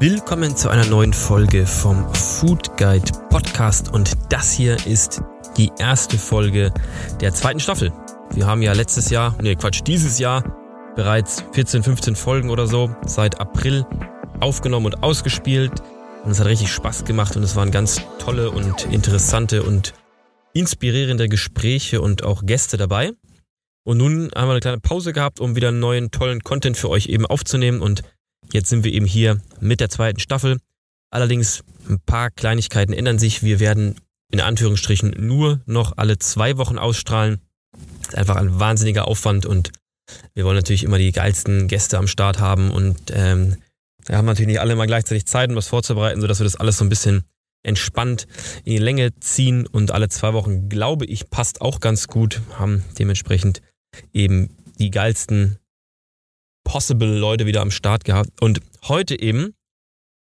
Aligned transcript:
Willkommen 0.00 0.56
zu 0.56 0.68
einer 0.68 0.86
neuen 0.86 1.12
Folge 1.12 1.66
vom 1.66 2.12
Food 2.14 2.76
Guide 2.76 3.12
Podcast 3.30 3.92
und 3.92 4.12
das 4.28 4.50
hier 4.50 4.76
ist 4.86 5.22
die 5.56 5.70
erste 5.78 6.18
Folge 6.18 6.72
der 7.20 7.32
zweiten 7.32 7.60
Staffel. 7.60 7.92
Wir 8.32 8.46
haben 8.46 8.62
ja 8.62 8.72
letztes 8.72 9.10
Jahr, 9.10 9.36
nee 9.40 9.54
Quatsch, 9.54 9.82
dieses 9.86 10.18
Jahr 10.18 10.42
bereits 10.96 11.44
14, 11.52 11.84
15 11.84 12.16
Folgen 12.16 12.50
oder 12.50 12.66
so 12.66 12.90
seit 13.06 13.40
April 13.40 13.86
aufgenommen 14.40 14.86
und 14.86 15.04
ausgespielt. 15.04 15.72
Und 16.24 16.32
es 16.32 16.40
hat 16.40 16.48
richtig 16.48 16.72
Spaß 16.72 17.04
gemacht 17.04 17.36
und 17.36 17.44
es 17.44 17.54
waren 17.54 17.70
ganz 17.70 18.00
tolle 18.18 18.50
und 18.50 18.86
interessante 18.86 19.62
und 19.62 19.94
inspirierende 20.54 21.28
Gespräche 21.28 22.00
und 22.00 22.24
auch 22.24 22.44
Gäste 22.44 22.78
dabei. 22.78 23.12
Und 23.84 23.98
nun 23.98 24.30
haben 24.34 24.48
wir 24.48 24.52
eine 24.52 24.60
kleine 24.60 24.80
Pause 24.80 25.12
gehabt, 25.12 25.40
um 25.40 25.56
wieder 25.56 25.70
neuen 25.70 26.10
tollen 26.10 26.42
Content 26.42 26.76
für 26.76 26.88
euch 26.88 27.06
eben 27.06 27.26
aufzunehmen. 27.26 27.80
Und 27.80 28.02
jetzt 28.54 28.70
sind 28.70 28.84
wir 28.84 28.92
eben 28.92 29.06
hier 29.06 29.40
mit 29.60 29.80
der 29.80 29.90
zweiten 29.90 30.20
Staffel. 30.20 30.58
Allerdings 31.10 31.62
ein 31.88 32.00
paar 32.00 32.30
Kleinigkeiten 32.30 32.92
ändern 32.92 33.18
sich. 33.18 33.42
Wir 33.42 33.60
werden 33.60 33.96
in 34.32 34.40
Anführungsstrichen 34.40 35.14
nur 35.18 35.60
noch 35.66 35.98
alle 35.98 36.18
zwei 36.18 36.56
Wochen 36.56 36.78
ausstrahlen. 36.78 37.40
Das 37.72 38.08
ist 38.10 38.14
einfach 38.14 38.36
ein 38.36 38.58
wahnsinniger 38.58 39.06
Aufwand 39.06 39.44
und 39.44 39.70
wir 40.34 40.44
wollen 40.44 40.56
natürlich 40.56 40.84
immer 40.84 40.98
die 40.98 41.12
geilsten 41.12 41.68
Gäste 41.68 41.98
am 41.98 42.06
Start 42.06 42.38
haben 42.38 42.70
und 42.70 43.10
ähm, 43.12 43.56
wir 44.06 44.16
haben 44.16 44.26
natürlich 44.26 44.48
nicht 44.48 44.60
alle 44.60 44.76
mal 44.76 44.86
gleichzeitig 44.86 45.26
Zeit, 45.26 45.50
um 45.50 45.56
was 45.56 45.68
vorzubereiten, 45.68 46.20
sodass 46.20 46.40
wir 46.40 46.44
das 46.44 46.56
alles 46.56 46.78
so 46.78 46.84
ein 46.84 46.90
bisschen 46.90 47.24
entspannt 47.62 48.26
in 48.64 48.72
die 48.72 48.78
Länge 48.78 49.18
ziehen 49.20 49.66
und 49.66 49.90
alle 49.90 50.08
zwei 50.10 50.34
Wochen, 50.34 50.68
glaube 50.68 51.06
ich, 51.06 51.30
passt 51.30 51.60
auch 51.62 51.80
ganz 51.80 52.06
gut, 52.06 52.42
haben 52.58 52.84
dementsprechend 52.98 53.62
eben 54.12 54.50
die 54.78 54.90
geilsten 54.90 55.58
possible 56.64 57.18
Leute 57.18 57.46
wieder 57.46 57.60
am 57.60 57.70
Start 57.70 58.04
gehabt. 58.04 58.30
Und 58.40 58.60
heute 58.88 59.18
eben, 59.20 59.54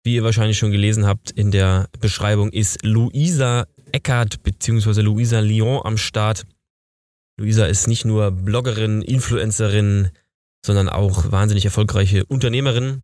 wie 0.03 0.15
ihr 0.15 0.23
wahrscheinlich 0.23 0.57
schon 0.57 0.71
gelesen 0.71 1.05
habt 1.05 1.31
in 1.31 1.51
der 1.51 1.89
Beschreibung, 1.99 2.51
ist 2.51 2.83
Luisa 2.83 3.65
Eckert 3.91 4.43
bzw. 4.43 5.01
Luisa 5.01 5.39
Lyon 5.39 5.81
am 5.83 5.97
Start. 5.97 6.45
Luisa 7.39 7.65
ist 7.65 7.87
nicht 7.87 8.05
nur 8.05 8.31
Bloggerin, 8.31 9.01
Influencerin, 9.01 10.09
sondern 10.65 10.89
auch 10.89 11.31
wahnsinnig 11.31 11.65
erfolgreiche 11.65 12.25
Unternehmerin. 12.25 13.01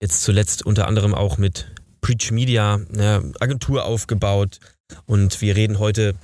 Jetzt 0.00 0.22
zuletzt 0.22 0.64
unter 0.64 0.86
anderem 0.86 1.14
auch 1.14 1.38
mit 1.38 1.70
Preach 2.00 2.30
Media 2.30 2.80
eine 2.92 3.32
Agentur 3.40 3.84
aufgebaut. 3.84 4.58
Und 5.06 5.40
wir 5.40 5.56
reden 5.56 5.78
heute 5.78 6.14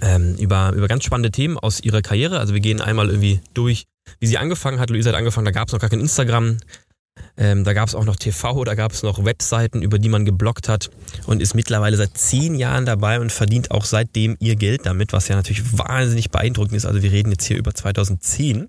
ähm, 0.00 0.36
über, 0.36 0.72
über 0.72 0.88
ganz 0.88 1.04
spannende 1.04 1.30
Themen 1.30 1.58
aus 1.58 1.80
ihrer 1.80 2.02
Karriere. 2.02 2.38
Also 2.38 2.54
wir 2.54 2.60
gehen 2.60 2.80
einmal 2.80 3.08
irgendwie 3.08 3.40
durch, 3.54 3.84
wie 4.20 4.26
sie 4.26 4.38
angefangen 4.38 4.80
hat. 4.80 4.90
Luisa 4.90 5.10
hat 5.10 5.16
angefangen, 5.16 5.44
da 5.44 5.50
gab 5.50 5.68
es 5.68 5.72
noch 5.72 5.80
gar 5.80 5.90
kein 5.90 6.00
Instagram. 6.00 6.58
Ähm, 7.36 7.64
da 7.64 7.72
gab 7.72 7.88
es 7.88 7.94
auch 7.94 8.04
noch 8.04 8.16
TV, 8.16 8.64
da 8.64 8.74
gab 8.74 8.92
es 8.92 9.02
noch 9.02 9.24
Webseiten, 9.24 9.82
über 9.82 9.98
die 9.98 10.08
man 10.08 10.24
geblockt 10.24 10.68
hat 10.68 10.90
und 11.26 11.40
ist 11.40 11.54
mittlerweile 11.54 11.96
seit 11.96 12.16
zehn 12.16 12.54
Jahren 12.54 12.86
dabei 12.86 13.20
und 13.20 13.32
verdient 13.32 13.70
auch 13.70 13.84
seitdem 13.84 14.36
ihr 14.38 14.56
Geld 14.56 14.86
damit, 14.86 15.12
was 15.12 15.28
ja 15.28 15.36
natürlich 15.36 15.76
wahnsinnig 15.76 16.30
beeindruckend 16.30 16.74
ist. 16.74 16.86
Also 16.86 17.02
wir 17.02 17.12
reden 17.12 17.30
jetzt 17.30 17.44
hier 17.44 17.56
über 17.56 17.74
2010. 17.74 18.68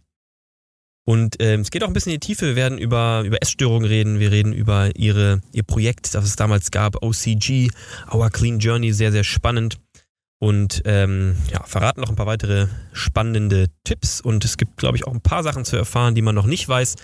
Und 1.05 1.35
ähm, 1.39 1.61
es 1.61 1.71
geht 1.71 1.83
auch 1.83 1.87
ein 1.87 1.93
bisschen 1.93 2.13
in 2.13 2.19
die 2.21 2.27
Tiefe. 2.27 2.47
Wir 2.47 2.55
werden 2.55 2.77
über, 2.77 3.23
über 3.25 3.41
Essstörungen 3.41 3.85
reden. 3.85 4.19
Wir 4.19 4.31
reden 4.31 4.53
über 4.53 4.95
ihre, 4.95 5.41
ihr 5.51 5.63
Projekt, 5.63 6.15
das 6.15 6.23
es 6.23 6.37
damals 6.37 6.71
gab, 6.71 7.03
OCG, 7.03 7.69
Our 8.13 8.29
Clean 8.29 8.59
Journey, 8.59 8.93
sehr, 8.93 9.11
sehr 9.11 9.25
spannend. 9.25 9.77
Und 10.43 10.81
ähm, 10.83 11.37
ja, 11.53 11.63
verraten 11.63 12.01
noch 12.01 12.09
ein 12.09 12.17
paar 12.17 12.25
weitere 12.25 12.67
spannende 12.91 13.67
Tipps. 13.85 14.19
Und 14.19 14.43
es 14.43 14.57
gibt, 14.57 14.75
glaube 14.75 14.97
ich, 14.97 15.07
auch 15.07 15.13
ein 15.13 15.21
paar 15.21 15.41
Sachen 15.41 15.63
zu 15.63 15.77
erfahren, 15.77 16.15
die 16.15 16.21
man 16.21 16.35
noch 16.35 16.47
nicht 16.47 16.67
weiß. 16.67 16.95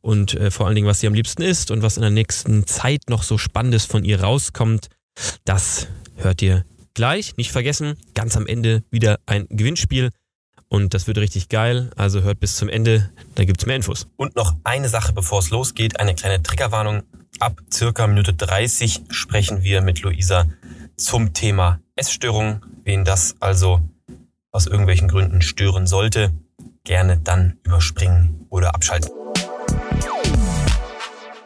Und 0.00 0.34
äh, 0.34 0.50
vor 0.50 0.66
allen 0.66 0.74
Dingen, 0.74 0.88
was 0.88 0.98
sie 0.98 1.06
am 1.06 1.14
liebsten 1.14 1.42
ist 1.42 1.70
und 1.70 1.82
was 1.82 1.96
in 1.96 2.00
der 2.00 2.10
nächsten 2.10 2.66
Zeit 2.66 3.02
noch 3.08 3.22
so 3.22 3.38
Spannendes 3.38 3.84
von 3.84 4.04
ihr 4.04 4.20
rauskommt. 4.20 4.88
Das 5.44 5.86
hört 6.16 6.42
ihr 6.42 6.64
gleich. 6.92 7.36
Nicht 7.36 7.52
vergessen, 7.52 7.94
ganz 8.14 8.36
am 8.36 8.48
Ende 8.48 8.82
wieder 8.90 9.20
ein 9.24 9.46
Gewinnspiel. 9.50 10.10
Und 10.66 10.92
das 10.92 11.06
wird 11.06 11.18
richtig 11.18 11.48
geil. 11.48 11.92
Also 11.94 12.22
hört 12.22 12.40
bis 12.40 12.56
zum 12.56 12.68
Ende, 12.68 13.08
da 13.36 13.44
gibt's 13.44 13.66
mehr 13.66 13.76
Infos. 13.76 14.08
Und 14.16 14.34
noch 14.34 14.56
eine 14.64 14.88
Sache, 14.88 15.12
bevor 15.12 15.38
es 15.38 15.50
losgeht, 15.50 16.00
eine 16.00 16.16
kleine 16.16 16.42
Triggerwarnung. 16.42 17.04
Ab 17.38 17.60
circa 17.72 18.08
Minute 18.08 18.34
30 18.34 19.02
sprechen 19.10 19.62
wir 19.62 19.80
mit 19.80 20.02
Luisa 20.02 20.48
zum 21.00 21.32
Thema 21.32 21.80
Essstörung. 21.96 22.64
Wen 22.84 23.04
das 23.04 23.36
also 23.40 23.80
aus 24.52 24.66
irgendwelchen 24.66 25.08
Gründen 25.08 25.42
stören 25.42 25.86
sollte, 25.86 26.32
gerne 26.84 27.18
dann 27.18 27.58
überspringen 27.64 28.46
oder 28.50 28.74
abschalten 28.74 29.10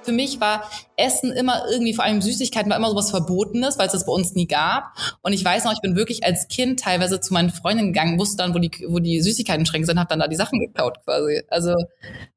für 0.04 0.12
mich 0.12 0.40
war 0.40 0.70
Essen 0.96 1.32
immer 1.32 1.64
irgendwie, 1.70 1.94
vor 1.94 2.04
allem 2.04 2.20
Süßigkeiten, 2.20 2.70
war 2.70 2.76
immer 2.76 2.90
sowas 2.90 3.10
Verbotenes, 3.10 3.78
weil 3.78 3.86
es 3.86 3.92
das 3.92 4.06
bei 4.06 4.12
uns 4.12 4.34
nie 4.34 4.46
gab. 4.46 4.92
Und 5.22 5.32
ich 5.32 5.44
weiß 5.44 5.64
noch, 5.64 5.72
ich 5.72 5.80
bin 5.80 5.96
wirklich 5.96 6.24
als 6.24 6.48
Kind 6.48 6.80
teilweise 6.80 7.20
zu 7.20 7.32
meinen 7.32 7.50
Freundinnen 7.50 7.92
gegangen, 7.92 8.18
wusste 8.18 8.36
dann, 8.36 8.54
wo 8.54 8.58
die, 8.58 8.70
wo 8.88 8.98
die 8.98 9.20
Süßigkeiten-Schränke 9.20 9.86
sind, 9.86 9.98
habe 9.98 10.08
dann 10.08 10.20
da 10.20 10.28
die 10.28 10.36
Sachen 10.36 10.60
geklaut 10.60 10.98
quasi. 11.04 11.42
Also, 11.48 11.74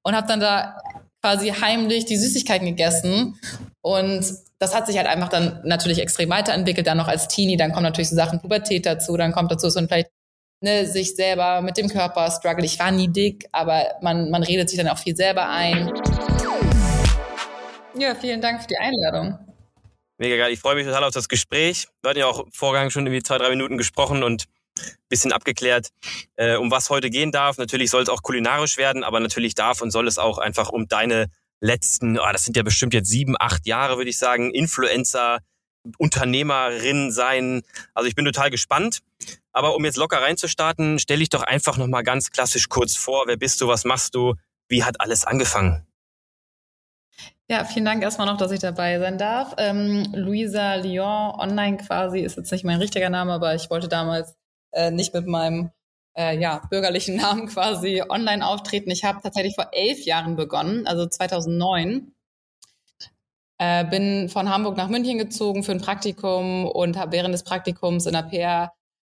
und 0.01 0.15
habe 0.15 0.27
dann 0.27 0.39
da 0.39 0.77
quasi 1.27 1.49
heimlich 1.49 2.05
die 2.05 2.15
Süßigkeiten 2.15 2.65
gegessen. 2.65 3.37
Und 3.81 4.25
das 4.59 4.73
hat 4.73 4.87
sich 4.87 4.95
halt 4.95 5.07
einfach 5.07 5.27
dann 5.27 5.59
natürlich 5.65 5.99
extrem 5.99 6.29
weiterentwickelt, 6.29 6.87
dann 6.87 6.97
noch 6.97 7.09
als 7.09 7.27
Teenie. 7.27 7.57
Dann 7.57 7.73
kommen 7.73 7.83
natürlich 7.83 8.07
so 8.09 8.15
Sachen 8.15 8.39
Pubertät 8.39 8.85
dazu, 8.85 9.17
dann 9.17 9.33
kommt 9.33 9.51
dazu 9.51 9.69
so 9.69 9.77
ein 9.77 9.89
vielleicht 9.89 10.09
ne, 10.61 10.85
sich 10.85 11.15
selber 11.15 11.61
mit 11.61 11.75
dem 11.75 11.89
Körper 11.89 12.31
struggle. 12.31 12.63
Ich 12.63 12.79
war 12.79 12.91
nie 12.91 13.09
dick, 13.09 13.45
aber 13.51 13.87
man, 14.01 14.29
man 14.29 14.41
redet 14.41 14.69
sich 14.69 14.79
dann 14.79 14.87
auch 14.87 14.97
viel 14.97 15.17
selber 15.17 15.49
ein. 15.49 15.91
Ja, 17.97 18.15
vielen 18.15 18.39
Dank 18.39 18.61
für 18.61 18.67
die 18.67 18.77
Einladung. 18.77 19.37
Mega 20.19 20.37
geil. 20.37 20.53
Ich 20.53 20.61
freue 20.61 20.75
mich 20.75 20.85
total 20.85 21.03
auf 21.03 21.13
das 21.13 21.27
Gespräch. 21.27 21.87
Wir 22.01 22.11
hatten 22.11 22.19
ja 22.19 22.27
auch 22.27 22.45
Vorgang 22.53 22.89
schon 22.89 23.05
irgendwie 23.05 23.21
zwei, 23.21 23.37
drei 23.37 23.49
Minuten 23.49 23.77
gesprochen 23.77 24.23
und 24.23 24.45
bisschen 25.09 25.31
abgeklärt, 25.31 25.89
äh, 26.35 26.55
um 26.55 26.71
was 26.71 26.89
heute 26.89 27.09
gehen 27.09 27.31
darf. 27.31 27.57
Natürlich 27.57 27.89
soll 27.89 28.03
es 28.03 28.09
auch 28.09 28.23
kulinarisch 28.23 28.77
werden, 28.77 29.03
aber 29.03 29.19
natürlich 29.19 29.55
darf 29.55 29.81
und 29.81 29.91
soll 29.91 30.07
es 30.07 30.17
auch 30.17 30.37
einfach 30.37 30.69
um 30.69 30.87
deine 30.87 31.27
letzten, 31.59 32.19
oh, 32.19 32.31
das 32.31 32.43
sind 32.43 32.55
ja 32.57 32.63
bestimmt 32.63 32.93
jetzt 32.93 33.09
sieben, 33.09 33.35
acht 33.39 33.65
Jahre, 33.65 33.97
würde 33.97 34.09
ich 34.09 34.17
sagen, 34.17 34.51
Influencer, 34.51 35.39
Unternehmerin 35.97 37.11
sein. 37.11 37.61
Also 37.93 38.07
ich 38.07 38.15
bin 38.15 38.25
total 38.25 38.49
gespannt. 38.49 38.99
Aber 39.51 39.75
um 39.75 39.85
jetzt 39.85 39.97
locker 39.97 40.21
reinzustarten, 40.21 40.99
stell 40.99 41.19
dich 41.19 41.29
doch 41.29 41.43
einfach 41.43 41.77
nochmal 41.77 42.03
ganz 42.03 42.29
klassisch 42.29 42.69
kurz 42.69 42.95
vor. 42.95 43.23
Wer 43.25 43.37
bist 43.37 43.61
du? 43.61 43.67
Was 43.67 43.85
machst 43.85 44.13
du? 44.13 44.35
Wie 44.67 44.83
hat 44.83 45.01
alles 45.01 45.25
angefangen? 45.25 45.87
Ja, 47.49 47.63
vielen 47.63 47.85
Dank 47.85 48.03
erstmal 48.03 48.27
noch, 48.27 48.37
dass 48.37 48.51
ich 48.51 48.59
dabei 48.59 48.99
sein 48.99 49.17
darf. 49.17 49.55
Ähm, 49.57 50.05
Luisa 50.13 50.75
Lyon 50.75 51.33
online 51.39 51.77
quasi 51.77 52.19
ist 52.19 52.35
jetzt 52.35 52.51
nicht 52.51 52.65
mein 52.65 52.79
richtiger 52.79 53.09
Name, 53.09 53.31
aber 53.31 53.55
ich 53.55 53.69
wollte 53.69 53.87
damals 53.87 54.36
äh, 54.71 54.91
nicht 54.91 55.13
mit 55.13 55.27
meinem 55.27 55.71
äh, 56.17 56.37
ja, 56.37 56.61
bürgerlichen 56.69 57.15
Namen 57.21 57.47
quasi 57.47 58.03
online 58.07 58.45
auftreten. 58.45 58.91
Ich 58.91 59.03
habe 59.03 59.21
tatsächlich 59.21 59.55
vor 59.55 59.69
elf 59.71 60.05
Jahren 60.05 60.35
begonnen, 60.35 60.87
also 60.87 61.05
2009. 61.05 62.13
Äh, 63.59 63.85
bin 63.85 64.29
von 64.29 64.49
Hamburg 64.49 64.77
nach 64.77 64.87
München 64.89 65.17
gezogen 65.17 65.63
für 65.63 65.71
ein 65.71 65.81
Praktikum 65.81 66.65
und 66.65 66.95
habe 66.95 67.11
während 67.11 67.33
des 67.33 67.43
Praktikums 67.43 68.05
in 68.05 68.13
der 68.13 68.21
PR 68.23 68.71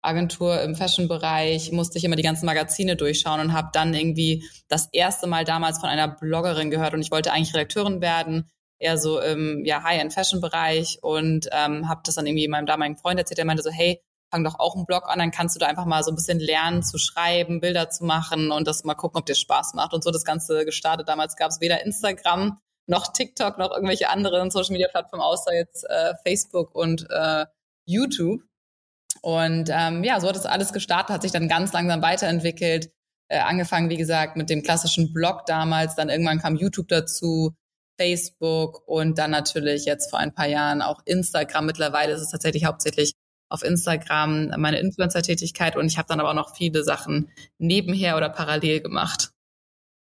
Agentur 0.01 0.61
im 0.61 0.75
Fashion-Bereich 0.75 1.71
musste 1.71 1.97
ich 1.97 2.03
immer 2.03 2.15
die 2.15 2.23
ganzen 2.23 2.45
Magazine 2.45 2.95
durchschauen 2.95 3.39
und 3.39 3.53
habe 3.53 3.69
dann 3.73 3.93
irgendwie 3.93 4.47
das 4.67 4.89
erste 4.91 5.27
Mal 5.27 5.43
damals 5.43 5.79
von 5.79 5.89
einer 5.89 6.07
Bloggerin 6.07 6.69
gehört 6.69 6.93
und 6.93 7.01
ich 7.01 7.11
wollte 7.11 7.33
eigentlich 7.33 7.53
Redakteurin 7.53 7.99
werden, 7.99 8.49
eher 8.79 8.97
so 8.97 9.19
im 9.19 9.65
ja, 9.65 9.83
High-End-Fashion-Bereich 9.83 10.99
und 11.01 11.49
ähm, 11.51 11.89
habe 11.89 12.01
das 12.05 12.15
dann 12.15 12.27
irgendwie 12.27 12.47
meinem 12.47 12.67
damaligen 12.67 12.97
Freund 12.97 13.19
erzählt, 13.19 13.39
der 13.39 13.45
meinte 13.45 13.63
so, 13.63 13.71
hey, 13.71 14.01
fang 14.31 14.43
doch 14.43 14.59
auch 14.59 14.75
einen 14.75 14.85
Blog 14.85 15.07
an, 15.07 15.19
dann 15.19 15.31
kannst 15.31 15.55
du 15.55 15.59
da 15.59 15.67
einfach 15.67 15.85
mal 15.85 16.03
so 16.03 16.11
ein 16.11 16.15
bisschen 16.15 16.39
lernen 16.39 16.83
zu 16.83 16.97
schreiben, 16.97 17.61
Bilder 17.61 17.89
zu 17.89 18.03
machen 18.03 18.51
und 18.51 18.67
das 18.67 18.83
mal 18.83 18.95
gucken, 18.95 19.19
ob 19.19 19.25
dir 19.25 19.35
Spaß 19.35 19.73
macht 19.73 19.93
und 19.93 20.03
so 20.03 20.11
das 20.11 20.25
Ganze 20.25 20.65
gestartet. 20.65 21.07
Damals 21.07 21.35
gab 21.35 21.49
es 21.49 21.61
weder 21.61 21.83
Instagram 21.85 22.59
noch 22.87 23.11
TikTok 23.11 23.57
noch 23.57 23.71
irgendwelche 23.71 24.09
anderen 24.09 24.49
Social-Media-Plattformen 24.49 25.23
außer 25.23 25.53
jetzt 25.53 25.83
äh, 25.89 26.13
Facebook 26.25 26.73
und 26.73 27.05
äh, 27.09 27.45
YouTube. 27.85 28.41
Und 29.21 29.69
ähm, 29.71 30.03
ja, 30.03 30.19
so 30.19 30.27
hat 30.27 30.35
das 30.35 30.45
alles 30.45 30.73
gestartet, 30.73 31.13
hat 31.13 31.21
sich 31.21 31.31
dann 31.31 31.47
ganz 31.47 31.73
langsam 31.73 32.01
weiterentwickelt. 32.01 32.91
Äh, 33.29 33.39
angefangen, 33.39 33.89
wie 33.89 33.97
gesagt, 33.97 34.37
mit 34.37 34.49
dem 34.49 34.63
klassischen 34.63 35.11
Blog 35.11 35.45
damals, 35.47 35.95
dann 35.95 36.09
irgendwann 36.09 36.39
kam 36.39 36.55
YouTube 36.55 36.87
dazu, 36.87 37.53
Facebook 37.99 38.87
und 38.87 39.17
dann 39.17 39.31
natürlich 39.31 39.85
jetzt 39.85 40.09
vor 40.09 40.19
ein 40.19 40.33
paar 40.33 40.47
Jahren 40.47 40.81
auch 40.81 41.01
Instagram. 41.05 41.65
Mittlerweile 41.65 42.13
ist 42.13 42.21
es 42.21 42.29
tatsächlich 42.29 42.65
hauptsächlich 42.65 43.13
auf 43.49 43.63
Instagram 43.63 44.51
meine 44.57 44.79
Influencer-Tätigkeit 44.79 45.75
und 45.75 45.87
ich 45.87 45.97
habe 45.97 46.07
dann 46.07 46.19
aber 46.19 46.29
auch 46.29 46.35
noch 46.35 46.55
viele 46.55 46.83
Sachen 46.83 47.29
nebenher 47.57 48.17
oder 48.17 48.29
parallel 48.29 48.81
gemacht. 48.81 49.31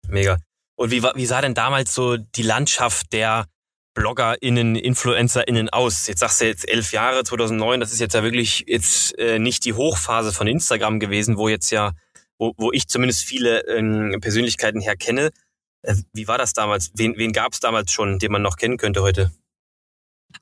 Mega. 0.08 0.38
Und 0.76 0.90
wie, 0.90 1.02
wie 1.02 1.26
sah 1.26 1.40
denn 1.40 1.54
damals 1.54 1.94
so 1.94 2.16
die 2.16 2.42
Landschaft 2.42 3.12
der 3.12 3.46
BloggerInnen, 3.94 4.76
InfluencerInnen 4.76 5.70
aus? 5.70 6.06
Jetzt 6.06 6.20
sagst 6.20 6.40
du 6.40 6.46
jetzt 6.46 6.68
elf 6.68 6.92
Jahre, 6.92 7.24
2009, 7.24 7.80
das 7.80 7.92
ist 7.92 8.00
jetzt 8.00 8.14
ja 8.14 8.22
wirklich 8.22 8.64
jetzt 8.66 9.18
äh, 9.18 9.38
nicht 9.38 9.64
die 9.64 9.72
Hochphase 9.72 10.32
von 10.32 10.46
Instagram 10.46 11.00
gewesen, 11.00 11.38
wo 11.38 11.48
jetzt 11.48 11.70
ja, 11.70 11.92
wo, 12.38 12.52
wo 12.58 12.72
ich 12.72 12.88
zumindest 12.88 13.24
viele 13.24 13.60
ähm, 13.68 14.18
Persönlichkeiten 14.20 14.80
her 14.80 14.96
kenne. 14.96 15.30
Äh, 15.82 15.94
wie 16.12 16.28
war 16.28 16.36
das 16.36 16.52
damals? 16.52 16.90
Wen, 16.94 17.16
wen 17.16 17.32
gab 17.32 17.54
es 17.54 17.60
damals 17.60 17.90
schon, 17.90 18.18
den 18.18 18.32
man 18.32 18.42
noch 18.42 18.56
kennen 18.56 18.76
könnte 18.76 19.02
heute? 19.02 19.32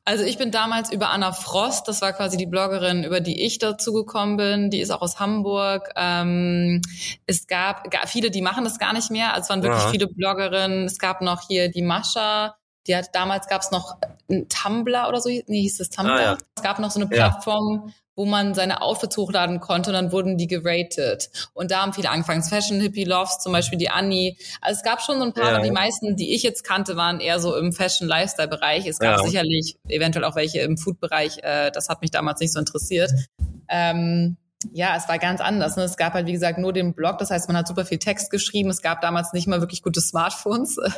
Also 0.05 0.25
ich 0.25 0.39
bin 0.39 0.51
damals 0.51 0.93
über 0.93 1.11
Anna 1.11 1.33
Frost, 1.33 1.89
das 1.89 2.03
war 2.03 2.13
quasi 2.13 2.37
die 2.37 2.47
Bloggerin, 2.47 3.05
über 3.05 3.21
die 3.21 3.45
ich 3.45 3.59
dazu 3.59 3.93
gekommen 3.93 4.37
bin. 4.37 4.71
Die 4.71 4.81
ist 4.81 4.91
auch 4.91 5.03
aus 5.03 5.19
Hamburg. 5.19 5.91
Ähm, 5.97 6.83
es 7.27 7.47
gab, 7.47 7.89
viele, 8.07 8.31
die 8.31 8.43
machen 8.43 8.65
das 8.65 8.79
gar 8.79 8.93
nicht 8.93 9.11
mehr. 9.11 9.33
Also 9.33 9.45
es 9.45 9.51
waren 9.51 9.63
wirklich 9.63 9.83
ja. 9.83 9.91
viele 9.91 10.07
Bloggerinnen. 10.09 10.85
Es 10.85 10.99
gab 10.99 11.21
noch 11.21 11.47
hier 11.47 11.71
die 11.71 11.83
Mascha, 11.83 12.57
die 12.87 12.97
hat 12.97 13.15
damals 13.15 13.47
gab 13.47 13.63
es 13.63 13.71
noch 13.71 13.97
ein 14.29 14.49
Tumblr 14.49 15.09
oder 15.09 15.21
so, 15.21 15.31
nee, 15.31 15.61
hieß 15.63 15.79
das 15.79 15.91
Tumblr. 15.91 16.15
Ah, 16.15 16.23
ja. 16.23 16.39
Es 16.57 16.63
gab 16.63 16.79
noch 16.79 16.91
so 16.91 17.01
eine 17.01 17.09
Plattform, 17.09 17.85
ja 17.87 17.93
wo 18.17 18.25
man 18.25 18.55
seine 18.55 18.83
Outfits 18.83 19.17
hochladen 19.17 19.61
konnte 19.61 19.91
und 19.91 19.95
dann 19.95 20.13
wurden 20.13 20.37
die 20.37 20.47
geratet. 20.47 21.31
Und 21.53 21.71
da 21.71 21.83
haben 21.83 21.93
viele 21.93 22.11
angefangen. 22.11 22.43
Fashion 22.43 22.81
Hippie 22.81 23.05
Loves, 23.05 23.39
zum 23.39 23.53
Beispiel 23.53 23.79
die 23.79 23.91
Annie. 23.91 24.37
Also 24.61 24.79
es 24.79 24.85
gab 24.85 25.03
schon 25.03 25.19
so 25.19 25.25
ein 25.25 25.33
paar, 25.33 25.53
ja. 25.53 25.61
die 25.61 25.71
meisten, 25.71 26.17
die 26.17 26.35
ich 26.35 26.43
jetzt 26.43 26.65
kannte, 26.65 26.97
waren 26.97 27.21
eher 27.21 27.41
so 27.41 27.57
im 27.57 27.73
Fashion 27.73 28.09
Lifestyle 28.09 28.49
Bereich. 28.49 28.87
Es 28.87 28.99
gab 28.99 29.19
ja. 29.19 29.25
sicherlich 29.25 29.77
eventuell 29.89 30.25
auch 30.25 30.37
welche 30.37 30.61
im 30.61 30.77
Food 30.77 31.01
Bereich. 31.01 31.39
Äh, 31.43 31.71
das 31.73 31.89
hat 31.89 32.03
mich 32.03 32.11
damals 32.11 32.41
nicht 32.41 32.53
so 32.53 32.59
interessiert. 32.59 33.11
Ähm, 33.69 34.37
ja, 34.73 34.97
es 34.97 35.09
war 35.09 35.19
ganz 35.19 35.41
anders. 35.41 35.77
Ne? 35.77 35.83
Es 35.85 35.97
gab 35.97 36.15
halt, 36.15 36.27
wie 36.27 36.33
gesagt, 36.33 36.59
nur 36.59 36.73
den 36.73 36.95
Blog. 36.95 37.19
Das 37.19 37.31
heißt, 37.31 37.49
man 37.49 37.57
hat 37.57 37.69
super 37.69 37.85
viel 37.85 37.99
Text 37.99 38.31
geschrieben. 38.31 38.71
Es 38.71 38.83
gab 38.83 39.01
damals 39.01 39.33
nicht 39.33 39.47
mal 39.47 39.61
wirklich 39.61 39.83
gute 39.83 40.01
Smartphones. 40.01 40.79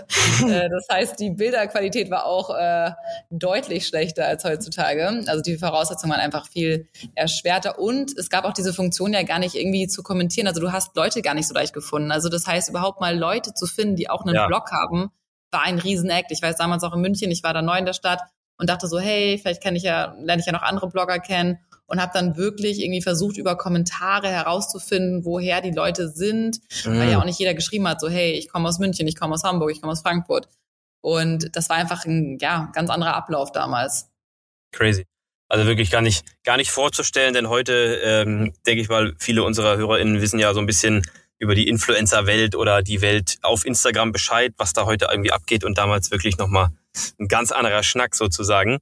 Äh, 0.46 0.68
das 0.70 0.86
heißt, 0.90 1.18
die 1.18 1.30
Bilderqualität 1.30 2.10
war 2.10 2.26
auch 2.26 2.50
äh, 2.50 2.90
deutlich 3.30 3.86
schlechter 3.86 4.26
als 4.26 4.44
heutzutage. 4.44 5.06
Also 5.26 5.40
die 5.40 5.56
Voraussetzungen 5.56 6.12
waren 6.12 6.20
einfach 6.20 6.48
viel 6.48 6.88
erschwerter. 7.14 7.78
Und 7.78 8.16
es 8.16 8.28
gab 8.28 8.44
auch 8.44 8.52
diese 8.52 8.74
Funktion 8.74 9.12
ja 9.12 9.22
gar 9.22 9.38
nicht 9.38 9.54
irgendwie 9.54 9.88
zu 9.88 10.02
kommentieren. 10.02 10.46
Also 10.46 10.60
du 10.60 10.72
hast 10.72 10.94
Leute 10.96 11.22
gar 11.22 11.34
nicht 11.34 11.48
so 11.48 11.54
leicht 11.54 11.72
gefunden. 11.72 12.12
Also 12.12 12.28
das 12.28 12.46
heißt, 12.46 12.68
überhaupt 12.68 13.00
mal 13.00 13.16
Leute 13.16 13.54
zu 13.54 13.66
finden, 13.66 13.96
die 13.96 14.10
auch 14.10 14.24
einen 14.24 14.34
ja. 14.34 14.46
Blog 14.46 14.70
haben, 14.70 15.10
war 15.50 15.62
ein 15.62 15.78
Riesenakt. 15.78 16.30
Ich 16.30 16.42
weiß 16.42 16.56
damals 16.56 16.84
auch 16.84 16.94
in 16.94 17.00
München, 17.00 17.30
ich 17.30 17.42
war 17.42 17.54
da 17.54 17.62
neu 17.62 17.78
in 17.78 17.86
der 17.86 17.94
Stadt 17.94 18.20
und 18.58 18.68
dachte 18.68 18.86
so, 18.88 18.98
hey, 18.98 19.38
vielleicht 19.40 19.62
kenne 19.62 19.76
ich 19.76 19.84
ja, 19.84 20.14
lerne 20.20 20.40
ich 20.40 20.46
ja 20.46 20.52
noch 20.52 20.62
andere 20.62 20.88
Blogger 20.88 21.18
kennen 21.18 21.58
und 21.87 22.00
habe 22.00 22.12
dann 22.15 22.37
wirklich 22.37 22.81
irgendwie 22.81 23.03
versucht, 23.03 23.37
über 23.37 23.56
Kommentare 23.56 24.29
herauszufinden, 24.29 25.25
woher 25.25 25.61
die 25.61 25.71
Leute 25.71 26.09
sind, 26.09 26.61
mhm. 26.85 26.99
weil 26.99 27.11
ja 27.11 27.21
auch 27.21 27.25
nicht 27.25 27.38
jeder 27.38 27.55
geschrieben 27.55 27.88
hat, 27.88 28.00
so 28.00 28.09
hey, 28.09 28.33
ich 28.33 28.49
komme 28.49 28.69
aus 28.69 28.79
München, 28.79 29.06
ich 29.06 29.17
komme 29.17 29.35
aus 29.35 29.44
Hamburg, 29.44 29.71
ich 29.71 29.81
komme 29.81 29.93
aus 29.93 30.03
Frankfurt. 30.03 30.49
Und 31.00 31.55
das 31.55 31.69
war 31.69 31.77
einfach 31.77 32.05
ein 32.05 32.38
ja, 32.41 32.71
ganz 32.75 32.91
anderer 32.91 33.15
Ablauf 33.15 33.53
damals. 33.53 34.09
Crazy. 34.73 35.06
Also 35.49 35.67
wirklich 35.67 35.93
gar 35.93 36.03
nicht, 36.03 36.25
gar 36.43 36.56
nicht 36.56 36.73
vorzustellen, 36.73 37.33
denn 37.33 37.49
heute, 37.49 38.00
ähm, 38.03 38.53
denke 38.67 38.83
ich 38.83 38.88
mal, 38.88 39.15
viele 39.19 39.44
unserer 39.44 39.77
HörerInnen 39.77 40.21
wissen 40.21 40.41
ja 40.41 40.53
so 40.53 40.59
ein 40.59 40.67
bisschen 40.67 41.03
über 41.38 41.55
die 41.55 41.69
Influencer-Welt 41.69 42.56
oder 42.56 42.83
die 42.83 43.00
Welt 43.00 43.38
auf 43.43 43.65
Instagram 43.65 44.11
Bescheid, 44.11 44.53
was 44.56 44.73
da 44.73 44.87
heute 44.87 45.06
irgendwie 45.11 45.31
abgeht 45.31 45.62
und 45.62 45.79
damals 45.79 46.11
wirklich 46.11 46.38
nochmal 46.38 46.71
ein 47.21 47.29
ganz 47.29 47.53
anderer 47.53 47.83
Schnack 47.83 48.17
sozusagen. 48.17 48.79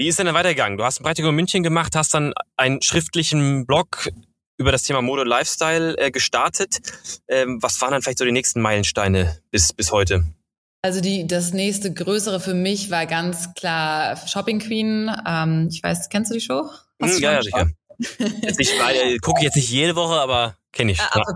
Wie 0.00 0.08
ist 0.08 0.18
denn 0.18 0.24
dann 0.24 0.34
weitergegangen? 0.34 0.78
Du 0.78 0.84
hast 0.84 0.98
ein 0.98 1.04
Praktikum 1.04 1.28
in 1.28 1.36
München 1.36 1.62
gemacht, 1.62 1.94
hast 1.94 2.14
dann 2.14 2.32
einen 2.56 2.80
schriftlichen 2.80 3.66
Blog 3.66 4.08
über 4.56 4.72
das 4.72 4.82
Thema 4.82 5.02
Mode 5.02 5.20
und 5.20 5.28
Lifestyle 5.28 5.94
äh, 5.98 6.10
gestartet. 6.10 6.80
Ähm, 7.28 7.62
was 7.62 7.78
waren 7.82 7.90
dann 7.90 8.00
vielleicht 8.00 8.16
so 8.16 8.24
die 8.24 8.32
nächsten 8.32 8.62
Meilensteine 8.62 9.42
bis, 9.50 9.74
bis 9.74 9.92
heute? 9.92 10.24
Also 10.80 11.02
die, 11.02 11.26
das 11.26 11.52
nächste 11.52 11.92
größere 11.92 12.40
für 12.40 12.54
mich 12.54 12.90
war 12.90 13.04
ganz 13.04 13.52
klar 13.52 14.16
Shopping 14.26 14.60
Queen. 14.60 15.14
Ähm, 15.28 15.68
ich 15.70 15.82
weiß, 15.82 16.08
kennst 16.08 16.30
du 16.30 16.34
die 16.34 16.40
Show? 16.40 16.70
Hm, 17.02 17.18
ja, 17.18 17.32
ja, 17.32 17.42
sicher. 17.42 17.70
Jetzt 18.40 18.58
ich 18.58 18.72
äh, 18.72 19.18
gucke 19.18 19.42
jetzt 19.42 19.56
nicht 19.56 19.68
jede 19.68 19.96
Woche, 19.96 20.18
aber 20.18 20.56
Kenne 20.72 20.92
ich. 20.92 21.00
Ah, 21.00 21.20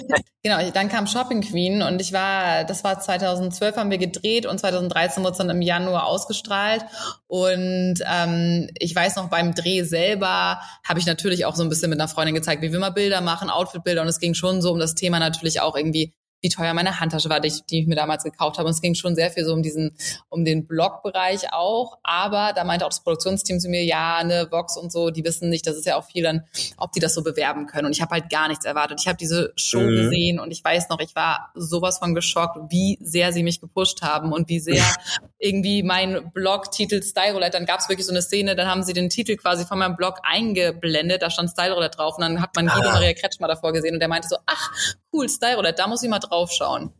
genau, 0.42 0.70
dann 0.70 0.88
kam 0.88 1.06
Shopping 1.08 1.40
Queen 1.40 1.82
und 1.82 2.00
ich 2.00 2.12
war, 2.12 2.64
das 2.64 2.84
war 2.84 3.00
2012 3.00 3.76
haben 3.76 3.90
wir 3.90 3.98
gedreht 3.98 4.46
und 4.46 4.58
2013 4.60 5.22
wurde 5.24 5.32
es 5.32 5.38
dann 5.38 5.50
im 5.50 5.60
Januar 5.60 6.06
ausgestrahlt. 6.06 6.84
Und 7.26 7.96
ähm, 8.08 8.70
ich 8.78 8.94
weiß 8.94 9.16
noch, 9.16 9.28
beim 9.28 9.54
Dreh 9.54 9.82
selber 9.82 10.60
habe 10.84 11.00
ich 11.00 11.06
natürlich 11.06 11.46
auch 11.46 11.56
so 11.56 11.64
ein 11.64 11.68
bisschen 11.68 11.90
mit 11.90 11.98
einer 11.98 12.08
Freundin 12.08 12.34
gezeigt, 12.34 12.62
wie 12.62 12.70
wir 12.70 12.78
mal 12.78 12.90
Bilder 12.90 13.20
machen, 13.20 13.50
Outfitbilder 13.50 14.02
und 14.02 14.08
es 14.08 14.20
ging 14.20 14.34
schon 14.34 14.62
so 14.62 14.70
um 14.70 14.78
das 14.78 14.94
Thema 14.94 15.18
natürlich 15.18 15.60
auch 15.60 15.74
irgendwie 15.74 16.14
wie 16.40 16.48
teuer 16.48 16.74
meine 16.74 17.00
Handtasche 17.00 17.28
war, 17.28 17.40
die 17.40 17.48
ich, 17.48 17.64
die 17.64 17.80
ich 17.80 17.86
mir 17.86 17.96
damals 17.96 18.24
gekauft 18.24 18.58
habe. 18.58 18.66
Und 18.66 18.74
es 18.74 18.80
ging 18.80 18.94
schon 18.94 19.14
sehr 19.14 19.30
viel 19.30 19.44
so 19.44 19.52
um 19.52 19.62
diesen, 19.62 19.96
um 20.28 20.44
den 20.44 20.66
Blogbereich 20.66 21.52
auch. 21.52 21.98
Aber 22.02 22.52
da 22.54 22.64
meinte 22.64 22.84
auch 22.86 22.90
das 22.90 23.02
Produktionsteam 23.02 23.60
zu 23.60 23.68
mir, 23.68 23.84
ja, 23.84 24.22
ne, 24.24 24.48
Vox 24.50 24.76
und 24.76 24.90
so, 24.92 25.10
die 25.10 25.24
wissen 25.24 25.48
nicht, 25.48 25.66
das 25.66 25.76
ist 25.76 25.86
ja 25.86 25.96
auch 25.96 26.04
viel 26.04 26.22
dann, 26.22 26.44
ob 26.76 26.92
die 26.92 27.00
das 27.00 27.14
so 27.14 27.22
bewerben 27.22 27.66
können. 27.66 27.86
Und 27.86 27.92
ich 27.92 28.00
habe 28.00 28.12
halt 28.12 28.30
gar 28.30 28.48
nichts 28.48 28.64
erwartet. 28.64 29.00
Ich 29.00 29.08
habe 29.08 29.18
diese 29.18 29.52
Show 29.56 29.80
mhm. 29.80 29.96
gesehen 29.96 30.40
und 30.40 30.50
ich 30.50 30.64
weiß 30.64 30.88
noch, 30.88 31.00
ich 31.00 31.14
war 31.14 31.50
sowas 31.54 31.98
von 31.98 32.14
geschockt, 32.14 32.58
wie 32.70 32.98
sehr 33.00 33.32
sie 33.32 33.42
mich 33.42 33.60
gepusht 33.60 34.02
haben 34.02 34.32
und 34.32 34.48
wie 34.48 34.60
sehr 34.60 34.84
irgendwie 35.38 35.82
mein 35.82 36.30
Blog-Titel 36.32 37.02
Style 37.02 37.32
Roulette, 37.32 37.52
dann 37.52 37.66
gab 37.66 37.80
es 37.80 37.88
wirklich 37.88 38.06
so 38.06 38.12
eine 38.12 38.22
Szene, 38.22 38.56
dann 38.56 38.68
haben 38.68 38.82
sie 38.82 38.92
den 38.92 39.08
Titel 39.08 39.36
quasi 39.36 39.64
von 39.64 39.78
meinem 39.78 39.96
Blog 39.96 40.18
eingeblendet, 40.22 41.22
da 41.22 41.30
stand 41.30 41.50
Style 41.50 41.74
Roulette 41.74 41.96
drauf 41.96 42.16
und 42.16 42.22
dann 42.22 42.42
hat 42.42 42.54
man 42.54 42.66
Guido 42.66 42.88
ah. 42.88 42.92
Maria 42.92 43.14
Kretschmer 43.14 43.48
davor 43.48 43.72
gesehen 43.72 43.94
und 43.94 44.00
der 44.00 44.08
meinte 44.08 44.28
so, 44.28 44.36
ach, 44.46 44.70
cool, 45.12 45.28
Style 45.28 45.56
Roulette, 45.56 45.76
da 45.76 45.86
muss 45.86 46.02
ich 46.02 46.08
mal 46.08 46.18
draufschauen. 46.18 46.92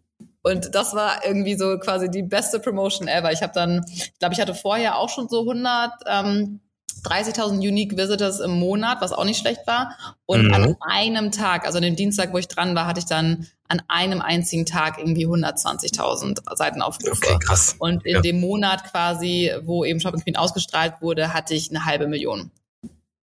Und 0.42 0.74
das 0.74 0.94
war 0.94 1.24
irgendwie 1.24 1.54
so 1.54 1.78
quasi 1.78 2.10
die 2.10 2.22
beste 2.22 2.60
Promotion 2.60 3.08
ever. 3.08 3.30
Ich 3.32 3.42
habe 3.42 3.52
dann, 3.54 3.84
ich 3.92 4.18
glaube, 4.18 4.34
ich 4.34 4.40
hatte 4.40 4.54
vorher 4.54 4.96
auch 4.96 5.10
schon 5.10 5.28
so 5.28 5.40
100 5.40 5.92
ähm, 6.06 6.60
30.000 7.04 7.58
Unique 7.58 7.96
Visitors 7.96 8.40
im 8.40 8.58
Monat, 8.58 9.00
was 9.00 9.12
auch 9.12 9.24
nicht 9.24 9.38
schlecht 9.38 9.66
war. 9.66 9.96
Und 10.26 10.46
mhm. 10.46 10.54
an 10.54 10.76
einem 10.80 11.32
Tag, 11.32 11.66
also 11.66 11.78
an 11.78 11.82
dem 11.82 11.96
Dienstag, 11.96 12.32
wo 12.32 12.38
ich 12.38 12.48
dran 12.48 12.74
war, 12.74 12.86
hatte 12.86 13.00
ich 13.00 13.06
dann 13.06 13.46
an 13.68 13.82
einem 13.88 14.20
einzigen 14.20 14.66
Tag 14.66 14.98
irgendwie 14.98 15.26
120.000 15.26 16.56
Seitenaufrufe. 16.56 17.12
Okay, 17.12 17.38
krass. 17.38 17.76
Und 17.78 18.04
in 18.04 18.16
ja. 18.16 18.20
dem 18.20 18.40
Monat 18.40 18.84
quasi, 18.90 19.52
wo 19.62 19.84
eben 19.84 20.00
Shopping 20.00 20.22
Queen 20.22 20.36
ausgestrahlt 20.36 20.94
wurde, 21.00 21.32
hatte 21.32 21.54
ich 21.54 21.70
eine 21.70 21.84
halbe 21.84 22.06
Million. 22.06 22.50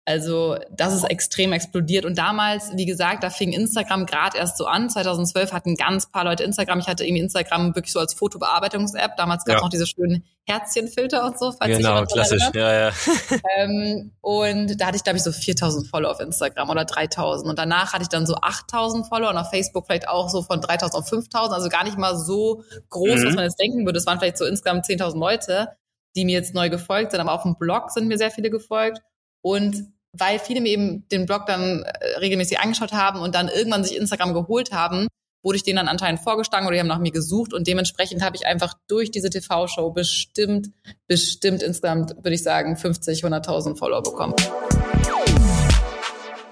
Also 0.07 0.56
das 0.71 0.94
ist 0.94 1.04
extrem 1.04 1.51
explodiert. 1.51 2.06
Und 2.06 2.18
damals, 2.18 2.71
wie 2.77 2.86
gesagt, 2.86 3.25
da 3.25 3.30
fing 3.30 3.51
Instagram 3.51 4.06
gerade 4.06 4.38
erst 4.38 4.56
so 4.56 4.65
an. 4.65 4.89
2012 4.89 5.51
hatten 5.51 5.75
ganz 5.75 6.09
paar 6.09 6.24
Leute 6.24 6.45
Instagram. 6.45 6.80
Ich 6.80 6.88
hatte 6.88 7.04
irgendwie 7.04 7.24
Instagram 7.24 7.75
wirklich 7.75 7.92
so 7.92 8.00
als 8.00 8.13
Fotobearbeitungs-App. 8.13 9.18
Damals 9.18 9.44
gab 9.44 9.57
es 9.57 9.59
ja. 9.59 9.65
noch 9.65 9.69
diese 9.69 9.86
schönen 9.86 10.24
Herzchenfilter 10.45 11.25
und 11.25 11.38
so. 11.38 11.51
Falls 11.51 11.75
genau, 11.75 12.06
klassisch. 12.06 12.42
Ja, 12.54 12.88
ja. 12.88 12.92
ähm, 13.57 14.13
und 14.21 14.80
da 14.80 14.86
hatte 14.86 14.95
ich, 14.95 15.04
glaube 15.04 15.18
ich, 15.18 15.24
so 15.24 15.33
4000 15.33 15.89
Follower 15.89 16.12
auf 16.12 16.21
Instagram 16.21 16.69
oder 16.69 16.86
3000. 16.86 17.50
Und 17.50 17.59
danach 17.59 17.92
hatte 17.92 18.04
ich 18.04 18.09
dann 18.09 18.25
so 18.25 18.36
8000 18.36 19.07
Follower 19.07 19.31
und 19.31 19.38
auf 19.38 19.50
Facebook 19.50 19.88
vielleicht 19.88 20.07
auch 20.07 20.30
so 20.30 20.42
von 20.42 20.62
3000 20.62 21.04
auf 21.04 21.09
5000. 21.09 21.54
Also 21.54 21.68
gar 21.68 21.83
nicht 21.83 21.98
mal 21.98 22.15
so 22.15 22.63
groß, 22.92 23.19
mhm. 23.19 23.25
was 23.25 23.36
man 23.36 23.44
jetzt 23.44 23.59
denken 23.59 23.85
würde. 23.85 23.99
Es 23.99 24.06
waren 24.06 24.19
vielleicht 24.19 24.37
so 24.37 24.45
insgesamt 24.45 24.85
10.000 24.85 25.19
Leute, 25.19 25.68
die 26.16 26.23
mir 26.23 26.35
jetzt 26.35 26.54
neu 26.54 26.69
gefolgt 26.69 27.11
sind. 27.11 27.19
Aber 27.19 27.33
auf 27.33 27.44
dem 27.44 27.57
Blog 27.57 27.92
sind 27.92 28.07
mir 28.07 28.18
sehr 28.18 28.31
viele 28.31 28.49
gefolgt. 28.49 29.02
Und 29.42 29.96
weil 30.19 30.40
viele 30.40 30.62
mir 30.62 30.69
eben 30.69 31.07
den 31.09 31.26
Blog 31.26 31.45
dann 31.45 31.83
äh, 31.83 32.18
regelmäßig 32.19 32.59
angeschaut 32.59 32.94
haben 32.94 33.19
und 33.19 33.36
dann 33.36 33.47
irgendwann 33.47 33.83
sich 33.83 33.97
Instagram 33.97 34.33
geholt 34.33 34.71
haben, 34.71 35.07
wurde 35.44 35.57
ich 35.57 35.64
denen 35.64 35.78
dann 35.78 35.88
anscheinend 35.88 36.21
vorgeschlagen 36.21 36.66
oder 36.66 36.74
die 36.74 36.80
haben 36.80 36.88
nach 36.88 37.00
mir 37.00 37.12
gesucht 37.12 37.54
und 37.54 37.68
dementsprechend 37.68 38.21
habe 38.21 38.36
ich 38.36 38.45
einfach 38.45 38.74
durch 38.88 39.12
diese 39.12 39.30
TV-Show 39.30 39.92
bestimmt, 39.92 40.69
bestimmt 41.07 41.62
insgesamt, 41.62 42.16
würde 42.18 42.33
ich 42.33 42.44
sagen, 42.44 42.76
50, 42.76 43.24
100.000 43.24 43.78
Follower 43.78 44.04
bekommen. 44.04 44.36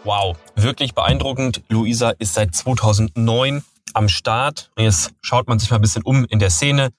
Wow, 0.04 0.38
wirklich 0.56 0.94
beeindruckend. 0.94 1.64
Luisa 1.68 2.12
ist 2.12 2.36
seit 2.36 2.54
2009 2.54 3.64
am 3.94 4.08
Start. 4.08 4.70
Jetzt 4.78 5.14
schaut 5.22 5.48
man 5.48 5.58
sich 5.58 5.72
mal 5.72 5.78
ein 5.78 5.82
bisschen 5.82 6.04
um 6.04 6.26
in 6.26 6.40
der 6.40 6.52
Szene 6.52 6.90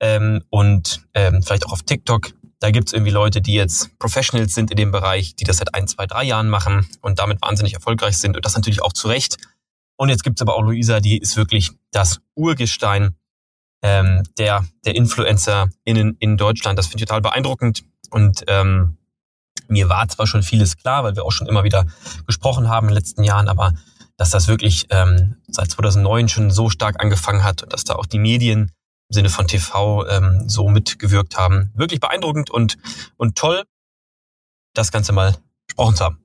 ähm, 0.00 0.42
und 0.48 1.02
ähm, 1.14 1.42
vielleicht 1.42 1.66
auch 1.66 1.72
auf 1.72 1.82
TikTok. 1.82 2.32
Da 2.60 2.70
gibt's 2.70 2.92
irgendwie 2.92 3.12
Leute, 3.12 3.40
die 3.40 3.54
jetzt 3.54 3.96
Professionals 3.98 4.54
sind 4.54 4.70
in 4.70 4.76
dem 4.76 4.90
Bereich, 4.90 5.36
die 5.36 5.44
das 5.44 5.58
seit 5.58 5.74
ein, 5.74 5.86
zwei, 5.86 6.06
drei 6.06 6.24
Jahren 6.24 6.48
machen 6.48 6.88
und 7.00 7.18
damit 7.18 7.40
wahnsinnig 7.40 7.74
erfolgreich 7.74 8.18
sind 8.18 8.36
und 8.36 8.44
das 8.44 8.54
natürlich 8.54 8.82
auch 8.82 8.92
zu 8.92 9.08
Recht. 9.08 9.36
Und 9.96 10.08
jetzt 10.08 10.24
gibt's 10.24 10.42
aber 10.42 10.54
auch 10.54 10.62
Luisa, 10.62 11.00
die 11.00 11.18
ist 11.18 11.36
wirklich 11.36 11.70
das 11.92 12.20
Urgestein 12.34 13.16
ähm, 13.82 14.24
der, 14.38 14.64
der 14.84 14.96
Influencer 14.96 15.70
in, 15.84 16.36
Deutschland. 16.36 16.78
Das 16.78 16.86
finde 16.86 17.02
ich 17.02 17.08
total 17.08 17.20
beeindruckend. 17.20 17.84
Und 18.10 18.44
ähm, 18.48 18.96
mir 19.68 19.88
war 19.88 20.08
zwar 20.08 20.26
schon 20.26 20.42
vieles 20.42 20.76
klar, 20.76 21.04
weil 21.04 21.14
wir 21.14 21.24
auch 21.24 21.32
schon 21.32 21.46
immer 21.46 21.64
wieder 21.64 21.86
gesprochen 22.26 22.68
haben 22.68 22.88
in 22.88 22.94
den 22.94 22.98
letzten 22.98 23.22
Jahren, 23.22 23.48
aber 23.48 23.74
dass 24.16 24.30
das 24.30 24.48
wirklich 24.48 24.86
ähm, 24.90 25.36
seit 25.46 25.70
2009 25.70 26.28
schon 26.28 26.50
so 26.50 26.70
stark 26.70 27.00
angefangen 27.00 27.44
hat 27.44 27.62
und 27.62 27.72
dass 27.72 27.84
da 27.84 27.94
auch 27.94 28.06
die 28.06 28.18
Medien 28.18 28.72
Sinne 29.08 29.30
von 29.30 29.46
TV 29.46 30.06
ähm, 30.08 30.48
so 30.48 30.68
mitgewirkt 30.68 31.36
haben. 31.36 31.72
Wirklich 31.74 32.00
beeindruckend 32.00 32.50
und, 32.50 32.76
und 33.16 33.36
toll, 33.36 33.64
das 34.74 34.92
Ganze 34.92 35.12
mal 35.12 35.36
besprochen 35.66 35.96
zu 35.96 36.04
haben. 36.04 36.24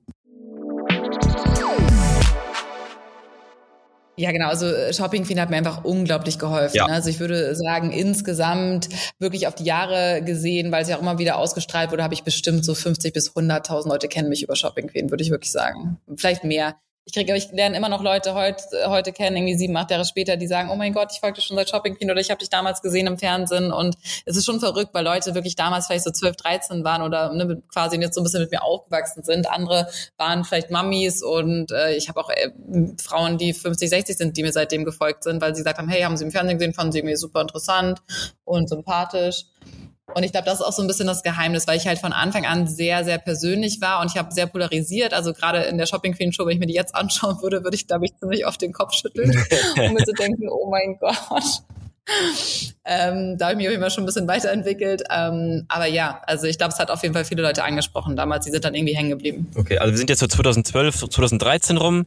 Ja, 4.16 4.30
genau. 4.30 4.48
Also 4.48 4.66
äh, 4.66 4.92
Shopping 4.92 5.24
Queen 5.24 5.40
hat 5.40 5.50
mir 5.50 5.56
einfach 5.56 5.84
unglaublich 5.84 6.38
geholfen. 6.38 6.76
Ja. 6.76 6.86
Also 6.86 7.10
ich 7.10 7.18
würde 7.18 7.56
sagen, 7.56 7.90
insgesamt 7.90 8.88
wirklich 9.18 9.48
auf 9.48 9.54
die 9.54 9.64
Jahre 9.64 10.22
gesehen, 10.22 10.70
weil 10.70 10.82
es 10.82 10.88
ja 10.88 10.96
auch 10.96 11.02
immer 11.02 11.18
wieder 11.18 11.36
ausgestrahlt 11.36 11.90
wurde, 11.90 12.04
habe 12.04 12.14
ich 12.14 12.22
bestimmt 12.22 12.64
so 12.64 12.74
50 12.74 13.12
bis 13.12 13.32
100.000 13.32 13.88
Leute 13.88 14.08
kennen 14.08 14.28
mich 14.28 14.42
über 14.42 14.54
Shopping 14.54 14.88
Queen, 14.88 15.10
würde 15.10 15.24
ich 15.24 15.30
wirklich 15.30 15.50
sagen. 15.50 15.98
Vielleicht 16.16 16.44
mehr. 16.44 16.76
Ich 17.06 17.12
kriege, 17.12 17.36
ich 17.36 17.52
lerne 17.52 17.76
immer 17.76 17.90
noch 17.90 18.02
Leute 18.02 18.34
heute, 18.34 18.64
heute 18.86 19.12
kennen, 19.12 19.36
irgendwie 19.36 19.56
sieben, 19.56 19.76
acht 19.76 19.90
Jahre 19.90 20.06
später, 20.06 20.36
die 20.36 20.46
sagen, 20.46 20.70
oh 20.70 20.76
mein 20.76 20.94
Gott, 20.94 21.10
ich 21.12 21.20
folge 21.20 21.40
schon 21.42 21.56
seit 21.56 21.68
Shopping 21.68 21.96
Queen 21.96 22.10
oder 22.10 22.20
ich 22.20 22.30
habe 22.30 22.38
dich 22.38 22.48
damals 22.48 22.80
gesehen 22.80 23.06
im 23.06 23.18
Fernsehen 23.18 23.72
und 23.72 23.96
es 24.24 24.36
ist 24.36 24.46
schon 24.46 24.58
verrückt, 24.58 24.94
weil 24.94 25.04
Leute 25.04 25.34
wirklich 25.34 25.54
damals 25.54 25.86
vielleicht 25.86 26.04
so 26.04 26.10
12, 26.10 26.36
13 26.36 26.84
waren 26.84 27.02
oder 27.02 27.32
ne, 27.34 27.62
quasi 27.70 27.98
jetzt 27.98 28.14
so 28.14 28.22
ein 28.22 28.24
bisschen 28.24 28.40
mit 28.40 28.50
mir 28.50 28.62
aufgewachsen 28.62 29.22
sind. 29.22 29.50
Andere 29.50 29.88
waren 30.16 30.44
vielleicht 30.44 30.70
Mummies 30.70 31.22
und 31.22 31.70
äh, 31.72 31.94
ich 31.94 32.08
habe 32.08 32.20
auch 32.20 32.30
äh, 32.30 32.50
Frauen, 33.02 33.36
die 33.36 33.52
50, 33.52 33.90
60 33.90 34.16
sind, 34.16 34.36
die 34.36 34.42
mir 34.42 34.52
seitdem 34.52 34.84
gefolgt 34.84 35.24
sind, 35.24 35.42
weil 35.42 35.54
sie 35.54 35.60
gesagt 35.60 35.78
haben, 35.78 35.88
hey, 35.88 36.02
haben 36.02 36.16
sie 36.16 36.24
im 36.24 36.30
Fernsehen 36.30 36.58
gesehen, 36.58 36.72
fanden 36.72 36.92
sie 36.92 37.00
irgendwie 37.00 37.16
super 37.16 37.42
interessant 37.42 38.00
und 38.44 38.70
sympathisch. 38.70 39.44
Und 40.12 40.22
ich 40.22 40.32
glaube, 40.32 40.44
das 40.44 40.60
ist 40.60 40.66
auch 40.66 40.72
so 40.72 40.82
ein 40.82 40.86
bisschen 40.86 41.06
das 41.06 41.22
Geheimnis, 41.22 41.66
weil 41.66 41.78
ich 41.78 41.86
halt 41.86 41.98
von 41.98 42.12
Anfang 42.12 42.44
an 42.44 42.66
sehr, 42.66 43.04
sehr 43.04 43.18
persönlich 43.18 43.80
war 43.80 44.00
und 44.00 44.10
ich 44.10 44.18
habe 44.18 44.32
sehr 44.32 44.46
polarisiert. 44.46 45.14
Also 45.14 45.32
gerade 45.32 45.62
in 45.62 45.78
der 45.78 45.86
Shopping 45.86 46.14
Queen 46.14 46.32
Show, 46.32 46.44
wenn 46.46 46.52
ich 46.52 46.58
mir 46.58 46.66
die 46.66 46.74
jetzt 46.74 46.94
anschauen 46.94 47.40
würde, 47.40 47.64
würde 47.64 47.74
ich, 47.74 47.86
glaube 47.86 48.04
ich, 48.04 48.16
ziemlich 48.16 48.44
auf 48.44 48.58
den 48.58 48.72
Kopf 48.72 48.92
schütteln 48.92 49.30
und 49.76 49.94
mir 49.94 50.04
so 50.04 50.12
denken, 50.12 50.48
oh 50.50 50.68
mein 50.68 50.98
Gott. 50.98 51.62
ähm, 52.84 53.38
da 53.38 53.46
habe 53.46 53.52
ich 53.52 53.56
mich 53.56 53.66
auf 53.66 53.70
jeden 53.70 53.80
Fall 53.80 53.90
schon 53.90 54.04
ein 54.04 54.06
bisschen 54.06 54.28
weiterentwickelt. 54.28 55.04
Ähm, 55.10 55.64
aber 55.68 55.86
ja, 55.86 56.20
also 56.26 56.46
ich 56.46 56.58
glaube, 56.58 56.74
es 56.74 56.78
hat 56.78 56.90
auf 56.90 57.02
jeden 57.02 57.14
Fall 57.14 57.24
viele 57.24 57.42
Leute 57.42 57.64
angesprochen 57.64 58.14
damals. 58.14 58.44
Die 58.44 58.50
sind 58.50 58.64
dann 58.64 58.74
irgendwie 58.74 58.94
hängen 58.94 59.10
geblieben. 59.10 59.50
Okay, 59.56 59.78
also 59.78 59.92
wir 59.92 59.98
sind 59.98 60.10
jetzt 60.10 60.20
so 60.20 60.26
2012, 60.26 61.08
2013 61.08 61.78
rum 61.78 62.04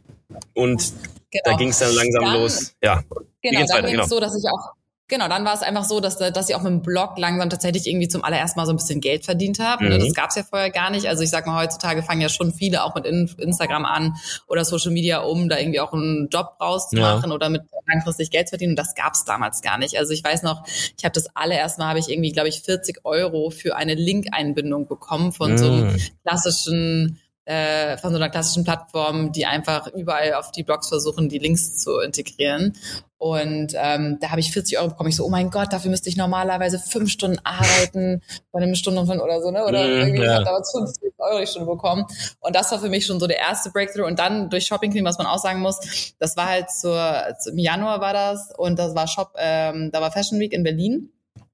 und 0.54 0.94
genau. 1.32 1.44
da 1.44 1.54
ging 1.54 1.70
es 1.70 1.80
dann 1.80 1.96
langsam 1.96 2.24
dann, 2.24 2.34
los. 2.36 2.75
Ja. 2.84 3.01
Genau, 3.42 3.66
dann 3.66 3.86
ging 3.86 3.86
es 3.86 3.92
genau. 3.92 4.06
so, 4.06 4.20
dass 4.20 4.36
ich 4.38 4.48
auch 4.50 4.74
Genau, 5.10 5.30
dann 5.30 5.46
war 5.46 5.54
es 5.54 5.62
einfach 5.62 5.86
so, 5.86 6.02
dass, 6.02 6.18
dass 6.18 6.50
ich 6.50 6.56
auch 6.56 6.62
mit 6.64 6.72
dem 6.72 6.82
Blog 6.82 7.18
langsam 7.18 7.50
tatsächlich 7.50 7.88
irgendwie 7.88 8.10
zum 8.10 8.26
allerersten 8.26 8.60
Mal 8.60 8.66
so 8.66 8.74
ein 8.74 8.76
bisschen 8.76 9.00
Geld 9.00 9.24
verdient 9.24 9.60
habe. 9.60 9.88
Ne? 9.88 9.96
Mhm. 9.96 10.00
Das 10.02 10.14
gab 10.14 10.32
es 10.32 10.36
ja 10.36 10.44
vorher 10.44 10.70
gar 10.70 10.90
nicht. 10.90 11.08
Also 11.08 11.24
ich 11.24 11.30
sag 11.30 11.48
mal, 11.48 11.64
heutzutage 11.64 12.04
fangen 12.04 12.20
ja 12.20 12.28
schon 12.28 12.54
viele 12.54 12.84
auch 12.84 12.94
mit 12.94 13.06
Instagram 13.06 13.86
an 13.86 14.16
oder 14.48 14.66
Social 14.66 14.92
Media, 14.92 15.20
um 15.20 15.48
da 15.48 15.60
irgendwie 15.60 15.80
auch 15.80 15.94
einen 15.94 16.28
Job 16.28 16.58
rauszumachen 16.60 17.30
ja. 17.30 17.36
oder 17.36 17.50
mit 17.50 17.62
langfristig 17.88 18.32
Geld 18.32 18.50
zu 18.50 18.52
verdienen. 18.52 18.72
Und 18.74 18.80
das 18.80 18.96
gab 18.96 19.14
es 19.14 19.24
damals 19.24 19.62
gar 19.62 19.78
nicht. 19.78 19.98
Also 19.98 20.12
ich 20.12 20.24
weiß 20.24 20.44
noch, 20.44 20.64
ich 20.98 21.06
habe 21.06 21.14
das 21.14 21.34
allererste 21.36 21.80
Mal, 21.80 21.88
habe 21.88 22.00
ich 22.00 22.10
irgendwie, 22.10 22.34
glaube 22.34 22.50
ich, 22.50 22.62
40 22.62 23.06
Euro 23.06 23.50
für 23.50 23.78
eine 23.78 23.94
Link-Einbindung 23.94 24.88
bekommen 24.88 25.32
von 25.32 25.54
mhm. 25.54 25.58
so 25.58 25.66
einem 25.68 25.94
mhm. 25.94 26.02
klassischen 26.26 27.20
äh, 27.48 27.98
von 27.98 28.12
so 28.12 28.18
einer 28.18 28.30
klassischen 28.30 28.66
Plattform, 28.66 29.32
die 29.32 29.46
einfach 29.46 29.88
überall 29.88 30.34
auf 30.34 30.51
die 30.51 30.63
Blogs 30.63 30.89
versuchen, 30.89 31.30
die 31.30 31.39
Links 31.39 31.77
zu 31.77 32.00
integrieren. 32.00 32.74
Und 33.18 33.74
ähm, 33.75 34.18
da 34.20 34.30
habe 34.30 34.42
ich 34.42 34.51
40 34.51 34.77
Euro 34.77 34.89
bekommen. 34.89 35.10
Ich 35.10 35.16
so, 35.16 35.25
oh 35.25 35.30
mein 35.30 35.50
Gott, 35.50 35.72
dafür 35.72 35.89
müsste 35.89 36.10
ich 36.10 36.18
normalerweise 36.18 36.77
fünf 36.77 37.10
Stunden 37.10 37.39
arbeiten, 37.44 38.22
bei 38.51 38.62
einem 38.62 38.75
Stundenlohn 38.75 39.22
oder 39.22 39.42
so, 39.42 39.50
ne? 39.50 39.66
Oder 39.66 39.88
mm, 39.88 39.92
irgendwie, 39.92 40.24
ja. 40.24 40.36
habe 40.36 40.46
damals 40.46 40.72
50 40.72 41.13
Euro 41.18 41.39
die 41.39 41.48
Stunde 41.48 41.72
bekommen. 41.72 42.06
Und 42.42 42.56
das 42.56 42.70
war 42.72 42.80
für 42.80 42.89
mich 42.89 43.06
schon 43.06 43.20
so 43.20 43.27
der 43.27 43.39
erste 43.39 43.72
Breakthrough. 43.72 44.06
Und 44.06 44.20
dann 44.20 44.50
durch 44.50 44.66
Shopping 44.66 44.92
Queen, 44.92 45.06
was 45.06 45.18
man 45.18 45.25
auch 45.25 45.39
sagen 45.39 45.62
muss, 45.62 46.13
das 46.20 46.36
war 46.36 46.48
halt 46.48 46.70
zur, 46.70 47.24
im 47.50 47.58
Januar 47.58 48.01
war 48.01 48.13
das 48.13 48.54
und 48.58 48.77
das 48.77 48.94
war 48.94 49.08
Shop, 49.08 49.34
ähm, 49.38 49.89
da 49.92 50.01
war 50.01 50.12
Fashion 50.12 50.39
Week 50.39 50.51
in 50.51 50.63
Berlin. 50.63 51.12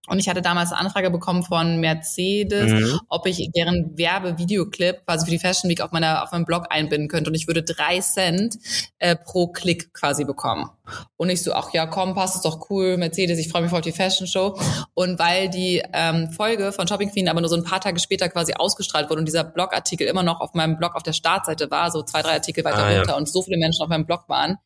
Und 0.07 0.19
ich 0.19 0.27
hatte 0.27 0.41
damals 0.41 0.73
eine 0.73 0.81
Anfrage 0.81 1.09
bekommen 1.09 1.43
von 1.43 1.79
Mercedes, 1.79 2.71
mhm. 2.71 2.99
ob 3.07 3.25
ich 3.25 3.49
deren 3.55 3.97
Werbevideoclip 3.97 5.05
quasi 5.05 5.25
für 5.25 5.31
die 5.31 5.39
Fashion 5.39 5.69
Week 5.69 5.79
auf 5.79 5.93
meiner 5.93 6.23
auf 6.23 6.31
meinem 6.33 6.43
Blog 6.43 6.65
einbinden 6.69 7.07
könnte. 7.07 7.29
Und 7.29 7.35
ich 7.35 7.47
würde 7.47 7.63
drei 7.63 8.01
Cent 8.01 8.57
äh, 8.99 9.15
pro 9.15 9.47
Klick 9.47 9.93
quasi 9.93 10.25
bekommen. 10.25 10.69
Und 11.15 11.29
ich 11.29 11.41
so, 11.41 11.53
ach 11.53 11.71
ja, 11.73 11.85
komm, 11.85 12.15
passt, 12.15 12.35
ist 12.35 12.43
doch 12.43 12.69
cool, 12.69 12.97
Mercedes, 12.97 13.39
ich 13.39 13.47
freue 13.47 13.61
mich 13.61 13.69
voll 13.69 13.79
auf 13.79 13.85
die 13.85 13.93
Fashion 13.93 14.27
Show. 14.27 14.59
Und 14.93 15.19
weil 15.19 15.49
die 15.49 15.81
ähm, 15.93 16.31
Folge 16.31 16.73
von 16.73 16.85
Shopping 16.85 17.09
Queen 17.09 17.29
aber 17.29 17.39
nur 17.39 17.49
so 17.49 17.55
ein 17.55 17.63
paar 17.63 17.79
Tage 17.79 17.97
später 18.01 18.27
quasi 18.27 18.53
ausgestrahlt 18.53 19.09
wurde 19.09 19.19
und 19.19 19.25
dieser 19.25 19.45
Blogartikel 19.45 20.05
immer 20.05 20.23
noch 20.23 20.41
auf 20.41 20.53
meinem 20.53 20.77
Blog 20.77 20.95
auf 20.95 21.03
der 21.03 21.13
Startseite 21.13 21.71
war, 21.71 21.91
so 21.91 22.03
zwei, 22.03 22.21
drei 22.21 22.33
Artikel 22.33 22.65
weiter 22.65 22.83
ah, 22.83 22.97
runter 22.97 23.11
ja. 23.11 23.17
und 23.17 23.29
so 23.29 23.41
viele 23.41 23.57
Menschen 23.57 23.83
auf 23.83 23.89
meinem 23.89 24.05
Blog 24.05 24.27
waren, 24.27 24.57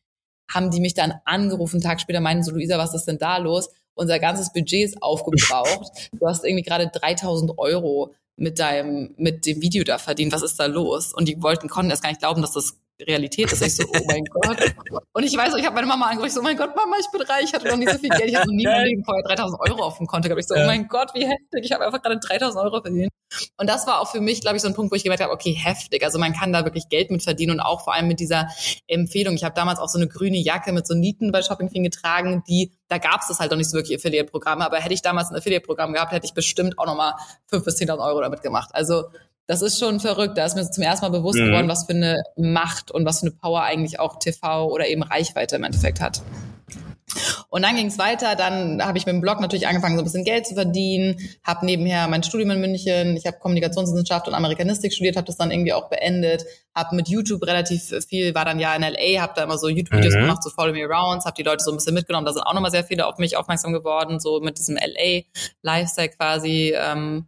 haben 0.52 0.70
die 0.72 0.80
mich 0.80 0.94
dann 0.94 1.14
angerufen, 1.24 1.76
einen 1.76 1.82
Tag 1.82 2.00
später 2.00 2.20
meinen 2.20 2.42
so, 2.42 2.50
Luisa, 2.50 2.78
was 2.78 2.94
ist 2.94 3.04
denn 3.04 3.18
da 3.18 3.36
los? 3.36 3.68
Unser 3.98 4.18
ganzes 4.18 4.52
Budget 4.52 4.84
ist 4.84 5.02
aufgebraucht. 5.02 6.10
Du 6.12 6.26
hast 6.26 6.44
irgendwie 6.44 6.62
gerade 6.62 6.88
3000 6.92 7.58
Euro 7.58 8.14
mit 8.36 8.58
deinem, 8.58 9.14
mit 9.16 9.44
dem 9.46 9.60
Video 9.60 9.84
da 9.84 9.98
verdient. 9.98 10.32
Was 10.32 10.42
ist 10.42 10.58
da 10.58 10.66
los? 10.66 11.12
Und 11.12 11.26
die 11.28 11.42
wollten, 11.42 11.68
konnten 11.68 11.90
erst 11.90 12.02
gar 12.02 12.10
nicht 12.10 12.20
glauben, 12.20 12.40
dass 12.40 12.52
das 12.52 12.78
Realität 13.06 13.52
ist. 13.52 13.62
Ich 13.62 13.76
so, 13.76 13.84
oh 13.84 14.00
mein 14.06 14.24
Gott. 14.24 14.58
Und 15.12 15.22
ich 15.22 15.36
weiß, 15.36 15.54
ich 15.54 15.64
habe 15.64 15.74
meine 15.74 15.86
Mama 15.86 16.06
angerufen, 16.06 16.28
ich 16.28 16.34
so, 16.34 16.40
oh 16.40 16.42
mein 16.42 16.56
Gott, 16.56 16.74
Mama, 16.74 16.96
ich 17.00 17.10
bin 17.10 17.22
reich, 17.22 17.44
ich 17.44 17.52
hatte 17.52 17.68
noch 17.68 17.76
nie 17.76 17.88
so 17.88 17.98
viel 17.98 18.10
Geld, 18.10 18.30
ich 18.30 18.36
hatte 18.36 18.48
noch 18.48 18.54
nie 18.54 18.64
mein 18.64 18.86
Leben 18.86 19.04
vorher 19.04 19.22
3000 19.24 19.60
Euro 19.60 19.82
auf 19.82 19.98
dem 19.98 20.06
Konto 20.06 20.28
gehabt. 20.28 20.40
Ich 20.40 20.46
so, 20.46 20.54
oh 20.54 20.66
mein 20.66 20.88
Gott, 20.88 21.14
wie 21.14 21.24
heftig, 21.24 21.64
ich 21.64 21.72
habe 21.72 21.84
einfach 21.84 22.02
gerade 22.02 22.18
3000 22.18 22.64
Euro 22.64 22.80
verdient. 22.80 23.10
Und 23.58 23.68
das 23.68 23.86
war 23.86 24.00
auch 24.00 24.10
für 24.10 24.20
mich, 24.20 24.40
glaube 24.40 24.56
ich, 24.56 24.62
so 24.62 24.68
ein 24.68 24.74
Punkt, 24.74 24.90
wo 24.90 24.96
ich 24.96 25.02
gemerkt 25.02 25.22
habe, 25.22 25.32
okay, 25.32 25.52
heftig. 25.52 26.02
Also 26.02 26.18
man 26.18 26.32
kann 26.32 26.52
da 26.52 26.64
wirklich 26.64 26.88
Geld 26.88 27.10
mit 27.10 27.22
verdienen 27.22 27.52
und 27.52 27.60
auch 27.60 27.84
vor 27.84 27.94
allem 27.94 28.08
mit 28.08 28.20
dieser 28.20 28.48
Empfehlung. 28.86 29.34
Ich 29.34 29.44
habe 29.44 29.54
damals 29.54 29.78
auch 29.78 29.88
so 29.88 29.98
eine 29.98 30.08
grüne 30.08 30.38
Jacke 30.38 30.72
mit 30.72 30.86
so 30.86 30.94
Nieten 30.94 31.30
bei 31.30 31.42
Shopping 31.42 31.68
Queen 31.68 31.84
getragen, 31.84 32.42
die, 32.48 32.72
da 32.88 32.98
gab 32.98 33.20
es 33.20 33.28
das 33.28 33.38
halt 33.38 33.50
noch 33.50 33.58
nicht 33.58 33.70
so 33.70 33.76
wirklich 33.76 33.98
Affiliate-Programme, 33.98 34.64
aber 34.64 34.78
hätte 34.78 34.94
ich 34.94 35.02
damals 35.02 35.30
ein 35.30 35.36
Affiliate-Programm 35.36 35.92
gehabt, 35.92 36.12
hätte 36.12 36.26
ich 36.26 36.34
bestimmt 36.34 36.78
auch 36.78 36.86
nochmal 36.86 37.14
5.000 37.52 37.64
bis 37.64 37.76
10.000 37.76 38.06
Euro 38.06 38.20
damit 38.20 38.42
gemacht. 38.42 38.70
Also 38.72 39.04
das 39.48 39.62
ist 39.62 39.80
schon 39.80 39.98
verrückt. 39.98 40.38
Da 40.38 40.44
ist 40.44 40.54
mir 40.54 40.70
zum 40.70 40.84
ersten 40.84 41.06
Mal 41.06 41.10
bewusst 41.10 41.38
mhm. 41.38 41.46
geworden, 41.46 41.68
was 41.68 41.86
für 41.86 41.94
eine 41.94 42.22
Macht 42.36 42.92
und 42.92 43.04
was 43.04 43.20
für 43.20 43.26
eine 43.26 43.34
Power 43.34 43.62
eigentlich 43.62 43.98
auch 43.98 44.18
TV 44.18 44.68
oder 44.68 44.86
eben 44.86 45.02
Reichweite 45.02 45.56
im 45.56 45.64
Endeffekt 45.64 46.00
hat. 46.00 46.22
Und 47.48 47.62
dann 47.62 47.74
ging 47.74 47.86
es 47.86 47.98
weiter, 47.98 48.36
dann 48.36 48.84
habe 48.84 48.98
ich 48.98 49.06
mit 49.06 49.14
dem 49.14 49.22
Blog 49.22 49.40
natürlich 49.40 49.66
angefangen, 49.66 49.96
so 49.96 50.02
ein 50.02 50.04
bisschen 50.04 50.24
Geld 50.24 50.46
zu 50.46 50.54
verdienen, 50.54 51.16
habe 51.42 51.64
nebenher 51.64 52.06
mein 52.06 52.22
Studium 52.22 52.50
in 52.50 52.60
München, 52.60 53.16
ich 53.16 53.26
habe 53.26 53.38
Kommunikationswissenschaft 53.38 54.28
und 54.28 54.34
Amerikanistik 54.34 54.92
studiert, 54.92 55.16
habe 55.16 55.26
das 55.26 55.38
dann 55.38 55.50
irgendwie 55.50 55.72
auch 55.72 55.88
beendet, 55.88 56.44
habe 56.74 56.94
mit 56.94 57.08
YouTube 57.08 57.46
relativ 57.46 57.94
viel, 58.06 58.34
war 58.34 58.44
dann 58.44 58.60
ja 58.60 58.74
in 58.74 58.82
LA, 58.82 59.22
habe 59.22 59.32
da 59.34 59.44
immer 59.44 59.56
so 59.56 59.68
YouTube-Videos 59.68 60.14
mhm. 60.14 60.20
gemacht, 60.20 60.42
so 60.42 60.50
Follow 60.50 60.74
Me 60.74 60.84
Arounds, 60.84 61.24
habe 61.24 61.34
die 61.34 61.42
Leute 61.42 61.64
so 61.64 61.70
ein 61.70 61.78
bisschen 61.78 61.94
mitgenommen, 61.94 62.26
da 62.26 62.34
sind 62.34 62.42
auch 62.42 62.52
nochmal 62.52 62.70
sehr 62.70 62.84
viele 62.84 63.06
auf 63.06 63.16
mich 63.16 63.38
aufmerksam 63.38 63.72
geworden, 63.72 64.20
so 64.20 64.40
mit 64.40 64.58
diesem 64.58 64.76
LA-Lifestyle 64.76 66.10
quasi, 66.10 66.74
ähm, 66.76 67.26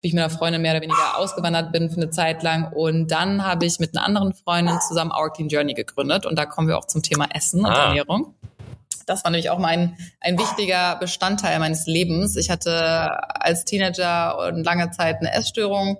wie 0.00 0.08
ich 0.08 0.14
mit 0.14 0.22
einer 0.22 0.30
Freundin 0.30 0.62
mehr 0.62 0.72
oder 0.72 0.82
weniger 0.82 1.18
ausgewandert 1.18 1.72
bin 1.72 1.90
für 1.90 1.96
eine 1.96 2.10
Zeit 2.10 2.42
lang. 2.42 2.72
Und 2.72 3.08
dann 3.10 3.44
habe 3.44 3.66
ich 3.66 3.78
mit 3.78 3.96
einer 3.96 4.04
anderen 4.04 4.32
Freundin 4.32 4.78
zusammen 4.86 5.12
Our 5.12 5.32
Clean 5.32 5.48
Journey 5.48 5.74
gegründet. 5.74 6.26
Und 6.26 6.38
da 6.38 6.46
kommen 6.46 6.68
wir 6.68 6.78
auch 6.78 6.86
zum 6.86 7.02
Thema 7.02 7.26
Essen 7.34 7.60
und 7.60 7.70
ah. 7.70 7.88
Ernährung. 7.88 8.34
Das 9.06 9.24
war 9.24 9.30
nämlich 9.30 9.50
auch 9.50 9.58
mein, 9.58 9.96
ein 10.20 10.38
wichtiger 10.38 10.96
Bestandteil 10.96 11.58
meines 11.58 11.86
Lebens. 11.86 12.36
Ich 12.36 12.48
hatte 12.48 13.10
als 13.40 13.64
Teenager 13.64 14.38
und 14.46 14.62
lange 14.62 14.90
Zeit 14.92 15.16
eine 15.18 15.32
Essstörung 15.32 15.98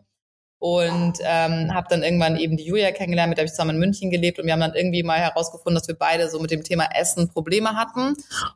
und 0.60 1.14
ähm, 1.22 1.74
habe 1.74 1.86
dann 1.88 2.02
irgendwann 2.02 2.36
eben 2.36 2.58
die 2.58 2.64
Julia 2.64 2.92
kennengelernt, 2.92 3.30
mit 3.30 3.38
der 3.38 3.46
ich 3.46 3.50
zusammen 3.50 3.76
in 3.76 3.78
München 3.78 4.10
gelebt 4.10 4.38
und 4.38 4.44
wir 4.44 4.52
haben 4.52 4.60
dann 4.60 4.74
irgendwie 4.74 5.02
mal 5.02 5.18
herausgefunden, 5.18 5.74
dass 5.74 5.88
wir 5.88 5.94
beide 5.94 6.28
so 6.28 6.38
mit 6.38 6.50
dem 6.50 6.62
Thema 6.62 6.86
Essen 6.94 7.28
Probleme 7.28 7.76
hatten 7.76 8.14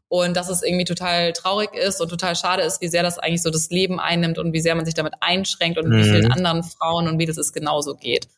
und 0.09 0.37
dass 0.37 0.51
es 0.51 0.63
irgendwie 0.63 0.85
total 0.85 1.33
traurig 1.33 1.75
ist 1.75 2.03
und 2.03 2.11
total 2.11 2.37
schade 2.37 2.63
ist, 2.63 2.83
wie 2.83 2.89
sehr 2.89 3.03
das 3.03 3.19
eigentlich 3.19 3.43
so 3.43 3.51
das 3.51 3.71
Leben 3.71 4.01
einnimmt 4.01 4.37
und 4.37 4.53
wie 4.53 4.61
sehr 4.61 4.75
man 4.75 4.85
sich 4.85 4.93
damit 4.93 5.15
einschränkt 5.21 5.79
und 5.79 5.89
mhm. 5.89 5.97
wie 5.97 6.05
vielen 6.05 6.31
anderen 6.31 6.63
Frauen 6.63 7.09
und 7.09 7.19
wie 7.19 7.27
das 7.27 7.39
es 7.39 7.55
genauso 7.55 7.95
geht. 7.95 8.29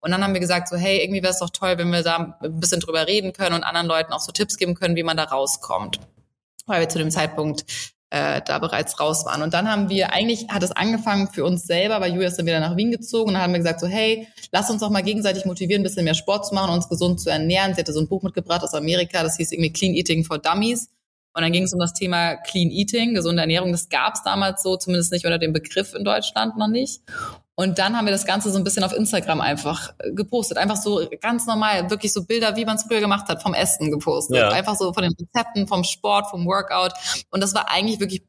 Und 0.00 0.10
dann 0.10 0.24
haben 0.24 0.34
wir 0.34 0.40
gesagt, 0.40 0.68
so 0.68 0.76
hey, 0.76 1.00
irgendwie 1.00 1.22
wäre 1.22 1.32
es 1.32 1.38
doch 1.38 1.50
toll, 1.50 1.78
wenn 1.78 1.90
wir 1.90 2.02
da 2.02 2.36
ein 2.42 2.58
bisschen 2.58 2.80
drüber 2.80 3.06
reden 3.06 3.32
können 3.32 3.54
und 3.54 3.62
anderen 3.62 3.86
Leuten 3.86 4.12
auch 4.12 4.20
so 4.20 4.32
Tipps 4.32 4.56
geben 4.56 4.74
können, 4.74 4.96
wie 4.96 5.04
man 5.04 5.16
da 5.16 5.24
rauskommt. 5.24 6.00
Weil 6.66 6.80
wir 6.80 6.88
zu 6.88 6.98
dem 6.98 7.12
Zeitpunkt 7.12 7.64
äh, 8.12 8.42
da 8.44 8.58
bereits 8.58 9.00
raus 9.00 9.24
waren. 9.24 9.42
Und 9.42 9.54
dann 9.54 9.70
haben 9.70 9.88
wir, 9.88 10.12
eigentlich 10.12 10.48
hat 10.48 10.62
es 10.62 10.70
angefangen 10.70 11.28
für 11.32 11.46
uns 11.46 11.64
selber, 11.64 11.98
weil 12.02 12.12
Julia 12.12 12.28
ist 12.28 12.38
dann 12.38 12.44
wieder 12.44 12.60
nach 12.60 12.76
Wien 12.76 12.90
gezogen 12.90 13.28
und 13.28 13.34
dann 13.34 13.42
haben 13.42 13.52
wir 13.54 13.58
gesagt 13.58 13.80
so, 13.80 13.86
hey, 13.86 14.28
lass 14.52 14.68
uns 14.68 14.82
doch 14.82 14.90
mal 14.90 15.02
gegenseitig 15.02 15.46
motivieren, 15.46 15.80
ein 15.80 15.84
bisschen 15.84 16.04
mehr 16.04 16.14
Sport 16.14 16.46
zu 16.46 16.54
machen, 16.54 16.74
uns 16.74 16.90
gesund 16.90 17.20
zu 17.22 17.30
ernähren. 17.30 17.72
Sie 17.74 17.80
hatte 17.80 17.94
so 17.94 18.00
ein 18.00 18.08
Buch 18.08 18.22
mitgebracht 18.22 18.62
aus 18.62 18.74
Amerika, 18.74 19.22
das 19.22 19.38
hieß 19.38 19.52
irgendwie 19.52 19.72
Clean 19.72 19.94
Eating 19.94 20.24
for 20.24 20.38
Dummies. 20.38 20.90
Und 21.34 21.40
dann 21.40 21.52
ging 21.52 21.62
es 21.62 21.72
um 21.72 21.78
das 21.78 21.94
Thema 21.94 22.36
Clean 22.36 22.70
Eating, 22.70 23.14
gesunde 23.14 23.40
Ernährung. 23.40 23.72
Das 23.72 23.88
gab 23.88 24.14
es 24.14 24.22
damals 24.22 24.62
so, 24.62 24.76
zumindest 24.76 25.10
nicht 25.10 25.24
unter 25.24 25.38
dem 25.38 25.54
Begriff 25.54 25.94
in 25.94 26.04
Deutschland 26.04 26.58
noch 26.58 26.68
nicht. 26.68 27.00
Und 27.62 27.78
dann 27.78 27.96
haben 27.96 28.06
wir 28.06 28.12
das 28.12 28.26
Ganze 28.26 28.50
so 28.50 28.58
ein 28.58 28.64
bisschen 28.64 28.84
auf 28.84 28.92
Instagram 28.92 29.40
einfach 29.40 29.94
äh, 29.98 30.12
gepostet. 30.12 30.58
Einfach 30.58 30.76
so 30.76 31.00
ganz 31.20 31.46
normal, 31.46 31.90
wirklich 31.90 32.12
so 32.12 32.24
Bilder, 32.24 32.56
wie 32.56 32.64
man 32.64 32.76
es 32.76 32.82
früher 32.82 33.00
gemacht 33.00 33.28
hat, 33.28 33.42
vom 33.42 33.54
Essen 33.54 33.90
gepostet. 33.90 34.36
Ja. 34.36 34.48
Einfach 34.48 34.76
so 34.76 34.92
von 34.92 35.02
den 35.02 35.12
Rezepten, 35.12 35.66
vom 35.66 35.84
Sport, 35.84 36.28
vom 36.30 36.44
Workout. 36.46 36.92
Und 37.30 37.42
das 37.42 37.54
war 37.54 37.70
eigentlich 37.70 38.00
wirklich 38.00 38.22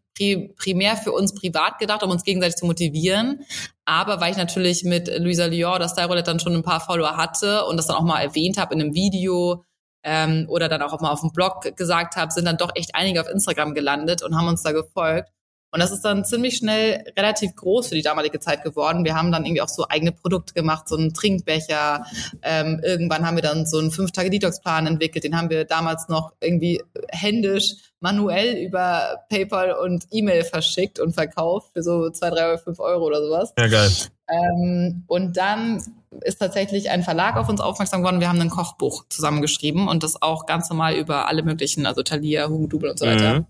primär 0.58 0.96
für 0.96 1.12
uns 1.12 1.34
privat 1.34 1.80
gedacht, 1.80 2.04
um 2.04 2.12
uns 2.12 2.24
gegenseitig 2.24 2.58
zu 2.58 2.68
motivieren. 2.68 3.42
Aber 3.86 4.22
weil 4.22 4.32
ich 4.32 4.38
natürlich 4.38 4.84
mit 4.84 5.08
Luisa 5.20 5.46
Lior, 5.46 5.80
das 5.80 5.92
Style 5.92 6.08
Roulette, 6.08 6.30
dann 6.30 6.40
schon 6.40 6.54
ein 6.54 6.64
paar 6.64 6.80
Follower 6.80 7.18
hatte 7.18 7.66
und 7.66 7.78
das 7.78 7.88
dann 7.88 7.98
auch 7.98 8.04
mal 8.04 8.22
erwähnt 8.22 8.58
habe 8.58 8.76
in 8.76 8.82
einem 8.82 8.94
Video, 8.94 9.64
ähm, 10.04 10.46
oder 10.50 10.68
dann 10.68 10.82
auch 10.82 11.00
mal 11.00 11.12
auf 11.12 11.22
dem 11.22 11.32
Blog 11.32 11.76
gesagt 11.76 12.16
habe, 12.16 12.32
sind 12.32 12.46
dann 12.46 12.58
doch 12.58 12.72
echt 12.76 12.94
einige 12.94 13.22
auf 13.22 13.30
Instagram 13.30 13.74
gelandet 13.74 14.22
und 14.22 14.36
haben 14.36 14.48
uns 14.48 14.62
da 14.62 14.72
gefolgt. 14.72 15.30
Und 15.74 15.80
das 15.80 15.92
ist 15.92 16.06
dann 16.06 16.24
ziemlich 16.24 16.58
schnell 16.58 17.04
relativ 17.18 17.56
groß 17.56 17.88
für 17.88 17.96
die 17.96 18.04
damalige 18.04 18.40
Zeit 18.40 18.64
geworden. 18.64 19.06
Wir 19.06 19.16
haben 19.16 19.32
dann 19.32 19.44
irgendwie 19.44 19.62
auch 19.62 19.70
so 19.70 19.88
eigene 19.90 20.12
Produkte 20.12 20.54
gemacht, 20.54 20.88
so 20.88 20.96
einen 20.96 21.16
Trinkbecher. 21.16 22.06
Ähm, 22.44 22.80
irgendwann 22.84 23.26
haben 23.26 23.38
wir 23.38 23.42
dann 23.42 23.66
so 23.66 23.80
einen 23.80 23.90
Fünf-Tage-Detox-Plan 23.90 24.86
entwickelt. 24.86 25.24
Den 25.24 25.36
haben 25.36 25.50
wir 25.50 25.66
damals 25.66 26.10
noch 26.10 26.34
irgendwie 26.42 26.84
händisch, 27.10 27.74
manuell 28.02 28.56
über 28.58 29.26
PayPal 29.30 29.72
und 29.74 30.06
E-Mail 30.12 30.44
verschickt 30.44 31.00
und 31.00 31.14
verkauft 31.14 31.72
für 31.74 31.82
so 31.82 32.12
zwei, 32.12 32.30
drei 32.30 32.52
oder 32.52 32.60
fünf 32.60 32.80
Euro 32.80 33.06
oder 33.06 33.24
sowas. 33.24 33.52
Ja, 33.58 33.68
geil. 33.68 33.90
Ähm, 34.30 35.06
und 35.08 35.38
dann 35.38 35.82
ist 36.22 36.38
tatsächlich 36.38 36.92
ein 36.92 37.02
Verlag 37.02 37.36
auf 37.36 37.50
uns 37.50 37.60
aufmerksam 37.62 38.02
geworden. 38.02 38.20
Wir 38.20 38.30
haben 38.30 38.40
ein 38.40 38.52
Kochbuch 38.52 39.06
zusammengeschrieben 39.10 39.88
und 39.88 40.04
das 40.04 40.22
auch 40.22 40.46
ganz 40.46 40.70
normal 40.70 40.94
über 40.94 41.28
alle 41.28 41.42
möglichen, 41.42 41.88
also 41.88 42.04
Thalia, 42.04 42.48
Hugo 42.48 42.68
Dubel 42.68 42.92
und 42.92 43.00
so 43.00 43.08
weiter 43.08 43.40
mhm. 43.40 43.46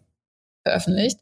veröffentlicht. 0.65 1.19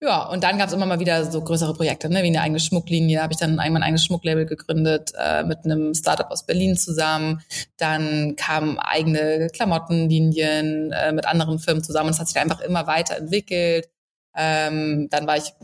Ja, 0.00 0.28
und 0.28 0.44
dann 0.44 0.58
gab 0.58 0.68
es 0.68 0.74
immer 0.74 0.86
mal 0.86 1.00
wieder 1.00 1.24
so 1.30 1.40
größere 1.40 1.72
Projekte, 1.72 2.10
ne, 2.10 2.22
wie 2.22 2.26
eine 2.26 2.42
eigene 2.42 2.60
Schmucklinie. 2.60 3.22
Habe 3.22 3.32
ich 3.32 3.38
dann 3.38 3.58
einmal 3.58 3.80
ein 3.80 3.86
eigenes 3.86 4.04
Schmucklabel 4.04 4.44
gegründet 4.44 5.12
äh, 5.18 5.42
mit 5.44 5.64
einem 5.64 5.94
Startup 5.94 6.30
aus 6.30 6.44
Berlin 6.44 6.76
zusammen. 6.76 7.40
Dann 7.78 8.36
kamen 8.36 8.78
eigene 8.78 9.48
Klamottenlinien 9.52 10.92
äh, 10.92 11.12
mit 11.12 11.24
anderen 11.26 11.58
Firmen 11.58 11.82
zusammen. 11.82 12.10
Es 12.10 12.20
hat 12.20 12.28
sich 12.28 12.38
einfach 12.38 12.60
immer 12.60 12.86
weiterentwickelt. 12.86 13.88
Ähm, 14.36 15.08
dann 15.10 15.26
war 15.26 15.38
ich 15.38 15.54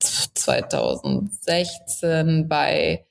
2016 0.00 2.48
bei 2.48 3.04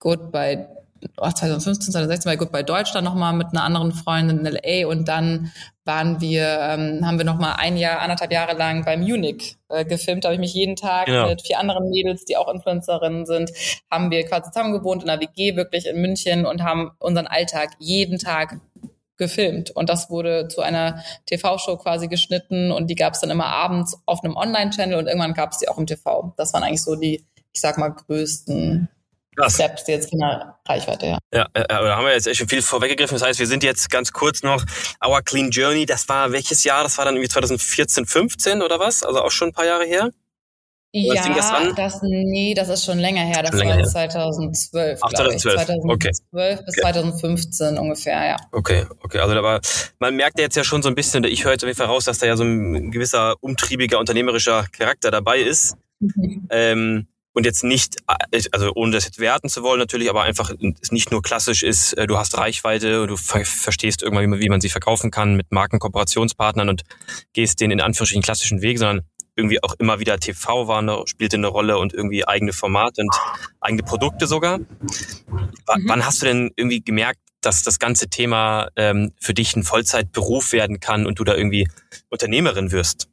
Goodbye 0.00 0.77
oh, 1.16 1.30
2015, 1.30 1.92
2016 1.92 2.30
bei 2.30 2.36
Goodbye 2.36 2.64
Deutschland 2.64 3.04
nochmal 3.04 3.32
mit 3.32 3.48
einer 3.52 3.64
anderen 3.64 3.92
Freundin 3.92 4.44
in 4.44 4.52
LA 4.52 4.86
und 4.88 5.08
dann 5.08 5.52
waren 5.84 6.20
wir, 6.20 6.58
ähm, 6.60 7.06
haben 7.06 7.18
wir 7.18 7.24
nochmal 7.24 7.56
ein 7.58 7.76
Jahr, 7.76 8.00
anderthalb 8.00 8.30
Jahre 8.30 8.56
lang 8.56 8.84
bei 8.84 8.96
Munich 8.96 9.56
äh, 9.68 9.84
gefilmt. 9.84 10.24
Da 10.24 10.28
habe 10.28 10.34
ich 10.34 10.40
mich 10.40 10.54
jeden 10.54 10.76
Tag 10.76 11.06
genau. 11.06 11.28
mit 11.28 11.42
vier 11.42 11.58
anderen 11.58 11.88
Mädels, 11.88 12.24
die 12.24 12.36
auch 12.36 12.52
Influencerinnen 12.52 13.24
sind, 13.24 13.50
haben 13.90 14.10
wir 14.10 14.24
quasi 14.26 14.50
zusammen 14.50 14.72
gewohnt 14.72 15.02
in 15.02 15.08
einer 15.08 15.20
WG 15.20 15.56
wirklich 15.56 15.86
in 15.86 16.00
München 16.00 16.44
und 16.44 16.62
haben 16.62 16.90
unseren 16.98 17.26
Alltag 17.26 17.70
jeden 17.78 18.18
Tag 18.18 18.60
gefilmt. 19.18 19.70
Und 19.70 19.88
das 19.88 20.10
wurde 20.10 20.48
zu 20.48 20.62
einer 20.62 21.02
TV-Show 21.26 21.76
quasi 21.76 22.08
geschnitten 22.08 22.70
und 22.72 22.88
die 22.88 22.94
gab 22.94 23.14
es 23.14 23.20
dann 23.20 23.30
immer 23.30 23.46
abends 23.46 24.00
auf 24.06 24.22
einem 24.22 24.36
Online-Channel 24.36 24.96
und 24.96 25.06
irgendwann 25.06 25.34
gab 25.34 25.52
es 25.52 25.58
die 25.58 25.68
auch 25.68 25.78
im 25.78 25.86
TV. 25.86 26.32
Das 26.36 26.54
waren 26.54 26.62
eigentlich 26.62 26.82
so 26.82 26.94
die, 26.94 27.24
ich 27.52 27.60
sag 27.60 27.78
mal, 27.78 27.88
größten 27.88 28.88
Krass. 29.38 29.56
Selbst 29.56 29.86
jetzt 29.86 30.10
von 30.10 30.18
der 30.18 30.58
Reichweite, 30.66 31.06
ja. 31.06 31.18
Ja, 31.32 31.46
äh, 31.54 31.64
da 31.68 31.96
haben 31.96 32.04
wir 32.04 32.12
jetzt 32.12 32.26
echt 32.26 32.38
schon 32.38 32.48
viel 32.48 32.60
vorweggegriffen. 32.60 33.16
Das 33.16 33.26
heißt, 33.26 33.38
wir 33.38 33.46
sind 33.46 33.62
jetzt 33.62 33.88
ganz 33.88 34.12
kurz 34.12 34.42
noch 34.42 34.64
Our 35.04 35.22
Clean 35.22 35.50
Journey. 35.50 35.86
Das 35.86 36.08
war 36.08 36.32
welches 36.32 36.64
Jahr? 36.64 36.82
Das 36.82 36.98
war 36.98 37.04
dann 37.04 37.14
irgendwie 37.14 37.28
2014, 37.28 38.06
15 38.06 38.62
oder 38.62 38.80
was? 38.80 39.04
Also 39.04 39.22
auch 39.22 39.30
schon 39.30 39.50
ein 39.50 39.52
paar 39.52 39.66
Jahre 39.66 39.84
her? 39.84 40.10
Oder 40.92 41.14
ja, 41.14 41.34
das, 41.34 41.74
das, 41.76 42.02
nee, 42.02 42.54
das 42.54 42.68
ist 42.70 42.84
schon 42.84 42.98
länger 42.98 43.20
her. 43.20 43.42
Das 43.42 43.52
länger 43.52 43.76
war 43.76 43.78
her. 43.78 43.86
2012. 43.86 44.98
Ach, 45.02 45.10
2012. 45.10 45.54
2012 45.54 45.94
okay. 45.94 46.08
bis 46.64 46.74
okay. 46.74 46.80
2015 46.80 47.78
ungefähr, 47.78 48.26
ja. 48.26 48.36
Okay, 48.50 48.86
okay. 49.02 49.18
Also 49.18 49.36
aber 49.36 49.60
man 49.98 50.16
merkt 50.16 50.38
ja 50.38 50.44
jetzt 50.44 50.56
ja 50.56 50.64
schon 50.64 50.82
so 50.82 50.88
ein 50.88 50.94
bisschen, 50.94 51.22
ich 51.24 51.44
höre 51.44 51.52
jetzt 51.52 51.62
auf 51.62 51.68
jeden 51.68 51.76
Fall 51.76 51.86
raus, 51.86 52.06
dass 52.06 52.18
da 52.18 52.26
ja 52.26 52.36
so 52.36 52.42
ein 52.42 52.90
gewisser 52.90 53.34
umtriebiger, 53.40 53.98
unternehmerischer 53.98 54.66
Charakter 54.72 55.10
dabei 55.10 55.38
ist. 55.38 55.76
Mhm. 56.00 56.48
Ähm, 56.50 57.06
und 57.38 57.44
jetzt 57.44 57.62
nicht, 57.62 57.98
also 58.50 58.72
ohne 58.74 58.90
das 58.90 59.04
jetzt 59.04 59.20
werten 59.20 59.48
zu 59.48 59.62
wollen 59.62 59.78
natürlich, 59.78 60.10
aber 60.10 60.24
einfach 60.24 60.50
es 60.82 60.90
nicht 60.90 61.12
nur 61.12 61.22
klassisch 61.22 61.62
ist, 61.62 61.92
äh, 61.92 62.08
du 62.08 62.18
hast 62.18 62.36
Reichweite, 62.36 63.06
du 63.06 63.16
ver 63.16 63.44
verstehst 63.44 64.02
irgendwann, 64.02 64.24
wie 64.24 64.28
man, 64.28 64.40
wie 64.40 64.48
man 64.48 64.60
sie 64.60 64.68
verkaufen 64.68 65.12
kann 65.12 65.36
mit 65.36 65.52
Markenkooperationspartnern 65.52 66.68
und 66.68 66.82
gehst 67.34 67.60
den 67.60 67.70
in 67.70 67.80
Anführungsstrichen 67.80 68.24
klassischen 68.24 68.60
Weg, 68.60 68.80
sondern 68.80 69.06
irgendwie 69.36 69.62
auch 69.62 69.74
immer 69.78 70.00
wieder 70.00 70.18
TV 70.18 70.66
war 70.66 70.80
eine, 70.80 71.02
spielte 71.06 71.36
eine 71.36 71.46
Rolle 71.46 71.78
und 71.78 71.94
irgendwie 71.94 72.26
eigene 72.26 72.52
Formate 72.52 73.02
und 73.02 73.14
eigene 73.60 73.84
Produkte 73.84 74.26
sogar. 74.26 74.58
W 74.58 74.64
mhm. 75.28 75.84
Wann 75.86 76.04
hast 76.04 76.20
du 76.20 76.26
denn 76.26 76.50
irgendwie 76.56 76.80
gemerkt, 76.82 77.20
dass 77.40 77.62
das 77.62 77.78
ganze 77.78 78.08
Thema 78.08 78.66
ähm, 78.74 79.12
für 79.20 79.32
dich 79.32 79.54
ein 79.54 79.62
Vollzeitberuf 79.62 80.50
werden 80.50 80.80
kann 80.80 81.06
und 81.06 81.20
du 81.20 81.24
da 81.24 81.36
irgendwie 81.36 81.68
Unternehmerin 82.08 82.72
wirst? 82.72 83.08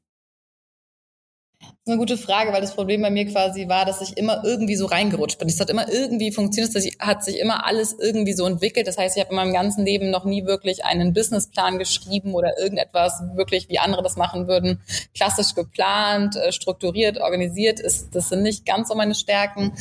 Ist 1.85 1.91
eine 1.91 1.99
gute 1.99 2.17
Frage, 2.17 2.51
weil 2.51 2.61
das 2.61 2.73
Problem 2.73 3.03
bei 3.03 3.11
mir 3.11 3.27
quasi 3.27 3.69
war, 3.69 3.85
dass 3.85 4.01
ich 4.01 4.17
immer 4.17 4.43
irgendwie 4.43 4.75
so 4.75 4.87
reingerutscht 4.87 5.37
bin. 5.37 5.47
Es 5.47 5.59
hat 5.59 5.69
immer 5.69 5.87
irgendwie 5.87 6.31
funktioniert, 6.31 6.75
es 6.75 6.89
hat 6.97 7.23
sich 7.23 7.37
immer 7.37 7.63
alles 7.63 7.95
irgendwie 7.99 8.33
so 8.33 8.47
entwickelt. 8.47 8.87
Das 8.87 8.97
heißt, 8.97 9.15
ich 9.15 9.21
habe 9.21 9.29
in 9.29 9.35
meinem 9.35 9.53
ganzen 9.53 9.85
Leben 9.85 10.09
noch 10.09 10.25
nie 10.25 10.47
wirklich 10.47 10.83
einen 10.83 11.13
Businessplan 11.13 11.77
geschrieben 11.77 12.33
oder 12.33 12.57
irgendetwas 12.57 13.21
wirklich, 13.35 13.69
wie 13.69 13.77
andere 13.77 14.01
das 14.01 14.15
machen 14.15 14.47
würden, 14.47 14.81
klassisch 15.13 15.53
geplant, 15.53 16.35
äh, 16.35 16.51
strukturiert, 16.51 17.19
organisiert. 17.19 17.79
Ist, 17.79 18.15
das 18.15 18.29
sind 18.29 18.41
nicht 18.41 18.65
ganz 18.65 18.87
so 18.87 18.95
meine 18.95 19.13
Stärken. 19.13 19.73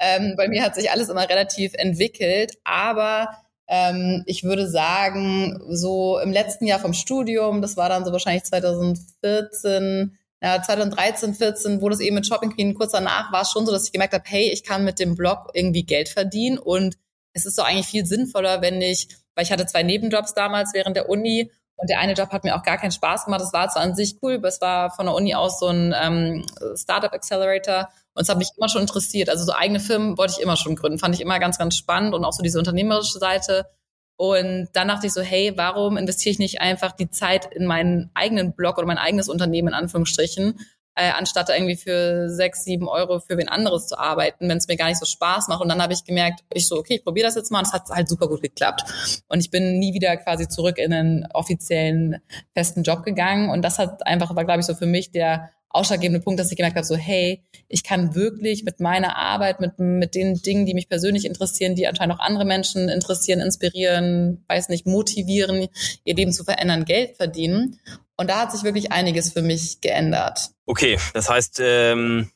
Ähm, 0.00 0.34
bei 0.36 0.48
mir 0.48 0.64
hat 0.64 0.74
sich 0.74 0.90
alles 0.90 1.08
immer 1.08 1.28
relativ 1.28 1.74
entwickelt, 1.74 2.58
aber 2.64 3.28
ähm, 3.68 4.24
ich 4.26 4.42
würde 4.42 4.68
sagen, 4.68 5.62
so 5.68 6.18
im 6.18 6.32
letzten 6.32 6.66
Jahr 6.66 6.80
vom 6.80 6.94
Studium, 6.94 7.62
das 7.62 7.76
war 7.76 7.88
dann 7.88 8.04
so 8.04 8.10
wahrscheinlich 8.10 8.42
2014, 8.42 10.18
ja, 10.44 10.60
2013, 10.60 11.32
14, 11.32 11.80
wo 11.80 11.88
das 11.88 12.00
eben 12.00 12.16
mit 12.16 12.26
Shopping 12.26 12.50
Queen 12.54 12.74
kurz 12.74 12.92
danach 12.92 13.32
war 13.32 13.40
es 13.42 13.50
schon 13.50 13.64
so, 13.64 13.72
dass 13.72 13.86
ich 13.86 13.92
gemerkt 13.92 14.12
habe, 14.12 14.24
hey, 14.26 14.50
ich 14.52 14.62
kann 14.62 14.84
mit 14.84 14.98
dem 14.98 15.16
Blog 15.16 15.48
irgendwie 15.54 15.84
Geld 15.84 16.10
verdienen 16.10 16.58
und 16.58 16.98
es 17.32 17.46
ist 17.46 17.58
doch 17.58 17.64
eigentlich 17.64 17.86
viel 17.86 18.04
sinnvoller, 18.04 18.60
wenn 18.60 18.82
ich, 18.82 19.08
weil 19.34 19.44
ich 19.44 19.52
hatte 19.52 19.64
zwei 19.64 19.82
Nebenjobs 19.82 20.34
damals 20.34 20.74
während 20.74 20.96
der 20.96 21.08
Uni 21.08 21.50
und 21.76 21.88
der 21.88 21.98
eine 21.98 22.12
Job 22.12 22.30
hat 22.30 22.44
mir 22.44 22.56
auch 22.56 22.62
gar 22.62 22.76
keinen 22.76 22.92
Spaß 22.92 23.24
gemacht. 23.24 23.40
Das 23.40 23.54
war 23.54 23.70
zwar 23.70 23.84
an 23.84 23.94
sich 23.94 24.18
cool, 24.20 24.34
aber 24.34 24.48
es 24.48 24.60
war 24.60 24.90
von 24.90 25.06
der 25.06 25.14
Uni 25.14 25.34
aus 25.34 25.58
so 25.58 25.68
ein 25.68 25.94
ähm, 25.98 26.44
Startup 26.76 27.14
Accelerator 27.14 27.88
und 28.12 28.24
es 28.24 28.28
hat 28.28 28.36
mich 28.36 28.50
immer 28.58 28.68
schon 28.68 28.82
interessiert. 28.82 29.30
Also 29.30 29.46
so 29.46 29.52
eigene 29.54 29.80
Firmen 29.80 30.18
wollte 30.18 30.34
ich 30.36 30.42
immer 30.42 30.58
schon 30.58 30.76
gründen, 30.76 30.98
fand 30.98 31.14
ich 31.14 31.22
immer 31.22 31.38
ganz, 31.38 31.56
ganz 31.56 31.74
spannend 31.74 32.12
und 32.12 32.22
auch 32.22 32.34
so 32.34 32.42
diese 32.42 32.58
unternehmerische 32.58 33.18
Seite 33.18 33.64
und 34.16 34.68
dann 34.72 34.88
dachte 34.88 35.06
ich 35.06 35.12
so, 35.12 35.22
hey, 35.22 35.52
warum 35.56 35.96
investiere 35.96 36.32
ich 36.32 36.38
nicht 36.38 36.60
einfach 36.60 36.92
die 36.92 37.10
Zeit 37.10 37.46
in 37.52 37.66
meinen 37.66 38.10
eigenen 38.14 38.54
Blog 38.54 38.78
oder 38.78 38.86
mein 38.86 38.98
eigenes 38.98 39.28
Unternehmen 39.28 39.68
in 39.68 39.74
Anführungsstrichen, 39.74 40.58
äh, 40.96 41.10
anstatt 41.10 41.48
irgendwie 41.48 41.76
für 41.76 42.28
sechs, 42.28 42.62
sieben 42.62 42.88
Euro 42.88 43.18
für 43.18 43.36
wen 43.36 43.48
anderes 43.48 43.88
zu 43.88 43.98
arbeiten, 43.98 44.48
wenn 44.48 44.58
es 44.58 44.68
mir 44.68 44.76
gar 44.76 44.86
nicht 44.86 45.00
so 45.00 45.06
Spaß 45.06 45.48
macht. 45.48 45.60
Und 45.60 45.68
dann 45.68 45.82
habe 45.82 45.92
ich 45.92 46.04
gemerkt, 46.04 46.44
ich 46.52 46.68
so, 46.68 46.76
okay, 46.76 46.96
ich 46.96 47.04
probiere 47.04 47.26
das 47.26 47.34
jetzt 47.34 47.50
mal 47.50 47.58
und 47.58 47.66
es 47.66 47.72
hat 47.72 47.88
halt 47.90 48.08
super 48.08 48.28
gut 48.28 48.42
geklappt. 48.42 48.84
Und 49.28 49.40
ich 49.40 49.50
bin 49.50 49.80
nie 49.80 49.92
wieder 49.92 50.16
quasi 50.16 50.48
zurück 50.48 50.78
in 50.78 50.92
einen 50.92 51.26
offiziellen 51.32 52.20
festen 52.54 52.84
Job 52.84 53.02
gegangen. 53.02 53.50
Und 53.50 53.62
das 53.62 53.78
hat 53.80 54.06
einfach, 54.06 54.36
war, 54.36 54.44
glaube 54.44 54.60
ich, 54.60 54.66
so 54.66 54.74
für 54.74 54.86
mich 54.86 55.10
der 55.10 55.50
ausschlaggebende 55.74 56.20
Punkt, 56.20 56.38
dass 56.38 56.50
ich 56.50 56.56
gemerkt 56.56 56.76
habe, 56.76 56.86
so 56.86 56.96
hey, 56.96 57.42
ich 57.68 57.82
kann 57.82 58.14
wirklich 58.14 58.64
mit 58.64 58.80
meiner 58.80 59.16
Arbeit, 59.16 59.60
mit, 59.60 59.78
mit 59.78 60.14
den 60.14 60.40
Dingen, 60.40 60.66
die 60.66 60.74
mich 60.74 60.88
persönlich 60.88 61.24
interessieren, 61.24 61.74
die 61.74 61.86
anscheinend 61.86 62.16
auch 62.16 62.20
andere 62.20 62.44
Menschen 62.44 62.88
interessieren, 62.88 63.40
inspirieren, 63.40 64.44
weiß 64.48 64.68
nicht, 64.68 64.86
motivieren, 64.86 65.68
ihr 66.04 66.14
Leben 66.14 66.32
zu 66.32 66.44
verändern, 66.44 66.84
Geld 66.84 67.16
verdienen. 67.16 67.80
Und 68.16 68.30
da 68.30 68.40
hat 68.40 68.52
sich 68.52 68.62
wirklich 68.62 68.92
einiges 68.92 69.32
für 69.32 69.42
mich 69.42 69.80
geändert. 69.80 70.50
Okay, 70.66 70.98
das 71.12 71.28
heißt, 71.28 71.60
ähm, 71.60 72.30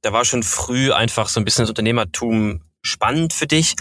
da 0.00 0.12
war 0.12 0.24
schon 0.24 0.42
früh 0.42 0.92
einfach 0.92 1.28
so 1.28 1.40
ein 1.40 1.44
bisschen 1.44 1.64
das 1.64 1.70
Unternehmertum 1.70 2.62
spannend 2.82 3.34
für 3.34 3.46
dich. 3.46 3.74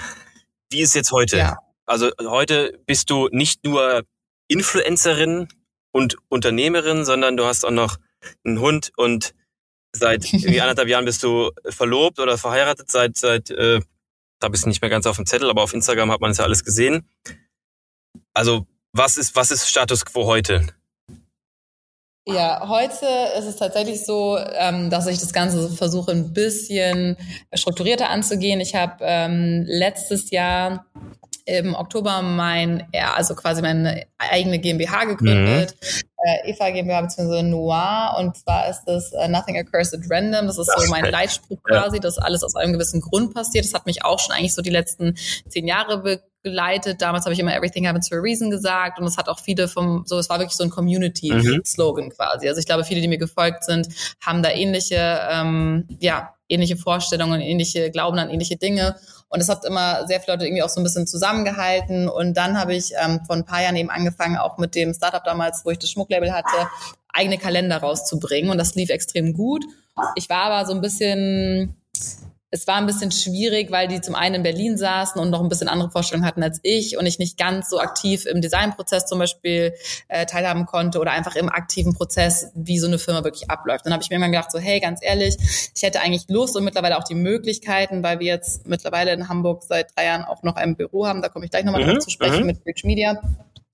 Wie 0.69 0.81
ist 0.81 0.89
es 0.89 0.95
jetzt 0.95 1.11
heute? 1.11 1.37
Ja. 1.37 1.57
Also 1.85 2.11
heute 2.21 2.77
bist 2.85 3.09
du 3.09 3.29
nicht 3.31 3.63
nur 3.63 4.03
Influencerin 4.49 5.47
und 5.93 6.17
Unternehmerin, 6.27 7.05
sondern 7.05 7.37
du 7.37 7.45
hast 7.45 7.63
auch 7.63 7.71
noch 7.71 7.97
einen 8.45 8.59
Hund 8.59 8.91
und 8.97 9.33
seit 9.93 10.25
irgendwie 10.33 10.61
anderthalb 10.61 10.89
Jahren 10.89 11.05
bist 11.05 11.23
du 11.23 11.51
verlobt 11.69 12.19
oder 12.19 12.37
verheiratet, 12.37 12.91
seit, 12.91 13.17
seit 13.17 13.49
äh, 13.51 13.81
da 14.39 14.49
bist 14.49 14.65
du 14.65 14.69
nicht 14.69 14.81
mehr 14.81 14.89
ganz 14.89 15.05
auf 15.05 15.15
dem 15.15 15.25
Zettel, 15.25 15.49
aber 15.49 15.63
auf 15.63 15.73
Instagram 15.73 16.11
hat 16.11 16.21
man 16.21 16.31
es 16.31 16.37
ja 16.37 16.45
alles 16.45 16.63
gesehen. 16.63 17.09
Also, 18.33 18.67
was 18.93 19.17
ist, 19.17 19.35
was 19.35 19.51
ist 19.51 19.67
Status 19.67 20.05
quo 20.05 20.25
heute? 20.25 20.67
Ja, 22.29 22.67
heute 22.67 23.05
ist 23.37 23.45
es 23.45 23.55
tatsächlich 23.55 24.05
so, 24.05 24.37
ähm, 24.37 24.89
dass 24.89 25.07
ich 25.07 25.17
das 25.17 25.31
Ganze 25.31 25.69
versuche, 25.69 26.11
ein 26.11 26.33
bisschen 26.33 27.15
strukturierter 27.53 28.09
anzugehen. 28.09 28.59
Ich 28.59 28.75
habe 28.75 28.97
ähm, 28.99 29.63
letztes 29.65 30.29
Jahr 30.29 30.85
im 31.45 31.73
Oktober 31.73 32.21
mein, 32.21 32.85
ja, 32.93 33.13
also 33.13 33.33
quasi 33.33 33.61
meine 33.61 34.07
eigene 34.17 34.59
GmbH 34.59 35.05
gegründet, 35.05 35.77
mhm. 35.81 36.06
Äh, 36.23 36.49
Eva 36.49 36.69
GmbH 36.69 37.01
bzw. 37.01 37.43
Noir 37.43 38.15
und 38.19 38.35
zwar 38.37 38.69
ist 38.69 38.83
das 38.85 39.11
uh, 39.13 39.27
Nothing 39.27 39.57
Occurs 39.59 39.93
at 39.93 40.01
Random, 40.09 40.47
das 40.47 40.57
ist 40.57 40.71
so 40.75 40.89
mein 40.89 41.05
Leitspruch 41.05 41.61
quasi, 41.63 41.99
dass 41.99 42.17
alles 42.17 42.43
aus 42.43 42.55
einem 42.55 42.73
gewissen 42.73 43.01
Grund 43.01 43.33
passiert. 43.33 43.65
Das 43.65 43.73
hat 43.73 43.85
mich 43.85 44.03
auch 44.03 44.19
schon 44.19 44.35
eigentlich 44.35 44.55
so 44.55 44.61
die 44.61 44.69
letzten 44.69 45.15
zehn 45.47 45.67
Jahre 45.67 46.21
begleitet. 46.47 47.01
Damals 47.01 47.25
habe 47.25 47.33
ich 47.33 47.39
immer 47.39 47.55
Everything 47.55 47.87
happens 47.87 48.07
for 48.07 48.17
a 48.17 48.21
reason 48.21 48.49
gesagt 48.49 48.99
und 48.99 49.05
es 49.05 49.17
hat 49.17 49.29
auch 49.29 49.39
viele 49.39 49.67
vom, 49.67 50.03
so 50.05 50.17
es 50.17 50.29
war 50.29 50.39
wirklich 50.39 50.57
so 50.57 50.63
ein 50.63 50.69
Community-Slogan 50.69 52.05
mhm. 52.05 52.09
quasi. 52.09 52.47
Also 52.47 52.59
ich 52.59 52.65
glaube, 52.65 52.83
viele, 52.83 53.01
die 53.01 53.07
mir 53.07 53.17
gefolgt 53.17 53.63
sind, 53.63 53.87
haben 54.21 54.41
da 54.41 54.51
ähnliche, 54.51 55.19
ähm, 55.31 55.87
ja, 55.99 56.33
ähnliche 56.49 56.77
Vorstellungen, 56.77 57.41
ähnliche 57.41 57.91
Glauben 57.91 58.17
an 58.19 58.29
ähnliche 58.29 58.55
Dinge. 58.55 58.95
Und 59.29 59.41
es 59.41 59.49
hat 59.49 59.65
immer 59.65 60.07
sehr 60.07 60.21
viele 60.21 60.35
Leute 60.35 60.45
irgendwie 60.45 60.63
auch 60.63 60.69
so 60.69 60.79
ein 60.79 60.83
bisschen 60.83 61.05
zusammengehalten. 61.05 62.07
Und 62.07 62.35
dann 62.35 62.57
habe 62.57 62.73
ich 62.73 62.91
ähm, 62.97 63.19
vor 63.25 63.35
ein 63.35 63.43
paar 63.43 63.61
Jahren 63.61 63.75
eben 63.75 63.89
angefangen, 63.89 64.37
auch 64.37 64.57
mit 64.57 64.73
dem 64.73 64.93
Startup 64.93 65.23
damals, 65.23 65.65
wo 65.65 65.71
ich 65.71 65.79
das 65.79 65.91
Schmucklabel 65.91 66.31
hatte, 66.31 66.69
eigene 67.13 67.37
Kalender 67.37 67.77
rauszubringen. 67.77 68.49
Und 68.49 68.57
das 68.57 68.75
lief 68.75 68.89
extrem 68.89 69.33
gut. 69.33 69.65
Ich 70.15 70.29
war 70.29 70.43
aber 70.43 70.65
so 70.65 70.73
ein 70.73 70.81
bisschen 70.81 71.75
es 72.49 72.65
war 72.65 72.75
ein 72.75 72.85
bisschen 72.85 73.11
schwierig, 73.11 73.71
weil 73.71 73.89
die 73.89 73.99
zum 73.99 74.15
einen 74.15 74.35
in 74.35 74.43
Berlin 74.43 74.77
saßen 74.77 75.19
und 75.19 75.29
noch 75.29 75.41
ein 75.41 75.49
bisschen 75.49 75.67
andere 75.67 75.89
Vorstellungen 75.89 76.25
hatten 76.25 76.43
als 76.43 76.59
ich 76.63 76.97
und 76.97 77.05
ich 77.05 77.19
nicht 77.19 77.37
ganz 77.37 77.69
so 77.69 77.79
aktiv 77.79 78.25
im 78.25 78.41
Designprozess 78.41 79.05
zum 79.05 79.19
Beispiel 79.19 79.73
äh, 80.07 80.25
teilhaben 80.25 80.65
konnte 80.65 80.99
oder 80.99 81.11
einfach 81.11 81.35
im 81.35 81.49
aktiven 81.49 81.93
Prozess, 81.93 82.51
wie 82.55 82.79
so 82.79 82.87
eine 82.87 82.99
Firma 82.99 83.25
wirklich 83.25 83.49
abläuft. 83.49 83.85
Dann 83.85 83.91
habe 83.91 84.01
ich 84.01 84.09
mir 84.09 84.15
immer 84.15 84.29
gedacht, 84.29 84.51
so 84.51 84.59
hey, 84.59 84.79
ganz 84.79 85.01
ehrlich, 85.03 85.35
ich 85.75 85.83
hätte 85.83 85.99
eigentlich 85.99 86.29
Lust 86.29 86.55
und 86.55 86.63
mittlerweile 86.63 86.97
auch 86.97 87.03
die 87.03 87.15
Möglichkeiten, 87.15 88.01
weil 88.01 88.19
wir 88.19 88.27
jetzt 88.27 88.65
mittlerweile 88.65 89.11
in 89.11 89.27
Hamburg 89.27 89.63
seit 89.63 89.95
drei 89.95 90.05
Jahren 90.05 90.23
auch 90.23 90.41
noch 90.43 90.55
ein 90.55 90.77
Büro 90.77 91.05
haben, 91.05 91.21
da 91.21 91.27
komme 91.27 91.45
ich 91.45 91.51
gleich 91.51 91.65
nochmal 91.65 91.83
mhm, 91.83 91.91
drauf 91.91 91.99
zu 91.99 92.09
sprechen 92.09 92.41
mhm. 92.41 92.45
mit 92.45 92.63
Bridge 92.63 92.83
Media 92.85 93.21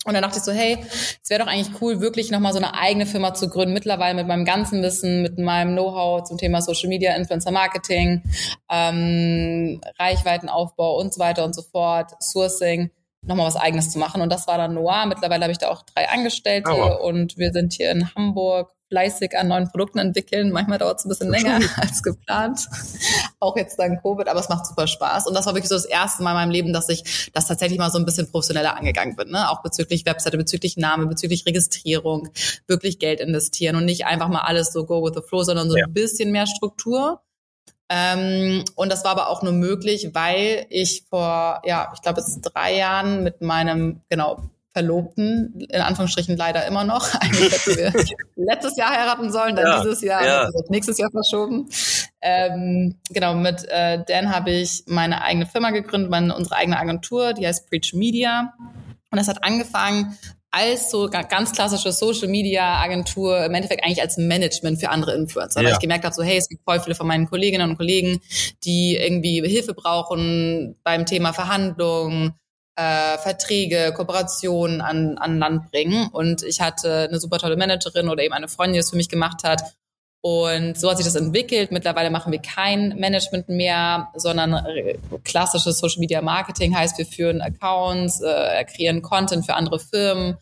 und 0.06 0.14
dann 0.14 0.24
dachte 0.24 0.38
ich 0.38 0.44
so, 0.44 0.52
hey, 0.52 0.78
es 1.22 1.30
wäre 1.30 1.44
doch 1.44 1.48
eigentlich 1.48 1.82
cool, 1.82 2.02
wirklich 2.02 2.30
nochmal 2.30 2.52
so 2.52 2.60
eine 2.60 2.74
eigene 2.74 3.06
Firma 3.06 3.34
zu 3.34 3.50
gründen. 3.50 3.74
Mittlerweile 3.74 4.16
mit 4.16 4.28
meinem 4.28 4.44
ganzen 4.44 4.84
Wissen, 4.84 5.22
mit 5.22 5.40
meinem 5.40 5.74
Know-how 5.74 6.24
zum 6.24 6.38
Thema 6.38 6.62
Social 6.62 6.90
Media, 6.90 7.16
Influencer 7.16 7.52
Marketing, 7.52 8.22
ähm, 8.70 9.80
Reichweitenaufbau 9.98 10.98
und 11.00 11.14
so 11.14 11.20
weiter 11.20 11.46
und 11.46 11.56
so 11.56 11.62
fort, 11.62 12.12
Sourcing, 12.22 12.92
nochmal 13.22 13.48
was 13.48 13.56
eigenes 13.56 13.92
zu 13.92 14.00
machen. 14.00 14.22
Und 14.22 14.30
das 14.30 14.46
war 14.48 14.58
dann 14.58 14.74
Noir. 14.74 15.06
Mittlerweile 15.06 15.44
habe 15.44 15.54
ich 15.54 15.58
da 15.58 15.70
auch 15.70 15.84
drei 15.84 16.10
Angestellte 16.10 16.72
oh. 16.72 17.08
und 17.08 17.38
wir 17.38 17.52
sind 17.54 17.72
hier 17.72 17.92
in 17.92 18.14
Hamburg 18.14 18.74
fleißig 18.94 19.36
an 19.36 19.48
neuen 19.48 19.70
Produkten 19.70 19.98
entwickeln. 19.98 20.52
Manchmal 20.52 20.78
dauert 20.78 21.00
es 21.00 21.06
ein 21.06 21.10
bisschen 21.10 21.32
länger 21.32 21.60
als 21.78 22.04
geplant. 22.04 22.68
Auch 23.40 23.58
jetzt 23.58 23.80
dann 23.80 24.00
Covid, 24.00 24.28
aber 24.28 24.40
es 24.40 24.50
macht 24.50 24.68
super 24.68 24.86
Spaß. 24.86 25.26
Und 25.26 25.34
das 25.34 25.48
war 25.48 25.56
wirklich 25.56 25.70
so 25.70 25.76
das 25.76 25.86
erste 25.86 26.22
Mal 26.22 26.32
in 26.32 26.36
meinem 26.36 26.52
Leben, 26.52 26.74
dass 26.74 26.90
ich 26.90 27.32
das 27.34 27.48
tatsächlich 27.48 27.80
mal 27.80 27.90
so 27.90 27.98
ein 27.98 28.06
bisschen 28.06 28.30
professioneller 28.30 28.78
angegangen 28.78 29.16
bin. 29.16 29.32
Ne? 29.32 29.50
Auch 29.50 29.64
bezüglich 29.64 30.06
Webseite, 30.06 30.38
bezüglich 30.38 30.78
Name, 30.78 31.08
bezüglich 31.08 31.48
Registrierung, 31.48 32.30
wirklich 32.68 33.00
Geld 33.00 33.20
investieren 33.20 33.76
und 33.78 33.86
nicht 33.86 34.06
einfach 34.06 34.28
mal 34.28 34.42
alles 34.42 34.72
so 34.72 34.86
go 34.86 35.04
with 35.04 35.14
the 35.16 35.28
flow, 35.28 35.42
sondern 35.42 35.72
so 35.72 35.76
ja. 35.76 35.86
ein 35.86 35.94
bisschen 35.94 36.32
mehr 36.32 36.46
Struktur. 36.46 37.20
Ähm, 37.90 38.64
und 38.76 38.92
das 38.92 39.04
war 39.04 39.12
aber 39.12 39.30
auch 39.30 39.42
nur 39.42 39.54
möglich, 39.54 40.12
weil 40.14 40.68
ich 40.70 41.06
vor, 41.10 41.64
ja, 41.66 41.92
ich 41.96 42.02
glaube, 42.02 42.22
es 42.22 42.40
drei 42.42 42.76
Jahren 42.76 43.24
mit 43.24 43.42
meinem, 43.42 44.02
genau, 44.10 44.44
Verlobten, 44.74 45.66
in 45.70 45.82
Anführungsstrichen 45.82 46.36
leider 46.36 46.66
immer 46.66 46.84
noch. 46.84 47.14
Eigentlich 47.20 47.52
hätten 47.52 47.78
wir 47.78 47.94
letztes 48.36 48.76
Jahr 48.76 48.90
heiraten 48.90 49.32
sollen, 49.32 49.56
dann 49.56 49.68
ja, 49.68 49.82
dieses 49.82 50.02
Jahr, 50.02 50.26
ja. 50.26 50.42
also 50.44 50.64
nächstes 50.70 50.98
Jahr 50.98 51.12
verschoben. 51.12 51.70
Ähm, 52.22 52.96
genau, 53.10 53.36
mit 53.36 53.66
äh, 53.70 54.04
Dan 54.08 54.34
habe 54.34 54.52
ich 54.52 54.84
meine 54.88 55.22
eigene 55.22 55.46
Firma 55.46 55.70
gegründet, 55.70 56.10
meine, 56.10 56.36
unsere 56.36 56.56
eigene 56.56 56.80
Agentur, 56.80 57.34
die 57.34 57.46
heißt 57.46 57.70
Preach 57.70 57.94
Media. 57.94 58.54
Und 59.12 59.20
das 59.20 59.28
hat 59.28 59.44
angefangen 59.44 60.18
als 60.54 60.92
so 60.92 61.10
ganz 61.10 61.52
klassische 61.52 61.92
Social 61.92 62.28
Media 62.28 62.80
Agentur, 62.80 63.44
im 63.44 63.54
Endeffekt 63.56 63.84
eigentlich 63.84 64.02
als 64.02 64.18
Management 64.18 64.80
für 64.80 64.90
andere 64.90 65.16
Influencer. 65.16 65.62
Ja. 65.62 65.68
Weil 65.68 65.74
ich 65.74 65.80
gemerkt 65.80 66.06
habe, 66.06 66.14
so 66.14 66.22
hey, 66.22 66.38
es 66.38 66.48
gibt 66.48 66.64
voll 66.64 66.80
viele 66.80 66.96
von 66.96 67.08
meinen 67.08 67.28
Kolleginnen 67.28 67.72
und 67.72 67.78
Kollegen, 67.78 68.20
die 68.64 68.96
irgendwie 68.96 69.42
Hilfe 69.48 69.74
brauchen 69.74 70.76
beim 70.84 71.08
Thema 71.08 71.34
Verhandlungen, 71.34 72.36
äh, 72.76 73.18
Verträge, 73.18 73.94
Kooperationen 73.96 74.82
an, 74.82 75.18
an 75.18 75.40
Land 75.40 75.72
bringen. 75.72 76.08
Und 76.12 76.44
ich 76.44 76.62
hatte 76.62 77.08
eine 77.10 77.20
super 77.20 77.38
tolle 77.38 77.58
Managerin 77.58 78.10
oder 78.10 78.24
eben 78.24 78.34
eine 78.34 78.48
Freundin, 78.48 78.74
die 78.74 78.80
es 78.80 78.90
für 78.90 78.96
mich 78.96 79.10
gemacht 79.10 79.44
hat. 79.44 79.64
Und 80.26 80.80
so 80.80 80.90
hat 80.90 80.98
sich 80.98 81.06
das 81.06 81.16
entwickelt. 81.16 81.74
Mittlerweile 81.74 82.10
machen 82.10 82.32
wir 82.32 82.40
kein 82.40 82.98
Management 82.98 83.50
mehr, 83.50 84.08
sondern 84.16 84.66
klassisches 85.26 85.80
Social 85.80 86.00
Media 86.00 86.22
Marketing 86.22 86.76
heißt, 86.76 86.98
wir 86.98 87.06
führen 87.06 87.42
Accounts, 87.42 88.22
äh, 88.22 88.64
kreieren 88.64 89.02
Content 89.02 89.46
für 89.46 89.56
andere 89.56 89.80
Firmen, 89.80 90.38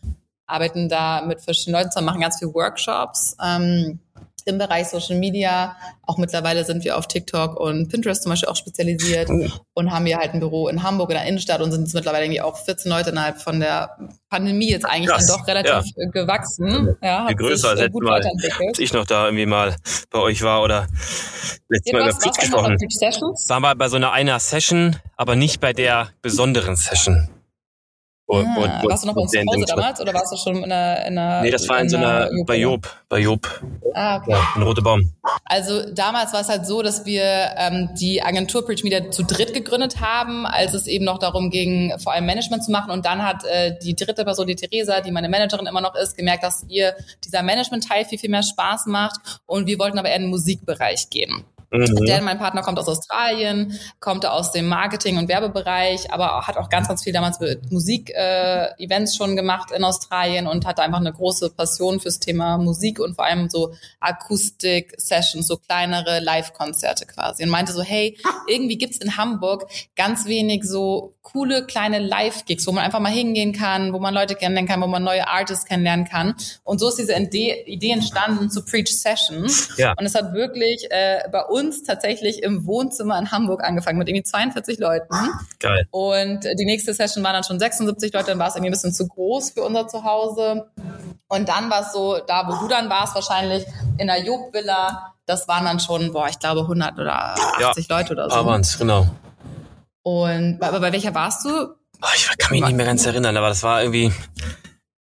arbeiten 0.46 0.88
da 0.88 1.22
mit 1.22 1.40
verschiedenen 1.40 1.80
Leuten 1.80 1.90
zusammen, 1.90 2.06
machen 2.06 2.20
ganz 2.20 2.38
viele 2.38 2.54
Workshops. 2.54 3.36
Ähm, 3.44 3.98
im 4.46 4.58
Bereich 4.58 4.88
Social 4.88 5.18
Media. 5.18 5.76
Auch 6.06 6.18
mittlerweile 6.18 6.64
sind 6.64 6.84
wir 6.84 6.96
auf 6.96 7.06
TikTok 7.06 7.58
und 7.58 7.88
Pinterest 7.88 8.22
zum 8.22 8.30
Beispiel 8.30 8.48
auch 8.48 8.56
spezialisiert 8.56 9.30
oh. 9.30 9.48
und 9.74 9.92
haben 9.92 10.06
hier 10.06 10.18
halt 10.18 10.34
ein 10.34 10.40
Büro 10.40 10.68
in 10.68 10.82
Hamburg 10.82 11.10
in 11.10 11.16
der 11.16 11.26
Innenstadt 11.26 11.60
und 11.60 11.72
sind 11.72 11.82
jetzt 11.82 11.94
mittlerweile 11.94 12.24
irgendwie 12.24 12.40
auch 12.40 12.56
14 12.56 12.90
Leute 12.90 13.10
innerhalb 13.10 13.40
von 13.40 13.60
der 13.60 13.96
Pandemie 14.30 14.70
jetzt 14.70 14.84
eigentlich 14.84 15.10
Krass. 15.10 15.26
dann 15.26 15.38
doch 15.38 15.46
relativ 15.46 15.92
ja. 15.96 16.10
gewachsen. 16.10 16.96
Ja, 17.02 17.26
Viel 17.26 17.36
größer 17.36 17.70
als, 17.70 17.92
gut 17.92 18.04
mal, 18.04 18.22
als 18.22 18.78
ich 18.78 18.92
noch 18.92 19.06
da 19.06 19.26
irgendwie 19.26 19.46
mal 19.46 19.76
bei 20.10 20.18
euch 20.18 20.42
war 20.42 20.62
oder 20.62 20.86
letztes 21.68 21.92
ja, 21.92 21.98
Mal 21.98 22.08
über 22.08 22.18
Pitch 22.18 22.38
gesprochen. 22.38 22.76
Waren 23.48 23.62
wir 23.62 23.74
bei 23.74 23.88
so 23.88 23.96
einer 23.96 24.12
einer 24.12 24.38
Session, 24.40 24.96
aber 25.16 25.36
nicht 25.36 25.60
bei 25.60 25.72
der 25.72 26.10
besonderen 26.22 26.76
Session. 26.76 27.28
Und, 28.32 28.46
ah, 28.46 28.80
und, 28.80 28.88
warst 28.88 29.04
du 29.04 29.08
noch 29.08 29.14
bei 29.14 29.20
uns 29.20 29.30
zu 29.30 29.40
Hause 29.40 29.64
damals 29.66 30.00
oder 30.00 30.14
warst 30.14 30.32
du 30.32 30.36
schon 30.38 30.56
in 30.56 30.72
einer, 30.72 31.06
in 31.06 31.18
einer 31.18 31.42
Nee, 31.42 31.50
das 31.50 31.68
war 31.68 31.76
in, 31.76 31.82
in 31.82 31.88
so 31.90 31.98
einer, 31.98 32.30
einer 32.30 32.44
bei 32.46 32.56
Job, 32.56 32.88
bei 33.10 33.20
Job. 33.20 33.46
Ah, 33.92 34.16
okay. 34.16 34.30
Ja, 34.30 34.52
in 34.56 34.62
Rote 34.62 34.80
Baum. 34.80 35.12
Also 35.44 35.82
damals 35.92 36.32
war 36.32 36.40
es 36.40 36.48
halt 36.48 36.64
so, 36.64 36.80
dass 36.80 37.04
wir 37.04 37.22
ähm, 37.58 37.90
die 38.00 38.22
Agentur 38.22 38.64
Preach 38.64 38.84
Media 38.84 39.10
zu 39.10 39.22
dritt 39.22 39.52
gegründet 39.52 40.00
haben, 40.00 40.46
als 40.46 40.72
es 40.72 40.86
eben 40.86 41.04
noch 41.04 41.18
darum 41.18 41.50
ging, 41.50 41.92
vor 41.98 42.14
allem 42.14 42.24
Management 42.24 42.64
zu 42.64 42.72
machen. 42.72 42.90
Und 42.90 43.04
dann 43.04 43.22
hat 43.22 43.44
äh, 43.44 43.78
die 43.82 43.94
dritte 43.94 44.24
Person, 44.24 44.46
die 44.46 44.56
Theresa, 44.56 45.02
die 45.02 45.10
meine 45.10 45.28
Managerin 45.28 45.66
immer 45.66 45.82
noch 45.82 45.94
ist, 45.94 46.16
gemerkt, 46.16 46.42
dass 46.42 46.64
ihr 46.68 46.94
dieser 47.22 47.42
Management-Teil 47.42 48.06
viel, 48.06 48.18
viel 48.18 48.30
mehr 48.30 48.42
Spaß 48.42 48.86
macht. 48.86 49.20
Und 49.44 49.66
wir 49.66 49.78
wollten 49.78 49.98
aber 49.98 50.08
eher 50.08 50.16
in 50.16 50.22
den 50.22 50.30
Musikbereich 50.30 51.10
gehen. 51.10 51.44
Mhm. 51.72 52.04
Der, 52.06 52.20
mein 52.22 52.38
Partner, 52.38 52.62
kommt 52.62 52.78
aus 52.78 52.88
Australien, 52.88 53.78
kommt 53.98 54.26
aus 54.26 54.52
dem 54.52 54.68
Marketing- 54.68 55.16
und 55.16 55.28
Werbebereich, 55.28 56.12
aber 56.12 56.46
hat 56.46 56.56
auch 56.58 56.68
ganz, 56.68 56.88
ganz 56.88 57.02
viel 57.02 57.12
damals 57.12 57.40
mit 57.40 57.72
Musik-Events 57.72 59.14
äh, 59.14 59.16
schon 59.16 59.36
gemacht 59.36 59.70
in 59.70 59.82
Australien 59.82 60.46
und 60.46 60.66
hatte 60.66 60.82
einfach 60.82 61.00
eine 61.00 61.12
große 61.12 61.50
Passion 61.50 62.00
fürs 62.00 62.20
Thema 62.20 62.58
Musik 62.58 63.00
und 63.00 63.14
vor 63.14 63.24
allem 63.24 63.48
so 63.48 63.74
Akustik-Sessions, 64.00 65.46
so 65.46 65.56
kleinere 65.56 66.20
Live-Konzerte 66.20 67.06
quasi. 67.06 67.44
Und 67.44 67.50
meinte 67.50 67.72
so, 67.72 67.82
hey, 67.82 68.18
irgendwie 68.46 68.76
gibt's 68.76 68.98
in 68.98 69.16
Hamburg 69.16 69.66
ganz 69.96 70.26
wenig 70.26 70.64
so 70.64 71.14
coole 71.22 71.64
kleine 71.66 72.00
Live-Gigs, 72.00 72.66
wo 72.66 72.72
man 72.72 72.84
einfach 72.84 73.00
mal 73.00 73.12
hingehen 73.12 73.52
kann, 73.52 73.92
wo 73.92 73.98
man 73.98 74.12
Leute 74.12 74.34
kennenlernen 74.34 74.68
kann, 74.68 74.82
wo 74.82 74.86
man 74.86 75.04
neue 75.04 75.26
Artists 75.28 75.64
kennenlernen 75.64 76.04
kann. 76.04 76.34
Und 76.64 76.80
so 76.80 76.88
ist 76.88 76.98
diese 76.98 77.14
Idee 77.14 77.90
entstanden 77.90 78.50
zu 78.50 78.64
Preach 78.64 78.88
Sessions. 78.88 79.70
Ja. 79.78 79.94
Und 79.98 80.04
es 80.04 80.14
hat 80.14 80.34
wirklich 80.34 80.86
äh, 80.90 81.20
bei 81.30 81.42
uns 81.44 81.61
uns 81.62 81.82
tatsächlich 81.82 82.42
im 82.42 82.66
Wohnzimmer 82.66 83.18
in 83.18 83.30
Hamburg 83.30 83.62
angefangen 83.64 83.98
mit 83.98 84.08
irgendwie 84.08 84.24
42 84.24 84.78
Leuten. 84.78 85.14
Geil. 85.58 85.86
Und 85.90 86.40
die 86.44 86.64
nächste 86.64 86.94
Session 86.94 87.22
waren 87.24 87.34
dann 87.34 87.44
schon 87.44 87.58
76 87.58 88.12
Leute, 88.12 88.26
dann 88.26 88.38
war 88.38 88.48
es 88.48 88.54
irgendwie 88.54 88.70
ein 88.70 88.72
bisschen 88.72 88.92
zu 88.92 89.06
groß 89.06 89.50
für 89.50 89.62
unser 89.62 89.88
Zuhause. 89.88 90.66
Und 91.28 91.48
dann 91.48 91.70
war 91.70 91.82
es 91.82 91.92
so, 91.92 92.18
da 92.26 92.46
wo 92.46 92.62
du 92.62 92.68
dann 92.68 92.90
warst, 92.90 93.14
wahrscheinlich 93.14 93.64
in 93.98 94.06
der 94.06 94.22
Job-Villa, 94.22 95.14
das 95.26 95.48
waren 95.48 95.64
dann 95.64 95.80
schon, 95.80 96.12
boah, 96.12 96.28
ich 96.28 96.38
glaube 96.38 96.62
100 96.62 96.98
oder 96.98 97.34
80 97.34 97.88
ja, 97.88 97.96
Leute 97.96 98.12
oder 98.12 98.28
so. 98.28 98.36
Abends, 98.36 98.78
genau. 98.78 99.06
Und 100.02 100.58
aber 100.60 100.80
bei 100.80 100.92
welcher 100.92 101.14
warst 101.14 101.44
du? 101.44 101.50
Oh, 101.50 102.08
ich 102.14 102.28
kann 102.38 102.50
mich 102.50 102.64
nicht 102.64 102.76
mehr 102.76 102.86
ganz 102.86 103.06
erinnern, 103.06 103.36
aber 103.36 103.48
das 103.48 103.62
war 103.62 103.80
irgendwie, 103.82 104.12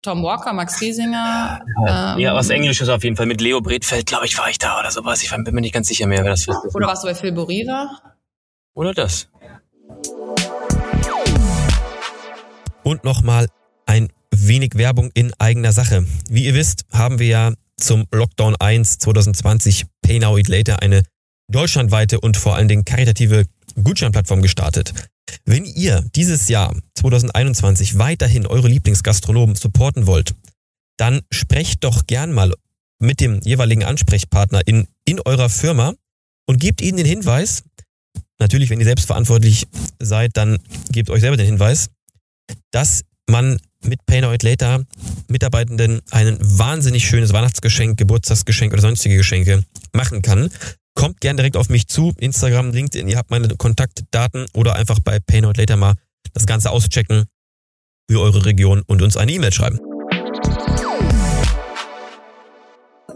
Tom 0.05 0.21
Walker, 0.21 0.53
Max 0.53 0.79
Riesinger. 0.81 1.61
Ja, 1.87 2.13
ähm, 2.13 2.19
ja 2.19 2.35
was 2.35 2.51
Englisches 2.51 2.89
auf 2.89 3.03
jeden 3.03 3.15
Fall. 3.15 3.25
Mit 3.25 3.41
Leo 3.41 3.59
Bredfeld, 3.59 4.05
glaube 4.05 4.27
ich, 4.27 4.37
war 4.37 4.47
ich 4.49 4.59
da 4.59 4.79
oder 4.79 4.91
sowas. 4.91 5.23
Ich 5.23 5.31
bin 5.31 5.43
mir 5.51 5.61
nicht 5.61 5.73
ganz 5.73 5.87
sicher 5.87 6.05
mehr, 6.05 6.23
wer 6.23 6.29
das 6.29 6.47
war. 6.47 6.61
Oder 6.75 6.87
warst 6.87 7.03
du 7.03 7.07
bei 7.07 7.15
Phil 7.15 7.31
Borira? 7.31 7.89
Oder 8.75 8.93
das. 8.93 9.29
Und 12.83 13.03
nochmal 13.03 13.47
ein 13.87 14.09
wenig 14.29 14.75
Werbung 14.75 15.09
in 15.15 15.33
eigener 15.39 15.71
Sache. 15.71 16.05
Wie 16.29 16.45
ihr 16.45 16.53
wisst, 16.53 16.85
haben 16.91 17.17
wir 17.17 17.27
ja 17.27 17.51
zum 17.77 18.05
Lockdown 18.11 18.55
1 18.59 18.99
2020 18.99 19.85
Pay 20.03 20.19
Now 20.19 20.37
Eat 20.37 20.49
Later 20.49 20.83
eine 20.83 21.01
deutschlandweite 21.47 22.19
und 22.19 22.37
vor 22.37 22.55
allen 22.55 22.67
Dingen 22.67 22.85
karitative 22.85 23.45
Gutscheinplattform 23.83 24.43
gestartet. 24.43 24.93
Wenn 25.45 25.65
ihr 25.65 26.01
dieses 26.15 26.47
Jahr 26.47 26.75
2021 26.95 27.97
weiterhin 27.97 28.45
eure 28.45 28.67
Lieblingsgastronomen 28.67 29.55
supporten 29.55 30.07
wollt, 30.07 30.35
dann 30.97 31.21
sprecht 31.31 31.83
doch 31.83 32.07
gern 32.07 32.31
mal 32.31 32.53
mit 32.99 33.19
dem 33.19 33.41
jeweiligen 33.41 33.83
Ansprechpartner 33.83 34.61
in, 34.65 34.87
in 35.03 35.19
eurer 35.19 35.49
Firma 35.49 35.93
und 36.47 36.59
gebt 36.59 36.81
ihnen 36.81 36.97
den 36.97 37.05
Hinweis, 37.05 37.63
natürlich, 38.39 38.69
wenn 38.69 38.79
ihr 38.79 38.85
selbst 38.85 39.07
verantwortlich 39.07 39.67
seid, 39.99 40.31
dann 40.37 40.59
gebt 40.91 41.09
euch 41.09 41.21
selber 41.21 41.37
den 41.37 41.45
Hinweis, 41.45 41.89
dass 42.71 43.03
man 43.27 43.59
mit 43.83 44.05
Pay 44.05 44.21
Now 44.21 44.35
Later 44.41 44.85
Mitarbeitenden 45.27 46.01
ein 46.11 46.37
wahnsinnig 46.39 47.07
schönes 47.07 47.33
Weihnachtsgeschenk, 47.33 47.97
Geburtstagsgeschenk 47.97 48.73
oder 48.73 48.81
sonstige 48.81 49.17
Geschenke 49.17 49.63
machen 49.93 50.21
kann. 50.21 50.49
Kommt 50.95 51.19
gern 51.21 51.37
direkt 51.37 51.57
auf 51.57 51.69
mich 51.69 51.87
zu, 51.87 52.13
Instagram, 52.17 52.71
LinkedIn, 52.71 53.07
ihr 53.07 53.17
habt 53.17 53.29
meine 53.29 53.49
Kontaktdaten 53.49 54.47
oder 54.53 54.75
einfach 54.75 54.99
bei 54.99 55.19
Pay 55.19 55.41
Now 55.41 55.51
Later 55.55 55.75
mal 55.75 55.95
das 56.33 56.45
Ganze 56.45 56.71
auschecken 56.71 57.25
für 58.09 58.21
eure 58.21 58.45
Region 58.45 58.81
und 58.87 59.01
uns 59.01 59.17
eine 59.17 59.31
E-Mail 59.31 59.53
schreiben. 59.53 59.79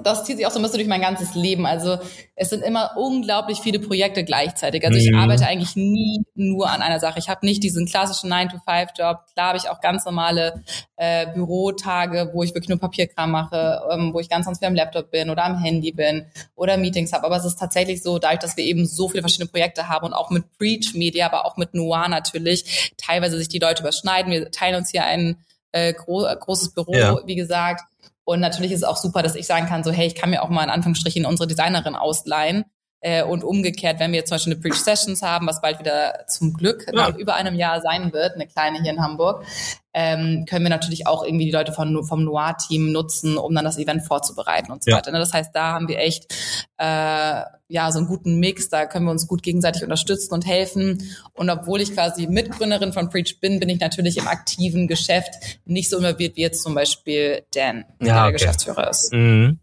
Das 0.03 0.23
zieht 0.23 0.37
sich 0.37 0.45
auch 0.45 0.51
so 0.51 0.59
ein 0.59 0.61
bisschen 0.61 0.79
durch 0.79 0.87
mein 0.87 1.01
ganzes 1.01 1.35
Leben. 1.35 1.65
Also 1.65 1.97
es 2.35 2.49
sind 2.49 2.63
immer 2.63 2.97
unglaublich 2.97 3.59
viele 3.59 3.79
Projekte 3.79 4.23
gleichzeitig. 4.23 4.85
Also 4.85 4.97
ich 4.97 5.11
mhm. 5.11 5.19
arbeite 5.19 5.45
eigentlich 5.45 5.75
nie 5.75 6.21
nur 6.35 6.69
an 6.69 6.81
einer 6.81 6.99
Sache. 6.99 7.19
Ich 7.19 7.29
habe 7.29 7.45
nicht 7.45 7.63
diesen 7.63 7.85
klassischen 7.85 8.31
9-to-5-Job. 8.31 9.25
Klar 9.33 9.47
habe 9.47 9.57
ich 9.57 9.69
auch 9.69 9.81
ganz 9.81 10.05
normale 10.05 10.63
äh, 10.95 11.27
Bürotage, 11.33 12.31
wo 12.33 12.43
ich 12.43 12.51
wirklich 12.51 12.69
nur 12.69 12.79
Papierkram 12.79 13.31
mache, 13.31 13.81
ähm, 13.91 14.13
wo 14.13 14.19
ich 14.19 14.29
ganz, 14.29 14.45
ganz 14.45 14.59
viel 14.59 14.67
am 14.67 14.75
Laptop 14.75 15.11
bin 15.11 15.29
oder 15.29 15.45
am 15.45 15.57
Handy 15.57 15.91
bin 15.91 16.25
oder 16.55 16.77
Meetings 16.77 17.13
habe. 17.13 17.25
Aber 17.25 17.37
es 17.37 17.45
ist 17.45 17.59
tatsächlich 17.59 18.01
so, 18.01 18.19
dadurch, 18.19 18.39
dass 18.39 18.57
wir 18.57 18.63
eben 18.63 18.85
so 18.85 19.09
viele 19.09 19.21
verschiedene 19.21 19.49
Projekte 19.49 19.89
haben 19.89 20.05
und 20.05 20.13
auch 20.13 20.29
mit 20.29 20.45
Preach 20.57 20.93
Media, 20.93 21.25
aber 21.25 21.45
auch 21.45 21.57
mit 21.57 21.73
Noir 21.73 22.07
natürlich, 22.07 22.93
teilweise 22.97 23.37
sich 23.37 23.49
die 23.49 23.59
Leute 23.59 23.81
überschneiden. 23.83 24.31
Wir 24.31 24.51
teilen 24.51 24.75
uns 24.75 24.91
hier 24.91 25.03
ein 25.03 25.37
äh, 25.71 25.93
gro 25.93 26.25
großes 26.39 26.73
Büro, 26.73 26.93
ja. 26.93 27.17
wie 27.25 27.35
gesagt. 27.35 27.83
Und 28.29 28.41
natürlich 28.41 28.71
ist 28.71 28.81
es 28.81 28.83
auch 28.83 28.97
super, 28.97 29.23
dass 29.23 29.33
ich 29.33 29.47
sagen 29.47 29.65
kann, 29.65 29.83
so, 29.83 29.89
hey, 29.91 30.05
ich 30.05 30.13
kann 30.13 30.29
mir 30.29 30.43
auch 30.43 30.49
mal 30.49 30.63
in 30.63 30.69
Anführungsstrichen 30.69 31.25
unsere 31.25 31.47
Designerin 31.47 31.95
ausleihen. 31.95 32.63
Äh, 33.01 33.23
und 33.23 33.45
umgekehrt, 33.45 33.99
wenn 33.99 34.11
wir 34.11 34.19
jetzt 34.19 34.29
zum 34.29 34.35
Beispiel 34.35 34.53
eine 34.53 34.61
Preach 34.61 34.75
Sessions 34.75 35.21
haben, 35.21 35.47
was 35.47 35.61
bald 35.61 35.79
wieder 35.79 36.25
zum 36.27 36.53
Glück 36.53 36.85
ja. 36.87 36.93
nach 36.93 37.15
über 37.15 37.35
einem 37.35 37.55
Jahr 37.55 37.79
sein 37.81 38.11
wird, 38.11 38.35
eine 38.35 38.45
kleine 38.45 38.81
hier 38.81 38.91
in 38.91 39.01
Hamburg, 39.01 39.45
ähm, 39.93 40.45
können 40.47 40.65
wir 40.65 40.69
natürlich 40.69 41.07
auch 41.07 41.23
irgendwie 41.23 41.45
die 41.45 41.51
Leute 41.51 41.71
von, 41.71 42.03
vom 42.03 42.23
Noir-Team 42.23 42.91
nutzen, 42.91 43.37
um 43.37 43.55
dann 43.55 43.65
das 43.65 43.77
Event 43.77 44.03
vorzubereiten 44.03 44.71
und 44.71 44.83
so 44.83 44.91
ja. 44.91 44.97
weiter. 44.97 45.11
Ne? 45.11 45.19
Das 45.19 45.33
heißt, 45.33 45.51
da 45.55 45.71
haben 45.73 45.87
wir 45.87 45.97
echt 45.99 46.33
äh, 46.77 47.41
ja 47.69 47.91
so 47.91 47.99
einen 47.99 48.07
guten 48.07 48.39
Mix, 48.39 48.69
da 48.69 48.85
können 48.85 49.05
wir 49.05 49.11
uns 49.11 49.27
gut 49.27 49.43
gegenseitig 49.43 49.83
unterstützen 49.83 50.33
und 50.33 50.45
helfen. 50.45 51.01
Und 51.33 51.49
obwohl 51.49 51.81
ich 51.81 51.93
quasi 51.93 52.27
Mitgründerin 52.27 52.91
von 52.91 53.09
Preach 53.09 53.39
bin, 53.39 53.59
bin 53.59 53.69
ich 53.69 53.79
natürlich 53.79 54.17
im 54.17 54.27
aktiven 54.27 54.87
Geschäft 54.87 55.33
nicht 55.65 55.89
so 55.89 55.97
involviert 55.97 56.35
wie 56.35 56.41
jetzt 56.41 56.61
zum 56.61 56.75
Beispiel 56.75 57.43
Dan, 57.53 57.85
ja, 57.99 58.13
der 58.13 58.23
okay. 58.23 58.31
Geschäftsführer 58.33 58.89
ist. 58.89 59.13
Mhm. 59.13 59.59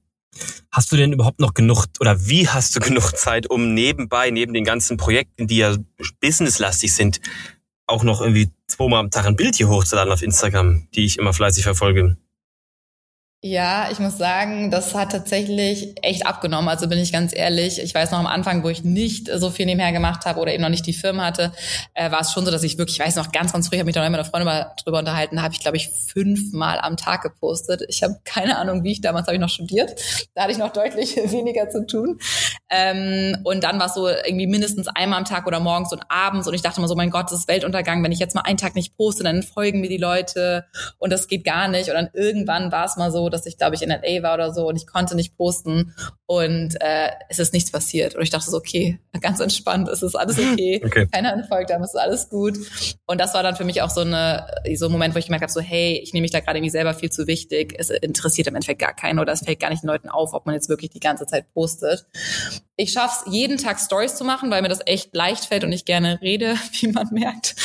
Hast 0.70 0.92
du 0.92 0.96
denn 0.96 1.12
überhaupt 1.12 1.40
noch 1.40 1.54
genug 1.54 1.86
oder 2.00 2.26
wie 2.26 2.48
hast 2.48 2.76
du 2.76 2.80
genug 2.88 3.12
Zeit, 3.16 3.48
um 3.48 3.74
nebenbei, 3.74 4.30
neben 4.30 4.54
den 4.54 4.64
ganzen 4.64 4.96
Projekten, 4.96 5.46
die 5.46 5.58
ja 5.58 5.76
businesslastig 6.20 6.94
sind, 6.94 7.20
auch 7.86 8.02
noch 8.02 8.20
irgendwie 8.20 8.50
zweimal 8.66 9.00
am 9.00 9.10
Tag 9.10 9.26
ein 9.26 9.36
Bild 9.36 9.54
hier 9.54 9.68
hochzuladen 9.68 10.12
auf 10.12 10.22
Instagram, 10.22 10.88
die 10.94 11.04
ich 11.04 11.18
immer 11.18 11.32
fleißig 11.32 11.62
verfolge? 11.62 12.16
Ja, 13.48 13.90
ich 13.92 14.00
muss 14.00 14.18
sagen, 14.18 14.72
das 14.72 14.92
hat 14.92 15.12
tatsächlich 15.12 15.94
echt 16.02 16.26
abgenommen. 16.26 16.68
Also 16.68 16.88
bin 16.88 16.98
ich 16.98 17.12
ganz 17.12 17.32
ehrlich. 17.32 17.80
Ich 17.80 17.94
weiß 17.94 18.10
noch 18.10 18.18
am 18.18 18.26
Anfang, 18.26 18.64
wo 18.64 18.68
ich 18.68 18.82
nicht 18.82 19.30
so 19.32 19.50
viel 19.50 19.66
nebenher 19.66 19.92
gemacht 19.92 20.26
habe 20.26 20.40
oder 20.40 20.52
eben 20.52 20.64
noch 20.64 20.68
nicht 20.68 20.84
die 20.84 20.92
Firma 20.92 21.26
hatte, 21.26 21.52
äh, 21.94 22.10
war 22.10 22.22
es 22.22 22.32
schon 22.32 22.44
so, 22.44 22.50
dass 22.50 22.64
ich 22.64 22.76
wirklich, 22.76 22.98
ich 22.98 23.06
weiß 23.06 23.14
noch 23.14 23.30
ganz, 23.30 23.52
ganz 23.52 23.68
früh, 23.68 23.76
ich 23.76 23.78
habe 23.78 23.86
mich 23.86 23.94
da 23.94 24.02
noch 24.02 24.10
mit 24.10 24.18
einer 24.18 24.28
Freundin 24.28 24.46
mal 24.46 24.72
drüber 24.82 24.98
unterhalten, 24.98 25.42
habe 25.42 25.54
ich, 25.54 25.60
glaube 25.60 25.76
ich, 25.76 25.90
fünfmal 25.90 26.80
am 26.80 26.96
Tag 26.96 27.22
gepostet. 27.22 27.84
Ich 27.88 28.02
habe 28.02 28.16
keine 28.24 28.58
Ahnung, 28.58 28.82
wie 28.82 28.90
ich 28.90 29.00
damals 29.00 29.28
habe 29.28 29.36
ich 29.36 29.40
noch 29.40 29.48
studiert. 29.48 29.94
Da 30.34 30.42
hatte 30.42 30.50
ich 30.50 30.58
noch 30.58 30.72
deutlich 30.72 31.14
weniger 31.30 31.70
zu 31.70 31.86
tun. 31.86 32.18
Ähm, 32.68 33.38
und 33.44 33.62
dann 33.62 33.78
war 33.78 33.86
es 33.86 33.94
so 33.94 34.08
irgendwie 34.08 34.48
mindestens 34.48 34.88
einmal 34.88 35.20
am 35.20 35.24
Tag 35.24 35.46
oder 35.46 35.60
morgens 35.60 35.92
und 35.92 36.02
abends. 36.08 36.48
Und 36.48 36.54
ich 36.54 36.62
dachte 36.62 36.78
immer 36.78 36.88
so, 36.88 36.96
mein 36.96 37.10
Gott, 37.10 37.26
das 37.26 37.40
ist 37.40 37.48
Weltuntergang. 37.48 38.02
Wenn 38.02 38.10
ich 38.10 38.18
jetzt 38.18 38.34
mal 38.34 38.42
einen 38.42 38.58
Tag 38.58 38.74
nicht 38.74 38.96
poste, 38.96 39.22
dann 39.22 39.44
folgen 39.44 39.80
mir 39.80 39.88
die 39.88 39.98
Leute 39.98 40.64
und 40.98 41.12
das 41.12 41.28
geht 41.28 41.44
gar 41.44 41.68
nicht. 41.68 41.90
Und 41.90 41.94
dann 41.94 42.10
irgendwann 42.12 42.72
war 42.72 42.86
es 42.86 42.96
mal 42.96 43.12
so, 43.12 43.28
dass 43.36 43.46
ich, 43.46 43.58
glaube 43.58 43.74
ich, 43.74 43.82
in 43.82 43.90
LA 43.90 44.22
war 44.22 44.34
oder 44.34 44.52
so 44.52 44.68
und 44.68 44.76
ich 44.76 44.86
konnte 44.86 45.14
nicht 45.14 45.36
posten 45.36 45.94
und 46.26 46.80
äh, 46.80 47.10
es 47.28 47.38
ist 47.38 47.52
nichts 47.52 47.70
passiert. 47.70 48.14
Und 48.16 48.22
ich 48.22 48.30
dachte 48.30 48.50
so, 48.50 48.56
okay, 48.56 48.98
ganz 49.20 49.40
entspannt, 49.40 49.88
es 49.88 50.02
ist 50.02 50.14
alles 50.14 50.38
okay. 50.38 50.82
okay. 50.84 51.06
Keiner 51.10 51.32
entfolgt 51.32 51.70
es 51.70 51.90
ist 51.90 51.96
alles 51.96 52.28
gut. 52.28 52.56
Und 53.06 53.20
das 53.20 53.34
war 53.34 53.42
dann 53.42 53.56
für 53.56 53.64
mich 53.64 53.82
auch 53.82 53.90
so, 53.90 54.00
eine, 54.00 54.46
so 54.74 54.86
ein 54.86 54.92
Moment, 54.92 55.14
wo 55.14 55.18
ich 55.18 55.26
gemerkt 55.26 55.42
habe, 55.42 55.52
so, 55.52 55.60
hey, 55.60 56.00
ich 56.02 56.12
nehme 56.12 56.22
mich 56.22 56.32
da 56.32 56.40
gerade 56.40 56.58
irgendwie 56.58 56.70
selber 56.70 56.94
viel 56.94 57.10
zu 57.10 57.26
wichtig. 57.26 57.74
Es 57.78 57.90
interessiert 57.90 58.48
im 58.48 58.54
Endeffekt 58.54 58.80
gar 58.80 58.94
keinen 58.94 59.18
oder 59.18 59.32
es 59.32 59.40
fällt 59.40 59.60
gar 59.60 59.70
nicht 59.70 59.82
den 59.82 59.88
Leuten 59.88 60.08
auf, 60.08 60.32
ob 60.34 60.46
man 60.46 60.54
jetzt 60.54 60.68
wirklich 60.68 60.90
die 60.90 61.00
ganze 61.00 61.26
Zeit 61.26 61.52
postet. 61.52 62.06
Ich 62.76 62.92
schaffe 62.92 63.24
es, 63.26 63.32
jeden 63.32 63.58
Tag 63.58 63.78
Stories 63.78 64.16
zu 64.16 64.24
machen, 64.24 64.50
weil 64.50 64.62
mir 64.62 64.68
das 64.68 64.80
echt 64.84 65.14
leicht 65.14 65.46
fällt 65.46 65.64
und 65.64 65.72
ich 65.72 65.84
gerne 65.84 66.20
rede, 66.20 66.56
wie 66.80 66.88
man 66.88 67.08
merkt. 67.12 67.56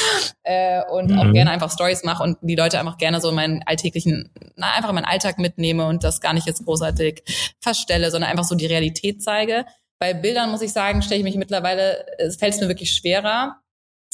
Äh, 0.44 0.82
und 0.92 1.12
mhm. 1.12 1.20
auch 1.20 1.32
gerne 1.34 1.52
einfach 1.52 1.72
Stories 1.72 2.04
mache 2.04 2.24
und 2.24 2.38
die 2.42 2.56
Leute 2.56 2.80
einfach 2.80 2.98
gerne 2.98 3.20
so 3.22 3.30
in 3.30 3.36
meinen 3.36 3.64
alltäglichen, 3.66 4.30
na, 4.56 4.72
einfach 4.74 4.90
in 4.90 4.96
meinen 4.96 5.06
Alltag 5.06 5.40
mitnehme 5.52 5.86
und 5.86 6.04
das 6.04 6.22
gar 6.22 6.34
nicht 6.34 6.48
jetzt 6.48 6.66
großartig 6.66 7.24
verstelle, 7.60 8.12
sondern 8.12 8.30
einfach 8.30 8.46
so 8.46 8.56
die 8.56 8.66
Realität 8.66 9.22
zeige. 9.22 9.66
Bei 10.00 10.14
Bildern 10.14 10.50
muss 10.50 10.62
ich 10.62 10.74
sagen, 10.74 11.02
stelle 11.02 11.20
ich 11.20 11.24
mich 11.26 11.36
mittlerweile, 11.36 12.06
es 12.18 12.38
fällt 12.38 12.56
es 12.56 12.62
mir 12.62 12.68
wirklich 12.68 12.94
schwerer, 12.94 13.58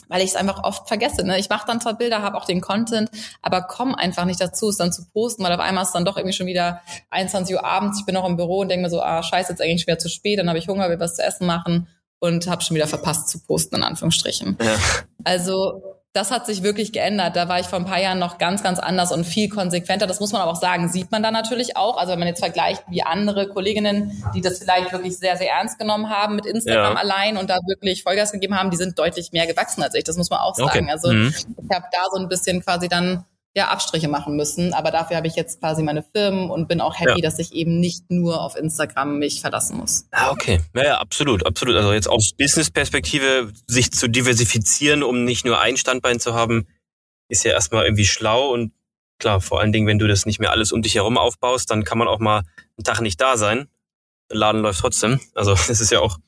weil 0.09 0.21
ich 0.21 0.31
es 0.31 0.35
einfach 0.35 0.63
oft 0.63 0.87
vergesse. 0.87 1.25
Ne? 1.25 1.39
Ich 1.39 1.49
mache 1.49 1.67
dann 1.67 1.79
zwar 1.79 1.97
Bilder, 1.97 2.21
habe 2.21 2.37
auch 2.37 2.45
den 2.45 2.61
Content, 2.61 3.09
aber 3.41 3.61
komme 3.61 3.97
einfach 3.97 4.25
nicht 4.25 4.41
dazu, 4.41 4.69
es 4.69 4.77
dann 4.77 4.91
zu 4.91 5.05
posten, 5.11 5.43
weil 5.43 5.53
auf 5.53 5.59
einmal 5.59 5.83
ist 5.83 5.93
dann 5.93 6.05
doch 6.05 6.17
irgendwie 6.17 6.35
schon 6.35 6.47
wieder 6.47 6.81
21 7.09 7.55
Uhr 7.55 7.63
abends, 7.63 7.99
ich 7.99 8.05
bin 8.05 8.15
noch 8.15 8.27
im 8.27 8.37
Büro 8.37 8.59
und 8.59 8.69
denke 8.69 8.83
mir 8.83 8.89
so, 8.89 9.01
ah, 9.01 9.23
scheiße, 9.23 9.51
jetzt 9.51 9.61
eigentlich 9.61 9.83
schwer 9.83 9.99
zu 9.99 10.09
spät, 10.09 10.39
dann 10.39 10.49
habe 10.49 10.59
ich 10.59 10.67
Hunger, 10.67 10.89
will 10.89 10.99
was 10.99 11.15
zu 11.15 11.23
essen 11.23 11.47
machen 11.47 11.87
und 12.19 12.47
habe 12.47 12.63
schon 12.63 12.75
wieder 12.75 12.87
verpasst 12.87 13.29
zu 13.29 13.39
posten, 13.43 13.75
in 13.75 13.83
Anführungsstrichen. 13.83 14.57
Ja. 14.61 14.75
Also 15.23 15.86
das 16.17 16.31
hat 16.31 16.47
sich 16.47 16.63
wirklich 16.63 16.91
geändert. 16.91 17.35
Da 17.35 17.47
war 17.47 17.59
ich 17.59 17.67
vor 17.67 17.77
ein 17.77 17.85
paar 17.85 18.01
Jahren 18.01 18.17
noch 18.17 18.39
ganz, 18.39 18.63
ganz 18.63 18.79
anders 18.79 19.11
und 19.11 19.23
viel 19.23 19.49
konsequenter. 19.49 20.07
Das 20.07 20.19
muss 20.19 20.31
man 20.31 20.41
aber 20.41 20.51
auch 20.51 20.59
sagen, 20.59 20.89
sieht 20.89 21.11
man 21.11 21.21
da 21.21 21.29
natürlich 21.29 21.77
auch. 21.77 21.95
Also 21.97 22.11
wenn 22.11 22.19
man 22.19 22.27
jetzt 22.27 22.39
vergleicht, 22.39 22.83
wie 22.89 23.03
andere 23.03 23.47
Kolleginnen, 23.47 24.23
die 24.33 24.41
das 24.41 24.57
vielleicht 24.57 24.91
wirklich 24.91 25.19
sehr, 25.19 25.37
sehr 25.37 25.51
ernst 25.51 25.77
genommen 25.77 26.09
haben 26.09 26.35
mit 26.35 26.47
Instagram 26.47 26.93
ja. 26.93 26.99
allein 26.99 27.37
und 27.37 27.51
da 27.51 27.59
wirklich 27.67 28.01
Vollgas 28.01 28.31
gegeben 28.31 28.57
haben, 28.57 28.71
die 28.71 28.77
sind 28.77 28.97
deutlich 28.97 29.31
mehr 29.31 29.45
gewachsen 29.45 29.83
als 29.83 29.93
ich. 29.93 30.03
Das 30.05 30.17
muss 30.17 30.31
man 30.31 30.39
auch 30.39 30.55
sagen. 30.55 30.85
Okay. 30.85 30.91
Also 30.91 31.13
mhm. 31.13 31.27
ich 31.35 31.75
habe 31.75 31.85
da 31.91 31.99
so 32.11 32.19
ein 32.19 32.27
bisschen 32.27 32.63
quasi 32.63 32.89
dann 32.89 33.23
ja, 33.57 33.69
Abstriche 33.69 34.07
machen 34.07 34.35
müssen. 34.35 34.75
Aber 34.75 34.91
dafür 34.91 35.17
habe 35.17 35.25
ich 35.25 35.35
jetzt 35.35 35.59
quasi 35.59 35.81
meine 35.81 36.03
Firmen 36.03 36.51
und 36.51 36.67
bin 36.67 36.79
auch 36.79 36.99
happy, 36.99 37.21
ja. 37.21 37.27
dass 37.27 37.39
ich 37.39 37.53
eben 37.53 37.79
nicht 37.79 38.11
nur 38.11 38.39
auf 38.43 38.55
Instagram 38.55 39.17
mich 39.17 39.41
verlassen 39.41 39.77
muss. 39.77 40.05
Ah, 40.11 40.29
okay. 40.29 40.61
Ja, 40.75 40.83
ja, 40.83 40.97
absolut, 40.99 41.43
absolut. 41.43 41.75
Also 41.75 41.91
jetzt 41.91 42.07
aus 42.07 42.33
Business-Perspektive 42.37 43.51
sich 43.65 43.91
zu 43.91 44.07
diversifizieren, 44.07 45.01
um 45.01 45.23
nicht 45.23 45.43
nur 45.43 45.59
ein 45.59 45.75
Standbein 45.75 46.19
zu 46.19 46.35
haben, 46.35 46.67
ist 47.29 47.45
ja 47.45 47.51
erstmal 47.51 47.85
irgendwie 47.85 48.05
schlau 48.05 48.53
und 48.53 48.73
klar, 49.17 49.41
vor 49.41 49.59
allen 49.59 49.71
Dingen, 49.71 49.87
wenn 49.87 49.97
du 49.97 50.07
das 50.07 50.27
nicht 50.27 50.39
mehr 50.39 50.51
alles 50.51 50.71
um 50.71 50.83
dich 50.83 50.93
herum 50.93 51.17
aufbaust, 51.17 51.71
dann 51.71 51.83
kann 51.83 51.97
man 51.97 52.07
auch 52.07 52.19
mal 52.19 52.43
einen 52.77 52.83
Tag 52.83 53.01
nicht 53.01 53.19
da 53.19 53.37
sein. 53.37 53.67
Der 54.29 54.37
Laden 54.37 54.61
läuft 54.61 54.81
trotzdem. 54.81 55.19
Also 55.33 55.55
das 55.67 55.81
ist 55.81 55.91
ja 55.91 55.99
auch 55.99 56.19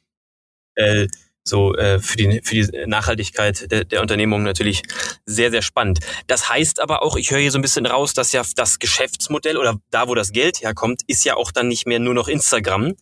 äh, 0.74 1.08
so 1.50 1.76
äh, 1.76 2.00
für, 2.00 2.18
die, 2.18 2.42
für 2.44 2.56
die 2.56 2.86
Nachhaltigkeit 2.88 3.70
der, 3.72 3.84
der 3.84 4.02
Unternehmung 4.02 4.44
natürlich 4.44 4.84
sehr, 5.26 5.52
sehr 5.52 5.62
spannend. 5.62 6.00
Das 6.28 6.50
heißt 6.50 6.80
aber 6.80 7.04
auch, 7.04 7.18
ich 7.18 7.32
höre 7.32 7.40
hier 7.40 7.52
so 7.52 7.58
ein 7.58 7.64
bisschen 7.64 7.86
raus, 7.86 8.14
dass 8.14 8.32
ja 8.32 8.44
das 8.56 8.80
Geschäftsmodell 8.80 9.58
oder 9.58 9.80
da, 9.90 10.08
wo 10.08 10.16
das 10.16 10.32
Geld 10.32 10.62
herkommt, 10.62 11.02
ist 11.08 11.26
ja 11.26 11.36
auch 11.36 11.52
dann 11.52 11.68
nicht 11.68 11.88
mehr 11.88 12.00
nur 12.00 12.14
noch 12.14 12.28
Instagram, 12.28 12.96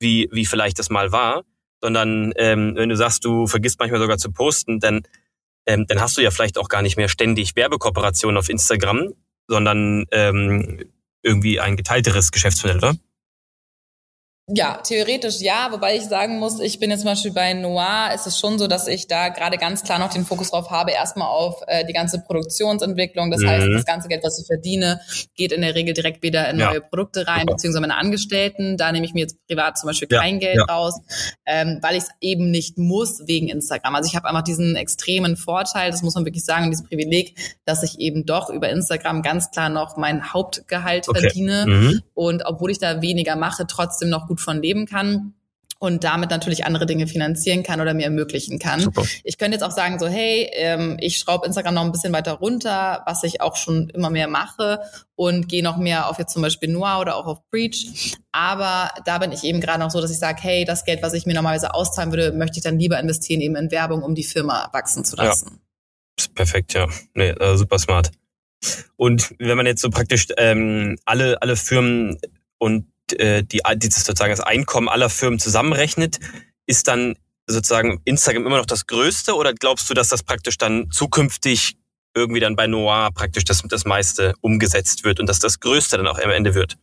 wie, 0.00 0.28
wie 0.32 0.46
vielleicht 0.46 0.78
das 0.78 0.90
mal 0.90 1.12
war, 1.12 1.44
sondern 1.80 2.32
ähm, 2.36 2.74
wenn 2.74 2.88
du 2.88 2.96
sagst, 2.96 3.24
du 3.24 3.46
vergisst 3.46 3.78
manchmal 3.78 4.00
sogar 4.00 4.18
zu 4.18 4.32
posten, 4.32 4.80
dann, 4.80 5.02
ähm, 5.66 5.86
dann 5.86 6.00
hast 6.00 6.16
du 6.16 6.22
ja 6.22 6.30
vielleicht 6.30 6.58
auch 6.58 6.68
gar 6.68 6.82
nicht 6.82 6.96
mehr 6.96 7.08
ständig 7.08 7.54
Werbekooperationen 7.56 8.38
auf 8.38 8.48
Instagram, 8.48 9.12
sondern 9.46 10.06
ähm, 10.10 10.84
irgendwie 11.22 11.60
ein 11.60 11.76
geteilteres 11.76 12.32
Geschäftsmodell, 12.32 12.78
oder? 12.78 12.96
Ja, 14.52 14.80
theoretisch 14.82 15.40
ja, 15.40 15.68
wobei 15.70 15.96
ich 15.96 16.04
sagen 16.04 16.38
muss, 16.38 16.58
ich 16.60 16.80
bin 16.80 16.90
jetzt 16.90 17.00
zum 17.00 17.10
Beispiel 17.10 17.32
bei 17.32 17.52
Noir, 17.52 18.10
ist 18.14 18.26
es 18.26 18.38
schon 18.38 18.58
so, 18.58 18.66
dass 18.66 18.88
ich 18.88 19.06
da 19.06 19.28
gerade 19.28 19.58
ganz 19.58 19.84
klar 19.84 19.98
noch 19.98 20.12
den 20.12 20.24
Fokus 20.24 20.50
drauf 20.50 20.70
habe, 20.70 20.90
erstmal 20.90 21.28
auf 21.28 21.62
äh, 21.68 21.84
die 21.86 21.92
ganze 21.92 22.20
Produktionsentwicklung. 22.20 23.30
Das 23.30 23.40
mhm. 23.42 23.48
heißt, 23.48 23.68
das 23.72 23.84
ganze 23.84 24.08
Geld, 24.08 24.24
was 24.24 24.40
ich 24.40 24.46
verdiene, 24.46 25.00
geht 25.36 25.52
in 25.52 25.60
der 25.60 25.74
Regel 25.74 25.94
direkt 25.94 26.22
wieder 26.22 26.48
in 26.50 26.56
neue 26.56 26.74
ja. 26.74 26.80
Produkte 26.80 27.28
rein, 27.28 27.42
Super. 27.42 27.52
beziehungsweise 27.54 27.80
meine 27.80 27.96
Angestellten. 27.96 28.76
Da 28.76 28.90
nehme 28.90 29.06
ich 29.06 29.14
mir 29.14 29.20
jetzt 29.20 29.36
privat 29.46 29.78
zum 29.78 29.86
Beispiel 29.86 30.08
ja. 30.10 30.20
kein 30.20 30.40
Geld 30.40 30.56
ja. 30.56 30.64
raus, 30.64 31.00
ähm, 31.46 31.78
weil 31.82 31.96
ich 31.96 32.04
es 32.04 32.08
eben 32.20 32.50
nicht 32.50 32.76
muss 32.76 33.22
wegen 33.26 33.48
Instagram. 33.48 33.94
Also 33.94 34.08
ich 34.08 34.16
habe 34.16 34.26
einfach 34.28 34.42
diesen 34.42 34.74
extremen 34.74 35.36
Vorteil, 35.36 35.92
das 35.92 36.02
muss 36.02 36.14
man 36.14 36.24
wirklich 36.24 36.44
sagen, 36.44 36.70
dieses 36.70 36.86
Privileg, 36.86 37.36
dass 37.64 37.84
ich 37.84 38.00
eben 38.00 38.26
doch 38.26 38.50
über 38.50 38.68
Instagram 38.68 39.22
ganz 39.22 39.50
klar 39.52 39.68
noch 39.68 39.96
mein 39.96 40.32
Hauptgehalt 40.32 41.08
okay. 41.08 41.20
verdiene. 41.20 41.66
Mhm. 41.66 42.02
Und 42.14 42.42
obwohl 42.46 42.72
ich 42.72 42.78
da 42.78 43.00
weniger 43.00 43.36
mache, 43.36 43.66
trotzdem 43.68 44.08
noch 44.08 44.26
gut 44.26 44.39
von 44.40 44.62
leben 44.62 44.86
kann 44.86 45.34
und 45.80 46.04
damit 46.04 46.28
natürlich 46.28 46.66
andere 46.66 46.84
Dinge 46.84 47.06
finanzieren 47.06 47.62
kann 47.62 47.80
oder 47.80 47.94
mir 47.94 48.04
ermöglichen 48.04 48.58
kann. 48.58 48.80
Super. 48.80 49.02
Ich 49.24 49.38
könnte 49.38 49.56
jetzt 49.56 49.62
auch 49.62 49.70
sagen, 49.70 49.98
so 49.98 50.06
hey, 50.08 50.50
ähm, 50.52 50.98
ich 51.00 51.16
schraube 51.16 51.46
Instagram 51.46 51.74
noch 51.74 51.84
ein 51.84 51.90
bisschen 51.90 52.12
weiter 52.12 52.34
runter, 52.34 53.02
was 53.06 53.24
ich 53.24 53.40
auch 53.40 53.56
schon 53.56 53.88
immer 53.88 54.10
mehr 54.10 54.28
mache 54.28 54.80
und 55.16 55.48
gehe 55.48 55.64
noch 55.64 55.78
mehr 55.78 56.08
auf 56.08 56.18
jetzt 56.18 56.34
zum 56.34 56.42
Beispiel 56.42 56.70
Noir 56.70 56.98
oder 57.00 57.16
auch 57.16 57.26
auf 57.26 57.38
Preach. 57.50 58.14
Aber 58.30 58.90
da 59.06 59.18
bin 59.18 59.32
ich 59.32 59.42
eben 59.42 59.62
gerade 59.62 59.80
noch 59.80 59.90
so, 59.90 60.02
dass 60.02 60.10
ich 60.10 60.18
sage, 60.18 60.42
hey, 60.42 60.66
das 60.66 60.84
Geld, 60.84 61.02
was 61.02 61.14
ich 61.14 61.24
mir 61.24 61.34
normalerweise 61.34 61.72
auszahlen 61.72 62.12
würde, 62.12 62.32
möchte 62.32 62.58
ich 62.58 62.62
dann 62.62 62.78
lieber 62.78 63.00
investieren 63.00 63.40
eben 63.40 63.56
in 63.56 63.70
Werbung, 63.70 64.02
um 64.02 64.14
die 64.14 64.24
Firma 64.24 64.68
wachsen 64.72 65.06
zu 65.06 65.16
lassen. 65.16 65.60
Ja. 66.20 66.26
Perfekt, 66.34 66.74
ja. 66.74 66.88
Nee, 67.14 67.30
äh, 67.30 67.56
super 67.56 67.78
smart. 67.78 68.10
Und 68.96 69.34
wenn 69.38 69.56
man 69.56 69.64
jetzt 69.64 69.80
so 69.80 69.88
praktisch 69.88 70.26
ähm, 70.36 70.98
alle, 71.06 71.40
alle 71.40 71.56
Firmen 71.56 72.18
und 72.58 72.84
äh, 73.18 73.42
die, 73.42 73.60
sozusagen 73.90 74.30
das 74.30 74.40
Einkommen 74.40 74.88
aller 74.88 75.10
Firmen 75.10 75.38
zusammenrechnet, 75.38 76.18
ist 76.66 76.88
dann 76.88 77.16
sozusagen 77.46 78.00
Instagram 78.04 78.46
immer 78.46 78.58
noch 78.58 78.66
das 78.66 78.86
Größte 78.86 79.34
oder 79.34 79.52
glaubst 79.52 79.90
du, 79.90 79.94
dass 79.94 80.08
das 80.08 80.22
praktisch 80.22 80.58
dann 80.58 80.90
zukünftig 80.90 81.76
irgendwie 82.14 82.40
dann 82.40 82.56
bei 82.56 82.66
Noir 82.66 83.10
praktisch 83.14 83.44
das, 83.44 83.62
das 83.68 83.84
meiste 83.84 84.34
umgesetzt 84.40 85.04
wird 85.04 85.20
und 85.20 85.28
dass 85.28 85.38
das 85.38 85.60
Größte 85.60 85.96
dann 85.96 86.06
auch 86.06 86.18
am 86.18 86.30
Ende 86.30 86.54
wird? 86.54 86.76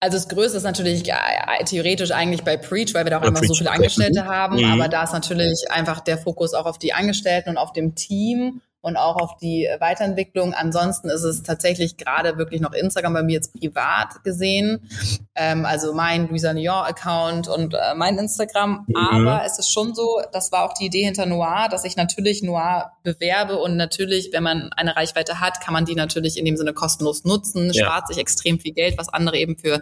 Also 0.00 0.18
das 0.18 0.28
Größte 0.28 0.58
ist 0.58 0.64
natürlich 0.64 1.08
äh, 1.08 1.64
theoretisch 1.64 2.10
eigentlich 2.10 2.42
bei 2.42 2.58
Preach, 2.58 2.92
weil 2.92 3.06
wir 3.06 3.10
da 3.10 3.20
auch 3.20 3.24
immer 3.24 3.42
so 3.42 3.54
viele 3.54 3.70
Angestellte 3.70 4.26
haben. 4.26 4.56
Mhm. 4.56 4.72
Aber 4.72 4.88
da 4.88 5.04
ist 5.04 5.12
natürlich 5.12 5.64
einfach 5.70 6.00
der 6.00 6.18
Fokus 6.18 6.52
auch 6.52 6.66
auf 6.66 6.78
die 6.78 6.92
Angestellten 6.92 7.48
und 7.50 7.56
auf 7.56 7.72
dem 7.72 7.94
Team 7.94 8.60
und 8.84 8.98
auch 8.98 9.16
auf 9.16 9.38
die 9.38 9.66
Weiterentwicklung. 9.80 10.52
Ansonsten 10.52 11.08
ist 11.08 11.22
es 11.22 11.42
tatsächlich 11.42 11.96
gerade 11.96 12.36
wirklich 12.36 12.60
noch 12.60 12.74
Instagram 12.74 13.14
bei 13.14 13.22
mir 13.22 13.32
jetzt 13.32 13.58
privat 13.58 14.22
gesehen. 14.24 14.90
Ähm, 15.34 15.64
also 15.64 15.94
mein 15.94 16.28
Luisa 16.28 16.50
Lyon 16.50 16.84
Account 16.84 17.48
und 17.48 17.72
äh, 17.72 17.94
mein 17.96 18.18
Instagram. 18.18 18.84
Mhm. 18.86 18.94
Aber 18.94 19.42
es 19.46 19.58
ist 19.58 19.72
schon 19.72 19.94
so, 19.94 20.20
das 20.32 20.52
war 20.52 20.64
auch 20.64 20.74
die 20.74 20.84
Idee 20.84 21.02
hinter 21.02 21.24
Noir, 21.24 21.68
dass 21.70 21.86
ich 21.86 21.96
natürlich 21.96 22.42
Noir 22.42 22.92
bewerbe 23.02 23.56
und 23.56 23.78
natürlich, 23.78 24.30
wenn 24.34 24.42
man 24.42 24.70
eine 24.76 24.94
Reichweite 24.94 25.40
hat, 25.40 25.62
kann 25.62 25.72
man 25.72 25.86
die 25.86 25.94
natürlich 25.94 26.38
in 26.38 26.44
dem 26.44 26.58
Sinne 26.58 26.74
kostenlos 26.74 27.24
nutzen, 27.24 27.72
ja. 27.72 27.86
spart 27.86 28.08
sich 28.08 28.18
extrem 28.18 28.60
viel 28.60 28.74
Geld, 28.74 28.98
was 28.98 29.08
andere 29.08 29.38
eben 29.38 29.56
für 29.56 29.80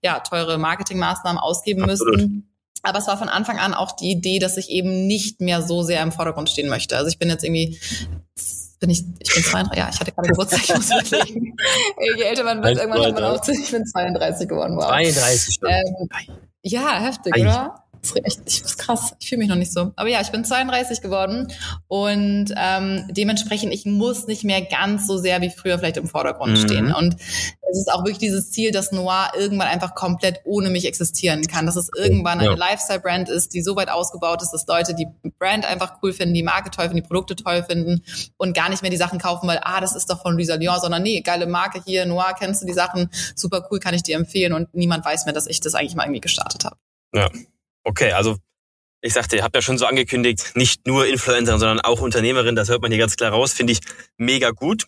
ja, 0.00 0.20
teure 0.20 0.58
Marketingmaßnahmen 0.58 1.40
ausgeben 1.40 1.82
Absolut. 1.82 2.18
müssten. 2.18 2.53
Aber 2.84 2.98
es 2.98 3.06
war 3.06 3.18
von 3.18 3.28
Anfang 3.28 3.58
an 3.58 3.74
auch 3.74 3.92
die 3.92 4.10
Idee, 4.10 4.38
dass 4.38 4.56
ich 4.56 4.70
eben 4.70 5.06
nicht 5.06 5.40
mehr 5.40 5.62
so 5.62 5.82
sehr 5.82 6.02
im 6.02 6.12
Vordergrund 6.12 6.50
stehen 6.50 6.68
möchte. 6.68 6.96
Also 6.96 7.08
ich 7.08 7.18
bin 7.18 7.28
jetzt 7.28 7.42
irgendwie 7.42 7.80
bin 8.80 8.90
ich, 8.90 9.04
ich 9.18 9.34
bin 9.34 9.42
32, 9.42 9.78
ja, 9.78 9.88
ich 9.90 9.98
hatte 9.98 10.12
gerade 10.12 10.28
Geburtstag, 10.28 10.60
ich 10.62 10.74
muss 10.74 10.90
überlegen. 11.08 11.56
Je 12.16 12.22
älter 12.22 12.44
man 12.44 12.62
wird, 12.62 12.76
irgendwann 12.76 13.06
hat 13.06 13.14
man 13.14 13.24
auch, 13.24 13.48
ich 13.48 13.70
bin 13.70 13.86
32 13.86 14.46
geworden, 14.46 14.76
wow. 14.76 14.88
32 14.88 15.58
ähm, 15.66 16.08
Ja, 16.62 17.00
heftig, 17.00 17.34
oder? 17.36 17.83
Das 18.04 18.12
ist 18.12 18.26
echt, 18.26 18.40
ich, 18.46 18.62
ist 18.62 18.78
krass. 18.78 19.14
Ich 19.18 19.28
fühle 19.28 19.38
mich 19.38 19.48
noch 19.48 19.56
nicht 19.56 19.72
so. 19.72 19.92
Aber 19.96 20.08
ja, 20.08 20.20
ich 20.20 20.30
bin 20.30 20.44
32 20.44 21.00
geworden 21.00 21.50
und 21.88 22.52
ähm, 22.56 23.04
dementsprechend, 23.10 23.72
ich 23.72 23.86
muss 23.86 24.26
nicht 24.26 24.44
mehr 24.44 24.62
ganz 24.62 25.06
so 25.06 25.16
sehr 25.16 25.40
wie 25.40 25.50
früher 25.50 25.78
vielleicht 25.78 25.96
im 25.96 26.06
Vordergrund 26.06 26.52
mhm. 26.52 26.56
stehen. 26.56 26.92
Und 26.92 27.16
es 27.70 27.78
ist 27.78 27.92
auch 27.92 28.00
wirklich 28.00 28.18
dieses 28.18 28.50
Ziel, 28.50 28.72
dass 28.72 28.92
Noir 28.92 29.32
irgendwann 29.36 29.68
einfach 29.68 29.94
komplett 29.94 30.40
ohne 30.44 30.68
mich 30.68 30.86
existieren 30.86 31.46
kann. 31.46 31.64
Dass 31.64 31.76
es 31.76 31.88
irgendwann 31.96 32.40
eine 32.40 32.54
Lifestyle-Brand 32.54 33.30
ist, 33.30 33.54
die 33.54 33.62
so 33.62 33.74
weit 33.74 33.88
ausgebaut 33.88 34.42
ist, 34.42 34.50
dass 34.50 34.66
Leute 34.66 34.94
die 34.94 35.08
Brand 35.38 35.64
einfach 35.64 35.98
cool 36.02 36.12
finden, 36.12 36.34
die 36.34 36.42
Marke 36.42 36.70
toll 36.70 36.84
finden, 36.84 37.02
die 37.02 37.08
Produkte 37.08 37.36
toll 37.36 37.62
finden 37.62 38.02
und 38.36 38.54
gar 38.54 38.68
nicht 38.68 38.82
mehr 38.82 38.90
die 38.90 38.98
Sachen 38.98 39.18
kaufen, 39.18 39.48
weil, 39.48 39.60
ah, 39.62 39.80
das 39.80 39.96
ist 39.96 40.10
doch 40.10 40.20
von 40.20 40.36
Lisa 40.36 40.56
Lyon, 40.56 40.78
sondern 40.80 41.02
nee, 41.02 41.22
geile 41.22 41.46
Marke 41.46 41.80
hier, 41.84 42.04
Noir, 42.04 42.34
kennst 42.38 42.62
du 42.62 42.66
die 42.66 42.74
Sachen, 42.74 43.08
super 43.34 43.66
cool, 43.70 43.80
kann 43.80 43.94
ich 43.94 44.02
dir 44.02 44.16
empfehlen 44.16 44.52
und 44.52 44.74
niemand 44.74 45.04
weiß 45.04 45.24
mehr, 45.24 45.34
dass 45.34 45.46
ich 45.46 45.60
das 45.60 45.74
eigentlich 45.74 45.94
mal 45.94 46.04
irgendwie 46.04 46.20
gestartet 46.20 46.64
habe. 46.64 46.76
Ja, 47.14 47.30
Okay, 47.84 48.12
also 48.12 48.36
ich 49.02 49.12
sagte, 49.12 49.36
ihr 49.36 49.42
habt 49.42 49.54
ja 49.54 49.60
schon 49.60 49.76
so 49.76 49.84
angekündigt, 49.84 50.52
nicht 50.54 50.86
nur 50.86 51.06
Influencerin, 51.06 51.60
sondern 51.60 51.80
auch 51.80 52.00
Unternehmerin. 52.00 52.56
Das 52.56 52.70
hört 52.70 52.80
man 52.80 52.90
hier 52.90 52.98
ganz 52.98 53.16
klar 53.16 53.32
raus. 53.32 53.52
Finde 53.52 53.74
ich 53.74 53.80
mega 54.16 54.50
gut. 54.50 54.86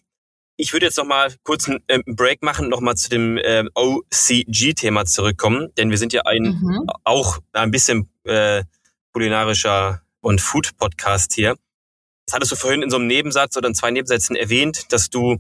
Ich 0.57 0.73
würde 0.73 0.87
jetzt 0.87 0.97
noch 0.97 1.05
mal 1.05 1.35
kurz 1.43 1.69
einen 1.69 1.81
ähm, 1.89 2.03
Break 2.07 2.43
machen, 2.43 2.71
noch 2.71 2.81
mal 2.81 2.95
zu 2.95 3.11
dem 3.11 3.39
ähm, 3.45 3.69
OCG-Thema 3.75 5.05
zurückkommen, 5.05 5.69
denn 5.77 5.91
wir 5.91 5.99
sind 5.99 6.15
ja 6.15 6.23
ein 6.23 6.45
mhm. 6.45 6.87
auch 7.05 7.41
ein 7.53 7.71
bisschen 7.71 8.09
äh, 8.25 8.65
kulinarischer 9.13 10.01
und 10.23 10.41
Food-Podcast 10.41 11.35
hier. 11.35 11.57
Das 12.25 12.35
hattest 12.35 12.53
du 12.53 12.57
vorhin 12.57 12.83
in 12.83 12.89
so 12.89 12.97
einem 12.97 13.07
Nebensatz 13.07 13.55
oder 13.59 13.69
in 13.69 13.75
zwei 13.75 13.91
Nebensätzen 13.91 14.35
erwähnt, 14.35 14.91
dass 14.93 15.11
du 15.11 15.37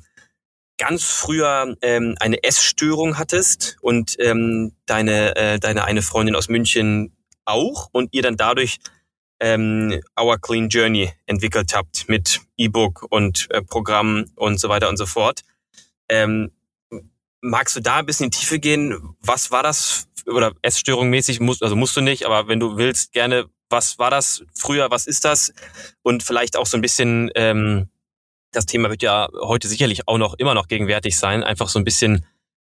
ganz 0.76 1.04
früher 1.04 1.74
ähm, 1.80 2.14
eine 2.20 2.42
Essstörung 2.44 3.16
hattest 3.18 3.78
und 3.80 4.16
ähm, 4.18 4.72
deine 4.84 5.34
äh, 5.36 5.58
deine 5.58 5.84
eine 5.84 6.02
Freundin 6.02 6.36
aus 6.36 6.50
München 6.50 7.15
auch 7.46 7.88
und 7.92 8.12
ihr 8.12 8.22
dann 8.22 8.36
dadurch 8.36 8.78
ähm, 9.40 10.00
Our 10.18 10.38
Clean 10.38 10.68
Journey 10.68 11.12
entwickelt 11.26 11.74
habt 11.74 12.08
mit 12.08 12.40
E-Book 12.56 13.06
und 13.10 13.48
äh, 13.50 13.62
Programm 13.62 14.26
und 14.36 14.60
so 14.60 14.68
weiter 14.68 14.88
und 14.88 14.96
so 14.96 15.06
fort. 15.06 15.42
Ähm, 16.08 16.52
magst 17.40 17.76
du 17.76 17.80
da 17.80 17.96
ein 17.96 18.06
bisschen 18.06 18.24
in 18.24 18.30
die 18.30 18.38
Tiefe 18.38 18.58
gehen? 18.58 19.16
Was 19.20 19.50
war 19.50 19.62
das 19.62 20.08
oder 20.26 20.52
Essstörung 20.62 21.10
mäßig? 21.10 21.40
Musst, 21.40 21.62
also 21.62 21.76
musst 21.76 21.96
du 21.96 22.00
nicht, 22.00 22.24
aber 22.26 22.48
wenn 22.48 22.60
du 22.60 22.76
willst, 22.76 23.12
gerne. 23.12 23.46
Was 23.68 23.98
war 23.98 24.10
das 24.12 24.44
früher? 24.54 24.92
Was 24.92 25.08
ist 25.08 25.24
das? 25.24 25.52
Und 26.02 26.22
vielleicht 26.22 26.56
auch 26.56 26.66
so 26.66 26.76
ein 26.76 26.82
bisschen. 26.82 27.30
Ähm, 27.34 27.88
das 28.52 28.64
Thema 28.64 28.88
wird 28.88 29.02
ja 29.02 29.28
heute 29.40 29.68
sicherlich 29.68 30.06
auch 30.08 30.18
noch 30.18 30.34
immer 30.34 30.54
noch 30.54 30.68
gegenwärtig 30.68 31.18
sein. 31.18 31.42
Einfach 31.42 31.68
so 31.68 31.78
ein 31.78 31.84
bisschen, 31.84 32.24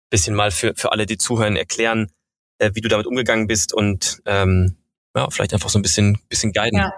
bisschen 0.09 0.35
mal 0.35 0.51
für 0.51 0.73
für 0.75 0.91
alle, 0.91 1.05
die 1.05 1.17
zuhören, 1.17 1.55
erklären, 1.55 2.11
äh, 2.59 2.71
wie 2.73 2.81
du 2.81 2.87
damit 2.87 3.07
umgegangen 3.07 3.47
bist 3.47 3.73
und 3.73 4.21
ähm, 4.25 4.75
ja, 5.15 5.29
vielleicht 5.29 5.53
einfach 5.53 5.69
so 5.69 5.79
ein 5.79 5.81
bisschen, 5.81 6.19
bisschen 6.29 6.53
guiden. 6.53 6.77
Ja. 6.79 6.93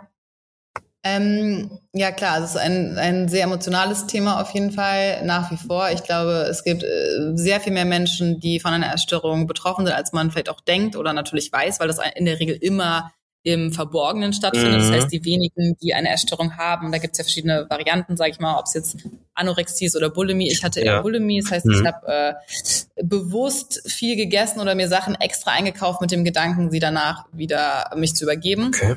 Ähm, 1.03 1.79
ja 1.93 2.11
klar, 2.11 2.43
es 2.43 2.51
ist 2.51 2.57
ein, 2.57 2.97
ein 2.99 3.27
sehr 3.27 3.45
emotionales 3.45 4.05
Thema 4.05 4.39
auf 4.39 4.51
jeden 4.51 4.71
Fall 4.71 5.25
nach 5.25 5.49
wie 5.49 5.57
vor. 5.57 5.89
Ich 5.89 6.03
glaube, 6.03 6.45
es 6.49 6.63
gibt 6.63 6.83
äh, 6.83 7.31
sehr 7.33 7.59
viel 7.59 7.73
mehr 7.73 7.85
Menschen, 7.85 8.39
die 8.39 8.59
von 8.59 8.71
einer 8.71 8.85
Erstörung 8.85 9.47
betroffen 9.47 9.85
sind, 9.85 9.95
als 9.95 10.11
man 10.13 10.29
vielleicht 10.29 10.49
auch 10.49 10.61
denkt 10.61 10.95
oder 10.95 11.13
natürlich 11.13 11.51
weiß, 11.51 11.79
weil 11.79 11.87
das 11.87 11.99
in 12.15 12.25
der 12.25 12.39
Regel 12.39 12.55
immer 12.55 13.11
im 13.43 13.71
Verborgenen 13.71 14.33
stattfindet. 14.33 14.81
Mhm. 14.81 14.87
Das 14.87 14.91
heißt, 14.91 15.11
die 15.11 15.25
wenigen, 15.25 15.75
die 15.81 15.93
eine 15.93 16.09
Essstörung 16.09 16.57
haben, 16.57 16.91
da 16.91 16.99
gibt 16.99 17.13
es 17.13 17.17
ja 17.17 17.23
verschiedene 17.23 17.67
Varianten, 17.69 18.15
sage 18.15 18.31
ich 18.31 18.39
mal, 18.39 18.57
ob 18.59 18.65
es 18.65 18.73
jetzt 18.73 18.97
Anorexie 19.33 19.85
ist 19.85 19.95
oder 19.95 20.09
Bulimie. 20.09 20.51
Ich 20.51 20.63
hatte 20.63 20.79
eher 20.79 20.93
ja. 20.93 21.01
Bulimie, 21.01 21.41
das 21.41 21.51
heißt, 21.51 21.65
mhm. 21.65 21.81
ich 21.81 21.85
habe 21.85 22.07
äh, 22.07 23.03
bewusst 23.03 23.81
viel 23.89 24.15
gegessen 24.15 24.59
oder 24.59 24.75
mir 24.75 24.87
Sachen 24.87 25.15
extra 25.15 25.51
eingekauft 25.51 26.01
mit 26.01 26.11
dem 26.11 26.23
Gedanken, 26.23 26.69
sie 26.69 26.79
danach 26.79 27.25
wieder 27.31 27.91
mich 27.95 28.15
zu 28.15 28.25
übergeben. 28.25 28.67
Okay. 28.67 28.95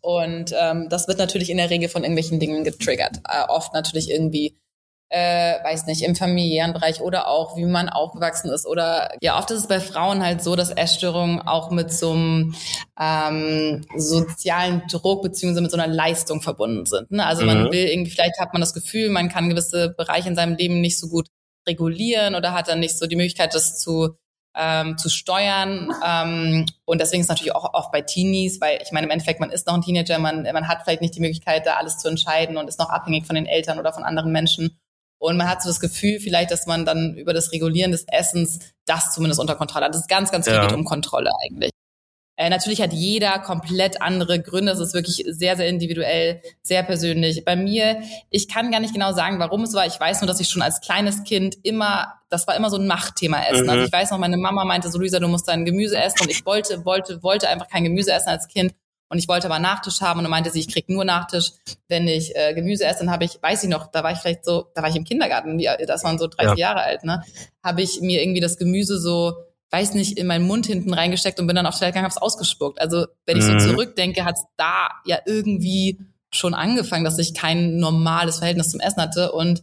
Und 0.00 0.54
ähm, 0.58 0.88
das 0.88 1.08
wird 1.08 1.18
natürlich 1.18 1.50
in 1.50 1.56
der 1.56 1.70
Regel 1.70 1.88
von 1.88 2.02
irgendwelchen 2.02 2.40
Dingen 2.40 2.64
getriggert. 2.64 3.18
Äh, 3.28 3.44
oft 3.48 3.74
natürlich 3.74 4.10
irgendwie 4.10 4.56
äh, 5.08 5.62
weiß 5.62 5.86
nicht, 5.86 6.02
im 6.02 6.16
familiären 6.16 6.72
Bereich 6.72 7.00
oder 7.00 7.28
auch, 7.28 7.56
wie 7.56 7.64
man 7.66 7.88
aufgewachsen 7.88 8.50
ist. 8.50 8.66
Oder 8.66 9.10
ja, 9.20 9.38
oft 9.38 9.50
ist 9.50 9.60
es 9.60 9.68
bei 9.68 9.80
Frauen 9.80 10.24
halt 10.24 10.42
so, 10.42 10.56
dass 10.56 10.70
Essstörungen 10.70 11.40
auch 11.40 11.70
mit 11.70 11.92
so 11.92 12.12
einem 12.12 12.54
ähm, 12.98 13.86
sozialen 13.96 14.82
Druck 14.90 15.22
beziehungsweise 15.22 15.62
mit 15.62 15.70
so 15.70 15.78
einer 15.78 15.92
Leistung 15.92 16.40
verbunden 16.40 16.86
sind. 16.86 17.10
Ne? 17.10 17.24
Also 17.24 17.42
mhm. 17.42 17.48
man 17.48 17.72
will 17.72 17.86
irgendwie, 17.86 18.10
vielleicht 18.10 18.40
hat 18.40 18.52
man 18.52 18.60
das 18.60 18.74
Gefühl, 18.74 19.10
man 19.10 19.28
kann 19.28 19.48
gewisse 19.48 19.90
Bereiche 19.90 20.28
in 20.28 20.36
seinem 20.36 20.56
Leben 20.56 20.80
nicht 20.80 20.98
so 20.98 21.08
gut 21.08 21.28
regulieren 21.66 22.34
oder 22.34 22.52
hat 22.52 22.68
dann 22.68 22.80
nicht 22.80 22.98
so 22.98 23.06
die 23.06 23.16
Möglichkeit, 23.16 23.54
das 23.54 23.78
zu 23.78 24.16
ähm, 24.56 24.96
zu 24.96 25.08
steuern. 25.08 25.92
Ähm, 26.06 26.66
und 26.84 27.00
deswegen 27.00 27.20
ist 27.20 27.26
es 27.26 27.28
natürlich 27.28 27.54
auch 27.54 27.74
oft 27.74 27.90
bei 27.92 28.02
Teenies, 28.02 28.60
weil 28.60 28.78
ich 28.82 28.92
meine, 28.92 29.06
im 29.06 29.10
Endeffekt, 29.10 29.40
man 29.40 29.50
ist 29.50 29.66
noch 29.66 29.74
ein 29.74 29.82
Teenager, 29.82 30.18
man, 30.18 30.42
man 30.44 30.68
hat 30.68 30.82
vielleicht 30.84 31.00
nicht 31.00 31.14
die 31.14 31.20
Möglichkeit, 31.20 31.66
da 31.66 31.74
alles 31.74 31.98
zu 31.98 32.08
entscheiden 32.08 32.56
und 32.56 32.68
ist 32.68 32.78
noch 32.78 32.90
abhängig 32.90 33.26
von 33.26 33.34
den 33.34 33.46
Eltern 33.46 33.78
oder 33.78 33.92
von 33.92 34.04
anderen 34.04 34.32
Menschen. 34.32 34.78
Und 35.24 35.38
man 35.38 35.48
hat 35.48 35.62
so 35.62 35.70
das 35.70 35.80
Gefühl 35.80 36.20
vielleicht, 36.20 36.50
dass 36.50 36.66
man 36.66 36.84
dann 36.84 37.14
über 37.14 37.32
das 37.32 37.50
Regulieren 37.52 37.92
des 37.92 38.04
Essens 38.12 38.58
das 38.84 39.14
zumindest 39.14 39.40
unter 39.40 39.54
Kontrolle 39.54 39.86
hat. 39.86 39.94
Das 39.94 40.02
ist 40.02 40.08
ganz, 40.08 40.30
ganz 40.30 40.46
viel 40.46 40.54
ja. 40.54 40.66
geht 40.66 40.76
um 40.76 40.84
Kontrolle 40.84 41.30
eigentlich. 41.42 41.70
Äh, 42.36 42.50
natürlich 42.50 42.82
hat 42.82 42.92
jeder 42.92 43.38
komplett 43.38 44.02
andere 44.02 44.42
Gründe. 44.42 44.72
Es 44.72 44.80
ist 44.80 44.92
wirklich 44.92 45.24
sehr, 45.26 45.56
sehr 45.56 45.66
individuell, 45.66 46.42
sehr 46.62 46.82
persönlich. 46.82 47.42
Bei 47.46 47.56
mir, 47.56 48.02
ich 48.28 48.48
kann 48.48 48.70
gar 48.70 48.80
nicht 48.80 48.92
genau 48.92 49.14
sagen, 49.14 49.38
warum 49.38 49.62
es 49.62 49.72
war. 49.72 49.86
Ich 49.86 49.98
weiß 49.98 50.20
nur, 50.20 50.26
dass 50.26 50.40
ich 50.40 50.48
schon 50.50 50.60
als 50.60 50.82
kleines 50.82 51.24
Kind 51.24 51.56
immer, 51.62 52.12
das 52.28 52.46
war 52.46 52.54
immer 52.54 52.68
so 52.68 52.76
ein 52.76 52.86
Machtthema 52.86 53.38
essen. 53.44 53.60
Also 53.60 53.64
mhm. 53.64 53.70
Also 53.70 53.86
ich 53.86 53.92
weiß 53.92 54.10
noch, 54.10 54.18
meine 54.18 54.36
Mama 54.36 54.66
meinte 54.66 54.90
so, 54.90 54.98
Luisa, 54.98 55.20
du 55.20 55.28
musst 55.28 55.48
dein 55.48 55.64
Gemüse 55.64 55.96
essen. 55.96 56.20
Und 56.20 56.30
ich 56.30 56.44
wollte, 56.44 56.84
wollte, 56.84 57.22
wollte 57.22 57.48
einfach 57.48 57.68
kein 57.68 57.84
Gemüse 57.84 58.12
essen 58.12 58.28
als 58.28 58.46
Kind. 58.46 58.74
Und 59.14 59.20
ich 59.20 59.28
wollte 59.28 59.46
aber 59.46 59.60
Nachtisch 59.60 60.00
haben 60.00 60.18
und 60.18 60.24
dann 60.24 60.30
meinte 60.32 60.50
sie, 60.50 60.58
ich 60.58 60.66
krieg 60.66 60.88
nur 60.88 61.04
Nachtisch, 61.04 61.52
wenn 61.86 62.08
ich 62.08 62.34
äh, 62.34 62.52
Gemüse 62.52 62.84
esse. 62.84 62.98
Dann 62.98 63.12
habe 63.12 63.24
ich, 63.24 63.40
weiß 63.40 63.62
ich 63.62 63.68
noch, 63.68 63.86
da 63.86 64.02
war 64.02 64.10
ich 64.10 64.18
vielleicht 64.18 64.44
so, 64.44 64.66
da 64.74 64.82
war 64.82 64.90
ich 64.90 64.96
im 64.96 65.04
Kindergarten, 65.04 65.56
das 65.86 66.02
waren 66.02 66.18
so 66.18 66.26
drei, 66.26 66.42
ja. 66.42 66.54
vier 66.54 66.60
Jahre 66.60 66.80
alt, 66.80 67.04
ne? 67.04 67.22
Habe 67.62 67.82
ich 67.82 68.00
mir 68.00 68.20
irgendwie 68.20 68.40
das 68.40 68.58
Gemüse 68.58 68.98
so, 68.98 69.34
weiß 69.70 69.94
nicht, 69.94 70.18
in 70.18 70.26
meinen 70.26 70.48
Mund 70.48 70.66
hinten 70.66 70.92
reingesteckt 70.92 71.38
und 71.38 71.46
bin 71.46 71.54
dann 71.54 71.64
auf 71.64 71.78
Toilette 71.78 71.92
gegangen, 71.92 72.06
hab's 72.06 72.20
ausgespuckt. 72.20 72.80
Also 72.80 73.06
wenn 73.24 73.36
ich 73.36 73.44
mhm. 73.44 73.60
so 73.60 73.68
zurückdenke, 73.68 74.24
hat's 74.24 74.42
da 74.56 74.88
ja 75.06 75.18
irgendwie 75.26 76.00
schon 76.32 76.52
angefangen, 76.52 77.04
dass 77.04 77.16
ich 77.20 77.34
kein 77.34 77.76
normales 77.76 78.38
Verhältnis 78.38 78.70
zum 78.70 78.80
Essen 78.80 79.00
hatte. 79.00 79.30
Und 79.30 79.62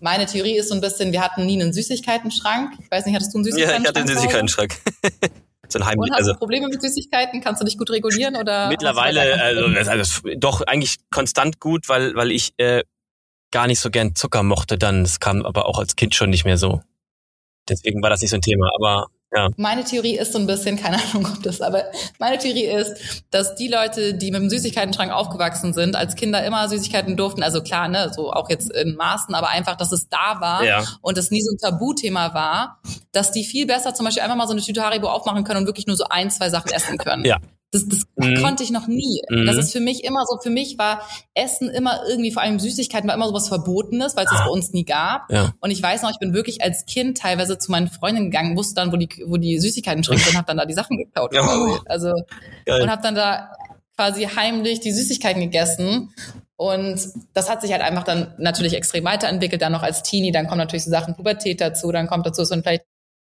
meine 0.00 0.26
Theorie 0.26 0.56
ist 0.56 0.68
so 0.68 0.76
ein 0.76 0.80
bisschen, 0.80 1.10
wir 1.10 1.20
hatten 1.20 1.46
nie 1.46 1.60
einen 1.60 1.72
Süßigkeitenschrank. 1.72 2.74
Ich 2.78 2.90
weiß 2.92 3.06
nicht, 3.06 3.16
hattest 3.16 3.34
du 3.34 3.38
einen 3.38 3.44
Süßigkeitenschrank? 3.46 3.84
Ja, 3.86 3.90
ich 3.90 3.96
hatte 3.96 4.12
einen 4.12 4.20
Süßigkeitenschrank. 4.20 4.76
so 5.68 5.78
ein 5.78 5.84
Heimlich. 5.84 6.10
Und 6.10 6.12
hast 6.12 6.18
also, 6.18 6.32
du 6.32 6.38
Probleme 6.38 6.68
mit 6.68 6.80
Süßigkeiten? 6.80 7.40
Kannst 7.40 7.60
du 7.60 7.64
dich 7.64 7.78
gut 7.78 7.90
regulieren 7.90 8.36
oder? 8.36 8.68
Mittlerweile, 8.68 9.42
also, 9.42 9.90
also, 9.90 10.30
doch 10.36 10.62
eigentlich 10.62 10.96
konstant 11.10 11.60
gut, 11.60 11.88
weil 11.88 12.14
weil 12.14 12.30
ich 12.30 12.54
äh, 12.58 12.82
gar 13.50 13.66
nicht 13.66 13.80
so 13.80 13.90
gern 13.90 14.14
Zucker 14.14 14.42
mochte. 14.42 14.78
Dann, 14.78 15.02
es 15.02 15.20
kam 15.20 15.44
aber 15.44 15.66
auch 15.66 15.78
als 15.78 15.96
Kind 15.96 16.14
schon 16.14 16.30
nicht 16.30 16.44
mehr 16.44 16.58
so. 16.58 16.82
Deswegen 17.68 18.02
war 18.02 18.10
das 18.10 18.20
nicht 18.20 18.30
so 18.30 18.36
ein 18.36 18.42
Thema. 18.42 18.70
Aber 18.76 19.06
ja. 19.34 19.50
Meine 19.56 19.84
Theorie 19.84 20.16
ist 20.16 20.32
so 20.32 20.38
ein 20.38 20.46
bisschen, 20.46 20.76
keine 20.76 20.98
Ahnung, 21.02 21.28
ob 21.32 21.42
das, 21.42 21.60
aber 21.60 21.84
meine 22.18 22.38
Theorie 22.38 22.66
ist, 22.66 23.24
dass 23.30 23.54
die 23.54 23.68
Leute, 23.68 24.14
die 24.14 24.30
mit 24.30 24.40
dem 24.40 24.50
Süßigkeitenschrank 24.50 25.12
aufgewachsen 25.12 25.72
sind, 25.72 25.96
als 25.96 26.14
Kinder 26.14 26.44
immer 26.44 26.68
Süßigkeiten 26.68 27.16
durften, 27.16 27.42
also 27.42 27.62
klar, 27.62 27.88
ne, 27.88 28.10
so 28.14 28.32
auch 28.32 28.48
jetzt 28.48 28.70
in 28.72 28.94
Maßen, 28.96 29.34
aber 29.34 29.48
einfach, 29.48 29.76
dass 29.76 29.92
es 29.92 30.08
da 30.08 30.40
war 30.40 30.64
ja. 30.64 30.84
und 31.00 31.18
es 31.18 31.30
nie 31.30 31.42
so 31.42 31.52
ein 31.52 31.58
Tabuthema 31.58 32.34
war, 32.34 32.80
dass 33.12 33.32
die 33.32 33.44
viel 33.44 33.66
besser 33.66 33.94
zum 33.94 34.04
Beispiel 34.04 34.22
einfach 34.22 34.36
mal 34.36 34.46
so 34.46 34.52
eine 34.52 34.62
Tüte 34.62 34.82
Haribo 34.82 35.08
aufmachen 35.08 35.44
können 35.44 35.60
und 35.60 35.66
wirklich 35.66 35.86
nur 35.86 35.96
so 35.96 36.04
ein, 36.08 36.30
zwei 36.30 36.50
Sachen 36.50 36.70
essen 36.72 36.98
können. 36.98 37.24
Ja. 37.24 37.38
Das, 37.74 37.88
das 37.88 38.02
mhm. 38.14 38.40
konnte 38.40 38.62
ich 38.62 38.70
noch 38.70 38.86
nie. 38.86 39.20
Mhm. 39.28 39.46
Das 39.46 39.56
ist 39.56 39.72
für 39.72 39.80
mich 39.80 40.04
immer 40.04 40.24
so, 40.26 40.38
für 40.38 40.50
mich 40.50 40.78
war 40.78 41.02
Essen 41.34 41.68
immer 41.68 42.02
irgendwie, 42.08 42.30
vor 42.30 42.42
allem 42.42 42.60
Süßigkeiten, 42.60 43.08
war 43.08 43.16
immer 43.16 43.26
sowas 43.26 43.48
Verbotenes, 43.48 44.16
weil 44.16 44.26
es 44.26 44.30
das 44.30 44.42
ah. 44.42 44.44
bei 44.44 44.50
uns 44.50 44.72
nie 44.72 44.84
gab. 44.84 45.30
Ja. 45.30 45.54
Und 45.60 45.72
ich 45.72 45.82
weiß 45.82 46.02
noch, 46.02 46.10
ich 46.10 46.20
bin 46.20 46.34
wirklich 46.34 46.62
als 46.62 46.86
Kind 46.86 47.18
teilweise 47.18 47.58
zu 47.58 47.72
meinen 47.72 47.88
Freundinnen 47.88 48.30
gegangen, 48.30 48.56
wusste 48.56 48.76
dann, 48.76 48.92
wo 48.92 48.96
die, 48.96 49.08
wo 49.26 49.38
die 49.38 49.58
Süßigkeiten 49.58 50.04
schrinken 50.04 50.28
und 50.28 50.38
hab 50.38 50.46
dann 50.46 50.56
da 50.56 50.66
die 50.66 50.74
Sachen 50.74 50.96
geklaut. 50.96 51.32
Ja. 51.44 51.80
Also, 51.86 52.12
Geil. 52.64 52.82
und 52.82 52.90
hab 52.90 53.02
dann 53.02 53.14
da 53.14 53.50
quasi 53.96 54.24
heimlich 54.24 54.80
die 54.80 54.92
Süßigkeiten 54.92 55.42
gegessen. 55.42 56.10
Und 56.56 57.00
das 57.32 57.50
hat 57.50 57.60
sich 57.60 57.72
halt 57.72 57.82
einfach 57.82 58.04
dann 58.04 58.34
natürlich 58.38 58.74
extrem 58.74 59.04
weiterentwickelt, 59.04 59.60
dann 59.60 59.72
noch 59.72 59.82
als 59.82 60.02
Teenie, 60.02 60.30
dann 60.30 60.46
kommen 60.46 60.58
natürlich 60.58 60.84
so 60.84 60.90
Sachen 60.90 61.16
Pubertät 61.16 61.60
dazu, 61.60 61.90
dann 61.90 62.06
kommt 62.06 62.24
dazu 62.24 62.44
so 62.44 62.54
vielleicht 62.54 62.84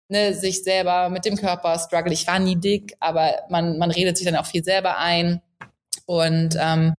ne, 0.09 0.33
sich 0.33 0.63
selber 0.63 1.09
mit 1.09 1.25
dem 1.25 1.35
Körper 1.35 1.77
struggle. 1.79 2.13
Ich 2.13 2.27
war 2.27 2.39
nie 2.39 2.55
dick, 2.55 2.95
aber 2.99 3.33
man, 3.49 3.77
man 3.77 3.91
redet 3.91 4.17
sich 4.17 4.25
dann 4.25 4.35
auch 4.35 4.45
viel 4.45 4.63
selber 4.63 4.97
ein. 4.97 5.41
Und 6.05 6.57
ähm, 6.59 6.93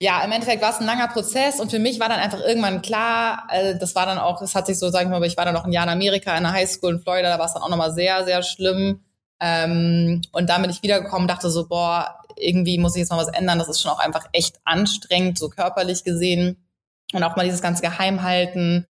ja, 0.00 0.22
im 0.22 0.30
Endeffekt 0.30 0.62
war 0.62 0.70
es 0.70 0.78
ein 0.78 0.86
langer 0.86 1.08
Prozess 1.08 1.58
und 1.58 1.70
für 1.70 1.80
mich 1.80 1.98
war 1.98 2.08
dann 2.08 2.20
einfach 2.20 2.40
irgendwann 2.40 2.82
klar, 2.82 3.44
also 3.48 3.76
das 3.78 3.96
war 3.96 4.06
dann 4.06 4.18
auch, 4.18 4.38
das 4.38 4.54
hat 4.54 4.66
sich 4.66 4.78
so, 4.78 4.90
sagen 4.90 5.10
wir 5.10 5.18
mal, 5.18 5.26
ich 5.26 5.36
war 5.36 5.44
dann 5.44 5.54
noch 5.54 5.64
ein 5.64 5.72
Jahr 5.72 5.84
in 5.84 5.90
Amerika 5.90 6.36
in 6.36 6.44
der 6.44 6.52
Highschool 6.52 6.94
in 6.94 7.00
Florida, 7.00 7.30
da 7.30 7.38
war 7.38 7.46
es 7.46 7.54
dann 7.54 7.62
auch 7.62 7.68
nochmal 7.68 7.92
sehr, 7.92 8.24
sehr 8.24 8.42
schlimm. 8.44 9.00
Ähm, 9.40 10.22
und 10.32 10.50
dann 10.50 10.62
bin 10.62 10.70
ich 10.70 10.82
wiedergekommen, 10.82 11.28
dachte 11.28 11.50
so, 11.50 11.68
boah, 11.68 12.18
irgendwie 12.36 12.78
muss 12.78 12.94
ich 12.94 13.00
jetzt 13.00 13.10
mal 13.10 13.18
was 13.18 13.28
ändern. 13.28 13.58
Das 13.58 13.68
ist 13.68 13.80
schon 13.80 13.90
auch 13.90 13.98
einfach 13.98 14.26
echt 14.32 14.60
anstrengend, 14.64 15.38
so 15.38 15.48
körperlich 15.48 16.04
gesehen. 16.04 16.64
Und 17.12 17.22
auch 17.22 17.36
mal 17.36 17.44
dieses 17.44 17.62
ganze 17.62 17.82
Geheimhalten. 17.82 18.86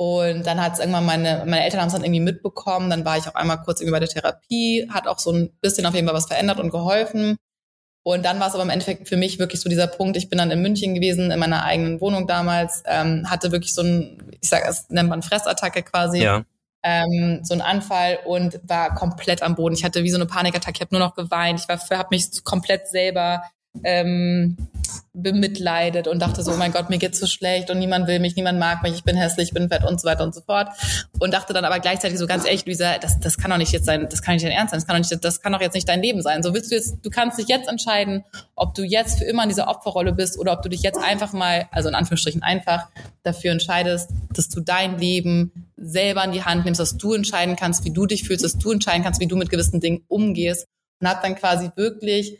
Und 0.00 0.46
dann 0.46 0.62
hat 0.62 0.74
es 0.74 0.78
irgendwann 0.78 1.04
meine, 1.04 1.42
meine 1.44 1.64
Eltern 1.64 1.80
haben 1.80 1.88
es 1.88 1.92
dann 1.92 2.04
irgendwie 2.04 2.20
mitbekommen. 2.20 2.88
Dann 2.88 3.04
war 3.04 3.18
ich 3.18 3.26
auch 3.26 3.34
einmal 3.34 3.60
kurz 3.62 3.80
irgendwie 3.80 3.94
bei 3.94 3.98
der 3.98 4.08
Therapie, 4.08 4.88
hat 4.90 5.08
auch 5.08 5.18
so 5.18 5.32
ein 5.32 5.50
bisschen 5.60 5.86
auf 5.86 5.94
jeden 5.94 6.06
Fall 6.06 6.14
was 6.14 6.26
verändert 6.26 6.60
und 6.60 6.70
geholfen. 6.70 7.36
Und 8.04 8.24
dann 8.24 8.38
war 8.38 8.46
es 8.46 8.54
aber 8.54 8.62
im 8.62 8.70
Endeffekt 8.70 9.08
für 9.08 9.16
mich 9.16 9.40
wirklich 9.40 9.60
so 9.60 9.68
dieser 9.68 9.88
Punkt. 9.88 10.16
Ich 10.16 10.30
bin 10.30 10.38
dann 10.38 10.52
in 10.52 10.62
München 10.62 10.94
gewesen, 10.94 11.32
in 11.32 11.40
meiner 11.40 11.64
eigenen 11.64 12.00
Wohnung 12.00 12.28
damals, 12.28 12.84
ähm, 12.86 13.28
hatte 13.28 13.50
wirklich 13.50 13.74
so 13.74 13.82
ein, 13.82 14.22
ich 14.40 14.48
sage, 14.48 14.66
es 14.68 14.88
nennt 14.88 15.08
man 15.08 15.20
Fressattacke 15.20 15.82
quasi. 15.82 16.22
Ja. 16.22 16.44
Ähm, 16.84 17.40
so 17.42 17.54
ein 17.54 17.60
Anfall 17.60 18.20
und 18.24 18.60
war 18.62 18.94
komplett 18.94 19.42
am 19.42 19.56
Boden. 19.56 19.74
Ich 19.74 19.82
hatte 19.82 20.04
wie 20.04 20.10
so 20.10 20.16
eine 20.16 20.26
Panikattacke, 20.26 20.76
ich 20.76 20.80
habe 20.80 20.94
nur 20.94 21.04
noch 21.04 21.16
geweint, 21.16 21.58
ich 21.58 21.68
war, 21.68 21.76
habe 21.98 22.08
mich 22.12 22.44
komplett 22.44 22.86
selber 22.86 23.42
ähm, 23.84 24.56
bemitleidet 25.12 26.06
und 26.06 26.20
dachte 26.20 26.42
so, 26.42 26.52
oh 26.52 26.56
mein 26.56 26.72
Gott, 26.72 26.90
mir 26.90 26.98
geht's 26.98 27.18
so 27.18 27.26
schlecht 27.26 27.70
und 27.70 27.78
niemand 27.78 28.06
will 28.06 28.20
mich, 28.20 28.36
niemand 28.36 28.58
mag 28.58 28.82
mich, 28.82 28.94
ich 28.94 29.04
bin 29.04 29.16
hässlich, 29.16 29.48
ich 29.48 29.54
bin 29.54 29.68
fett 29.68 29.84
und 29.84 30.00
so 30.00 30.06
weiter 30.06 30.22
und 30.22 30.34
so 30.34 30.40
fort. 30.40 30.68
Und 31.18 31.34
dachte 31.34 31.52
dann 31.52 31.64
aber 31.64 31.80
gleichzeitig 31.80 32.18
so 32.18 32.26
ganz 32.26 32.44
ehrlich, 32.44 32.64
Luisa, 32.66 32.98
das, 32.98 33.18
das 33.18 33.36
kann 33.36 33.50
doch 33.50 33.58
nicht 33.58 33.72
jetzt 33.72 33.86
sein, 33.86 34.06
das 34.08 34.22
kann 34.22 34.34
nicht 34.34 34.44
dein 34.44 34.52
Ernst 34.52 34.70
sein, 34.70 34.78
das 34.78 34.86
kann 34.86 35.02
doch 35.02 35.10
nicht, 35.10 35.24
das 35.24 35.40
kann 35.40 35.52
doch 35.52 35.60
jetzt 35.60 35.74
nicht 35.74 35.88
dein 35.88 36.02
Leben 36.02 36.22
sein. 36.22 36.42
So 36.42 36.54
willst 36.54 36.70
du 36.70 36.76
jetzt, 36.76 36.98
du 37.02 37.10
kannst 37.10 37.38
dich 37.38 37.48
jetzt 37.48 37.68
entscheiden, 37.68 38.24
ob 38.54 38.74
du 38.74 38.82
jetzt 38.82 39.18
für 39.18 39.24
immer 39.24 39.42
in 39.42 39.48
dieser 39.48 39.68
Opferrolle 39.68 40.12
bist 40.12 40.38
oder 40.38 40.52
ob 40.52 40.62
du 40.62 40.68
dich 40.68 40.82
jetzt 40.82 40.98
einfach 40.98 41.32
mal, 41.32 41.68
also 41.72 41.88
in 41.88 41.94
Anführungsstrichen 41.94 42.42
einfach, 42.42 42.88
dafür 43.22 43.52
entscheidest, 43.52 44.10
dass 44.32 44.48
du 44.48 44.60
dein 44.60 44.98
Leben 44.98 45.68
selber 45.76 46.24
in 46.24 46.32
die 46.32 46.44
Hand 46.44 46.64
nimmst, 46.64 46.80
dass 46.80 46.96
du 46.96 47.12
entscheiden 47.12 47.56
kannst, 47.56 47.84
wie 47.84 47.92
du 47.92 48.06
dich 48.06 48.24
fühlst, 48.24 48.44
dass 48.44 48.58
du 48.58 48.70
entscheiden 48.70 49.02
kannst, 49.02 49.20
wie 49.20 49.26
du 49.26 49.36
mit 49.36 49.50
gewissen 49.50 49.80
Dingen 49.80 50.04
umgehst. 50.08 50.66
Und 51.00 51.08
hab 51.08 51.22
dann 51.22 51.36
quasi 51.36 51.70
wirklich 51.76 52.38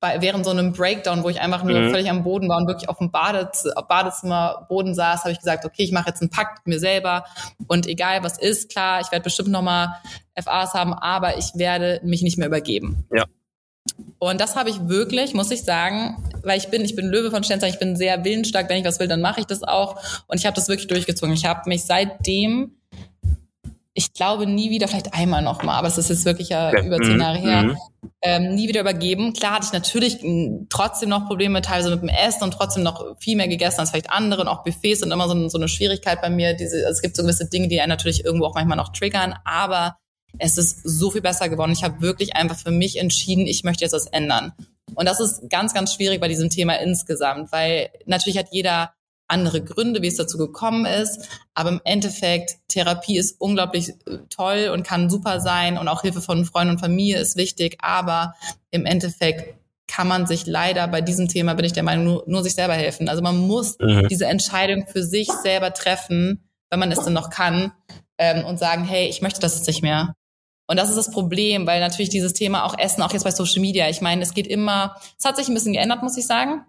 bei, 0.00 0.20
während 0.22 0.46
so 0.46 0.50
einem 0.50 0.72
Breakdown, 0.72 1.22
wo 1.22 1.28
ich 1.28 1.40
einfach 1.40 1.62
nur 1.62 1.78
mhm. 1.78 1.90
völlig 1.90 2.10
am 2.10 2.24
Boden 2.24 2.48
war 2.48 2.56
und 2.56 2.66
wirklich 2.66 2.88
auf 2.88 2.98
dem 2.98 3.10
Badez 3.10 3.68
Badezimmerboden 3.86 4.94
saß, 4.94 5.20
habe 5.20 5.32
ich 5.32 5.38
gesagt, 5.38 5.64
okay, 5.66 5.82
ich 5.82 5.92
mache 5.92 6.08
jetzt 6.08 6.22
einen 6.22 6.30
Pakt 6.30 6.66
mit 6.66 6.74
mir 6.74 6.80
selber 6.80 7.24
und 7.66 7.86
egal 7.86 8.24
was 8.24 8.38
ist, 8.38 8.70
klar, 8.70 9.00
ich 9.02 9.12
werde 9.12 9.22
bestimmt 9.22 9.50
nochmal 9.50 9.96
FAs 10.42 10.72
haben, 10.72 10.94
aber 10.94 11.36
ich 11.36 11.52
werde 11.54 12.00
mich 12.02 12.22
nicht 12.22 12.38
mehr 12.38 12.48
übergeben. 12.48 13.04
Ja. 13.14 13.24
Und 14.18 14.40
das 14.40 14.56
habe 14.56 14.70
ich 14.70 14.88
wirklich, 14.88 15.34
muss 15.34 15.50
ich 15.50 15.64
sagen, 15.64 16.22
weil 16.42 16.58
ich 16.58 16.68
bin, 16.68 16.82
ich 16.84 16.96
bin 16.96 17.08
Löwe 17.08 17.30
von 17.30 17.44
Sternzeichen, 17.44 17.74
ich 17.74 17.80
bin 17.80 17.96
sehr 17.96 18.24
willensstark, 18.24 18.68
wenn 18.68 18.78
ich 18.78 18.84
was 18.84 19.00
will, 19.00 19.08
dann 19.08 19.20
mache 19.20 19.40
ich 19.40 19.46
das 19.46 19.62
auch. 19.62 19.96
Und 20.26 20.38
ich 20.38 20.46
habe 20.46 20.54
das 20.54 20.68
wirklich 20.68 20.88
durchgezogen. 20.88 21.34
Ich 21.34 21.46
habe 21.46 21.68
mich 21.68 21.84
seitdem 21.84 22.72
ich 23.92 24.12
glaube 24.12 24.46
nie 24.46 24.70
wieder, 24.70 24.88
vielleicht 24.88 25.14
einmal 25.14 25.42
noch 25.42 25.62
mal, 25.62 25.76
aber 25.76 25.88
es 25.88 25.98
ist 25.98 26.10
jetzt 26.10 26.24
wirklich 26.24 26.50
ja 26.50 26.70
über 26.82 26.98
zehn 26.98 27.14
mhm. 27.14 27.20
Jahre 27.20 27.38
her, 27.38 27.62
mhm. 27.64 27.76
Ähm, 28.22 28.54
nie 28.54 28.68
wieder 28.68 28.80
übergeben. 28.80 29.32
Klar 29.32 29.54
hatte 29.54 29.66
ich 29.66 29.72
natürlich 29.72 30.18
trotzdem 30.68 31.08
noch 31.08 31.26
Probleme, 31.26 31.62
teilweise 31.62 31.90
mit 31.90 32.02
dem 32.02 32.08
Essen 32.08 32.44
und 32.44 32.52
trotzdem 32.52 32.82
noch 32.82 33.16
viel 33.20 33.36
mehr 33.36 33.48
gegessen 33.48 33.80
als 33.80 33.90
vielleicht 33.90 34.10
andere 34.10 34.42
und 34.42 34.48
auch 34.48 34.62
Buffets 34.62 35.00
sind 35.00 35.12
immer 35.12 35.28
so, 35.28 35.48
so 35.48 35.58
eine 35.58 35.68
Schwierigkeit 35.68 36.20
bei 36.20 36.30
mir. 36.30 36.54
Diese, 36.54 36.78
also 36.86 36.92
es 36.92 37.02
gibt 37.02 37.16
so 37.16 37.22
gewisse 37.22 37.48
Dinge, 37.48 37.68
die 37.68 37.80
einen 37.80 37.90
natürlich 37.90 38.24
irgendwo 38.24 38.46
auch 38.46 38.54
manchmal 38.54 38.76
noch 38.76 38.92
triggern, 38.92 39.34
aber 39.44 39.96
es 40.38 40.58
ist 40.58 40.80
so 40.84 41.10
viel 41.10 41.22
besser 41.22 41.48
geworden. 41.48 41.72
Ich 41.72 41.84
habe 41.84 42.00
wirklich 42.00 42.36
einfach 42.36 42.56
für 42.56 42.70
mich 42.70 42.98
entschieden, 42.98 43.46
ich 43.46 43.64
möchte 43.64 43.84
jetzt 43.84 43.92
was 43.92 44.06
ändern. 44.06 44.52
Und 44.94 45.06
das 45.06 45.20
ist 45.20 45.48
ganz, 45.50 45.74
ganz 45.74 45.94
schwierig 45.94 46.20
bei 46.20 46.28
diesem 46.28 46.50
Thema 46.50 46.74
insgesamt, 46.74 47.52
weil 47.52 47.90
natürlich 48.06 48.38
hat 48.38 48.48
jeder 48.50 48.92
andere 49.30 49.62
Gründe, 49.62 50.02
wie 50.02 50.08
es 50.08 50.16
dazu 50.16 50.38
gekommen 50.38 50.86
ist. 50.86 51.28
Aber 51.54 51.70
im 51.70 51.80
Endeffekt, 51.84 52.56
Therapie 52.68 53.16
ist 53.16 53.40
unglaublich 53.40 53.90
äh, 54.06 54.18
toll 54.28 54.70
und 54.72 54.86
kann 54.86 55.10
super 55.10 55.40
sein 55.40 55.78
und 55.78 55.88
auch 55.88 56.02
Hilfe 56.02 56.20
von 56.20 56.44
Freunden 56.44 56.74
und 56.74 56.80
Familie 56.80 57.18
ist 57.18 57.36
wichtig. 57.36 57.78
Aber 57.80 58.34
im 58.70 58.86
Endeffekt 58.86 59.54
kann 59.86 60.06
man 60.06 60.26
sich 60.26 60.46
leider 60.46 60.86
bei 60.86 61.00
diesem 61.00 61.28
Thema, 61.28 61.54
bin 61.54 61.64
ich 61.64 61.72
der 61.72 61.82
Meinung, 61.82 62.04
nur, 62.04 62.24
nur 62.26 62.42
sich 62.42 62.54
selber 62.54 62.74
helfen. 62.74 63.08
Also 63.08 63.22
man 63.22 63.36
muss 63.36 63.76
mhm. 63.78 64.06
diese 64.08 64.26
Entscheidung 64.26 64.86
für 64.86 65.02
sich 65.02 65.28
selber 65.42 65.72
treffen, 65.72 66.48
wenn 66.70 66.78
man 66.78 66.92
es 66.92 67.00
denn 67.00 67.12
noch 67.12 67.30
kann, 67.30 67.72
ähm, 68.18 68.44
und 68.44 68.58
sagen, 68.58 68.84
hey, 68.84 69.08
ich 69.08 69.22
möchte 69.22 69.40
das 69.40 69.56
jetzt 69.56 69.66
nicht 69.66 69.82
mehr. 69.82 70.14
Und 70.68 70.76
das 70.78 70.88
ist 70.88 70.96
das 70.96 71.10
Problem, 71.10 71.66
weil 71.66 71.80
natürlich 71.80 72.10
dieses 72.10 72.32
Thema 72.32 72.64
auch 72.64 72.78
Essen, 72.78 73.02
auch 73.02 73.12
jetzt 73.12 73.24
bei 73.24 73.32
Social 73.32 73.60
Media, 73.60 73.88
ich 73.88 74.00
meine, 74.00 74.22
es 74.22 74.34
geht 74.34 74.46
immer, 74.46 74.94
es 75.18 75.24
hat 75.24 75.36
sich 75.36 75.48
ein 75.48 75.54
bisschen 75.54 75.72
geändert, 75.72 76.04
muss 76.04 76.16
ich 76.16 76.26
sagen. 76.28 76.64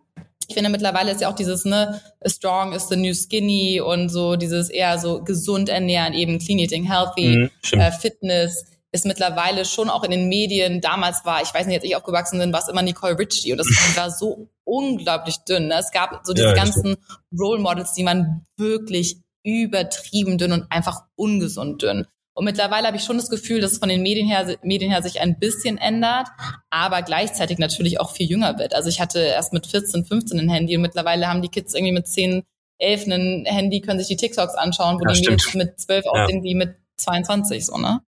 Ich 0.48 0.56
finde 0.56 0.70
mittlerweile 0.70 1.12
ist 1.12 1.22
ja 1.22 1.30
auch 1.30 1.36
dieses, 1.36 1.66
ne, 1.66 2.02
strong 2.26 2.74
is 2.74 2.90
the 2.90 2.96
new 2.96 3.14
skinny 3.14 3.80
und 3.80 4.10
so 4.10 4.36
dieses 4.36 4.70
eher 4.70 5.00
so 5.00 5.24
gesund 5.24 5.70
ernähren, 5.70 6.14
eben 6.14 6.40
clean 6.40 6.60
eating, 6.60 6.84
healthy, 6.84 7.50
mhm, 7.74 7.80
äh, 7.80 7.92
Fitness 7.92 8.66
ist 8.92 9.06
mittlerweile 9.06 9.64
schon 9.64 9.90
auch 9.90 10.04
in 10.04 10.12
den 10.12 10.28
Medien, 10.28 10.82
damals 10.82 11.24
war, 11.24 11.42
ich 11.42 11.54
weiß 11.54 11.66
nicht, 11.66 11.78
als 11.78 11.86
ich 11.86 11.96
aufgewachsen 11.96 12.40
bin, 12.40 12.52
war 12.52 12.60
es 12.60 12.68
immer 12.68 12.82
Nicole 12.82 13.18
Richie 13.18 13.54
und 13.54 13.58
das 13.58 13.68
war 13.96 14.12
so 14.12 14.50
unglaublich 14.66 15.38
dünn. 15.48 15.68
Ne? 15.68 15.76
Es 15.80 15.92
gab 15.92 16.22
so 16.24 16.34
diese 16.34 16.48
ja, 16.48 16.54
ganzen 16.54 16.98
Role 17.38 17.62
Models, 17.62 17.94
die 17.94 18.06
waren 18.06 18.46
wirklich 18.58 19.18
übertrieben 19.44 20.38
dünn 20.38 20.52
und 20.52 20.72
einfach 20.72 21.04
ungesund 21.16 21.82
dünn. 21.82 22.06
Und 22.34 22.46
mittlerweile 22.46 22.88
habe 22.88 22.98
ich 22.98 23.04
schon 23.04 23.18
das 23.18 23.30
Gefühl, 23.30 23.60
dass 23.60 23.74
es 23.74 23.78
von 23.80 23.90
den 23.90 24.02
Medien 24.02 24.28
her, 24.28 24.58
Medien 24.64 24.90
her 24.90 25.04
sich 25.04 25.20
ein 25.20 25.38
bisschen 25.38 25.78
ändert, 25.78 26.28
aber 26.70 27.02
gleichzeitig 27.02 27.58
natürlich 27.58 28.00
auch 28.00 28.12
viel 28.12 28.30
jünger 28.30 28.58
wird. 28.58 28.74
Also 28.74 28.88
ich 28.88 29.02
hatte 29.02 29.20
erst 29.20 29.52
mit 29.52 29.68
14, 29.68 30.06
15 30.06 30.40
ein 30.40 30.50
Handy 30.50 30.76
und 30.76 30.82
mittlerweile 30.82 31.28
haben 31.28 31.42
die 31.42 31.50
Kids 31.50 31.74
irgendwie 31.74 31.92
mit 31.94 32.08
10, 32.08 32.44
11 32.78 33.08
ein 33.08 33.46
Handy, 33.46 33.82
können 33.82 34.00
sich 34.00 34.08
die 34.08 34.16
TikToks 34.16 34.56
anschauen, 34.56 35.00
wo 35.00 35.06
ja, 35.06 35.14
die 35.14 35.22
Mädels 35.22 35.54
mit 35.54 35.80
12 35.80 36.06
ja. 36.06 36.12
aussehen 36.12 36.44
wie 36.44 36.56
mit 36.56 36.76
22, 36.98 37.66
so, 37.66 37.78
ne? 37.78 38.02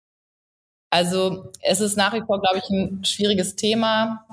Also 0.91 1.51
es 1.61 1.79
ist 1.79 1.95
nach 1.97 2.13
wie 2.13 2.21
vor, 2.21 2.41
glaube 2.41 2.59
ich, 2.59 2.69
ein 2.69 3.03
schwieriges 3.05 3.55
Thema. 3.55 4.25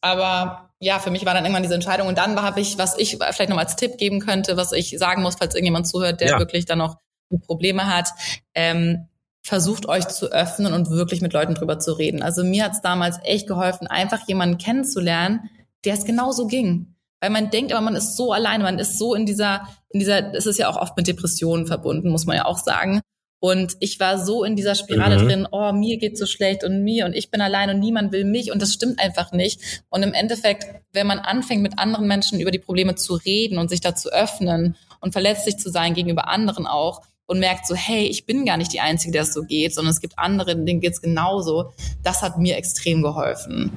Aber 0.00 0.70
ja, 0.78 1.00
für 1.00 1.10
mich 1.10 1.26
war 1.26 1.34
dann 1.34 1.44
irgendwann 1.44 1.64
diese 1.64 1.74
Entscheidung. 1.74 2.06
Und 2.06 2.18
dann 2.18 2.40
habe 2.40 2.60
ich, 2.60 2.78
was 2.78 2.96
ich 2.98 3.18
vielleicht 3.18 3.50
noch 3.50 3.58
als 3.58 3.76
Tipp 3.76 3.98
geben 3.98 4.20
könnte, 4.20 4.56
was 4.56 4.72
ich 4.72 4.96
sagen 4.98 5.22
muss, 5.22 5.36
falls 5.36 5.54
irgendjemand 5.54 5.88
zuhört, 5.88 6.20
der 6.20 6.28
ja. 6.28 6.38
wirklich 6.38 6.66
dann 6.66 6.78
noch 6.78 6.98
Probleme 7.38 7.86
hat, 7.86 8.10
ähm, 8.54 9.06
versucht 9.42 9.86
euch 9.88 10.06
zu 10.08 10.30
öffnen 10.32 10.72
und 10.72 10.90
wirklich 10.90 11.20
mit 11.20 11.32
Leuten 11.32 11.54
drüber 11.54 11.78
zu 11.78 11.92
reden. 11.92 12.22
Also 12.22 12.44
mir 12.44 12.64
hat 12.64 12.72
es 12.72 12.80
damals 12.80 13.18
echt 13.24 13.48
geholfen, 13.48 13.86
einfach 13.86 14.26
jemanden 14.28 14.58
kennenzulernen, 14.58 15.50
der 15.84 15.94
es 15.94 16.04
genauso 16.04 16.46
ging. 16.46 16.94
Weil 17.20 17.30
man 17.30 17.50
denkt 17.50 17.72
aber, 17.72 17.80
man 17.80 17.96
ist 17.96 18.16
so 18.16 18.32
alleine, 18.32 18.64
man 18.64 18.78
ist 18.78 18.98
so 18.98 19.14
in 19.14 19.26
dieser, 19.26 19.68
in 19.90 20.00
dieser, 20.00 20.34
es 20.34 20.46
ist 20.46 20.58
ja 20.58 20.68
auch 20.68 20.76
oft 20.76 20.96
mit 20.96 21.06
Depressionen 21.06 21.66
verbunden, 21.66 22.10
muss 22.10 22.26
man 22.26 22.36
ja 22.36 22.44
auch 22.44 22.58
sagen. 22.58 23.00
Und 23.40 23.76
ich 23.80 23.98
war 23.98 24.24
so 24.24 24.44
in 24.44 24.54
dieser 24.54 24.76
Spirale 24.76 25.18
mhm. 25.18 25.26
drin, 25.26 25.48
oh, 25.50 25.72
mir 25.72 25.98
geht's 25.98 26.20
so 26.20 26.26
schlecht 26.26 26.62
und 26.62 26.84
mir 26.84 27.06
und 27.06 27.12
ich 27.12 27.30
bin 27.30 27.40
allein 27.40 27.70
und 27.70 27.80
niemand 27.80 28.12
will 28.12 28.24
mich 28.24 28.52
und 28.52 28.62
das 28.62 28.72
stimmt 28.72 29.00
einfach 29.00 29.32
nicht. 29.32 29.84
Und 29.90 30.04
im 30.04 30.12
Endeffekt, 30.12 30.66
wenn 30.92 31.08
man 31.08 31.18
anfängt, 31.18 31.60
mit 31.62 31.76
anderen 31.76 32.06
Menschen 32.06 32.38
über 32.38 32.52
die 32.52 32.60
Probleme 32.60 32.94
zu 32.94 33.14
reden 33.14 33.58
und 33.58 33.68
sich 33.68 33.80
da 33.80 33.96
zu 33.96 34.12
öffnen 34.12 34.76
und 35.00 35.10
verletzlich 35.10 35.56
zu 35.56 35.70
sein 35.70 35.94
gegenüber 35.94 36.28
anderen 36.28 36.68
auch, 36.68 37.02
und 37.26 37.38
merkt 37.38 37.66
so, 37.66 37.74
hey, 37.74 38.04
ich 38.04 38.26
bin 38.26 38.44
gar 38.44 38.56
nicht 38.56 38.72
die 38.72 38.80
Einzige, 38.80 39.12
der 39.12 39.22
es 39.22 39.32
so 39.32 39.42
geht, 39.42 39.74
sondern 39.74 39.92
es 39.92 40.00
gibt 40.00 40.18
andere, 40.18 40.56
denen 40.56 40.80
geht 40.80 40.92
es 40.92 41.00
genauso. 41.00 41.72
Das 42.02 42.22
hat 42.22 42.38
mir 42.38 42.56
extrem 42.56 43.02
geholfen. 43.02 43.72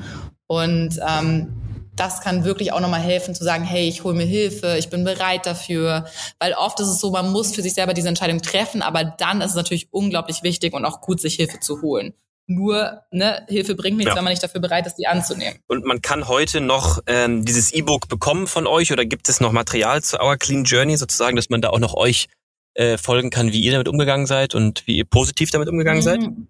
Und 0.48 1.00
ähm, 1.08 1.62
das 1.96 2.22
kann 2.22 2.44
wirklich 2.44 2.74
auch 2.74 2.80
nochmal 2.80 3.02
helfen 3.02 3.34
zu 3.36 3.44
sagen, 3.44 3.64
hey, 3.64 3.88
ich 3.88 4.04
hole 4.04 4.16
mir 4.16 4.26
Hilfe, 4.26 4.76
ich 4.78 4.90
bin 4.90 5.04
bereit 5.04 5.46
dafür. 5.46 6.06
Weil 6.40 6.54
oft 6.54 6.80
ist 6.80 6.88
es 6.88 7.00
so, 7.00 7.12
man 7.12 7.32
muss 7.32 7.56
für 7.56 7.62
sich 7.62 7.74
selber 7.74 7.94
diese 7.94 8.10
Entscheidung 8.10 8.42
treffen, 8.42 8.82
aber 8.82 9.04
dann 9.04 9.42
ist 9.42 9.52
es 9.52 9.56
natürlich 9.56 9.88
unglaublich 9.92 10.44
wichtig 10.44 10.74
und 10.74 10.86
auch 10.86 11.02
gut, 11.02 11.22
sich 11.22 11.36
Hilfe 11.36 11.60
zu 11.60 11.82
holen. 11.82 12.14
Nur, 12.48 13.02
ne, 13.10 13.44
Hilfe 13.48 13.74
bringt 13.74 13.98
nichts, 13.98 14.12
ja. 14.12 14.18
wenn 14.18 14.24
man 14.24 14.32
nicht 14.32 14.44
dafür 14.44 14.62
bereit 14.62 14.86
ist, 14.86 14.96
die 14.96 15.08
anzunehmen. 15.08 15.58
Und 15.68 15.84
man 15.84 16.02
kann 16.02 16.28
heute 16.28 16.62
noch 16.62 17.00
ähm, 17.08 17.44
dieses 17.44 17.74
E-Book 17.74 18.08
bekommen 18.08 18.46
von 18.46 18.68
euch 18.68 18.92
oder 18.92 19.04
gibt 19.04 19.30
es 19.30 19.40
noch 19.40 19.52
Material 19.52 20.04
zu 20.04 20.22
Our 20.22 20.38
Clean 20.38 20.64
Journey 20.64 20.96
sozusagen, 20.96 21.36
dass 21.36 21.50
man 21.50 21.62
da 21.62 21.70
auch 21.70 21.80
noch 21.80 21.96
euch 21.96 22.28
äh, 22.76 22.98
folgen 22.98 23.30
kann, 23.30 23.52
wie 23.52 23.62
ihr 23.62 23.72
damit 23.72 23.88
umgegangen 23.88 24.26
seid 24.26 24.54
und 24.56 24.86
wie 24.86 24.98
ihr 24.98 25.06
positiv 25.06 25.52
damit 25.52 25.70
umgegangen 25.70 26.02
seid? 26.02 26.22
Mhm. 26.22 26.48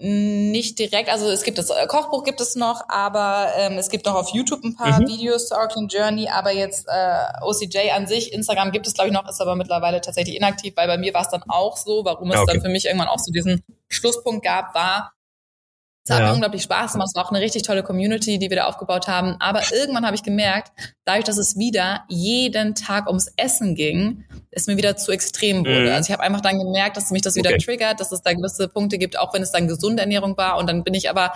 nicht 0.00 0.78
direkt, 0.78 1.10
also 1.10 1.28
es 1.28 1.42
gibt 1.42 1.58
das 1.58 1.70
äh, 1.70 1.86
Kochbuch 1.88 2.22
gibt 2.22 2.40
es 2.40 2.54
noch, 2.54 2.88
aber 2.88 3.48
ähm, 3.56 3.78
es 3.78 3.88
gibt 3.88 4.06
noch 4.06 4.14
auf 4.14 4.28
YouTube 4.30 4.62
ein 4.62 4.76
paar 4.76 5.00
mhm. 5.00 5.08
Videos 5.08 5.48
zur 5.48 5.60
Auckland 5.60 5.92
Journey, 5.92 6.28
aber 6.28 6.52
jetzt 6.52 6.86
äh, 6.86 7.42
OCJ 7.42 7.90
an 7.90 8.06
sich, 8.06 8.32
Instagram 8.32 8.70
gibt 8.70 8.86
es 8.86 8.94
glaube 8.94 9.08
ich 9.08 9.14
noch, 9.14 9.28
ist 9.28 9.40
aber 9.40 9.56
mittlerweile 9.56 10.00
tatsächlich 10.00 10.36
inaktiv, 10.36 10.74
weil 10.76 10.86
bei 10.86 10.98
mir 10.98 11.12
war 11.14 11.22
es 11.22 11.30
dann 11.30 11.42
auch 11.48 11.76
so, 11.76 12.04
warum 12.04 12.30
es 12.30 12.38
okay. 12.38 12.52
dann 12.52 12.62
für 12.62 12.68
mich 12.68 12.84
irgendwann 12.84 13.08
auch 13.08 13.18
so 13.18 13.32
diesen 13.32 13.64
Schlusspunkt 13.88 14.44
gab, 14.44 14.74
war, 14.74 15.14
es 16.08 16.14
hat 16.14 16.22
ja. 16.22 16.32
unglaublich 16.32 16.62
Spaß 16.62 16.92
gemacht. 16.92 17.08
Es 17.10 17.14
war 17.14 17.26
auch 17.26 17.30
eine 17.30 17.40
richtig 17.40 17.64
tolle 17.64 17.82
Community, 17.82 18.38
die 18.38 18.48
wir 18.48 18.56
da 18.56 18.64
aufgebaut 18.64 19.08
haben. 19.08 19.36
Aber 19.40 19.60
irgendwann 19.72 20.06
habe 20.06 20.16
ich 20.16 20.22
gemerkt, 20.22 20.72
dadurch, 21.04 21.24
dass 21.24 21.36
es 21.36 21.58
wieder 21.58 22.04
jeden 22.08 22.74
Tag 22.74 23.08
ums 23.08 23.30
Essen 23.36 23.74
ging, 23.74 24.24
es 24.50 24.66
mir 24.66 24.78
wieder 24.78 24.96
zu 24.96 25.12
extrem 25.12 25.66
wurde. 25.66 25.82
Mhm. 25.82 25.92
Also 25.92 26.08
ich 26.08 26.12
habe 26.12 26.22
einfach 26.22 26.40
dann 26.40 26.58
gemerkt, 26.58 26.96
dass 26.96 27.10
mich 27.10 27.20
das 27.20 27.36
wieder 27.36 27.50
okay. 27.50 27.58
triggert, 27.58 28.00
dass 28.00 28.10
es 28.10 28.22
da 28.22 28.32
gewisse 28.32 28.68
Punkte 28.68 28.96
gibt, 28.96 29.18
auch 29.18 29.34
wenn 29.34 29.42
es 29.42 29.52
dann 29.52 29.68
gesunde 29.68 30.00
Ernährung 30.00 30.34
war. 30.38 30.56
Und 30.56 30.66
dann 30.66 30.82
bin 30.82 30.94
ich 30.94 31.10
aber 31.10 31.32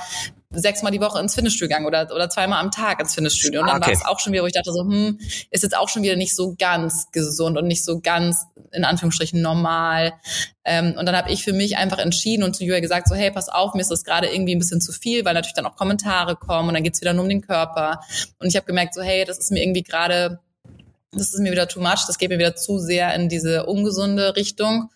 sechsmal 0.52 0.92
die 0.92 1.00
Woche 1.00 1.18
ins 1.20 1.34
Fitnessstudio 1.34 1.68
gegangen 1.68 1.86
oder, 1.86 2.08
oder 2.14 2.28
zweimal 2.28 2.60
am 2.60 2.70
Tag 2.70 3.00
ins 3.00 3.14
Fitnessstudio. 3.14 3.60
Und 3.60 3.68
dann 3.68 3.78
okay. 3.78 3.86
war 3.86 3.92
es 3.92 4.04
auch 4.04 4.20
schon 4.20 4.32
wieder, 4.32 4.42
wo 4.42 4.46
ich 4.46 4.52
dachte 4.52 4.72
so, 4.72 4.80
hm, 4.80 5.18
ist 5.50 5.62
jetzt 5.62 5.76
auch 5.76 5.88
schon 5.88 6.02
wieder 6.02 6.16
nicht 6.16 6.34
so 6.34 6.54
ganz 6.58 7.06
gesund 7.12 7.56
und 7.56 7.66
nicht 7.66 7.84
so 7.84 8.00
ganz, 8.00 8.46
in 8.72 8.84
Anführungsstrichen, 8.84 9.40
normal. 9.40 10.12
Ähm, 10.64 10.94
und 10.98 11.06
dann 11.06 11.16
habe 11.16 11.30
ich 11.30 11.42
für 11.42 11.52
mich 11.52 11.76
einfach 11.76 11.98
entschieden 11.98 12.42
und 12.42 12.54
zu 12.54 12.64
Julia 12.64 12.80
gesagt, 12.80 13.08
so, 13.08 13.14
hey, 13.14 13.30
pass 13.30 13.48
auf, 13.48 13.74
mir 13.74 13.80
ist 13.80 13.90
das 13.90 14.04
gerade 14.04 14.28
irgendwie 14.28 14.54
ein 14.54 14.58
bisschen 14.58 14.80
zu 14.80 14.92
viel, 14.92 15.24
weil 15.24 15.34
natürlich 15.34 15.54
dann 15.54 15.66
auch 15.66 15.76
Kommentare 15.76 16.36
kommen 16.36 16.68
und 16.68 16.74
dann 16.74 16.82
geht's 16.82 17.00
wieder 17.00 17.12
nur 17.12 17.24
um 17.24 17.28
den 17.28 17.42
Körper. 17.42 18.00
Und 18.38 18.48
ich 18.48 18.56
habe 18.56 18.66
gemerkt, 18.66 18.94
so, 18.94 19.02
hey, 19.02 19.24
das 19.24 19.38
ist 19.38 19.50
mir 19.50 19.62
irgendwie 19.62 19.82
gerade, 19.82 20.40
das 21.12 21.34
ist 21.34 21.40
mir 21.40 21.52
wieder 21.52 21.68
too 21.68 21.80
much, 21.80 22.06
das 22.06 22.18
geht 22.18 22.30
mir 22.30 22.38
wieder 22.38 22.56
zu 22.56 22.78
sehr 22.78 23.14
in 23.14 23.28
diese 23.28 23.66
ungesunde 23.66 24.36
Richtung 24.36 24.90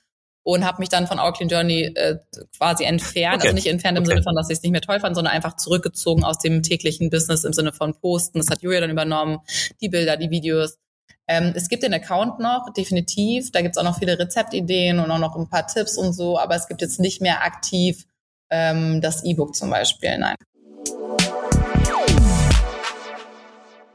und 0.46 0.64
habe 0.64 0.78
mich 0.78 0.88
dann 0.88 1.08
von 1.08 1.18
Our 1.18 1.32
Clean 1.32 1.48
Journey 1.48 1.92
äh, 1.96 2.18
quasi 2.56 2.84
entfernt. 2.84 3.38
Okay. 3.38 3.48
Also 3.48 3.54
nicht 3.56 3.66
entfernt 3.66 3.98
im 3.98 4.04
okay. 4.04 4.12
Sinne 4.12 4.22
von, 4.22 4.36
dass 4.36 4.48
ich 4.48 4.58
es 4.58 4.62
nicht 4.62 4.70
mehr 4.70 4.80
toll 4.80 5.00
fand, 5.00 5.16
sondern 5.16 5.34
einfach 5.34 5.56
zurückgezogen 5.56 6.22
aus 6.22 6.38
dem 6.38 6.62
täglichen 6.62 7.10
Business 7.10 7.42
im 7.42 7.52
Sinne 7.52 7.72
von 7.72 7.94
Posten. 7.94 8.38
Das 8.38 8.46
hat 8.48 8.62
Julia 8.62 8.80
dann 8.80 8.90
übernommen, 8.90 9.40
die 9.80 9.88
Bilder, 9.88 10.16
die 10.16 10.30
Videos. 10.30 10.78
Ähm, 11.26 11.52
es 11.56 11.68
gibt 11.68 11.82
den 11.82 11.92
Account 11.92 12.38
noch, 12.38 12.72
definitiv. 12.76 13.50
Da 13.50 13.60
gibt's 13.60 13.76
auch 13.76 13.82
noch 13.82 13.98
viele 13.98 14.20
Rezeptideen 14.20 15.00
und 15.00 15.10
auch 15.10 15.18
noch 15.18 15.34
ein 15.34 15.48
paar 15.48 15.66
Tipps 15.66 15.98
und 15.98 16.12
so, 16.12 16.38
aber 16.38 16.54
es 16.54 16.68
gibt 16.68 16.80
jetzt 16.80 17.00
nicht 17.00 17.20
mehr 17.20 17.42
aktiv 17.42 18.06
ähm, 18.48 19.00
das 19.00 19.24
E-Book 19.24 19.56
zum 19.56 19.70
Beispiel. 19.70 20.16
Nein. 20.16 20.36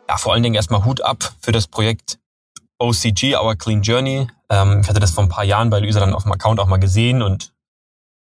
Ja, 0.09 0.17
vor 0.17 0.33
allen 0.33 0.43
Dingen 0.43 0.55
erstmal 0.55 0.83
Hut 0.83 0.99
ab 0.99 1.31
für 1.39 1.53
das 1.53 1.69
Projekt 1.69 2.19
OCG, 2.77 3.37
Our 3.37 3.55
Clean 3.55 3.81
Journey. 3.81 4.27
Ähm, 4.51 4.81
ich 4.81 4.89
hatte 4.89 4.99
das 4.99 5.11
vor 5.11 5.23
ein 5.23 5.29
paar 5.29 5.45
Jahren 5.45 5.69
bei 5.69 5.79
Luisa 5.79 6.01
dann 6.01 6.13
auf 6.13 6.23
dem 6.23 6.31
Account 6.33 6.59
auch 6.59 6.67
mal 6.67 6.77
gesehen 6.77 7.21
und 7.21 7.53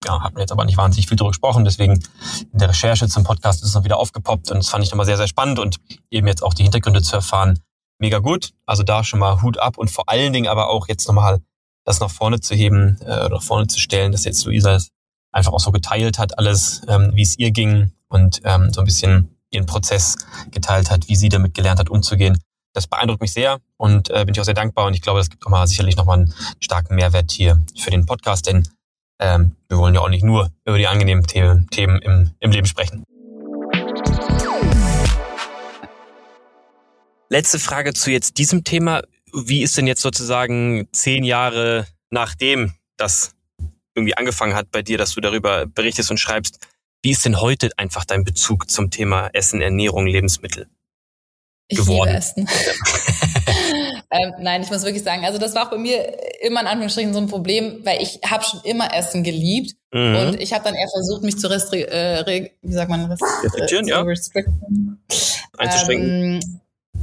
ja, 0.06 0.22
hat 0.22 0.34
mir 0.34 0.42
jetzt 0.42 0.52
aber 0.52 0.66
nicht 0.66 0.78
wahnsinnig 0.78 1.08
viel 1.08 1.18
darüber 1.18 1.32
gesprochen. 1.32 1.66
Deswegen 1.66 2.04
in 2.52 2.60
der 2.60 2.70
Recherche 2.70 3.08
zum 3.08 3.24
Podcast 3.24 3.62
ist 3.62 3.70
es 3.70 3.76
noch 3.76 3.84
wieder 3.84 3.98
aufgepoppt 3.98 4.50
und 4.52 4.58
das 4.58 4.70
fand 4.70 4.84
ich 4.84 4.92
nochmal 4.92 5.06
sehr, 5.06 5.18
sehr 5.18 5.28
spannend 5.28 5.60
und 5.60 5.78
eben 6.10 6.28
jetzt 6.28 6.42
auch 6.42 6.54
die 6.54 6.64
Hintergründe 6.64 7.02
zu 7.02 7.16
erfahren, 7.16 7.60
mega 8.00 8.20
gut. 8.20 8.54
Also 8.66 8.84
da 8.84 9.04
schon 9.04 9.20
mal 9.20 9.42
Hut 9.42 9.58
ab 9.58 9.78
und 9.78 9.92
vor 9.92 10.10
allen 10.10 10.34
Dingen 10.34 10.48
aber 10.48 10.70
auch 10.70 10.88
jetzt 10.88 11.08
nochmal 11.08 11.42
das 11.86 12.00
nach 12.00 12.10
vorne 12.10 12.40
zu 12.40 12.56
heben 12.56 12.98
äh, 13.02 13.26
oder 13.26 13.36
nach 13.36 13.44
vorne 13.44 13.68
zu 13.68 13.80
stellen, 13.80 14.14
dass 14.14 14.24
jetzt 14.24 14.46
Luisa 14.46 14.76
es 14.76 14.90
einfach 15.34 15.52
auch 15.52 15.60
so 15.60 15.72
geteilt 15.72 16.20
hat, 16.20 16.38
alles, 16.38 16.82
ähm, 16.88 17.12
wie 17.14 17.24
es 17.24 17.38
ihr 17.38 17.52
ging 17.52 17.92
und 18.08 18.42
ähm, 18.46 18.72
so 18.72 18.82
ein 18.82 18.86
bisschen 18.86 19.38
ihren 19.52 19.66
Prozess 19.66 20.16
geteilt 20.52 20.90
hat, 20.90 21.10
wie 21.10 21.16
sie 21.16 21.30
damit 21.30 21.54
gelernt 21.54 21.80
hat, 21.80 21.90
umzugehen 21.90 22.40
das 22.74 22.88
beeindruckt 22.88 23.22
mich 23.22 23.34
sehr 23.34 23.60
und 23.78 24.10
äh, 24.10 24.26
bin 24.26 24.34
ich 24.34 24.42
auch 24.42 24.46
sehr 24.46 24.54
dankbar 24.54 24.88
und 24.88 24.94
ich 24.94 25.02
glaube, 25.02 25.20
das 25.20 25.30
gibt 25.30 25.46
auch 25.46 25.50
mal 25.50 25.66
sicherlich 25.68 25.96
nochmal 25.96 26.20
einen 26.20 26.34
starken 26.60 26.96
Mehrwert 26.96 27.32
hier 27.32 27.64
für 27.78 27.92
den 27.92 28.06
Podcast, 28.06 28.48
denn 28.48 28.68
ähm, 29.20 29.56
wir 29.70 29.78
wollen 29.78 29.96
ja 29.96 30.02
auch 30.02 30.10
nicht 30.10 30.24
nur 30.24 30.52
über 30.66 30.78
die 30.78 30.88
angenehmen 30.88 31.26
Themen, 31.26 31.70
Themen 31.70 32.02
im, 32.02 32.32
im 32.40 32.52
Leben 32.52 32.68
sprechen. 32.68 33.04
Letzte 37.30 37.60
Frage 37.60 37.94
zu 37.94 38.12
jetzt 38.12 38.38
diesem 38.38 38.64
Thema. 38.64 39.02
Wie 39.34 39.64
ist 39.64 39.78
denn 39.78 39.88
jetzt 39.88 40.02
sozusagen 40.02 40.88
zehn 40.92 41.24
Jahre 41.24 41.88
nachdem 42.12 42.74
das 42.98 43.34
irgendwie 43.96 44.16
angefangen 44.16 44.56
hat 44.56 44.72
bei 44.72 44.82
dir, 44.82 44.98
dass 44.98 45.14
du 45.16 45.22
darüber 45.22 45.66
berichtest 45.66 46.12
und 46.12 46.20
schreibst, 46.20 46.60
wie 47.02 47.12
ist 47.12 47.26
denn 47.26 47.42
heute 47.42 47.70
einfach 47.78 48.06
dein 48.06 48.24
Bezug 48.24 48.70
zum 48.70 48.92
Thema 48.92 49.30
Essen, 49.34 49.62
Ernährung, 49.62 50.06
Lebensmittel? 50.06 50.68
Ich 51.68 51.78
geworden. 51.78 52.10
liebe 52.10 52.18
Essen. 52.18 52.48
ähm, 54.12 54.34
nein, 54.40 54.62
ich 54.62 54.70
muss 54.70 54.84
wirklich 54.84 55.04
sagen, 55.04 55.26
also 55.26 55.40
das 55.40 55.56
war 55.56 55.66
auch 55.66 55.72
bei 55.72 55.78
mir 55.78 56.18
immer 56.42 56.62
in 56.62 56.68
Anführungsstrichen 56.68 57.14
so 57.14 57.20
ein 57.20 57.28
Problem, 57.28 57.82
weil 57.84 58.02
ich 58.02 58.20
habe 58.26 58.44
schon 58.44 58.62
immer 58.64 58.94
Essen 58.94 59.24
geliebt 59.24 59.76
mhm. 59.92 60.16
und 60.16 60.42
ich 60.42 60.54
habe 60.54 60.64
dann 60.64 60.76
eher 60.76 60.90
versucht, 60.90 61.24
mich 61.24 61.38
zu 61.38 61.50
restri 61.50 61.82
äh, 61.82 62.52
wie 62.62 62.74
sagt 62.74 62.90
man, 62.90 63.12
restrizieren, 63.42 63.88
ja. 63.88 64.04
Einzuschränken. 65.58 66.42
Ähm, 66.42 66.60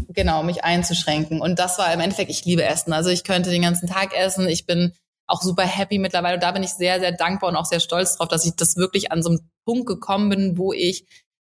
genau, 0.08 0.42
mich 0.42 0.64
einzuschränken. 0.64 1.40
Und 1.40 1.58
das 1.58 1.78
war 1.78 1.92
im 1.92 2.00
Endeffekt, 2.00 2.30
ich 2.30 2.44
liebe 2.44 2.64
Essen. 2.64 2.92
Also 2.92 3.11
ich 3.11 3.24
könnte 3.24 3.50
den 3.50 3.62
ganzen 3.62 3.88
Tag 3.88 4.16
essen. 4.16 4.48
Ich 4.48 4.66
bin 4.66 4.92
auch 5.26 5.42
super 5.42 5.64
happy 5.64 5.98
mittlerweile. 5.98 6.34
Und 6.34 6.42
da 6.42 6.50
bin 6.52 6.62
ich 6.62 6.70
sehr, 6.70 7.00
sehr 7.00 7.12
dankbar 7.12 7.50
und 7.50 7.56
auch 7.56 7.64
sehr 7.64 7.80
stolz 7.80 8.16
drauf, 8.16 8.28
dass 8.28 8.44
ich 8.44 8.56
das 8.56 8.76
wirklich 8.76 9.12
an 9.12 9.22
so 9.22 9.30
einem 9.30 9.40
Punkt 9.64 9.86
gekommen 9.86 10.28
bin, 10.28 10.58
wo 10.58 10.72
ich 10.72 11.06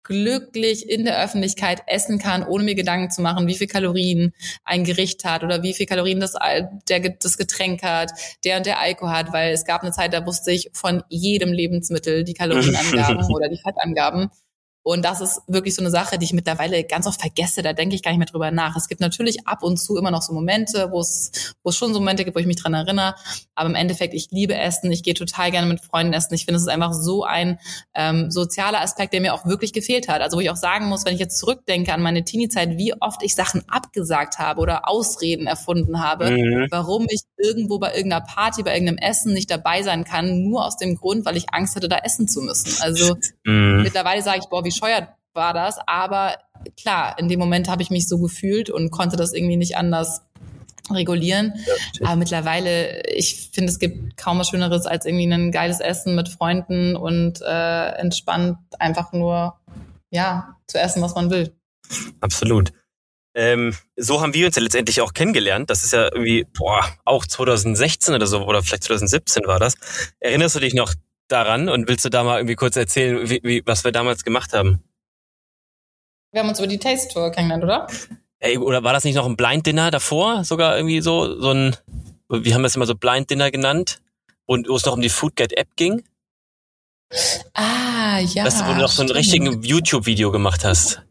glücklich 0.07 0.89
in 0.89 1.05
der 1.05 1.23
Öffentlichkeit 1.23 1.83
essen 1.87 2.19
kann, 2.19 2.45
ohne 2.45 2.65
mir 2.65 2.75
Gedanken 2.77 3.11
zu 3.11 3.23
machen, 3.23 3.49
wie 3.49 3.57
viel 3.57 3.67
Kalorien 3.67 4.33
ein 4.65 4.85
Gericht 4.85 5.25
hat 5.25 5.43
oder 5.43 5.63
wie 5.63 5.75
viel 5.75 5.87
Kalorien 5.87 6.21
das, 6.21 6.35
der, 6.89 7.01
das 7.01 7.37
Getränk 7.37 7.83
hat, 7.83 8.13
der 8.45 8.57
und 8.59 8.67
der 8.67 8.81
Alkohol 8.81 9.13
hat, 9.13 9.33
weil 9.33 9.53
es 9.53 9.65
gab 9.65 9.83
eine 9.83 9.91
Zeit, 9.91 10.13
da 10.13 10.25
wusste 10.25 10.53
ich 10.53 10.71
von 10.73 11.03
jedem 11.09 11.53
Lebensmittel 11.53 12.23
die 12.23 12.35
Kalorienangaben 12.35 13.27
oder 13.33 13.49
die 13.49 13.61
Fettangaben. 13.61 14.31
Und 14.87 15.05
das 15.05 15.21
ist 15.21 15.43
wirklich 15.49 15.75
so 15.75 15.83
eine 15.83 15.91
Sache, 15.91 16.17
die 16.17 16.27
ich 16.27 16.33
mittlerweile 16.33 16.85
ganz 16.85 17.09
oft 17.09 17.21
vergesse. 17.21 17.61
Da 17.61 17.73
denke 17.73 17.97
ich 17.97 18.05
gar 18.05 18.13
nicht 18.13 18.21
mehr 18.21 18.29
drüber 18.29 18.53
nach. 18.53 18.77
Es 18.77 18.87
gibt 18.87 19.01
natürlich 19.01 19.45
ab 19.45 19.65
und 19.65 19.79
zu 19.79 19.97
immer 19.97 20.13
noch 20.13 20.23
so 20.23 20.33
Momente, 20.33 20.93
wo 20.93 21.01
es, 21.01 21.57
wo 21.65 21.71
es 21.71 21.77
schon 21.77 21.93
so 21.93 21.99
Momente 21.99 22.25
gibt, 22.25 22.37
wo 22.37 22.39
ich 22.39 22.47
mich 22.47 22.63
dran 22.63 22.73
erinnere. 22.73 23.17
Aber 23.57 23.69
im 23.69 23.75
Endeffekt, 23.75 24.15
ich 24.15 24.29
liebe 24.31 24.55
Essen. 24.55 24.93
Ich 24.93 25.03
gehe 25.03 25.15
total 25.15 25.51
gerne 25.51 25.67
mit 25.67 25.81
Freunden 25.81 26.13
essen. 26.13 26.35
Ich 26.35 26.45
finde, 26.45 26.59
es 26.59 26.63
ist 26.63 26.69
einfach 26.69 26.93
so 26.93 27.25
ein 27.25 27.59
ähm, 27.95 28.31
sozialer 28.31 28.81
Aspekt, 28.81 29.13
der 29.13 29.21
mir 29.21 29.35
auch 29.35 29.45
wirklich 29.45 29.73
gefehlt 29.73 30.07
hat. 30.07 30.23
Also 30.23 30.37
wo 30.37 30.41
ich 30.41 30.51
auch 30.51 30.57
sagen 30.57 30.87
muss, 30.87 31.05
wenn 31.05 31.15
ich 31.15 31.21
jetzt 31.21 31.39
zurückdenke 31.39 31.93
an 31.93 32.01
meine 32.01 32.23
Teenie-Zeit, 32.23 32.79
wie 32.79 32.95
oft 33.01 33.25
ich 33.25 33.35
Sachen 33.35 33.69
abgesagt 33.69 34.39
habe 34.39 34.61
oder 34.61 34.89
Ausreden 34.89 35.49
erfunden 35.49 36.01
habe, 36.01 36.31
mhm. 36.31 36.69
warum 36.71 37.07
ich 37.11 37.23
irgendwo 37.39 37.81
bei 37.81 37.93
irgendeiner 37.93 38.25
Party, 38.25 38.63
bei 38.63 38.75
irgendeinem 38.75 38.99
Essen 38.99 39.35
nicht 39.35 39.51
dabei 39.51 39.83
sein 39.83 40.05
kann, 40.05 40.45
nur 40.45 40.65
aus 40.65 40.77
dem 40.77 40.95
Grund, 40.95 41.25
weil 41.25 41.37
ich 41.37 41.53
Angst 41.53 41.75
hatte, 41.75 41.89
da 41.89 41.99
essen 41.99 42.29
zu 42.29 42.41
müssen. 42.41 42.81
Also 42.83 43.17
mhm. 43.45 43.83
mittlerweile 43.83 44.23
sage 44.23 44.39
ich, 44.43 44.47
boah, 44.47 44.65
wie 44.65 44.76
bescheuert 44.81 45.09
war 45.35 45.53
das, 45.53 45.79
aber 45.87 46.37
klar, 46.81 47.19
in 47.19 47.29
dem 47.29 47.39
Moment 47.39 47.69
habe 47.69 47.83
ich 47.83 47.91
mich 47.91 48.09
so 48.09 48.19
gefühlt 48.19 48.71
und 48.71 48.91
konnte 48.91 49.17
das 49.17 49.33
irgendwie 49.33 49.57
nicht 49.57 49.77
anders 49.77 50.23
regulieren. 50.91 51.55
Ja, 51.95 52.07
aber 52.07 52.17
mittlerweile, 52.17 53.03
ich 53.11 53.51
finde, 53.53 53.71
es 53.71 53.79
gibt 53.79 54.17
kaum 54.17 54.39
was 54.39 54.49
Schöneres 54.49 54.87
als 54.87 55.05
irgendwie 55.05 55.27
ein 55.33 55.53
geiles 55.53 55.81
Essen 55.81 56.15
mit 56.15 56.29
Freunden 56.29 56.97
und 56.97 57.41
äh, 57.43 57.89
entspannt 57.97 58.59
einfach 58.79 59.13
nur 59.13 59.59
ja 60.11 60.57
zu 60.67 60.79
essen, 60.79 61.03
was 61.03 61.15
man 61.15 61.31
will. 61.31 61.55
Absolut. 62.21 62.73
Ähm, 63.35 63.75
so 63.97 64.23
haben 64.23 64.33
wir 64.33 64.47
uns 64.47 64.57
ja 64.57 64.63
letztendlich 64.63 65.01
auch 65.03 65.13
kennengelernt. 65.13 65.69
Das 65.69 65.85
ist 65.85 65.93
ja 65.93 66.05
irgendwie, 66.05 66.47
boah, 66.57 66.87
auch 67.05 67.27
2016 67.27 68.15
oder 68.15 68.27
so, 68.27 68.43
oder 68.47 68.63
vielleicht 68.63 68.85
2017 68.85 69.47
war 69.47 69.61
das. 69.61 69.75
Erinnerst 70.21 70.57
du 70.57 70.61
dich 70.61 70.73
noch 70.73 70.95
daran 71.29 71.69
und 71.69 71.89
willst 71.89 72.05
du 72.05 72.09
da 72.09 72.25
mal 72.25 72.39
irgendwie 72.39 72.55
kurz 72.55 72.77
erzählen, 72.77 73.29
wie, 73.29 73.41
wie, 73.43 73.63
was 73.67 73.85
wir 73.85 73.93
damals 73.93 74.25
gemacht 74.25 74.53
haben? 74.53 74.83
Wir 76.33 76.41
haben 76.43 76.49
uns 76.49 76.59
über 76.59 76.69
die 76.69 76.79
Taste 76.79 77.13
Tour 77.13 77.31
kennengelernt, 77.31 77.65
oder? 77.65 77.87
Ey, 78.41 78.59
oder 78.59 78.85
war 78.85 78.93
das 78.93 79.05
nicht 79.05 79.15
noch 79.15 79.27
ein 79.27 79.37
Blind 79.37 79.67
Dinner 79.67 79.91
davor? 79.91 80.45
Sogar 80.45 80.77
irgendwie 80.77 81.01
so, 81.01 81.41
so 81.41 81.51
ein, 81.53 81.77
wie 82.29 82.55
haben 82.55 82.63
wir 82.63 82.67
es 82.67 82.77
immer 82.77 82.87
so 82.87 82.95
Blind 82.95 83.31
Dinner 83.31 83.51
genannt? 83.51 84.01
Und 84.45 84.69
wo 84.69 84.77
es 84.77 84.85
noch 84.85 84.93
um 84.93 85.01
die 85.01 85.09
Foodgate 85.09 85.57
App 85.57 85.69
ging? 85.77 86.05
Ah, 87.55 88.19
ja. 88.19 88.45
Dass 88.45 88.59
du, 88.59 88.67
wo 88.67 88.75
du 88.75 88.81
noch 88.81 88.91
so 88.91 89.03
ein 89.03 89.11
richtigen 89.11 89.63
YouTube-Video 89.63 90.31
gemacht 90.31 90.65
hast. 90.65 91.03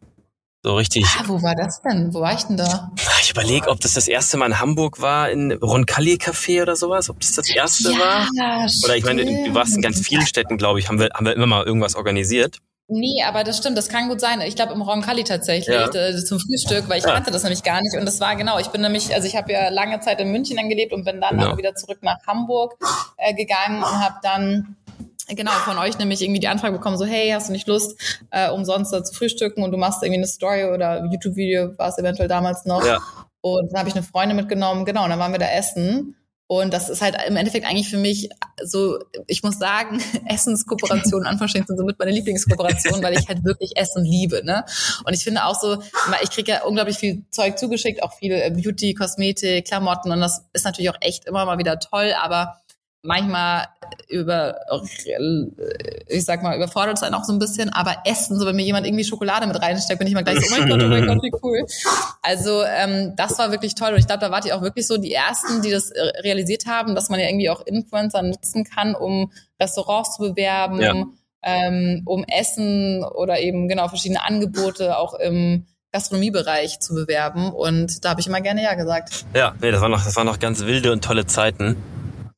So 0.66 0.74
richtig. 0.78 1.06
Ah, 1.20 1.22
wo 1.28 1.40
war 1.44 1.54
das 1.54 1.80
denn? 1.84 2.12
Wo 2.12 2.22
war 2.22 2.34
ich 2.34 2.42
denn 2.42 2.58
da? 2.58 2.90
Ich 3.22 3.30
überlege, 3.30 3.70
ob 3.70 3.80
das 3.82 3.94
das 3.94 4.08
erste 4.08 4.36
Mal 4.38 4.48
in 4.48 4.60
Hamburg 4.60 5.00
war, 5.00 5.30
in 5.30 5.52
Roncalli 5.52 6.16
Café 6.16 6.64
oder 6.64 6.76
sowas, 6.76 7.08
ob 7.08 7.20
das 7.20 7.34
das 7.34 7.52
erste 7.52 7.92
ja, 7.92 8.00
war. 8.00 8.28
Oder 8.84 8.96
ich 8.98 9.04
meine, 9.06 9.24
du 9.26 9.54
warst 9.54 9.76
in 9.76 9.84
ganz 9.84 10.00
vielen 10.00 10.26
Städten, 10.26 10.58
glaube 10.58 10.80
ich, 10.80 10.90
haben 10.90 11.00
wir, 11.00 11.10
haben 11.14 11.28
wir 11.28 11.34
immer 11.36 11.46
mal 11.46 11.64
irgendwas 11.68 11.96
organisiert. 11.96 12.58
Nee, 12.88 13.22
aber 13.28 13.44
das 13.44 13.58
stimmt, 13.58 13.78
das 13.78 13.90
kann 13.90 14.10
gut 14.10 14.20
sein. 14.20 14.42
Ich 14.42 14.56
glaube 14.56 14.74
im 14.74 14.82
Roncalli 14.82 15.24
tatsächlich 15.24 15.68
Ja. 15.76 15.86
äh, 15.88 16.16
zum 16.26 16.40
Frühstück, 16.40 16.90
weil 16.90 16.98
ich 16.98 17.06
Ja. 17.06 17.14
kannte 17.14 17.30
das 17.30 17.44
nämlich 17.44 17.62
gar 17.62 17.80
nicht. 17.84 17.96
Und 18.00 18.06
das 18.08 18.20
war 18.20 18.36
genau, 18.36 18.58
ich 18.58 18.70
bin 18.70 18.82
nämlich, 18.82 19.14
also 19.14 19.28
ich 19.28 19.36
habe 19.36 19.52
ja 19.52 19.70
lange 19.70 20.00
Zeit 20.00 20.20
in 20.20 20.32
München 20.32 20.58
dann 20.58 20.70
gelebt 20.70 20.94
und 20.94 21.06
bin 21.06 21.22
dann 21.22 21.38
Genau. 21.38 21.58
wieder 21.58 21.76
zurück 21.76 22.00
nach 22.02 22.18
Hamburg 22.26 22.74
äh, 23.18 23.36
gegangen 23.36 23.84
und 23.84 24.04
habe 24.04 24.16
dann 24.24 24.76
genau 25.28 25.52
von 25.52 25.78
euch 25.78 25.98
nämlich 25.98 26.22
irgendwie 26.22 26.40
die 26.40 26.48
Anfrage 26.48 26.74
bekommen, 26.74 26.98
so 26.98 27.06
hey, 27.06 27.30
hast 27.32 27.50
du 27.50 27.54
nicht 27.54 27.68
Lust, 27.68 28.00
äh, 28.32 28.50
umsonst 28.50 28.94
da 28.94 29.04
zu 29.04 29.14
frühstücken 29.14 29.64
und 29.64 29.72
du 29.72 29.78
machst 29.78 30.04
irgendwie 30.04 30.20
eine 30.20 30.28
Story 30.28 30.66
oder 30.66 31.06
YouTube-Video, 31.12 31.78
war 31.78 31.90
es 31.90 31.98
eventuell 31.98 32.28
damals 32.28 32.66
noch. 32.66 32.86
Ja. 32.86 33.00
Und 33.42 33.72
dann 33.72 33.80
habe 33.80 33.90
ich 33.90 33.96
eine 33.96 34.04
Freundin 34.04 34.36
mitgenommen, 34.38 34.86
genau, 34.86 35.04
und 35.04 35.12
dann 35.12 35.20
waren 35.20 35.32
wir 35.32 35.40
da 35.40 35.50
essen. 35.50 36.16
Und 36.48 36.74
das 36.74 36.90
ist 36.90 37.02
halt 37.02 37.18
im 37.28 37.38
Endeffekt 37.38 37.66
eigentlich 37.66 37.90
für 37.90 37.98
mich 37.98 38.30
so, 38.64 39.00
ich 39.26 39.42
muss 39.42 39.58
sagen, 39.58 40.00
Essenskooperation, 40.28 41.24
Anführungsstrichen, 41.26 41.68
sind 41.68 41.78
somit 41.78 41.98
meine 41.98 42.12
Lieblingskooperation, 42.12 43.02
weil 43.02 43.18
ich 43.18 43.28
halt 43.28 43.44
wirklich 43.44 43.72
Essen 43.76 44.06
liebe. 44.06 44.46
Ne? 44.46 44.64
Und 45.06 45.14
ich 45.14 45.24
finde 45.24 45.46
auch 45.46 45.60
so, 45.60 45.82
ich 46.22 46.30
kriege 46.30 46.52
ja 46.52 46.64
unglaublich 46.64 46.98
viel 46.98 47.24
Zeug 47.32 47.58
zugeschickt, 47.58 48.04
auch 48.04 48.14
viel 48.14 48.32
äh, 48.32 48.52
Beauty, 48.52 48.94
Kosmetik, 48.94 49.66
Klamotten 49.66 50.12
und 50.12 50.22
das 50.22 50.46
ist 50.54 50.66
natürlich 50.66 50.92
auch 50.92 50.98
echt 51.02 51.26
immer 51.26 51.46
mal 51.46 51.58
wieder 51.58 51.80
toll, 51.80 52.14
aber 52.22 52.62
manchmal 53.06 53.68
über, 54.10 54.56
ich 56.08 56.26
sag 56.26 56.44
mal, 56.44 56.56
überfordert 56.56 56.98
es 56.98 57.04
einen 57.04 57.16
auch 57.16 57.24
so 57.24 57.34
ein 57.34 57.40
bisschen, 57.40 57.70
aber 57.70 57.98
Essen, 58.06 58.38
so 58.38 58.46
wenn 58.46 58.56
mir 58.56 58.66
jemand 58.66 58.86
irgendwie 58.86 59.04
Schokolade 59.04 59.48
mit 59.48 59.62
reinsteckt, 59.62 60.00
bin 60.00 60.08
ich 60.08 60.14
mal 60.14 60.24
gleich 60.24 60.40
so, 60.40 60.54
oh 60.54 60.60
mein 60.60 60.70
Gott, 60.70 60.84
oh 60.84 60.88
mein 60.88 61.08
Gott, 61.08 61.24
wie 61.24 61.32
cool. 61.44 61.66
Also 62.22 62.64
ähm, 62.64 63.14
das 63.16 63.38
war 63.38 63.52
wirklich 63.52 63.76
toll 63.76 63.92
und 63.92 64.00
ich 64.00 64.08
glaube, 64.08 64.22
da 64.22 64.32
wart 64.32 64.46
ihr 64.46 64.56
auch 64.56 64.62
wirklich 64.62 64.88
so 64.88 64.98
die 64.98 65.14
Ersten, 65.14 65.62
die 65.62 65.72
das 65.72 65.92
äh, 65.92 66.02
realisiert 66.24 66.66
haben, 66.66 66.96
dass 66.96 67.10
man 67.10 67.20
ja 67.20 67.28
irgendwie 67.28 67.50
auch 67.50 67.66
Influencer 67.66 68.22
nutzen 68.22 68.64
kann, 68.64 68.96
um 68.96 69.32
Restaurants 69.62 70.16
zu 70.16 70.24
bewerben, 70.24 70.82
ja. 70.82 70.94
ähm, 71.44 72.02
um 72.06 72.24
Essen 72.26 73.04
oder 73.04 73.40
eben 73.40 73.68
genau 73.68 73.88
verschiedene 73.88 74.24
Angebote 74.24 74.98
auch 74.98 75.14
im 75.14 75.66
Gastronomiebereich 75.92 76.80
zu 76.82 76.94
bewerben 76.94 77.52
und 77.52 78.04
da 78.04 78.10
habe 78.10 78.20
ich 78.20 78.28
immer 78.28 78.42
gerne 78.42 78.62
ja 78.62 78.74
gesagt. 78.74 79.26
Ja, 79.34 79.56
nee, 79.62 79.72
das 79.72 79.80
waren 79.80 79.92
noch, 79.92 80.04
das 80.04 80.16
waren 80.18 80.28
noch 80.28 80.40
ganz 80.40 80.66
wilde 80.66 80.92
und 80.92 81.04
tolle 81.04 81.26
Zeiten. 81.26 81.78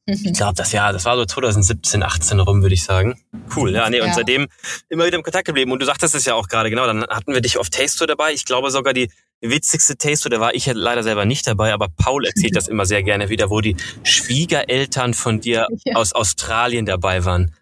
Ich 0.09 0.33
glaube, 0.33 0.53
das 0.55 0.71
Jahr, 0.71 0.93
das 0.93 1.03
war 1.03 1.17
so 1.17 1.25
2017, 1.25 2.01
18 2.01 2.39
rum, 2.39 2.61
würde 2.61 2.73
ich 2.73 2.83
sagen. 2.83 3.19
Cool, 3.53 3.73
ja, 3.73 3.89
nee, 3.89 3.99
und 3.99 4.07
ja. 4.07 4.13
seitdem 4.13 4.47
immer 4.87 5.05
wieder 5.05 5.17
im 5.17 5.23
Kontakt 5.23 5.45
geblieben. 5.45 5.71
Und 5.71 5.81
du 5.81 5.85
sagtest 5.85 6.15
es 6.15 6.23
ja 6.23 6.33
auch 6.33 6.47
gerade, 6.47 6.69
genau, 6.69 6.85
dann 6.85 7.05
hatten 7.07 7.33
wir 7.33 7.41
dich 7.41 7.57
auf 7.57 7.69
Taste 7.69 8.07
dabei. 8.07 8.31
Ich 8.31 8.45
glaube 8.45 8.71
sogar 8.71 8.93
die 8.93 9.09
witzigste 9.41 9.97
Taste 9.97 10.29
da 10.29 10.39
war 10.39 10.55
ich 10.55 10.65
ja 10.65 10.73
leider 10.73 11.03
selber 11.03 11.25
nicht 11.25 11.45
dabei, 11.45 11.73
aber 11.73 11.89
Paul 11.89 12.25
erzählt 12.25 12.55
das 12.55 12.67
immer 12.67 12.85
sehr 12.85 13.03
gerne 13.03 13.29
wieder, 13.29 13.49
wo 13.49 13.61
die 13.61 13.75
Schwiegereltern 14.03 15.13
von 15.13 15.41
dir 15.41 15.67
ja. 15.85 15.95
aus 15.95 16.13
Australien 16.13 16.85
dabei 16.85 17.25
waren. 17.25 17.53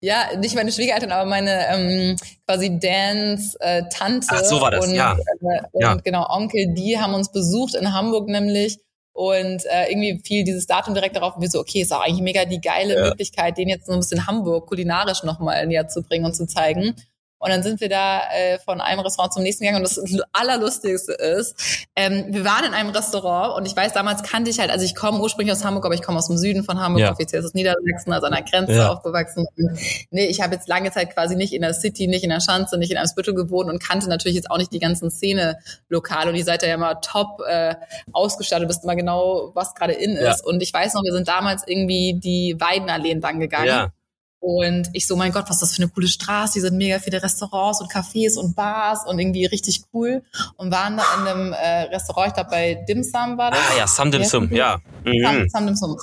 Ja, 0.00 0.36
nicht 0.36 0.54
meine 0.54 0.70
Schwiegereltern, 0.70 1.10
aber 1.10 1.28
meine 1.28 1.66
ähm, 1.72 2.16
quasi 2.46 2.78
Dans 2.78 3.56
äh, 3.58 3.82
Tante 3.90 4.28
Ach, 4.30 4.44
so 4.44 4.60
war 4.60 4.70
das, 4.70 4.86
und, 4.86 4.94
ja. 4.94 5.14
Äh, 5.14 5.62
und 5.72 5.82
ja. 5.82 5.94
genau 5.94 6.26
Onkel, 6.28 6.72
die 6.74 6.98
haben 6.98 7.14
uns 7.14 7.32
besucht 7.32 7.74
in 7.74 7.92
Hamburg 7.92 8.28
nämlich 8.28 8.78
und 9.18 9.64
äh, 9.66 9.90
irgendwie 9.90 10.20
fiel 10.24 10.44
dieses 10.44 10.68
Datum 10.68 10.94
direkt 10.94 11.16
darauf 11.16 11.34
und 11.34 11.42
wir 11.42 11.50
so, 11.50 11.58
okay, 11.58 11.80
ist 11.80 11.92
auch 11.92 12.02
eigentlich 12.02 12.22
mega 12.22 12.44
die 12.44 12.60
geile 12.60 12.94
ja. 12.94 13.08
Möglichkeit, 13.08 13.58
den 13.58 13.68
jetzt 13.68 13.86
so 13.86 13.92
ein 13.92 13.98
bisschen 13.98 14.28
Hamburg 14.28 14.68
kulinarisch 14.68 15.24
nochmal 15.24 15.66
näher 15.66 15.88
zu 15.88 16.04
bringen 16.04 16.24
und 16.24 16.36
zu 16.36 16.46
zeigen. 16.46 16.94
Und 17.38 17.50
dann 17.50 17.62
sind 17.62 17.80
wir 17.80 17.88
da 17.88 18.22
äh, 18.32 18.58
von 18.58 18.80
einem 18.80 19.00
Restaurant 19.00 19.32
zum 19.32 19.42
nächsten 19.42 19.64
gegangen. 19.64 19.84
Und 19.84 19.96
das 19.96 20.00
Allerlustigste 20.32 21.12
ist, 21.12 21.86
ähm, 21.94 22.26
wir 22.30 22.44
waren 22.44 22.64
in 22.64 22.74
einem 22.74 22.90
Restaurant 22.90 23.56
und 23.56 23.66
ich 23.66 23.76
weiß, 23.76 23.92
damals 23.92 24.22
kannte 24.22 24.50
ich 24.50 24.58
halt, 24.58 24.70
also 24.70 24.84
ich 24.84 24.94
komme 24.94 25.20
ursprünglich 25.20 25.52
aus 25.52 25.64
Hamburg, 25.64 25.84
aber 25.84 25.94
ich 25.94 26.02
komme 26.02 26.18
aus 26.18 26.26
dem 26.26 26.36
Süden 26.36 26.64
von 26.64 26.80
Hamburg, 26.80 27.02
ja. 27.02 27.12
offiziell 27.12 27.40
ist 27.40 27.46
es 27.46 27.54
Niedersachsen, 27.54 28.12
also 28.12 28.26
an 28.26 28.32
der 28.32 28.42
Grenze 28.42 28.74
ja. 28.74 28.92
aufgewachsen. 28.92 29.46
Und, 29.56 29.78
nee, 30.10 30.26
ich 30.26 30.40
habe 30.40 30.54
jetzt 30.54 30.68
lange 30.68 30.90
Zeit 30.90 31.14
quasi 31.14 31.36
nicht 31.36 31.52
in 31.52 31.62
der 31.62 31.74
City, 31.74 32.08
nicht 32.08 32.24
in 32.24 32.30
der 32.30 32.40
Schanze, 32.40 32.76
nicht 32.78 32.90
in 32.90 32.96
einem 32.96 33.08
Spittel 33.08 33.34
gewohnt 33.34 33.70
und 33.70 33.82
kannte 33.82 34.08
natürlich 34.08 34.36
jetzt 34.36 34.50
auch 34.50 34.58
nicht 34.58 34.72
die 34.72 34.80
ganzen 34.80 35.10
Szene-Lokale. 35.10 36.30
Und 36.30 36.36
ihr 36.36 36.44
seid 36.44 36.62
ja 36.62 36.74
immer 36.74 37.00
top 37.00 37.40
äh, 37.46 37.74
ausgestattet, 38.12 38.68
wisst 38.68 38.84
immer 38.84 38.96
genau, 38.96 39.52
was 39.54 39.74
gerade 39.74 39.92
in 39.92 40.12
ist. 40.12 40.40
Ja. 40.40 40.44
Und 40.44 40.62
ich 40.62 40.72
weiß 40.72 40.94
noch, 40.94 41.04
wir 41.04 41.12
sind 41.12 41.28
damals 41.28 41.62
irgendwie 41.66 42.18
die 42.18 42.56
Weidenalleen 42.58 43.20
dann 43.20 43.38
gegangen. 43.38 43.66
Ja. 43.66 43.92
Und 44.40 44.88
ich 44.92 45.06
so, 45.06 45.16
mein 45.16 45.32
Gott, 45.32 45.44
was 45.48 45.56
ist 45.56 45.62
das 45.62 45.76
für 45.76 45.82
eine 45.82 45.90
coole 45.90 46.06
Straße. 46.06 46.54
Hier 46.54 46.62
sind 46.62 46.76
mega 46.76 46.98
viele 47.00 47.22
Restaurants 47.22 47.80
und 47.80 47.90
Cafés 47.90 48.38
und 48.38 48.54
Bars 48.54 49.04
und 49.04 49.18
irgendwie 49.18 49.46
richtig 49.46 49.82
cool. 49.92 50.22
Und 50.56 50.70
waren 50.70 50.96
da 50.96 51.02
in 51.18 51.26
einem 51.26 51.52
äh, 51.52 51.82
Restaurant, 51.94 52.28
ich 52.28 52.34
glaube 52.34 52.50
bei 52.50 52.74
Dim 52.88 53.02
Sum 53.02 53.36
war 53.36 53.50
das. 53.50 53.60
Ah 53.60 53.78
ja, 53.78 53.86
Sam 53.86 54.10
Dim 54.10 54.24
Sum, 54.24 54.52
ja. 54.52 54.78
Mhm. 55.04 55.48
Sam, 55.48 55.66
Dim 55.66 55.74
Sum. 55.74 55.96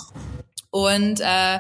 Und 0.70 1.22
äh, 1.22 1.60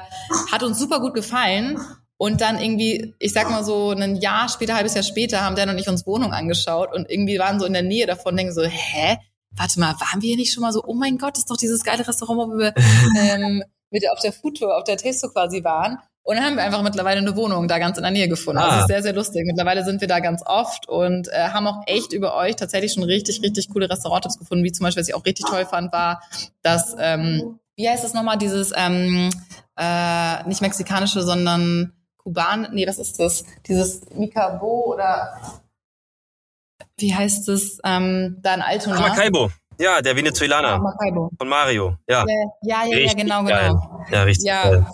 hat 0.51 0.63
uns 0.63 0.77
super 0.77 0.99
gut 0.99 1.13
gefallen. 1.13 1.79
Und 2.17 2.41
dann 2.41 2.61
irgendwie, 2.61 3.13
ich 3.19 3.33
sag 3.33 3.49
mal 3.49 3.63
so, 3.63 3.91
ein 3.91 4.15
Jahr 4.15 4.47
später, 4.47 4.75
halbes 4.75 4.93
Jahr 4.93 5.03
später, 5.03 5.41
haben 5.41 5.55
Dan 5.55 5.69
und 5.69 5.77
ich 5.77 5.89
uns 5.89 6.05
Wohnung 6.05 6.31
angeschaut 6.31 6.93
und 6.93 7.09
irgendwie 7.09 7.39
waren 7.39 7.59
so 7.59 7.65
in 7.65 7.73
der 7.73 7.81
Nähe 7.81 8.05
davon, 8.05 8.37
denken 8.37 8.53
so, 8.53 8.63
hä? 8.63 9.17
Warte 9.51 9.79
mal, 9.79 9.95
waren 9.99 10.21
wir 10.21 10.29
hier 10.29 10.37
nicht 10.37 10.53
schon 10.53 10.61
mal 10.61 10.71
so, 10.71 10.83
oh 10.85 10.93
mein 10.93 11.17
Gott, 11.17 11.37
ist 11.37 11.49
doch 11.49 11.57
dieses 11.57 11.83
geile 11.83 12.07
Restaurant, 12.07 12.53
wo 12.53 12.57
wir 12.57 12.73
ähm, 13.19 13.63
mit 13.89 14.09
auf 14.09 14.19
der 14.19 14.33
Foodtour, 14.33 14.77
auf 14.77 14.83
der 14.85 14.97
Taste 14.97 15.29
quasi 15.29 15.63
waren. 15.63 15.97
Und 16.25 16.37
dann 16.37 16.43
haben 16.43 16.55
wir 16.55 16.63
einfach 16.63 16.81
mittlerweile 16.81 17.19
eine 17.19 17.35
Wohnung 17.35 17.67
da 17.67 17.77
ganz 17.77 17.97
in 17.97 18.03
der 18.03 18.11
Nähe 18.11 18.27
gefunden. 18.27 18.57
Also 18.57 18.69
ah. 18.69 18.73
Also 18.73 18.85
ist 18.85 18.87
sehr, 18.87 19.03
sehr 19.03 19.13
lustig. 19.13 19.45
Mittlerweile 19.45 19.85
sind 19.85 20.01
wir 20.01 20.07
da 20.07 20.19
ganz 20.19 20.41
oft 20.43 20.89
und 20.89 21.27
äh, 21.27 21.49
haben 21.49 21.67
auch 21.67 21.83
echt 21.85 22.13
über 22.13 22.35
euch 22.35 22.55
tatsächlich 22.55 22.93
schon 22.93 23.03
richtig, 23.03 23.43
richtig 23.43 23.69
coole 23.69 23.87
Restauranttipps 23.87 24.39
gefunden. 24.39 24.63
Wie 24.63 24.71
zum 24.71 24.85
Beispiel, 24.85 25.01
was 25.01 25.07
ich 25.07 25.13
auch 25.13 25.23
richtig 25.23 25.45
toll 25.45 25.65
fand, 25.65 25.93
war, 25.93 26.23
dass, 26.63 26.95
ähm, 26.97 27.59
wie 27.75 27.87
heißt 27.87 28.03
das 28.03 28.15
nochmal, 28.15 28.39
dieses, 28.39 28.71
ähm, 28.75 29.29
äh, 29.77 30.43
nicht 30.47 30.61
mexikanische, 30.61 31.21
sondern 31.21 31.93
Kuban, 32.17 32.69
nee, 32.71 32.87
was 32.87 32.97
ist 32.97 33.19
das? 33.19 33.45
Dieses 33.67 34.01
Mikabo 34.15 34.93
oder 34.93 35.37
wie 36.97 37.13
heißt 37.13 37.49
es, 37.49 37.79
ähm, 37.83 38.37
da 38.41 38.55
in 38.55 38.61
Altona. 38.63 38.99
Maracaibo. 38.99 39.51
Ja, 39.79 40.01
der 40.01 40.15
Venezuelaner. 40.15 40.79
Maracaibo. 40.79 41.29
Von 41.37 41.47
Mario. 41.47 41.97
Ja, 42.09 42.25
ja, 42.61 42.85
ja, 42.85 42.97
ja, 42.97 43.13
genau, 43.13 43.43
genau. 43.43 44.05
Ja, 44.11 44.23
richtig. 44.23 44.47
Ja, 44.47 44.63
geil. 44.63 44.87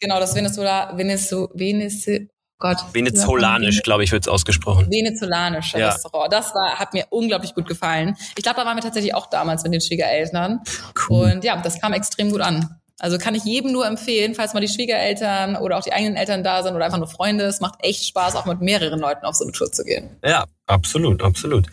genau, 0.00 0.20
das 0.20 0.34
Venezuela, 0.34 0.96
Venezu, 0.96 1.48
Venezu, 1.54 2.28
Gott. 2.62 2.78
Venezolanisch, 2.92 3.82
glaube 3.82 4.04
ich, 4.04 4.12
wird 4.12 4.22
es 4.22 4.28
ausgesprochen. 4.28 4.88
Venezolanisch 4.88 5.74
ja. 5.74 5.88
Restaurant. 5.88 6.32
Das 6.32 6.54
war, 6.54 6.78
hat 6.78 6.94
mir 6.94 7.06
unglaublich 7.10 7.54
gut 7.54 7.66
gefallen. 7.66 8.16
Ich 8.36 8.44
glaube, 8.44 8.60
da 8.60 8.64
waren 8.64 8.76
wir 8.76 8.82
tatsächlich 8.82 9.14
auch 9.16 9.26
damals 9.26 9.64
mit 9.64 9.74
den 9.74 9.80
Schwiegereltern. 9.80 10.60
Cool. 11.08 11.32
Und 11.32 11.44
ja, 11.44 11.60
das 11.60 11.80
kam 11.80 11.92
extrem 11.92 12.30
gut 12.30 12.40
an. 12.40 12.78
Also 13.00 13.18
kann 13.18 13.34
ich 13.34 13.42
jedem 13.42 13.72
nur 13.72 13.84
empfehlen, 13.84 14.36
falls 14.36 14.54
mal 14.54 14.60
die 14.60 14.68
Schwiegereltern 14.68 15.56
oder 15.56 15.76
auch 15.76 15.82
die 15.82 15.92
eigenen 15.92 16.14
Eltern 16.14 16.44
da 16.44 16.62
sind 16.62 16.76
oder 16.76 16.84
einfach 16.84 16.98
nur 16.98 17.08
Freunde. 17.08 17.46
Es 17.46 17.60
macht 17.60 17.80
echt 17.80 18.06
Spaß, 18.06 18.36
auch 18.36 18.44
mit 18.44 18.60
mehreren 18.60 19.00
Leuten 19.00 19.26
auf 19.26 19.34
so 19.34 19.42
eine 19.42 19.52
Tour 19.52 19.72
zu 19.72 19.82
gehen. 19.82 20.16
Ja, 20.24 20.44
absolut, 20.66 21.20
absolut. 21.20 21.66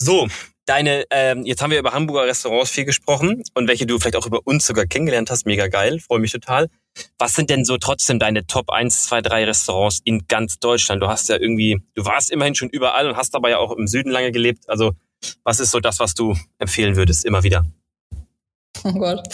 So, 0.00 0.28
deine, 0.68 1.04
ähm, 1.10 1.46
jetzt 1.46 1.62
haben 1.62 1.70
wir 1.70 1.78
über 1.78 1.92
Hamburger 1.92 2.26
Restaurants 2.26 2.70
viel 2.70 2.84
gesprochen 2.84 3.42
und 3.54 3.68
welche 3.68 3.86
du 3.86 3.98
vielleicht 3.98 4.16
auch 4.16 4.26
über 4.26 4.40
uns 4.44 4.66
sogar 4.66 4.86
kennengelernt 4.86 5.30
hast. 5.30 5.46
Mega 5.46 5.68
geil, 5.68 5.98
freue 6.00 6.18
mich 6.18 6.32
total. 6.32 6.68
Was 7.18 7.34
sind 7.34 7.48
denn 7.48 7.64
so 7.64 7.78
trotzdem 7.78 8.18
deine 8.18 8.46
Top 8.46 8.70
1, 8.70 9.04
2, 9.04 9.22
3 9.22 9.44
Restaurants 9.44 10.00
in 10.04 10.26
ganz 10.28 10.58
Deutschland? 10.58 11.02
Du 11.02 11.08
hast 11.08 11.28
ja 11.28 11.36
irgendwie, 11.36 11.80
du 11.94 12.04
warst 12.04 12.30
immerhin 12.30 12.54
schon 12.54 12.68
überall 12.68 13.08
und 13.08 13.16
hast 13.16 13.34
aber 13.34 13.48
ja 13.50 13.58
auch 13.58 13.72
im 13.72 13.86
Süden 13.86 14.10
lange 14.10 14.30
gelebt. 14.30 14.68
Also 14.68 14.92
was 15.42 15.60
ist 15.60 15.70
so 15.70 15.80
das, 15.80 16.00
was 16.00 16.14
du 16.14 16.36
empfehlen 16.58 16.96
würdest, 16.96 17.24
immer 17.24 17.42
wieder? 17.42 17.64
Oh 18.84 18.92
Gott. 18.92 19.26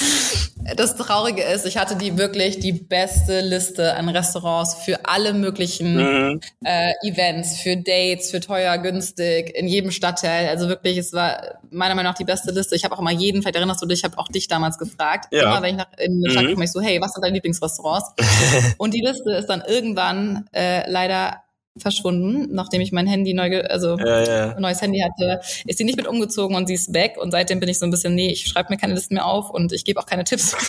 Das 0.76 0.96
Traurige 0.96 1.42
ist, 1.42 1.66
ich 1.66 1.76
hatte 1.76 1.96
die 1.96 2.16
wirklich 2.16 2.58
die 2.58 2.72
beste 2.72 3.40
Liste 3.40 3.94
an 3.96 4.08
Restaurants 4.08 4.74
für 4.74 5.04
alle 5.04 5.34
möglichen 5.34 5.96
mhm. 5.96 6.40
äh, 6.64 6.92
Events, 7.02 7.60
für 7.60 7.76
Dates, 7.76 8.30
für 8.30 8.40
teuer, 8.40 8.78
günstig, 8.78 9.54
in 9.54 9.66
jedem 9.66 9.90
Stadtteil. 9.90 10.48
Also 10.48 10.68
wirklich, 10.68 10.96
es 10.96 11.12
war 11.12 11.58
meiner 11.70 11.94
Meinung 11.94 12.12
nach 12.12 12.18
die 12.18 12.24
beste 12.24 12.52
Liste. 12.52 12.76
Ich 12.76 12.84
habe 12.84 12.96
auch 12.96 13.00
mal 13.00 13.12
jeden, 13.12 13.42
vielleicht 13.42 13.56
erinnerst 13.56 13.82
du 13.82 13.86
dich, 13.86 14.00
ich 14.00 14.04
habe 14.04 14.16
auch 14.16 14.28
dich 14.28 14.48
damals 14.48 14.78
gefragt. 14.78 15.26
Ja. 15.32 15.42
Immer 15.42 15.62
wenn 15.62 15.70
ich 15.70 15.76
nach, 15.76 15.98
in 15.98 16.22
eine 16.24 16.30
Stadt 16.30 16.44
mhm. 16.44 16.52
komme, 16.52 16.64
ich 16.64 16.72
so, 16.72 16.80
hey, 16.80 17.00
was 17.00 17.12
sind 17.12 17.22
deine 17.22 17.34
Lieblingsrestaurants? 17.34 18.12
Und 18.78 18.94
die 18.94 19.00
Liste 19.00 19.32
ist 19.32 19.46
dann 19.46 19.62
irgendwann 19.66 20.46
äh, 20.52 20.88
leider 20.90 21.43
verschwunden, 21.76 22.54
nachdem 22.54 22.80
ich 22.80 22.92
mein 22.92 23.06
Handy 23.06 23.34
neu, 23.34 23.62
also 23.62 23.96
ja, 23.98 24.22
ja. 24.22 24.60
neues 24.60 24.80
Handy 24.80 25.00
hatte, 25.00 25.40
ist 25.66 25.78
sie 25.78 25.84
nicht 25.84 25.96
mit 25.96 26.06
umgezogen 26.06 26.56
und 26.56 26.66
sie 26.66 26.74
ist 26.74 26.94
weg 26.94 27.16
und 27.20 27.30
seitdem 27.30 27.60
bin 27.60 27.68
ich 27.68 27.78
so 27.78 27.86
ein 27.86 27.90
bisschen, 27.90 28.14
nee, 28.14 28.30
ich 28.30 28.46
schreibe 28.46 28.72
mir 28.72 28.78
keine 28.78 28.94
Listen 28.94 29.14
mehr 29.14 29.26
auf 29.26 29.50
und 29.50 29.72
ich 29.72 29.84
gebe 29.84 30.00
auch 30.00 30.06
keine 30.06 30.24
Tipps. 30.24 30.56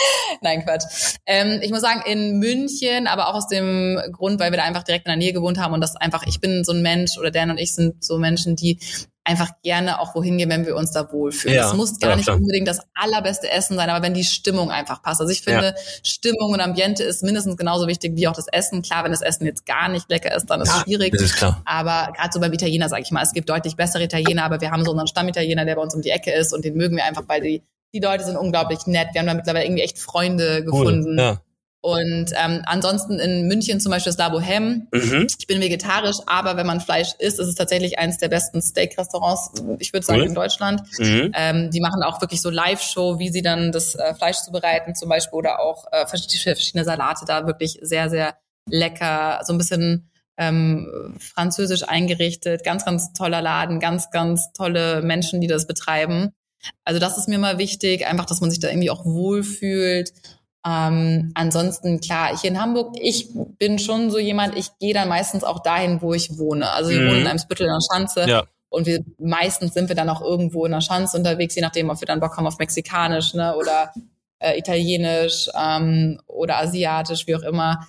Nein, 0.40 0.64
Quatsch. 0.64 1.16
Ähm, 1.26 1.60
ich 1.62 1.70
muss 1.70 1.80
sagen, 1.80 2.02
in 2.06 2.38
München, 2.38 3.06
aber 3.06 3.28
auch 3.28 3.34
aus 3.34 3.48
dem 3.48 4.00
Grund, 4.12 4.40
weil 4.40 4.50
wir 4.50 4.58
da 4.58 4.64
einfach 4.64 4.82
direkt 4.82 5.06
in 5.06 5.10
der 5.10 5.16
Nähe 5.16 5.32
gewohnt 5.32 5.58
haben 5.58 5.74
und 5.74 5.80
das 5.80 5.96
einfach, 5.96 6.24
ich 6.26 6.40
bin 6.40 6.64
so 6.64 6.72
ein 6.72 6.82
Mensch 6.82 7.18
oder 7.18 7.30
Dan 7.30 7.50
und 7.50 7.58
ich 7.58 7.74
sind 7.74 8.02
so 8.02 8.18
Menschen, 8.18 8.56
die 8.56 8.78
einfach 9.24 9.50
gerne 9.62 10.00
auch 10.00 10.14
wohin 10.14 10.38
gehen, 10.38 10.48
wenn 10.48 10.66
wir 10.66 10.76
uns 10.76 10.92
da 10.92 11.12
wohlfühlen. 11.12 11.58
Es 11.58 11.70
ja, 11.70 11.74
muss 11.74 11.98
gar 11.98 12.10
ja, 12.10 12.16
nicht 12.16 12.28
unbedingt 12.28 12.66
das 12.66 12.80
allerbeste 12.94 13.50
Essen 13.50 13.76
sein, 13.76 13.90
aber 13.90 14.02
wenn 14.02 14.14
die 14.14 14.24
Stimmung 14.24 14.70
einfach 14.70 15.02
passt. 15.02 15.20
Also 15.20 15.32
ich 15.32 15.42
finde, 15.42 15.66
ja. 15.66 15.74
Stimmung 16.02 16.52
und 16.52 16.60
Ambiente 16.60 17.04
ist 17.04 17.22
mindestens 17.22 17.56
genauso 17.56 17.86
wichtig 17.86 18.16
wie 18.16 18.26
auch 18.28 18.34
das 18.34 18.46
Essen. 18.48 18.82
Klar, 18.82 19.04
wenn 19.04 19.12
das 19.12 19.20
Essen 19.20 19.46
jetzt 19.46 19.66
gar 19.66 19.88
nicht 19.88 20.08
lecker 20.08 20.34
ist, 20.34 20.46
dann 20.46 20.60
ist 20.62 20.70
es 20.70 20.82
schwierig. 20.82 21.12
Das 21.12 21.22
ist 21.22 21.36
klar. 21.36 21.62
Aber 21.64 22.12
gerade 22.12 22.30
so 22.32 22.40
beim 22.40 22.52
Italiener, 22.52 22.88
sage 22.88 23.02
ich 23.02 23.10
mal, 23.10 23.22
es 23.22 23.32
gibt 23.32 23.48
deutlich 23.48 23.76
bessere 23.76 24.02
Italiener, 24.02 24.44
aber 24.44 24.60
wir 24.60 24.70
haben 24.70 24.84
so 24.84 24.90
unseren 24.90 25.06
Stammitaliener, 25.06 25.64
der 25.64 25.76
bei 25.76 25.82
uns 25.82 25.94
um 25.94 26.02
die 26.02 26.10
Ecke 26.10 26.32
ist 26.32 26.52
und 26.52 26.64
den 26.64 26.76
mögen 26.76 26.96
wir 26.96 27.04
einfach, 27.04 27.24
weil 27.26 27.42
die, 27.42 27.62
die 27.92 28.00
Leute 28.00 28.24
sind 28.24 28.36
unglaublich 28.36 28.86
nett. 28.86 29.08
Wir 29.12 29.20
haben 29.20 29.26
da 29.26 29.34
mittlerweile 29.34 29.66
irgendwie 29.66 29.82
echt 29.82 29.98
Freunde 29.98 30.64
gefunden. 30.64 31.18
Cool. 31.18 31.38
Und 31.82 32.32
ähm, 32.36 32.62
ansonsten 32.66 33.18
in 33.18 33.48
München 33.48 33.80
zum 33.80 33.90
Beispiel 33.90 34.10
das 34.10 34.18
La 34.18 34.28
Bohème. 34.28 34.86
Mhm. 34.92 35.26
Ich 35.38 35.46
bin 35.46 35.60
vegetarisch, 35.60 36.18
aber 36.26 36.56
wenn 36.56 36.66
man 36.66 36.80
Fleisch 36.80 37.14
isst, 37.18 37.40
ist 37.40 37.48
es 37.48 37.54
tatsächlich 37.54 37.98
eines 37.98 38.18
der 38.18 38.28
besten 38.28 38.60
Steak-Restaurants, 38.60 39.52
ich 39.78 39.92
würde 39.94 40.04
sagen, 40.04 40.20
cool. 40.20 40.26
in 40.26 40.34
Deutschland. 40.34 40.82
Mhm. 40.98 41.32
Ähm, 41.34 41.70
die 41.70 41.80
machen 41.80 42.02
auch 42.02 42.20
wirklich 42.20 42.42
so 42.42 42.50
Live-Show, 42.50 43.18
wie 43.18 43.30
sie 43.30 43.40
dann 43.40 43.72
das 43.72 43.94
äh, 43.94 44.14
Fleisch 44.14 44.38
zubereiten 44.38 44.94
zum 44.94 45.08
Beispiel 45.08 45.38
oder 45.38 45.60
auch 45.60 45.86
äh, 45.90 46.06
verschiedene 46.06 46.84
Salate 46.84 47.24
da 47.26 47.46
wirklich 47.46 47.78
sehr, 47.80 48.10
sehr 48.10 48.36
lecker. 48.68 49.40
So 49.44 49.54
ein 49.54 49.58
bisschen 49.58 50.10
ähm, 50.36 51.16
französisch 51.18 51.84
eingerichtet. 51.88 52.62
Ganz, 52.62 52.84
ganz 52.84 53.14
toller 53.14 53.40
Laden, 53.40 53.80
ganz, 53.80 54.10
ganz 54.10 54.52
tolle 54.52 55.00
Menschen, 55.00 55.40
die 55.40 55.46
das 55.46 55.66
betreiben. 55.66 56.32
Also 56.84 57.00
das 57.00 57.16
ist 57.16 57.28
mir 57.28 57.38
mal 57.38 57.56
wichtig, 57.56 58.06
einfach, 58.06 58.26
dass 58.26 58.42
man 58.42 58.50
sich 58.50 58.60
da 58.60 58.68
irgendwie 58.68 58.90
auch 58.90 59.06
wohlfühlt. 59.06 60.12
Ähm, 60.66 61.32
ansonsten, 61.34 62.00
klar, 62.00 62.38
hier 62.38 62.50
in 62.50 62.60
Hamburg, 62.60 62.96
ich 63.00 63.28
bin 63.58 63.78
schon 63.78 64.10
so 64.10 64.18
jemand, 64.18 64.56
ich 64.56 64.68
gehe 64.78 64.92
dann 64.92 65.08
meistens 65.08 65.42
auch 65.42 65.62
dahin, 65.62 66.02
wo 66.02 66.12
ich 66.12 66.38
wohne. 66.38 66.70
Also 66.70 66.90
wir 66.90 67.00
mhm. 67.00 67.08
wohnen 67.08 67.20
in 67.20 67.26
einem 67.26 67.38
Spüttel 67.38 67.66
in 67.66 67.72
der 67.72 67.94
Schanze. 67.94 68.28
Ja. 68.28 68.44
Und 68.68 68.86
wir 68.86 69.04
meistens 69.18 69.74
sind 69.74 69.88
wir 69.88 69.96
dann 69.96 70.08
auch 70.08 70.20
irgendwo 70.20 70.64
in 70.64 70.72
der 70.72 70.80
Schanze 70.80 71.16
unterwegs, 71.16 71.54
je 71.56 71.62
nachdem, 71.62 71.90
ob 71.90 72.00
wir 72.00 72.06
dann 72.06 72.20
Bock 72.20 72.36
haben 72.36 72.46
auf 72.46 72.58
Mexikanisch, 72.58 73.34
ne, 73.34 73.56
oder 73.56 73.92
äh, 74.38 74.58
Italienisch 74.58 75.48
ähm, 75.58 76.20
oder 76.26 76.58
Asiatisch, 76.58 77.26
wie 77.26 77.34
auch 77.34 77.42
immer. 77.42 77.86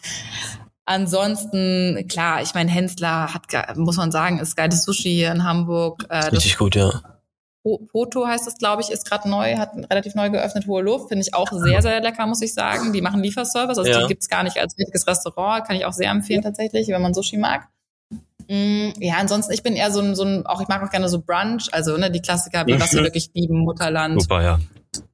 Ansonsten, 0.85 2.07
klar, 2.09 2.41
ich 2.41 2.53
meine, 2.53 2.71
Hensler 2.71 3.33
hat, 3.33 3.77
muss 3.77 3.97
man 3.97 4.11
sagen, 4.11 4.39
ist 4.39 4.55
geiles 4.55 4.83
Sushi 4.83 5.13
hier 5.13 5.31
in 5.31 5.43
Hamburg. 5.43 6.05
Äh, 6.09 6.25
Richtig 6.25 6.57
gut, 6.57 6.75
ja. 6.75 7.10
Poto 7.63 8.27
heißt 8.27 8.47
es, 8.47 8.57
glaube 8.57 8.81
ich, 8.81 8.89
ist 8.89 9.07
gerade 9.07 9.29
neu, 9.29 9.57
hat 9.57 9.75
relativ 9.89 10.15
neu 10.15 10.29
geöffnet, 10.29 10.65
Hohe 10.65 10.81
Luft, 10.81 11.09
finde 11.09 11.21
ich 11.21 11.33
auch 11.33 11.51
sehr, 11.51 11.81
sehr 11.81 12.01
lecker, 12.01 12.25
muss 12.25 12.41
ich 12.41 12.53
sagen. 12.53 12.91
Die 12.91 13.01
machen 13.01 13.21
Lieferservice, 13.21 13.77
also 13.77 13.91
ja. 13.91 14.01
die 14.01 14.07
gibt's 14.07 14.29
gar 14.29 14.43
nicht 14.43 14.57
als 14.57 14.77
richtiges 14.77 15.05
Restaurant, 15.05 15.65
kann 15.65 15.75
ich 15.75 15.85
auch 15.85 15.93
sehr 15.93 16.09
empfehlen 16.09 16.41
tatsächlich, 16.41 16.87
wenn 16.87 17.01
man 17.01 17.13
Sushi 17.13 17.37
mag. 17.37 17.67
Mm, 18.47 18.89
ja, 18.99 19.15
ansonsten, 19.17 19.53
ich 19.53 19.61
bin 19.61 19.75
eher 19.75 19.91
so 19.91 20.01
ein, 20.01 20.15
so 20.15 20.23
ein, 20.23 20.45
auch 20.45 20.61
ich 20.61 20.67
mag 20.67 20.83
auch 20.83 20.89
gerne 20.89 21.07
so 21.07 21.21
Brunch, 21.21 21.69
also 21.71 21.97
ne, 21.97 22.09
die 22.09 22.21
Klassiker, 22.21 22.65
wie 22.65 22.79
was 22.79 22.93
wir 22.93 23.03
wirklich 23.03 23.29
lieben, 23.33 23.59
Mutterland. 23.59 24.21
Super, 24.21 24.41
ja. 24.41 24.59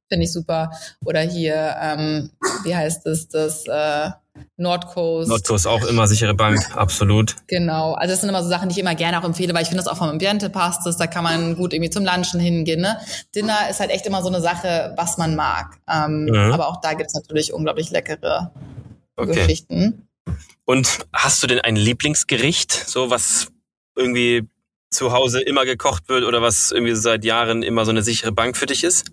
Finde 0.09 0.23
ich 0.23 0.31
super. 0.31 0.71
Oder 1.05 1.19
hier, 1.19 1.75
ähm, 1.81 2.31
wie 2.63 2.73
heißt 2.73 3.05
es, 3.07 3.27
das 3.27 3.67
äh, 3.67 4.09
Nordcoast. 4.57 5.29
Nordcoast 5.29 5.67
auch 5.67 5.85
immer 5.85 6.07
sichere 6.07 6.33
Bank, 6.33 6.59
absolut. 6.75 7.35
Genau, 7.47 7.93
also 7.93 8.13
das 8.13 8.21
sind 8.21 8.29
immer 8.29 8.43
so 8.43 8.49
Sachen, 8.49 8.69
die 8.69 8.73
ich 8.73 8.79
immer 8.79 8.95
gerne 8.95 9.19
auch 9.19 9.23
empfehle, 9.23 9.53
weil 9.53 9.61
ich 9.61 9.69
finde 9.69 9.83
das 9.83 9.91
auch 9.91 9.97
vom 9.97 10.09
Ambiente 10.09 10.49
passt 10.49 10.85
das, 10.85 10.97
da 10.97 11.07
kann 11.07 11.23
man 11.23 11.55
gut 11.55 11.73
irgendwie 11.73 11.89
zum 11.89 12.03
Lunchen 12.05 12.39
hingehen. 12.39 12.81
Ne? 12.81 12.97
Dinner 13.35 13.69
ist 13.69 13.79
halt 13.79 13.91
echt 13.91 14.05
immer 14.05 14.21
so 14.21 14.29
eine 14.29 14.41
Sache, 14.41 14.93
was 14.97 15.17
man 15.17 15.35
mag. 15.35 15.77
Ähm, 15.91 16.25
mhm. 16.25 16.53
Aber 16.53 16.67
auch 16.67 16.81
da 16.81 16.93
gibt's 16.93 17.13
natürlich 17.13 17.53
unglaublich 17.53 17.91
leckere 17.91 18.51
okay. 19.15 19.33
Geschichten. 19.33 20.07
Und 20.65 21.05
hast 21.13 21.41
du 21.43 21.47
denn 21.47 21.59
ein 21.59 21.75
Lieblingsgericht, 21.75 22.71
so 22.71 23.09
was 23.09 23.47
irgendwie 23.95 24.47
zu 24.89 25.11
Hause 25.11 25.41
immer 25.41 25.65
gekocht 25.65 26.09
wird 26.09 26.23
oder 26.23 26.41
was 26.41 26.71
irgendwie 26.71 26.95
seit 26.95 27.25
Jahren 27.25 27.63
immer 27.63 27.85
so 27.85 27.91
eine 27.91 28.01
sichere 28.01 28.31
Bank 28.31 28.57
für 28.57 28.65
dich 28.65 28.83
ist? 28.83 29.11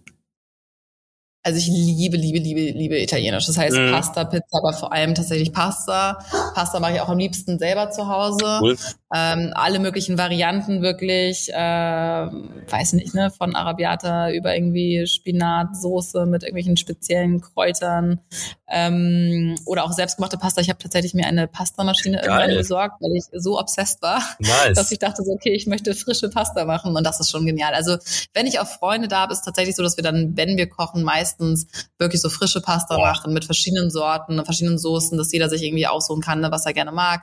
Also 1.47 1.59
ich 1.59 1.66
liebe, 1.66 2.16
liebe, 2.16 2.38
liebe, 2.38 2.76
liebe 2.76 2.99
Italienisch. 2.99 3.47
Das 3.47 3.59
heißt 3.59 3.76
mhm. 3.76 3.92
Pasta, 3.92 4.24
Pizza, 4.24 4.59
aber 4.59 4.72
vor 4.72 4.92
allem 4.92 5.14
tatsächlich 5.14 5.53
Pasta. 5.53 6.18
Pasta 6.55 6.80
mache 6.80 6.95
ich 6.95 7.01
auch 7.03 7.11
am 7.11 7.18
liebsten 7.18 7.59
selber 7.59 7.90
zu 7.90 8.09
Hause. 8.09 8.61
Cool. 8.62 8.78
Ähm, 9.17 9.53
alle 9.55 9.79
möglichen 9.79 10.19
Varianten 10.19 10.83
wirklich, 10.83 11.49
äh, 11.53 11.57
weiß 11.57 12.95
nicht, 12.95 13.15
ne, 13.15 13.31
von 13.31 13.55
Arabiata 13.55 14.33
über 14.33 14.57
irgendwie 14.57 15.07
Spinatsoße 15.07 16.27
mit 16.27 16.43
irgendwelchen 16.43 16.77
speziellen 16.77 17.41
Kräutern 17.41 18.21
ähm, 18.67 19.55
oder 19.67 19.85
auch 19.85 19.93
selbstgemachte 19.93 20.37
Pasta. 20.37 20.61
Ich 20.62 20.69
habe 20.69 20.81
tatsächlich 20.81 21.15
mir 21.15 21.27
eine 21.27 21.47
Pastamaschine 21.47 22.23
irgendwann 22.23 22.57
besorgt, 22.57 23.01
weil 23.01 23.12
ich 23.15 23.25
so 23.41 23.57
obsessed 23.61 24.03
war, 24.03 24.21
nice. 24.41 24.75
dass 24.75 24.91
ich 24.91 24.99
dachte 24.99 25.23
so, 25.23 25.31
okay, 25.31 25.53
ich 25.53 25.69
möchte 25.69 25.95
frische 25.95 26.29
Pasta 26.29 26.65
machen 26.65 26.97
und 26.97 27.05
das 27.05 27.21
ist 27.21 27.31
schon 27.31 27.47
genial. 27.47 27.73
Also 27.73 27.99
wenn 28.33 28.49
ich 28.49 28.59
auf 28.59 28.73
Freunde 28.73 29.07
da 29.07 29.21
habe, 29.21 29.33
ist 29.33 29.43
tatsächlich 29.43 29.77
so, 29.77 29.85
dass 29.85 29.97
wir 29.97 30.03
dann, 30.03 30.37
wenn 30.37 30.57
wir 30.57 30.69
kochen, 30.69 31.05
meistens 31.05 31.69
wirklich 31.99 32.21
so 32.21 32.31
frische 32.31 32.61
Pasta 32.61 32.99
ja. 32.99 33.05
machen 33.12 33.33
mit 33.33 33.45
verschiedenen 33.45 33.91
Sorten, 33.91 34.45
verschiedenen 34.45 34.79
Soßen, 34.79 35.17
dass 35.17 35.31
jeder 35.31 35.49
sich 35.49 35.62
irgendwie 35.62 35.87
aussuchen 35.87 36.21
kann, 36.21 36.41
ne, 36.41 36.51
was 36.51 36.67
er 36.67 36.73
gerne 36.73 36.91
mag. 36.91 37.23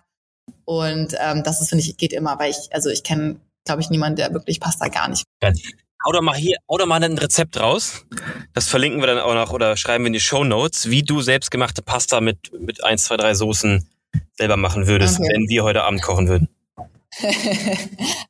Und 0.66 1.16
ähm, 1.20 1.44
das 1.44 1.62
ist, 1.62 1.70
finde 1.70 1.84
ich, 1.84 1.98
geht 1.98 2.14
immer, 2.14 2.40
weil 2.40 2.52
ich, 2.52 2.70
also 2.72 2.90
ich 2.90 3.04
kenne, 3.04 3.40
glaube 3.66 3.82
ich, 3.82 3.90
niemanden, 3.90 4.18
der 4.18 4.34
wirklich 4.34 4.60
Pasta 4.60 4.88
gar 4.88 5.08
nicht. 5.10 5.26
Hau 6.04 6.12
doch 6.12 6.22
mal 6.22 6.36
hier, 6.36 6.58
doch 6.68 6.86
mal 6.86 7.04
ein 7.04 7.18
Rezept 7.18 7.60
raus. 7.60 8.06
Das 8.54 8.68
verlinken 8.68 9.02
wir 9.02 9.08
dann 9.08 9.20
auch 9.20 9.36
noch 9.36 9.54
oder 9.54 9.78
schreiben 9.78 10.04
wir 10.04 10.08
in 10.08 10.14
die 10.14 10.20
Show 10.20 10.44
Notes, 10.44 10.90
wie 10.90 11.04
du 11.04 11.22
selbstgemachte 11.22 11.84
Pasta 11.84 12.22
mit, 12.22 12.52
mit 12.60 12.84
eins, 12.84 13.04
zwei, 13.04 13.18
drei 13.18 13.36
Soßen 13.36 13.88
selber 14.38 14.58
machen 14.58 14.88
würdest, 14.88 15.20
okay. 15.20 15.30
wenn 15.32 15.48
wir 15.48 15.64
heute 15.64 15.84
Abend 15.84 16.02
kochen 16.02 16.28
würden. 16.28 16.50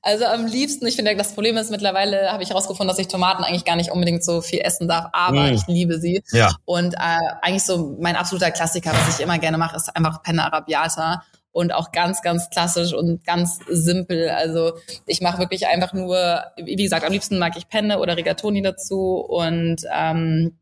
also 0.02 0.26
am 0.26 0.48
liebsten, 0.48 0.88
ich 0.88 0.96
finde, 0.96 1.16
das 1.16 1.34
Problem 1.34 1.56
ist 1.56 1.70
mittlerweile, 1.70 2.32
habe 2.32 2.42
ich 2.42 2.50
herausgefunden, 2.50 2.88
dass 2.88 2.98
ich 2.98 3.08
Tomaten 3.08 3.44
eigentlich 3.44 3.64
gar 3.64 3.76
nicht 3.76 3.92
unbedingt 3.92 4.24
so 4.24 4.42
viel 4.42 4.60
essen 4.60 4.88
darf, 4.88 5.10
aber 5.14 5.52
mm. 5.52 5.54
ich 5.54 5.68
liebe 5.68 6.00
sie. 6.00 6.24
Ja. 6.32 6.56
Und 6.66 6.96
äh, 6.96 7.18
eigentlich 7.42 7.64
so 7.64 7.96
mein 8.00 8.16
absoluter 8.16 8.50
Klassiker, 8.50 8.92
was 8.92 9.20
ich 9.20 9.24
immer 9.24 9.38
gerne 9.38 9.60
mache, 9.60 9.76
ist 9.76 9.96
einfach 9.96 10.24
Penne 10.24 10.44
Arabiata 10.44 11.24
und 11.52 11.74
auch 11.74 11.92
ganz, 11.92 12.22
ganz 12.22 12.50
klassisch 12.50 12.94
und 12.94 13.24
ganz 13.26 13.60
simpel. 13.68 14.30
Also 14.30 14.74
ich 15.06 15.22
mache 15.22 15.40
wirklich 15.40 15.68
einfach 15.68 15.94
nur, 15.94 16.44
wie 16.58 16.76
gesagt, 16.76 17.06
am 17.06 17.12
liebsten 17.12 17.40
mag 17.40 17.58
ich 17.58 17.68
Penne 17.68 18.00
oder 18.00 18.16
Rigatoni 18.16 18.62
dazu 18.62 19.18
und 19.18 19.84
ähm, 19.94 20.58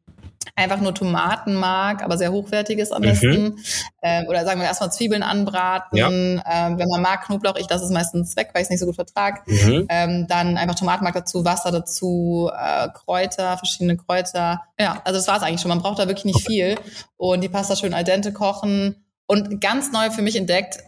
einfach 0.55 0.79
nur 0.81 0.93
Tomatenmark, 0.93 2.03
aber 2.03 2.17
sehr 2.17 2.31
hochwertiges 2.31 2.91
am 2.91 3.01
mhm. 3.01 3.05
besten. 3.05 3.43
Mhm. 3.43 3.57
Ähm, 4.01 4.25
oder 4.27 4.45
sagen 4.45 4.59
wir 4.59 4.67
erstmal 4.67 4.91
Zwiebeln 4.91 5.23
anbraten. 5.23 5.97
Ja. 5.97 6.09
Ähm, 6.09 6.77
wenn 6.77 6.87
man 6.87 7.01
mag 7.01 7.25
Knoblauch, 7.25 7.55
ich 7.57 7.69
lasse 7.69 7.85
es 7.85 7.91
meistens 7.91 8.35
weg, 8.35 8.49
weil 8.53 8.61
ich 8.61 8.65
es 8.65 8.69
nicht 8.71 8.79
so 8.79 8.85
gut 8.85 8.95
vertrage. 8.95 9.41
Mhm. 9.45 9.85
Ähm, 9.89 10.27
dann 10.27 10.57
einfach 10.57 10.75
Tomatenmark 10.75 11.13
dazu, 11.13 11.45
Wasser 11.45 11.71
dazu, 11.71 12.49
äh, 12.53 12.87
Kräuter, 12.93 13.57
verschiedene 13.57 13.97
Kräuter. 13.97 14.63
Ja, 14.79 15.01
also 15.03 15.19
das 15.19 15.27
war 15.27 15.37
es 15.37 15.43
eigentlich 15.43 15.61
schon. 15.61 15.69
Man 15.69 15.81
braucht 15.81 15.99
da 15.99 16.07
wirklich 16.07 16.25
nicht 16.25 16.45
viel. 16.45 16.75
Und 17.17 17.41
die 17.41 17.49
Pasta 17.49 17.75
schön 17.75 17.93
al 17.93 18.03
dente 18.03 18.33
kochen 18.33 19.05
und 19.29 19.61
ganz 19.61 19.91
neu 19.91 20.09
für 20.09 20.23
mich 20.23 20.35
entdeckt, 20.35 20.79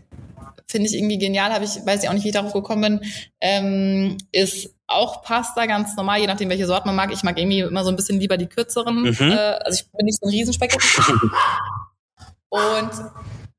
finde 0.67 0.89
ich 0.89 0.95
irgendwie 0.95 1.19
genial, 1.19 1.53
habe 1.53 1.63
ich, 1.63 1.85
weiß 1.85 2.01
ich 2.01 2.09
auch 2.09 2.13
nicht, 2.13 2.23
wie 2.23 2.29
ich 2.29 2.33
darauf 2.33 2.53
gekommen 2.53 2.99
bin, 2.99 3.11
ähm, 3.39 4.17
ist 4.31 4.73
auch 4.87 5.21
Pasta 5.21 5.67
ganz 5.67 5.95
normal, 5.95 6.19
je 6.19 6.27
nachdem, 6.27 6.49
welche 6.49 6.65
Sorte 6.65 6.87
man 6.87 6.95
mag. 6.95 7.11
Ich 7.13 7.21
mag 7.21 7.37
irgendwie 7.37 7.59
immer 7.59 7.83
so 7.83 7.91
ein 7.91 7.95
bisschen 7.95 8.19
lieber 8.19 8.37
die 8.37 8.47
kürzeren. 8.47 9.03
Mhm. 9.03 9.15
Äh, 9.19 9.35
also 9.35 9.79
ich 9.79 9.91
bin 9.91 10.05
nicht 10.05 10.19
so 10.19 10.27
ein 10.27 10.31
Riesenspaghetti. 10.31 10.87
und 12.49 12.91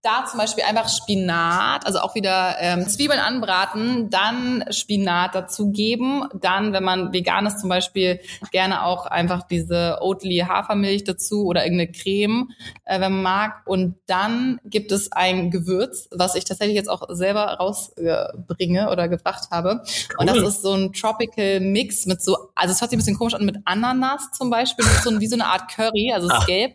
da 0.02 0.26
zum 0.28 0.38
Beispiel 0.38 0.64
einfach 0.64 0.88
Spinat, 0.88 1.86
also 1.86 2.00
auch 2.00 2.16
wieder 2.16 2.56
ähm, 2.58 2.88
Zwiebeln 2.88 3.20
anbraten, 3.20 4.10
dann 4.10 4.64
Spinat 4.70 5.34
dazugeben, 5.34 6.24
dann, 6.34 6.72
wenn 6.72 6.82
man 6.82 7.12
vegan 7.12 7.46
ist 7.46 7.60
zum 7.60 7.68
Beispiel, 7.68 8.20
gerne 8.50 8.84
auch 8.84 9.06
einfach 9.06 9.44
diese 9.44 9.98
Oatly 10.00 10.44
Hafermilch 10.48 11.04
dazu 11.04 11.46
oder 11.46 11.64
irgendeine 11.64 11.92
Creme, 11.92 12.50
äh, 12.84 13.00
wenn 13.00 13.12
man 13.12 13.22
mag. 13.22 13.62
Und 13.66 13.94
dann 14.06 14.60
gibt 14.64 14.90
es 14.90 15.12
ein 15.12 15.52
Gewürz, 15.52 16.08
was 16.10 16.34
ich 16.34 16.44
tatsächlich 16.44 16.76
jetzt 16.76 16.90
auch 16.90 17.02
selber 17.10 17.44
rausbringe 17.44 18.90
oder 18.90 19.08
gebracht 19.08 19.50
habe. 19.52 19.82
Cool. 19.84 20.16
Und 20.18 20.26
das 20.26 20.38
ist 20.38 20.62
so 20.62 20.72
ein 20.74 20.92
Tropical 20.92 21.60
Mix 21.60 22.06
mit 22.06 22.20
so, 22.22 22.36
also 22.56 22.72
es 22.72 22.80
hört 22.80 22.90
sich 22.90 22.96
ein 22.96 23.00
bisschen 23.00 23.16
komisch 23.16 23.34
an, 23.34 23.44
mit 23.44 23.58
Ananas 23.66 24.32
zum 24.32 24.50
Beispiel, 24.50 24.84
so 25.04 25.10
ein, 25.10 25.20
wie 25.20 25.28
so 25.28 25.36
eine 25.36 25.46
Art 25.46 25.70
Curry, 25.70 26.12
also 26.12 26.26
es 26.26 26.34
ist 26.34 26.40
ah. 26.40 26.46
gelb, 26.46 26.74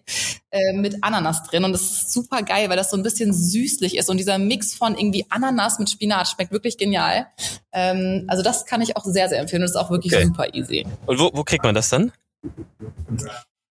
äh, 0.49 0.73
mit 0.73 1.03
Ananas 1.03 1.43
drin. 1.43 1.65
Und 1.65 1.73
das 1.73 1.81
ist 1.81 2.13
super 2.13 2.41
geil, 2.41 2.69
weil 2.69 2.77
das 2.77 2.89
so 2.89 2.95
ein 2.97 3.03
bisschen 3.03 3.16
bisschen 3.17 3.33
süßlich 3.33 3.97
ist 3.97 4.09
und 4.09 4.17
dieser 4.17 4.37
Mix 4.37 4.73
von 4.73 4.95
irgendwie 4.97 5.25
Ananas 5.29 5.79
mit 5.79 5.89
Spinat 5.89 6.27
schmeckt 6.27 6.51
wirklich 6.51 6.77
genial. 6.77 7.27
Ähm, 7.71 8.25
also 8.27 8.43
das 8.43 8.65
kann 8.65 8.81
ich 8.81 8.95
auch 8.95 9.05
sehr, 9.05 9.29
sehr 9.29 9.39
empfehlen 9.39 9.63
und 9.63 9.69
ist 9.69 9.75
auch 9.75 9.89
wirklich 9.89 10.13
okay. 10.13 10.25
super 10.25 10.53
easy. 10.53 10.85
Und 11.05 11.19
wo, 11.19 11.31
wo 11.33 11.43
kriegt 11.43 11.63
man 11.63 11.75
das 11.75 11.89
dann? 11.89 12.11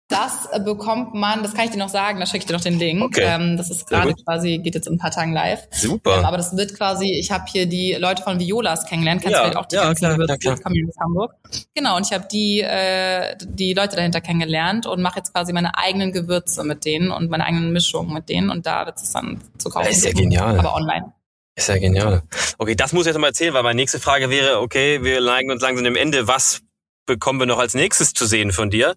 Das 0.09 0.49
bekommt 0.65 1.13
man, 1.13 1.43
das 1.43 1.53
kann 1.53 1.65
ich 1.65 1.71
dir 1.71 1.77
noch 1.77 1.89
sagen, 1.89 2.19
da 2.19 2.25
schicke 2.25 2.39
ich 2.39 2.45
dir 2.47 2.53
noch 2.53 2.61
den 2.61 2.79
Link. 2.79 3.03
Okay. 3.03 3.25
Ähm, 3.25 3.57
das 3.57 3.69
ist 3.69 3.87
gerade 3.87 4.15
quasi, 4.15 4.57
geht 4.57 4.73
jetzt 4.73 4.87
in 4.87 4.95
ein 4.95 4.97
paar 4.97 5.11
Tagen 5.11 5.33
live. 5.33 5.67
Super. 5.69 6.17
Ähm, 6.17 6.25
aber 6.25 6.37
das 6.37 6.57
wird 6.57 6.75
quasi, 6.75 7.13
ich 7.13 7.31
habe 7.31 7.43
hier 7.47 7.67
die 7.67 7.93
Leute 7.93 8.23
von 8.23 8.39
Violas 8.39 8.87
kennengelernt, 8.87 9.21
kennst 9.21 9.33
ja, 9.35 9.43
du 9.43 9.51
vielleicht 9.51 9.57
auch 9.57 9.67
die 9.67 9.75
ja, 9.75 9.83
ganzen 9.83 10.05
klar, 10.05 10.15
klar, 10.15 10.37
klar. 10.39 10.55
aus 10.55 10.95
Hamburg. 10.99 11.35
Genau, 11.75 11.95
und 11.95 12.07
ich 12.07 12.11
habe 12.11 12.27
die, 12.31 12.61
äh, 12.61 13.35
die 13.39 13.75
Leute 13.75 13.97
dahinter 13.97 14.19
kennengelernt 14.19 14.87
und 14.87 14.99
mache 14.99 15.19
jetzt 15.19 15.31
quasi 15.31 15.53
meine 15.53 15.77
eigenen 15.77 16.11
Gewürze 16.11 16.63
mit 16.63 16.85
denen 16.85 17.11
und 17.11 17.29
meine 17.29 17.45
eigenen 17.45 17.71
Mischungen 17.71 18.11
mit 18.11 18.29
denen 18.29 18.49
und 18.49 18.65
da 18.65 18.87
wird 18.87 18.97
es 18.97 19.11
dann 19.11 19.39
zu 19.59 19.69
kaufen. 19.69 19.89
Das 19.89 19.97
ist 19.97 20.05
ja 20.05 20.13
genial. 20.13 20.57
Aber 20.57 20.73
online. 20.73 21.13
Ist 21.55 21.69
ja 21.69 21.77
genial. 21.77 22.23
Okay, 22.57 22.73
das 22.73 22.93
muss 22.93 23.03
ich 23.05 23.13
jetzt 23.13 23.19
mal 23.19 23.27
erzählen, 23.27 23.53
weil 23.53 23.61
meine 23.63 23.75
nächste 23.75 23.99
Frage 23.99 24.31
wäre, 24.31 24.59
okay, 24.59 25.03
wir 25.03 25.21
neigen 25.21 25.51
uns 25.51 25.61
langsam 25.61 25.83
dem 25.83 25.95
Ende. 25.95 26.27
Was 26.27 26.61
bekommen 27.05 27.39
wir 27.39 27.45
noch 27.45 27.59
als 27.59 27.73
nächstes 27.73 28.13
zu 28.13 28.25
sehen 28.25 28.51
von 28.51 28.69
dir? 28.69 28.95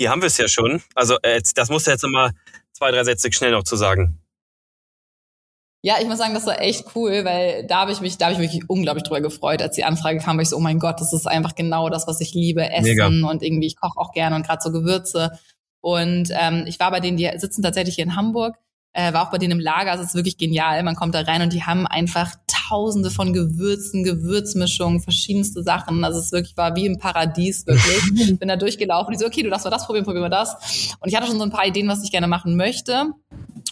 Hier 0.00 0.08
haben 0.08 0.22
wir 0.22 0.28
es 0.28 0.38
ja 0.38 0.48
schon. 0.48 0.80
Also 0.94 1.18
äh, 1.20 1.42
das 1.54 1.68
musst 1.68 1.86
du 1.86 1.90
jetzt 1.90 2.02
nochmal 2.02 2.30
zwei, 2.72 2.90
drei 2.90 3.04
Sätze 3.04 3.30
schnell 3.32 3.50
noch 3.50 3.64
zu 3.64 3.76
sagen. 3.76 4.18
Ja, 5.82 5.96
ich 6.00 6.06
muss 6.06 6.16
sagen, 6.16 6.32
das 6.32 6.46
war 6.46 6.58
echt 6.58 6.86
cool, 6.94 7.22
weil 7.26 7.66
da 7.66 7.80
habe 7.80 7.92
ich 7.92 8.00
mich, 8.00 8.16
da 8.16 8.30
habe 8.30 8.42
ich 8.42 8.54
mich 8.54 8.64
unglaublich 8.66 9.04
drüber 9.04 9.20
gefreut, 9.20 9.60
als 9.60 9.76
die 9.76 9.84
Anfrage 9.84 10.18
kam, 10.18 10.38
weil 10.38 10.44
ich 10.44 10.48
so, 10.48 10.56
oh 10.56 10.60
mein 10.60 10.78
Gott, 10.78 11.02
das 11.02 11.12
ist 11.12 11.26
einfach 11.26 11.54
genau 11.54 11.90
das, 11.90 12.06
was 12.06 12.18
ich 12.22 12.32
liebe, 12.32 12.62
Essen 12.70 12.84
Mega. 12.84 13.08
und 13.08 13.42
irgendwie, 13.42 13.66
ich 13.66 13.76
koche 13.76 13.98
auch 13.98 14.12
gerne 14.12 14.36
und 14.36 14.46
gerade 14.46 14.62
so 14.62 14.72
Gewürze. 14.72 15.38
Und 15.82 16.30
ähm, 16.32 16.64
ich 16.66 16.80
war 16.80 16.90
bei 16.90 17.00
denen, 17.00 17.18
die 17.18 17.30
sitzen 17.36 17.62
tatsächlich 17.62 17.96
hier 17.96 18.04
in 18.04 18.16
Hamburg, 18.16 18.56
äh, 18.92 19.12
war 19.12 19.26
auch 19.26 19.30
bei 19.30 19.38
denen 19.38 19.52
im 19.52 19.60
Lager, 19.60 19.94
es 19.94 20.00
ist 20.00 20.14
wirklich 20.14 20.38
genial. 20.38 20.82
Man 20.82 20.96
kommt 20.96 21.14
da 21.14 21.20
rein 21.20 21.42
und 21.42 21.52
die 21.52 21.62
haben 21.62 21.86
einfach 21.86 22.34
tausende 22.68 23.10
von 23.10 23.32
Gewürzen, 23.32 24.04
Gewürzmischungen, 24.04 25.00
verschiedenste 25.00 25.62
Sachen. 25.62 26.04
Also 26.04 26.18
es 26.18 26.32
wirklich 26.32 26.56
war 26.56 26.76
wie 26.76 26.86
im 26.86 26.98
Paradies, 26.98 27.66
wirklich. 27.66 28.38
Bin 28.38 28.48
da 28.48 28.56
durchgelaufen. 28.56 29.12
Die 29.12 29.18
so, 29.18 29.26
okay, 29.26 29.42
du 29.42 29.50
darfst 29.50 29.64
mal 29.64 29.70
das 29.70 29.86
probieren, 29.86 30.04
probieren 30.04 30.24
wir 30.24 30.30
das. 30.30 30.96
Und 31.00 31.08
ich 31.08 31.16
hatte 31.16 31.26
schon 31.26 31.38
so 31.38 31.44
ein 31.44 31.50
paar 31.50 31.66
Ideen, 31.66 31.88
was 31.88 32.04
ich 32.04 32.10
gerne 32.10 32.26
machen 32.26 32.56
möchte. 32.56 33.12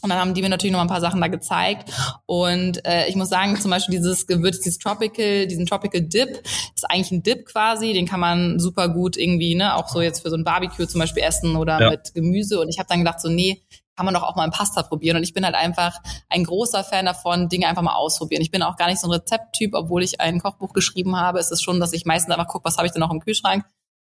Und 0.01 0.09
Und 0.09 0.11
dann 0.11 0.21
haben 0.21 0.33
die 0.33 0.41
mir 0.41 0.49
natürlich 0.49 0.73
noch 0.73 0.81
ein 0.81 0.89
paar 0.89 1.01
Sachen 1.01 1.21
da 1.21 1.29
gezeigt. 1.29 1.93
Und 2.25 2.85
äh, 2.87 3.09
ich 3.09 3.17
muss 3.17 3.29
sagen, 3.29 3.61
zum 3.61 3.71
Beispiel 3.71 3.97
dieses 3.97 4.27
Gewürz, 4.27 4.61
dieses 4.61 4.79
Tropical, 4.79 5.47
diesen 5.47 5.67
Tropical 5.67 6.01
Dip, 6.01 6.41
ist 6.75 6.89
eigentlich 6.89 7.11
ein 7.11 7.23
Dip 7.23 7.45
quasi. 7.45 7.93
Den 7.93 8.07
kann 8.07 8.21
man 8.21 8.59
super 8.59 8.89
gut 8.89 9.17
irgendwie, 9.17 9.55
ne, 9.55 9.75
auch 9.75 9.89
so 9.89 10.01
jetzt 10.01 10.23
für 10.23 10.31
so 10.31 10.37
ein 10.37 10.45
Barbecue 10.45 10.87
zum 10.87 11.01
Beispiel 11.01 11.25
essen 11.25 11.57
oder 11.57 11.81
ja. 11.81 11.91
mit 11.91 12.15
Gemüse. 12.15 12.59
Und 12.59 12.71
ich 12.71 12.79
habe 12.79 12.89
dann 12.89 13.01
gedacht, 13.01 13.21
so, 13.21 13.29
nee, 13.29 13.63
kann 13.99 14.05
man 14.05 14.15
doch 14.15 14.23
auch 14.23 14.37
mal 14.37 14.45
ein 14.45 14.53
Pasta 14.53 14.85
probieren. 14.85 15.17
Und 15.17 15.25
ich 15.25 15.35
bin 15.35 15.45
halt 15.45 15.57
einfach 15.57 15.99
ein 16.29 16.45
großer 16.45 16.85
Fan 16.85 17.05
davon, 17.05 17.49
Dinge 17.49 17.67
einfach 17.67 17.83
mal 17.83 17.97
ausprobieren. 17.97 18.43
Ich 18.43 18.53
bin 18.53 18.63
auch 18.63 18.77
gar 18.77 18.87
nicht 18.87 19.01
so 19.01 19.09
ein 19.09 19.11
Rezepttyp, 19.11 19.75
obwohl 19.75 20.05
ich 20.05 20.21
ein 20.21 20.41
Kochbuch 20.41 20.73
geschrieben 20.73 21.17
habe. 21.17 21.41
Es 21.41 21.51
ist 21.51 21.65
schon, 21.65 21.81
dass 21.81 21.93
ich 21.93 22.07
meistens 22.07 22.33
einfach 22.33 22.47
gucke, 22.47 22.65
was 22.65 22.77
habe 22.77 22.87
ich 22.87 22.93
denn 22.93 23.01
noch 23.01 23.11
im 23.11 23.19
Kühlschrank. 23.19 23.65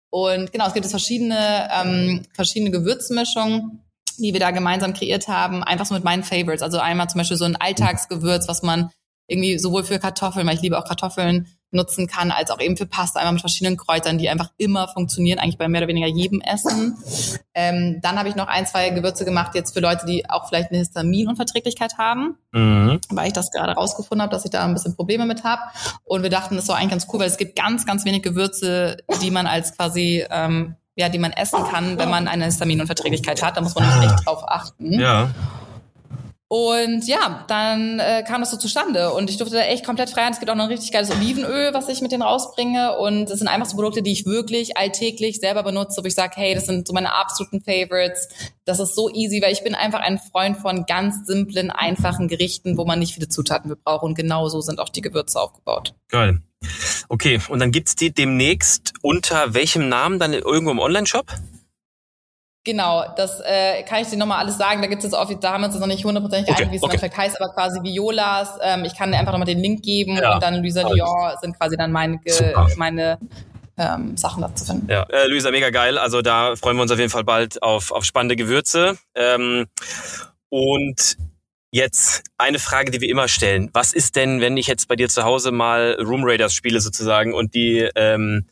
Und 0.10 0.54
genau, 0.54 0.66
es 0.66 0.74
gibt 0.74 0.86
jetzt 0.86 0.94
verschiedene, 0.94 1.70
ähm, 1.74 2.26
verschiedene 2.34 2.72
Gewürzmischungen 2.72 3.82
die 4.18 4.34
wir 4.34 4.40
da 4.40 4.52
gemeinsam 4.52 4.94
kreiert 4.94 5.28
haben, 5.28 5.64
einfach 5.64 5.86
so 5.86 5.96
mit 5.96 6.04
meinen 6.04 6.24
Favorites. 6.24 6.62
Also 6.62 6.78
einmal 6.80 7.10
zum 7.10 7.20
Beispiel 7.20 7.38
so 7.38 7.46
ein 7.46 7.56
Alltagsgewürz, 7.56 8.48
was 8.48 8.62
man 8.62 8.92
irgendwie 9.28 9.58
sowohl 9.58 9.84
für 9.84 10.00
Kartoffeln, 10.00 10.46
weil 10.46 10.56
ich 10.56 10.62
liebe 10.62 10.78
auch 10.78 10.86
Kartoffeln, 10.86 11.48
nutzen 11.72 12.08
kann, 12.08 12.32
als 12.32 12.52
auch 12.52 12.60
eben 12.60 12.78
für 12.78 12.86
Pasta, 12.86 13.20
einmal 13.20 13.34
mit 13.34 13.42
verschiedenen 13.42 13.78
Kräutern, 13.78 14.18
die 14.18 14.30
einfach 14.30 14.52
immer 14.58 14.88
funktionieren, 14.88 15.40
eigentlich 15.40 15.58
bei 15.58 15.68
mehr 15.68 15.82
oder 15.82 15.88
weniger 15.88 16.08
jedem 16.08 16.42
Essen. 16.42 16.98
Ähm, 17.54 18.00
dann 18.02 18.18
habe 18.18 18.30
ich 18.30 18.36
noch 18.36 18.48
ein, 18.48 18.66
zwei 18.68 18.90
Gewürze 18.90 19.26
gemacht, 19.26 19.56
jetzt 19.56 19.74
für 19.74 19.80
Leute, 19.80 20.06
die 20.06 20.30
auch 20.30 20.48
vielleicht 20.48 20.70
eine 20.70 20.80
Histaminunverträglichkeit 20.80 21.98
haben, 21.98 22.38
mhm. 22.52 23.00
weil 23.10 23.28
ich 23.28 23.34
das 23.34 23.52
gerade 23.52 23.74
rausgefunden 23.74 24.22
habe, 24.22 24.32
dass 24.32 24.46
ich 24.46 24.52
da 24.52 24.66
ein 24.66 24.74
bisschen 24.74 24.96
Probleme 24.96 25.26
mit 25.26 25.44
habe. 25.44 25.62
Und 26.04 26.24
wir 26.24 26.30
dachten, 26.30 26.56
das 26.56 26.68
war 26.68 26.78
eigentlich 26.78 26.92
ganz 26.92 27.08
cool, 27.12 27.20
weil 27.20 27.28
es 27.28 27.38
gibt 27.38 27.56
ganz, 27.56 27.86
ganz 27.86 28.06
wenig 28.06 28.22
Gewürze, 28.22 28.98
die 29.22 29.32
man 29.32 29.48
als 29.48 29.76
quasi 29.76 30.26
ähm, 30.30 30.76
ja, 30.96 31.10
die 31.10 31.20
man 31.20 31.32
essen 31.32 31.64
kann, 31.64 31.98
wenn 31.98 32.10
man 32.10 32.28
eine 32.28 32.46
Histaminunverträglichkeit 32.46 33.42
hat. 33.42 33.58
Da 33.58 33.62
muss 33.62 33.76
man 33.76 34.04
echt 34.04 34.26
drauf 34.26 34.44
achten. 34.46 35.00
Ja. 35.00 35.30
Und 36.52 37.08
ja, 37.08 37.46
dann 37.48 38.00
äh, 38.00 38.26
kam 38.28 38.42
das 38.42 38.52
so 38.52 38.58
zustande 38.58 39.14
und 39.14 39.30
ich 39.30 39.38
durfte 39.38 39.56
da 39.56 39.62
echt 39.62 39.86
komplett 39.86 40.10
frei. 40.10 40.28
Es 40.30 40.40
gibt 40.40 40.52
auch 40.52 40.56
noch 40.56 40.66
ein 40.66 40.70
richtig 40.70 40.92
geiles 40.92 41.10
Olivenöl, 41.10 41.74
was 41.74 41.88
ich 41.88 42.02
mit 42.02 42.12
denen 42.12 42.24
rausbringe. 42.24 42.98
Und 42.98 43.30
es 43.30 43.40
sind 43.40 43.48
einfach 43.48 43.68
so 43.68 43.78
Produkte, 43.78 44.02
die 44.02 44.12
ich 44.12 44.26
wirklich 44.26 44.76
alltäglich 44.76 45.40
selber 45.40 45.64
benutze, 45.64 46.04
wo 46.04 46.08
ich 46.08 46.14
sage, 46.14 46.34
hey, 46.36 46.54
das 46.54 46.66
sind 46.66 46.90
so 46.90 46.94
meine 46.94 47.16
absoluten 47.16 47.62
Favorites. 47.62 48.28
Das 48.66 48.82
ist 48.82 48.96
so 48.96 49.10
easy, 49.10 49.42
weil 49.42 49.54
ich 49.54 49.64
bin 49.64 49.76
einfach 49.76 50.02
ein 50.02 50.20
Freund 50.20 50.58
von 50.58 50.86
ganz 50.86 51.26
simplen, 51.26 51.72
einfachen 51.72 52.28
Gerichten, 52.28 52.78
wo 52.78 52.84
man 52.84 53.00
nicht 53.00 53.14
viele 53.14 53.30
Zutaten 53.30 53.74
braucht. 53.86 54.04
Und 54.04 54.16
genau 54.16 54.50
so 54.50 54.60
sind 54.60 54.82
auch 54.82 54.90
die 54.90 55.00
Gewürze 55.00 55.40
aufgebaut. 55.40 55.94
Geil. 56.10 56.42
Okay, 57.08 57.40
und 57.48 57.60
dann 57.60 57.72
gibt's 57.72 57.96
die 57.96 58.14
demnächst 58.14 58.92
unter 59.02 59.54
welchem 59.54 59.88
Namen 59.88 60.20
dann 60.20 60.34
irgendwo 60.34 60.72
im 60.72 60.80
Online-Shop? 60.80 61.28
Genau, 62.64 63.06
das 63.16 63.40
äh, 63.42 63.82
kann 63.84 64.04
ich 64.04 64.10
dir 64.10 64.18
nochmal 64.18 64.40
alles 64.40 64.58
sagen. 64.58 64.82
Da 64.82 64.88
gibt 64.88 65.00
es 65.00 65.06
jetzt 65.06 65.14
auch, 65.14 65.32
da 65.40 65.54
haben 65.54 65.62
wir 65.62 65.68
uns 65.68 65.80
noch 65.80 65.88
nicht 65.88 66.06
hundertprozentig 66.06 66.54
okay, 66.54 66.64
einig, 66.64 66.74
wie 66.74 66.76
es 66.78 66.84
okay. 66.84 66.92
im 66.92 66.96
Endeffekt 66.96 67.18
heißt, 67.18 67.42
aber 67.42 67.54
quasi 67.54 67.82
Violas. 67.82 68.60
Ähm, 68.62 68.86
ich 68.86 68.96
kann 68.96 69.12
dir 69.12 69.18
einfach 69.18 69.32
nochmal 69.32 69.48
den 69.48 69.60
Link 69.60 69.82
geben 69.82 70.18
ja, 70.18 70.36
und 70.36 70.44
dann 70.44 70.62
Luisa 70.62 70.82
Lyon 70.82 71.32
sind 71.42 71.58
quasi 71.58 71.76
dann 71.76 71.92
meine, 71.92 72.20
meine 72.78 73.18
ähm, 73.78 74.16
Sachen 74.16 74.42
dazu 74.42 74.64
finden. 74.66 74.88
Ja, 74.92 75.04
äh, 75.10 75.28
Luisa, 75.28 75.50
mega 75.50 75.72
geil. 75.72 75.98
Also 75.98 76.22
da 76.22 76.56
freuen 76.56 76.78
wir 76.78 76.84
uns 76.84 76.92
auf 76.92 77.00
jeden 77.00 77.10
Fall 77.10 77.24
bald 77.24 77.64
auf, 77.64 77.92
auf 77.92 78.06
spannende 78.06 78.36
Gewürze. 78.36 78.98
Ähm, 79.16 79.66
und 80.50 81.18
Jetzt 81.74 82.24
eine 82.38 82.60
Frage, 82.60 82.92
die 82.92 83.00
wir 83.00 83.08
immer 83.08 83.30
stellen. 83.30 83.70
Was 83.72 83.94
ist 83.94 84.18
denn, 84.18 84.42
wenn 84.42 84.58
ich 84.58 84.68
jetzt 84.68 84.90
bei 84.90 84.98
dir 84.98 85.08
zu 85.08 85.24
Hause 85.24 85.54
mal 85.54 85.96
Room 86.02 86.24
Raiders 86.26 86.54
spiele 86.54 86.82
sozusagen 86.82 87.34
und 87.34 87.56
die 87.56 87.90
ähm, 87.96 88.46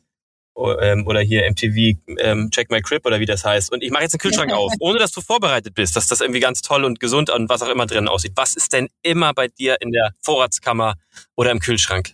oder 0.59 1.21
hier 1.21 1.49
MTV 1.49 1.97
ähm, 2.19 2.49
Check 2.51 2.69
My 2.69 2.81
Crib 2.81 3.05
oder 3.05 3.19
wie 3.19 3.25
das 3.25 3.45
heißt. 3.45 3.71
Und 3.71 3.83
ich 3.83 3.91
mache 3.91 4.03
jetzt 4.03 4.13
den 4.13 4.19
Kühlschrank 4.19 4.51
auf, 4.51 4.73
ohne 4.79 4.99
dass 4.99 5.11
du 5.11 5.21
vorbereitet 5.21 5.73
bist, 5.73 5.95
dass 5.95 6.07
das 6.07 6.21
irgendwie 6.21 6.39
ganz 6.39 6.61
toll 6.61 6.83
und 6.83 6.99
gesund 6.99 7.29
und 7.29 7.49
was 7.49 7.61
auch 7.61 7.69
immer 7.69 7.85
drin 7.85 8.07
aussieht. 8.07 8.33
Was 8.35 8.55
ist 8.55 8.73
denn 8.73 8.89
immer 9.01 9.33
bei 9.33 9.47
dir 9.47 9.77
in 9.81 9.91
der 9.91 10.11
Vorratskammer 10.21 10.95
oder 11.35 11.51
im 11.51 11.59
Kühlschrank? 11.59 12.13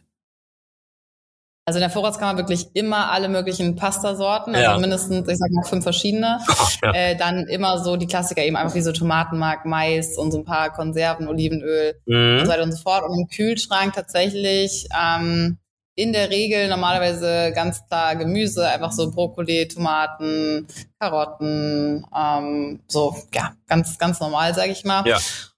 Also 1.67 1.77
in 1.77 1.81
der 1.81 1.89
Vorratskammer 1.89 2.37
wirklich 2.37 2.67
immer 2.75 3.11
alle 3.11 3.27
möglichen 3.27 3.75
Pastasorten, 3.75 4.53
also 4.53 4.69
ja. 4.69 4.77
mindestens, 4.77 5.27
ich 5.27 5.37
sag 5.39 5.49
mal, 5.49 5.63
fünf 5.63 5.83
verschiedene. 5.83 6.39
Ja. 6.83 6.91
Äh, 6.93 7.15
dann 7.15 7.47
immer 7.47 7.79
so 7.83 7.95
die 7.95 8.05
Klassiker 8.05 8.43
eben 8.43 8.55
einfach 8.55 8.75
wie 8.75 8.81
so 8.81 8.91
Tomatenmark, 8.91 9.65
Mais 9.65 10.17
und 10.17 10.31
so 10.31 10.39
ein 10.39 10.45
paar 10.45 10.71
Konserven, 10.71 11.27
Olivenöl 11.27 11.95
mhm. 12.05 12.39
und 12.39 12.45
so 12.45 12.51
weiter 12.51 12.63
und 12.63 12.73
so 12.73 12.81
fort. 12.81 13.03
Und 13.07 13.17
im 13.17 13.27
Kühlschrank 13.27 13.93
tatsächlich 13.93 14.87
ähm, 14.93 15.57
in 15.95 16.11
der 16.11 16.29
Regel 16.29 16.67
normalerweise 16.67 17.51
ganz 17.55 17.87
klar 17.87 18.15
Gemüse, 18.15 18.67
einfach 18.67 18.91
so 18.91 19.11
Brokkoli, 19.11 19.67
Tomaten, 19.67 20.67
Karotten, 20.99 22.05
ähm, 22.15 22.81
so 22.87 23.15
ja, 23.33 23.53
ganz 23.67 23.97
ganz 23.97 24.19
normal, 24.19 24.53
sage 24.53 24.71
ich 24.71 24.83
mal. 24.83 25.07
Ja. 25.07 25.17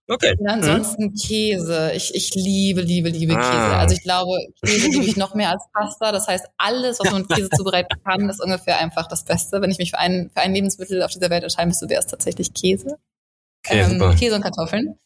Okay. 0.10 0.36
Und 0.40 0.48
ansonsten 0.48 1.06
mhm. 1.06 1.16
Käse. 1.16 1.92
Ich, 1.94 2.16
ich 2.16 2.34
liebe, 2.34 2.82
liebe, 2.82 3.10
liebe 3.10 3.34
ah. 3.36 3.42
Käse. 3.42 3.76
Also 3.76 3.96
ich 3.96 4.04
glaube, 4.04 4.38
Käse 4.64 4.88
liebe 4.90 5.04
ich 5.04 5.18
noch 5.18 5.36
mehr 5.36 5.50
als 5.50 5.64
Pasta. 5.74 6.14
Das 6.14 6.28
heißt, 6.28 6.46
alles, 6.58 7.00
was 7.00 7.12
man 7.12 7.24
mit 7.24 7.30
Käse 7.30 7.50
zubereiten 7.50 8.02
kann, 8.06 8.30
ist 8.30 8.42
ungefähr 8.42 8.78
einfach 8.80 9.08
das 9.08 9.26
Beste. 9.26 9.62
Wenn 9.62 9.72
ich 9.72 9.80
mich 9.80 9.92
für 9.92 10.00
ein, 10.00 10.30
für 10.34 10.42
ein 10.42 10.54
Lebensmittel 10.54 11.04
auf 11.04 11.12
dieser 11.12 11.30
Welt 11.30 11.44
entscheiden 11.44 11.70
müsste, 11.70 11.90
wäre 11.90 12.00
es 12.00 12.08
tatsächlich 12.08 12.54
Käse. 12.54 12.98
Okay, 13.66 13.82
ähm, 13.82 14.16
Käse 14.18 14.36
und 14.36 14.44
Kartoffeln. 14.44 14.98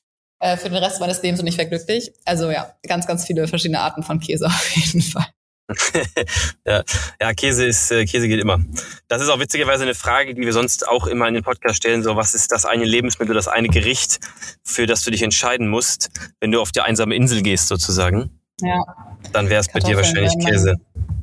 Äh, 0.42 0.58
für 0.58 0.70
den 0.70 0.78
Rest 0.78 1.00
meines 1.00 1.22
Lebens 1.22 1.40
und 1.40 1.46
ich 1.46 1.58
wäre 1.58 1.70
glücklich. 1.70 2.12
Also 2.26 2.50
ja, 2.50 2.74
ganz, 2.88 3.06
ganz 3.06 3.26
viele 3.26 3.48
verschiedene 3.48 3.80
Arten 3.80 4.02
von 4.02 4.20
Käse 4.20 4.46
auf 4.48 4.76
jeden 4.76 5.04
Fall. 5.04 5.28
ja, 6.66 6.84
ja, 7.22 7.34
Käse 7.34 7.66
ist 7.66 7.92
äh, 7.92 8.06
Käse 8.06 8.28
geht 8.28 8.42
immer. 8.42 8.60
Das 9.08 9.22
ist 9.22 9.30
auch 9.30 9.40
witzigerweise 9.40 9.84
eine 9.84 9.94
Frage, 9.94 10.34
die 10.34 10.42
wir 10.42 10.52
sonst 10.52 10.88
auch 10.88 11.06
immer 11.06 11.28
in 11.28 11.36
den 11.36 11.44
Podcast 11.44 11.78
stellen. 11.78 12.02
So, 12.02 12.16
was 12.16 12.34
ist 12.34 12.52
das 12.52 12.66
eine 12.66 12.84
Lebensmittel, 12.86 13.36
das 13.36 13.48
eine 13.48 13.70
Gericht, 13.70 14.20
für 14.64 14.88
das 14.88 15.04
du 15.04 15.12
dich 15.12 15.22
entscheiden 15.22 15.70
musst, 15.70 16.10
wenn 16.40 16.52
du 16.52 16.60
auf 16.60 16.72
die 16.72 16.82
einsame 16.82 17.16
Insel 17.16 17.44
gehst, 17.44 17.68
sozusagen? 17.68 18.42
Ja. 18.62 18.84
Dann 19.32 19.48
wäre 19.48 19.62
es 19.62 19.70
bei 19.70 19.80
dir 19.80 19.96
wahrscheinlich 19.96 20.34
Käse. 20.44 20.76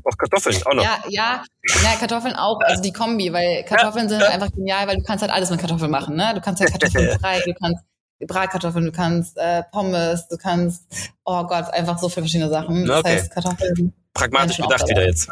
Auch 0.04 0.16
Kartoffeln, 0.16 0.56
auch 0.64 0.74
noch. 0.74 0.84
Ja, 0.84 1.02
ja, 1.08 1.44
ja, 1.82 1.96
Kartoffeln 1.98 2.36
auch, 2.36 2.60
also 2.60 2.80
die 2.80 2.92
Kombi, 2.92 3.32
weil 3.32 3.64
Kartoffeln 3.64 4.04
ja, 4.04 4.10
sind 4.10 4.22
halt 4.22 4.32
einfach 4.32 4.50
genial, 4.52 4.86
weil 4.86 4.96
du 4.96 5.02
kannst 5.02 5.22
halt 5.22 5.32
alles 5.32 5.50
mit 5.50 5.58
Kartoffeln 5.58 5.90
machen, 5.90 6.16
ne? 6.16 6.32
Du 6.34 6.40
kannst 6.40 6.60
halt 6.60 6.70
Kartoffeln 6.70 7.18
frei, 7.20 7.42
du 7.44 7.52
kannst 7.52 7.82
Bratkartoffeln, 8.26 8.84
du 8.84 8.92
kannst 8.92 9.36
äh, 9.36 9.62
Pommes, 9.70 10.26
du 10.28 10.36
kannst, 10.36 10.84
oh 11.24 11.44
Gott, 11.44 11.72
einfach 11.72 11.98
so 11.98 12.08
viele 12.08 12.22
verschiedene 12.22 12.50
Sachen. 12.50 12.86
Das 12.86 13.00
okay. 13.00 13.16
heißt, 13.16 13.30
Kartoffeln. 13.30 13.92
Pragmatisch 14.12 14.56
gedacht 14.56 14.88
wieder 14.88 15.06
jetzt. 15.06 15.28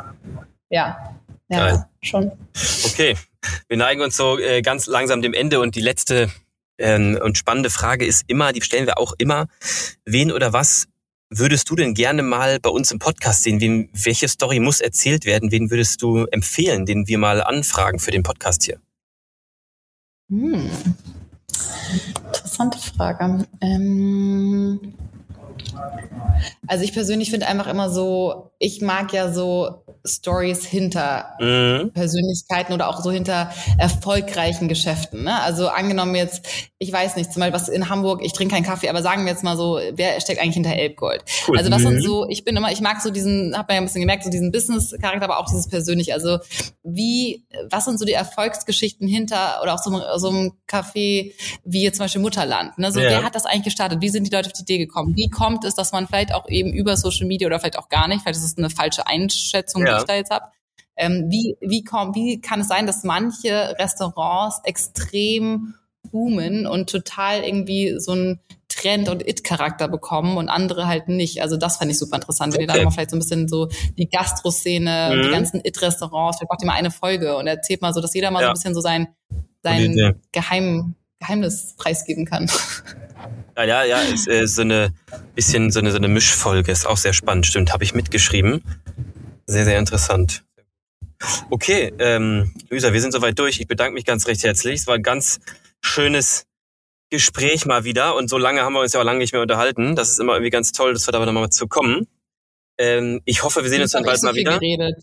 Ja, 0.70 1.16
ja, 1.48 1.58
Geil. 1.58 1.86
schon. 2.02 2.32
Okay, 2.84 3.16
wir 3.68 3.76
neigen 3.76 4.00
uns 4.00 4.16
so 4.16 4.38
äh, 4.38 4.62
ganz 4.62 4.86
langsam 4.86 5.22
dem 5.22 5.34
Ende 5.34 5.60
und 5.60 5.74
die 5.74 5.80
letzte 5.80 6.30
ähm, 6.78 7.18
und 7.22 7.38
spannende 7.38 7.70
Frage 7.70 8.04
ist 8.04 8.24
immer, 8.26 8.52
die 8.52 8.62
stellen 8.62 8.86
wir 8.86 8.98
auch 8.98 9.14
immer, 9.18 9.46
wen 10.04 10.32
oder 10.32 10.52
was 10.52 10.86
würdest 11.30 11.70
du 11.70 11.76
denn 11.76 11.94
gerne 11.94 12.22
mal 12.22 12.60
bei 12.60 12.70
uns 12.70 12.90
im 12.90 12.98
Podcast 12.98 13.42
sehen? 13.42 13.60
Wem, 13.60 13.88
welche 13.92 14.28
Story 14.28 14.60
muss 14.60 14.80
erzählt 14.80 15.24
werden? 15.24 15.50
Wen 15.50 15.70
würdest 15.70 16.02
du 16.02 16.26
empfehlen, 16.26 16.86
den 16.86 17.08
wir 17.08 17.18
mal 17.18 17.42
anfragen 17.42 17.98
für 17.98 18.10
den 18.10 18.22
Podcast 18.22 18.64
hier? 18.64 18.78
Hm. 20.28 20.70
Interessante 22.58 22.78
Frage. 22.96 23.46
Ähm, 23.60 24.94
also 26.66 26.84
ich 26.84 26.94
persönlich 26.94 27.30
finde 27.30 27.48
einfach 27.48 27.66
immer 27.66 27.90
so, 27.90 28.50
ich 28.58 28.80
mag 28.80 29.12
ja 29.12 29.32
so 29.32 29.84
Stories 30.04 30.64
hinter 30.64 31.34
mhm. 31.40 31.92
Persönlichkeiten 31.92 32.72
oder 32.72 32.88
auch 32.88 33.02
so 33.02 33.10
hinter 33.10 33.50
erfolgreichen 33.78 34.68
Geschäften. 34.68 35.24
Ne? 35.24 35.40
Also 35.42 35.68
angenommen 35.68 36.14
jetzt, 36.14 36.46
ich 36.78 36.92
weiß 36.92 37.16
nicht, 37.16 37.32
zum 37.32 37.40
Beispiel 37.40 37.54
was 37.54 37.68
in 37.68 37.88
Hamburg, 37.88 38.20
ich 38.24 38.32
trinke 38.32 38.54
keinen 38.54 38.64
Kaffee, 38.64 38.88
aber 38.88 39.02
sagen 39.02 39.24
wir 39.24 39.32
jetzt 39.32 39.44
mal 39.44 39.56
so, 39.56 39.80
wer 39.92 40.20
steckt 40.20 40.40
eigentlich 40.40 40.54
hinter 40.54 40.74
Elbgold? 40.74 41.24
Cool. 41.48 41.58
Also 41.58 41.70
was 41.70 41.82
mhm. 41.82 41.88
sind 41.88 42.02
so, 42.02 42.28
ich 42.28 42.44
bin 42.44 42.56
immer, 42.56 42.70
ich 42.72 42.80
mag 42.80 43.02
so 43.02 43.10
diesen, 43.10 43.56
hab 43.56 43.68
man 43.68 43.76
ja 43.76 43.80
ein 43.80 43.86
bisschen 43.86 44.00
gemerkt, 44.00 44.24
so 44.24 44.30
diesen 44.30 44.52
Business-Charakter, 44.52 45.24
aber 45.24 45.38
auch 45.38 45.46
dieses 45.46 45.68
persönliche. 45.68 46.14
Also 46.14 46.38
wie, 46.82 47.44
was 47.68 47.84
sind 47.84 47.98
so 47.98 48.04
die 48.04 48.12
Erfolgsgeschichten 48.12 49.08
hinter 49.08 49.60
oder 49.62 49.74
auch 49.74 49.82
so, 49.82 49.90
so 50.16 50.28
einem 50.28 50.52
Café 50.68 51.32
wie 51.64 51.82
jetzt 51.82 51.96
zum 51.96 52.04
Beispiel 52.04 52.22
Mutterland? 52.22 52.78
Ne? 52.78 52.92
So, 52.92 53.00
ja. 53.00 53.10
wer 53.10 53.24
hat 53.24 53.34
das 53.34 53.44
eigentlich 53.44 53.64
gestartet? 53.64 54.00
Wie 54.00 54.08
sind 54.08 54.26
die 54.26 54.34
Leute 54.34 54.48
auf 54.48 54.52
die 54.52 54.62
Idee 54.62 54.78
gekommen? 54.78 55.16
Wie 55.16 55.28
kommt 55.28 55.64
es, 55.64 55.74
dass 55.74 55.92
man 55.92 56.06
vielleicht 56.06 56.32
auch 56.32 56.48
eben 56.48 56.72
über 56.72 56.96
Social 56.96 57.26
Media 57.26 57.46
oder 57.46 57.58
vielleicht 57.58 57.78
auch 57.78 57.88
gar 57.88 58.08
nicht, 58.08 58.22
vielleicht 58.22 58.38
ist 58.38 58.45
es 58.46 58.58
eine 58.58 58.70
falsche 58.70 59.06
Einschätzung, 59.06 59.86
ja. 59.86 59.94
die 59.94 59.98
ich 60.00 60.06
da 60.06 60.14
jetzt 60.14 60.30
habe. 60.30 60.46
Ähm, 60.96 61.26
wie, 61.28 61.56
wie, 61.60 61.84
komm, 61.84 62.14
wie 62.14 62.40
kann 62.40 62.60
es 62.60 62.68
sein, 62.68 62.86
dass 62.86 63.04
manche 63.04 63.76
Restaurants 63.78 64.60
extrem 64.64 65.74
boomen 66.10 66.66
und 66.66 66.88
total 66.88 67.42
irgendwie 67.42 67.98
so 67.98 68.12
einen 68.12 68.40
Trend- 68.68 69.08
und 69.08 69.26
It-Charakter 69.26 69.88
bekommen 69.88 70.36
und 70.36 70.48
andere 70.48 70.86
halt 70.86 71.08
nicht. 71.08 71.42
Also 71.42 71.56
das 71.56 71.76
fand 71.78 71.90
ich 71.90 71.98
super 71.98 72.16
interessant. 72.16 72.54
Wenn 72.54 72.62
okay. 72.62 72.72
ihr 72.72 72.78
da 72.78 72.84
mal 72.84 72.90
vielleicht 72.90 73.10
so 73.10 73.16
ein 73.16 73.20
bisschen 73.20 73.48
so 73.48 73.68
die 73.96 74.08
Gastroszene, 74.08 75.14
mhm. 75.14 75.22
die 75.22 75.30
ganzen 75.30 75.60
It-Restaurants, 75.64 76.38
vielleicht 76.38 76.50
macht 76.50 76.62
ihr 76.62 76.66
mal 76.66 76.74
eine 76.74 76.90
Folge 76.90 77.36
und 77.36 77.46
erzählt 77.46 77.82
mal 77.82 77.92
so, 77.92 78.00
dass 78.00 78.14
jeder 78.14 78.30
mal 78.30 78.40
ja. 78.40 78.46
so 78.46 78.50
ein 78.50 78.54
bisschen 78.54 78.74
so 78.74 78.80
sein, 78.80 79.08
sein 79.62 80.20
Geheim, 80.32 80.94
Geheimnis 81.18 81.74
preisgeben 81.76 82.24
kann. 82.24 82.50
Ja, 83.56 83.64
ja, 83.64 83.84
ja, 83.84 84.00
ist 84.02 84.28
äh, 84.28 84.46
so 84.46 84.62
eine 84.62 84.92
bisschen 85.34 85.70
so 85.70 85.80
eine, 85.80 85.90
so 85.90 85.96
eine 85.96 86.08
Mischfolge, 86.08 86.70
ist 86.70 86.86
auch 86.86 86.98
sehr 86.98 87.14
spannend, 87.14 87.46
stimmt, 87.46 87.72
habe 87.72 87.84
ich 87.84 87.94
mitgeschrieben. 87.94 88.62
Sehr, 89.46 89.64
sehr 89.64 89.78
interessant. 89.78 90.44
Okay, 91.48 91.92
ähm, 91.98 92.52
Luisa, 92.68 92.92
wir 92.92 93.00
sind 93.00 93.12
soweit 93.12 93.38
durch. 93.38 93.58
Ich 93.58 93.66
bedanke 93.66 93.94
mich 93.94 94.04
ganz 94.04 94.26
recht 94.26 94.42
herzlich. 94.44 94.80
Es 94.80 94.86
war 94.86 94.96
ein 94.96 95.02
ganz 95.02 95.40
schönes 95.80 96.44
Gespräch 97.10 97.64
mal 97.64 97.84
wieder. 97.84 98.14
Und 98.16 98.28
so 98.28 98.36
lange 98.36 98.62
haben 98.62 98.74
wir 98.74 98.80
uns 98.80 98.92
ja 98.92 99.00
auch 99.00 99.04
lange 99.04 99.20
nicht 99.20 99.32
mehr 99.32 99.40
unterhalten. 99.40 99.96
Das 99.96 100.10
ist 100.10 100.20
immer 100.20 100.34
irgendwie 100.34 100.50
ganz 100.50 100.72
toll, 100.72 100.92
das 100.92 101.06
wird 101.06 101.16
aber 101.16 101.24
nochmal 101.24 101.48
zu 101.50 101.66
kommen. 101.66 102.06
Ähm, 102.78 103.22
ich 103.24 103.42
hoffe, 103.42 103.62
wir 103.62 103.70
sehen 103.70 103.80
uns 103.80 103.92
dann 103.92 104.04
bald 104.04 104.20
so 104.20 104.26
mal 104.26 104.34
wieder. 104.34 104.58
Geredet. 104.58 104.96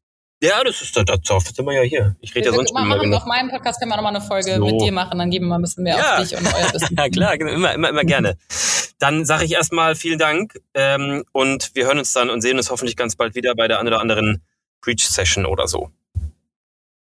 Ja, 0.43 0.61
das 0.61 0.81
ist 0.81 0.97
da, 0.97 1.03
dazu 1.03 1.39
sind 1.39 1.65
wir 1.65 1.71
ja 1.71 1.83
hier. 1.83 2.17
Ich 2.19 2.35
rede 2.35 2.47
ja 2.47 2.53
sonst 2.53 2.71
immer 2.71 2.83
machen, 2.83 3.13
Auf 3.13 3.23
meinem 3.25 3.49
Podcast 3.49 3.79
können 3.79 3.91
wir 3.91 3.95
nochmal 3.95 4.13
eine 4.13 4.25
Folge 4.25 4.55
so. 4.57 4.65
mit 4.65 4.81
dir 4.81 4.91
machen, 4.91 5.17
dann 5.17 5.29
geben 5.29 5.45
wir 5.45 5.51
mal 5.51 5.55
ein 5.55 5.61
bisschen 5.61 5.83
mehr 5.83 5.95
ja. 5.95 6.17
auf 6.17 6.21
dich 6.21 6.37
und 6.37 6.45
euer 6.45 6.73
Wissen. 6.73 6.97
ja, 6.97 7.07
klar, 7.07 7.37
genau, 7.37 7.53
immer, 7.53 7.73
immer, 7.73 7.87
immer 7.87 8.03
gerne. 8.03 8.35
Dann 8.99 9.23
sage 9.23 9.45
ich 9.45 9.53
erstmal 9.53 9.95
vielen 9.95 10.19
Dank 10.19 10.59
ähm, 10.73 11.23
und 11.31 11.71
wir 11.75 11.85
hören 11.85 11.97
uns 11.97 12.11
dann 12.11 12.29
und 12.29 12.41
sehen 12.41 12.57
uns 12.57 12.69
hoffentlich 12.69 12.97
ganz 12.97 13.15
bald 13.15 13.35
wieder 13.35 13.55
bei 13.55 13.69
der 13.69 13.79
einen 13.79 13.87
oder 13.87 14.01
anderen 14.01 14.43
Preach-Session 14.81 15.45
oder 15.45 15.69
so. 15.69 15.91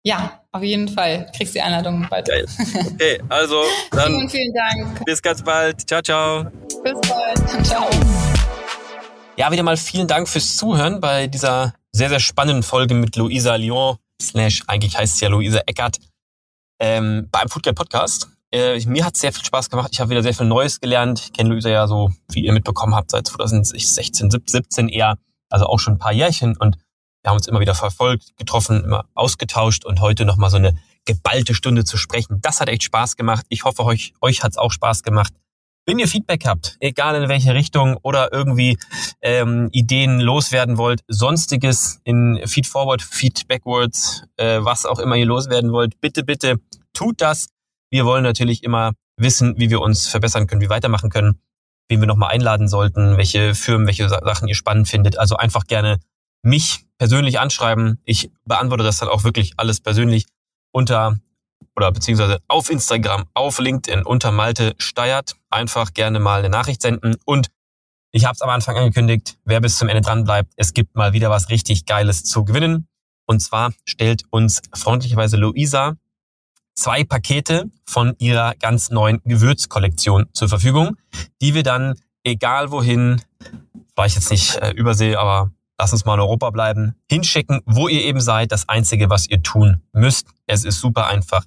Ja, 0.03 0.41
auf 0.51 0.63
jeden 0.63 0.89
Fall. 0.89 1.31
Kriegst 1.33 1.55
die 1.55 1.61
Einladung 1.61 2.07
bald. 2.09 2.27
Geil. 2.27 2.45
Okay, 2.85 3.21
also 3.29 3.63
dann. 3.91 4.13
vielen, 4.13 4.29
vielen 4.29 4.53
Dank. 4.53 5.05
Bis 5.05 5.21
ganz 5.21 5.41
bald. 5.41 5.87
Ciao, 5.87 6.01
ciao. 6.01 6.43
Bis 6.83 6.99
bald. 7.07 7.65
Ciao. 7.65 7.89
Ja, 9.37 9.49
wieder 9.49 9.63
mal 9.63 9.77
vielen 9.77 10.09
Dank 10.09 10.27
fürs 10.27 10.57
Zuhören 10.57 10.99
bei 10.99 11.27
dieser 11.27 11.73
sehr, 11.91 12.09
sehr 12.09 12.19
spannenden 12.19 12.63
Folge 12.63 12.93
mit 12.93 13.15
Luisa 13.15 13.55
Lyon, 13.55 13.97
slash, 14.21 14.63
eigentlich 14.67 14.97
heißt 14.97 15.17
sie 15.17 15.25
ja 15.25 15.31
Luisa 15.31 15.61
Eckert, 15.65 15.99
ähm, 16.79 17.27
beim 17.31 17.49
Foodguide 17.49 17.75
Podcast. 17.75 18.29
Äh, 18.51 18.83
mir 18.85 19.05
hat 19.05 19.15
sehr 19.17 19.31
viel 19.31 19.45
Spaß 19.45 19.69
gemacht. 19.69 19.89
Ich 19.91 19.99
habe 19.99 20.09
wieder 20.09 20.23
sehr 20.23 20.33
viel 20.33 20.45
Neues 20.45 20.79
gelernt. 20.79 21.21
Ich 21.21 21.33
kenne 21.33 21.49
Luisa 21.49 21.69
ja 21.69 21.87
so, 21.87 22.11
wie 22.31 22.45
ihr 22.45 22.53
mitbekommen 22.53 22.95
habt, 22.95 23.11
seit 23.11 23.27
2016, 23.27 24.31
17 24.31 24.89
eher, 24.89 25.17
also 25.49 25.65
auch 25.65 25.79
schon 25.79 25.95
ein 25.95 25.99
paar 25.99 26.13
Jährchen 26.13 26.57
und 26.57 26.77
wir 27.23 27.29
haben 27.29 27.37
uns 27.37 27.47
immer 27.47 27.59
wieder 27.59 27.75
verfolgt, 27.75 28.35
getroffen, 28.37 28.83
immer 28.83 29.05
ausgetauscht 29.13 29.85
und 29.85 30.01
heute 30.01 30.25
nochmal 30.25 30.49
so 30.49 30.57
eine 30.57 30.75
geballte 31.05 31.53
Stunde 31.53 31.85
zu 31.85 31.97
sprechen. 31.97 32.39
Das 32.41 32.59
hat 32.59 32.69
echt 32.69 32.83
Spaß 32.83 33.15
gemacht. 33.15 33.45
Ich 33.49 33.63
hoffe, 33.63 33.83
euch, 33.85 34.13
euch 34.21 34.43
hat 34.43 34.51
es 34.51 34.57
auch 34.57 34.71
Spaß 34.71 35.03
gemacht. 35.03 35.33
Wenn 35.91 35.99
ihr 35.99 36.07
Feedback 36.07 36.45
habt, 36.45 36.77
egal 36.79 37.21
in 37.21 37.27
welche 37.27 37.53
Richtung 37.53 37.97
oder 38.01 38.31
irgendwie 38.31 38.77
ähm, 39.21 39.67
Ideen 39.73 40.21
loswerden 40.21 40.77
wollt, 40.77 41.01
sonstiges 41.09 41.99
in 42.05 42.39
Feed 42.45 42.65
Forward, 42.65 43.01
Feed 43.01 43.45
Backwards, 43.49 44.23
äh, 44.37 44.59
was 44.61 44.85
auch 44.85 44.99
immer 44.99 45.17
ihr 45.17 45.25
loswerden 45.25 45.73
wollt, 45.73 45.99
bitte, 45.99 46.23
bitte 46.23 46.61
tut 46.93 47.19
das. 47.19 47.47
Wir 47.89 48.05
wollen 48.05 48.23
natürlich 48.23 48.63
immer 48.63 48.93
wissen, 49.17 49.55
wie 49.57 49.69
wir 49.69 49.81
uns 49.81 50.07
verbessern 50.07 50.47
können, 50.47 50.61
wie 50.61 50.69
weitermachen 50.69 51.09
können, 51.09 51.41
wen 51.89 51.99
wir 51.99 52.07
nochmal 52.07 52.29
einladen 52.29 52.69
sollten, 52.69 53.17
welche 53.17 53.53
Firmen, 53.53 53.85
welche 53.85 54.07
Sachen 54.07 54.47
ihr 54.47 54.55
spannend 54.55 54.87
findet. 54.87 55.19
Also 55.19 55.35
einfach 55.35 55.65
gerne 55.65 55.99
mich 56.41 56.85
persönlich 56.99 57.37
anschreiben. 57.37 57.99
Ich 58.05 58.31
beantworte 58.45 58.85
das 58.85 58.99
dann 58.99 59.09
auch 59.09 59.25
wirklich 59.25 59.55
alles 59.57 59.81
persönlich 59.81 60.25
unter 60.71 61.17
oder 61.75 61.91
beziehungsweise 61.91 62.39
auf 62.47 62.69
Instagram, 62.69 63.25
auf 63.33 63.59
LinkedIn 63.59 64.03
unter 64.03 64.31
Malte 64.31 64.73
Steiert. 64.77 65.35
Einfach 65.49 65.93
gerne 65.93 66.19
mal 66.19 66.39
eine 66.39 66.49
Nachricht 66.49 66.81
senden. 66.81 67.15
Und 67.25 67.47
ich 68.11 68.25
habe 68.25 68.33
es 68.33 68.41
am 68.41 68.49
Anfang 68.49 68.77
angekündigt, 68.77 69.37
wer 69.45 69.61
bis 69.61 69.77
zum 69.77 69.87
Ende 69.87 70.01
dran 70.01 70.23
bleibt, 70.23 70.53
es 70.57 70.73
gibt 70.73 70.95
mal 70.95 71.13
wieder 71.13 71.29
was 71.29 71.49
richtig 71.49 71.85
Geiles 71.85 72.23
zu 72.23 72.43
gewinnen. 72.43 72.87
Und 73.25 73.39
zwar 73.39 73.71
stellt 73.85 74.23
uns 74.29 74.61
freundlicherweise 74.73 75.37
Luisa 75.37 75.95
zwei 76.73 77.03
Pakete 77.03 77.69
von 77.85 78.15
ihrer 78.17 78.55
ganz 78.55 78.89
neuen 78.89 79.21
Gewürzkollektion 79.23 80.27
zur 80.33 80.49
Verfügung, 80.49 80.97
die 81.41 81.53
wir 81.53 81.63
dann, 81.63 81.95
egal 82.23 82.71
wohin, 82.71 83.21
vielleicht 83.93 84.15
jetzt 84.15 84.31
nicht 84.31 84.55
äh, 84.57 84.71
übersee, 84.71 85.15
aber 85.15 85.51
lass 85.81 85.93
uns 85.93 86.05
mal 86.05 86.13
in 86.13 86.19
Europa 86.19 86.51
bleiben, 86.51 86.93
hinschicken, 87.09 87.61
wo 87.65 87.87
ihr 87.87 88.03
eben 88.03 88.21
seid. 88.21 88.51
Das 88.51 88.69
Einzige, 88.69 89.09
was 89.09 89.27
ihr 89.27 89.41
tun 89.41 89.81
müsst, 89.93 90.27
es 90.45 90.63
ist 90.63 90.79
super 90.79 91.07
einfach, 91.07 91.43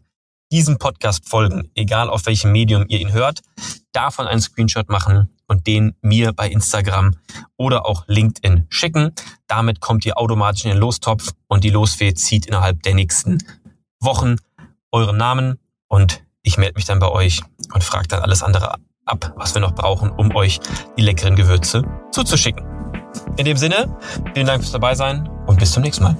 diesem 0.50 0.76
Podcast 0.76 1.28
folgen, 1.28 1.70
egal 1.76 2.10
auf 2.10 2.26
welchem 2.26 2.50
Medium 2.50 2.84
ihr 2.88 2.98
ihn 2.98 3.12
hört, 3.12 3.42
davon 3.92 4.26
einen 4.26 4.40
Screenshot 4.40 4.88
machen 4.88 5.30
und 5.46 5.68
den 5.68 5.94
mir 6.00 6.32
bei 6.32 6.48
Instagram 6.48 7.14
oder 7.56 7.86
auch 7.86 8.04
LinkedIn 8.08 8.66
schicken. 8.70 9.12
Damit 9.46 9.80
kommt 9.80 10.04
ihr 10.04 10.18
automatisch 10.18 10.64
in 10.64 10.70
den 10.70 10.78
Lostopf 10.78 11.32
und 11.46 11.62
die 11.62 11.70
Losfee 11.70 12.12
zieht 12.14 12.46
innerhalb 12.46 12.82
der 12.82 12.94
nächsten 12.94 13.38
Wochen 14.00 14.36
euren 14.90 15.16
Namen 15.16 15.60
und 15.86 16.24
ich 16.42 16.58
melde 16.58 16.74
mich 16.74 16.86
dann 16.86 16.98
bei 16.98 17.08
euch 17.08 17.40
und 17.72 17.84
frage 17.84 18.08
dann 18.08 18.20
alles 18.20 18.42
andere 18.42 18.74
ab, 19.04 19.32
was 19.36 19.54
wir 19.54 19.60
noch 19.60 19.76
brauchen, 19.76 20.10
um 20.10 20.34
euch 20.34 20.58
die 20.98 21.02
leckeren 21.02 21.36
Gewürze 21.36 21.84
zuzuschicken. 22.10 22.73
In 23.36 23.44
dem 23.44 23.56
Sinne, 23.56 23.96
vielen 24.34 24.46
Dank 24.46 24.62
fürs 24.62 24.72
dabei 24.72 24.94
sein 24.94 25.28
und 25.46 25.58
bis 25.58 25.72
zum 25.72 25.82
nächsten 25.82 26.04
Mal. 26.04 26.16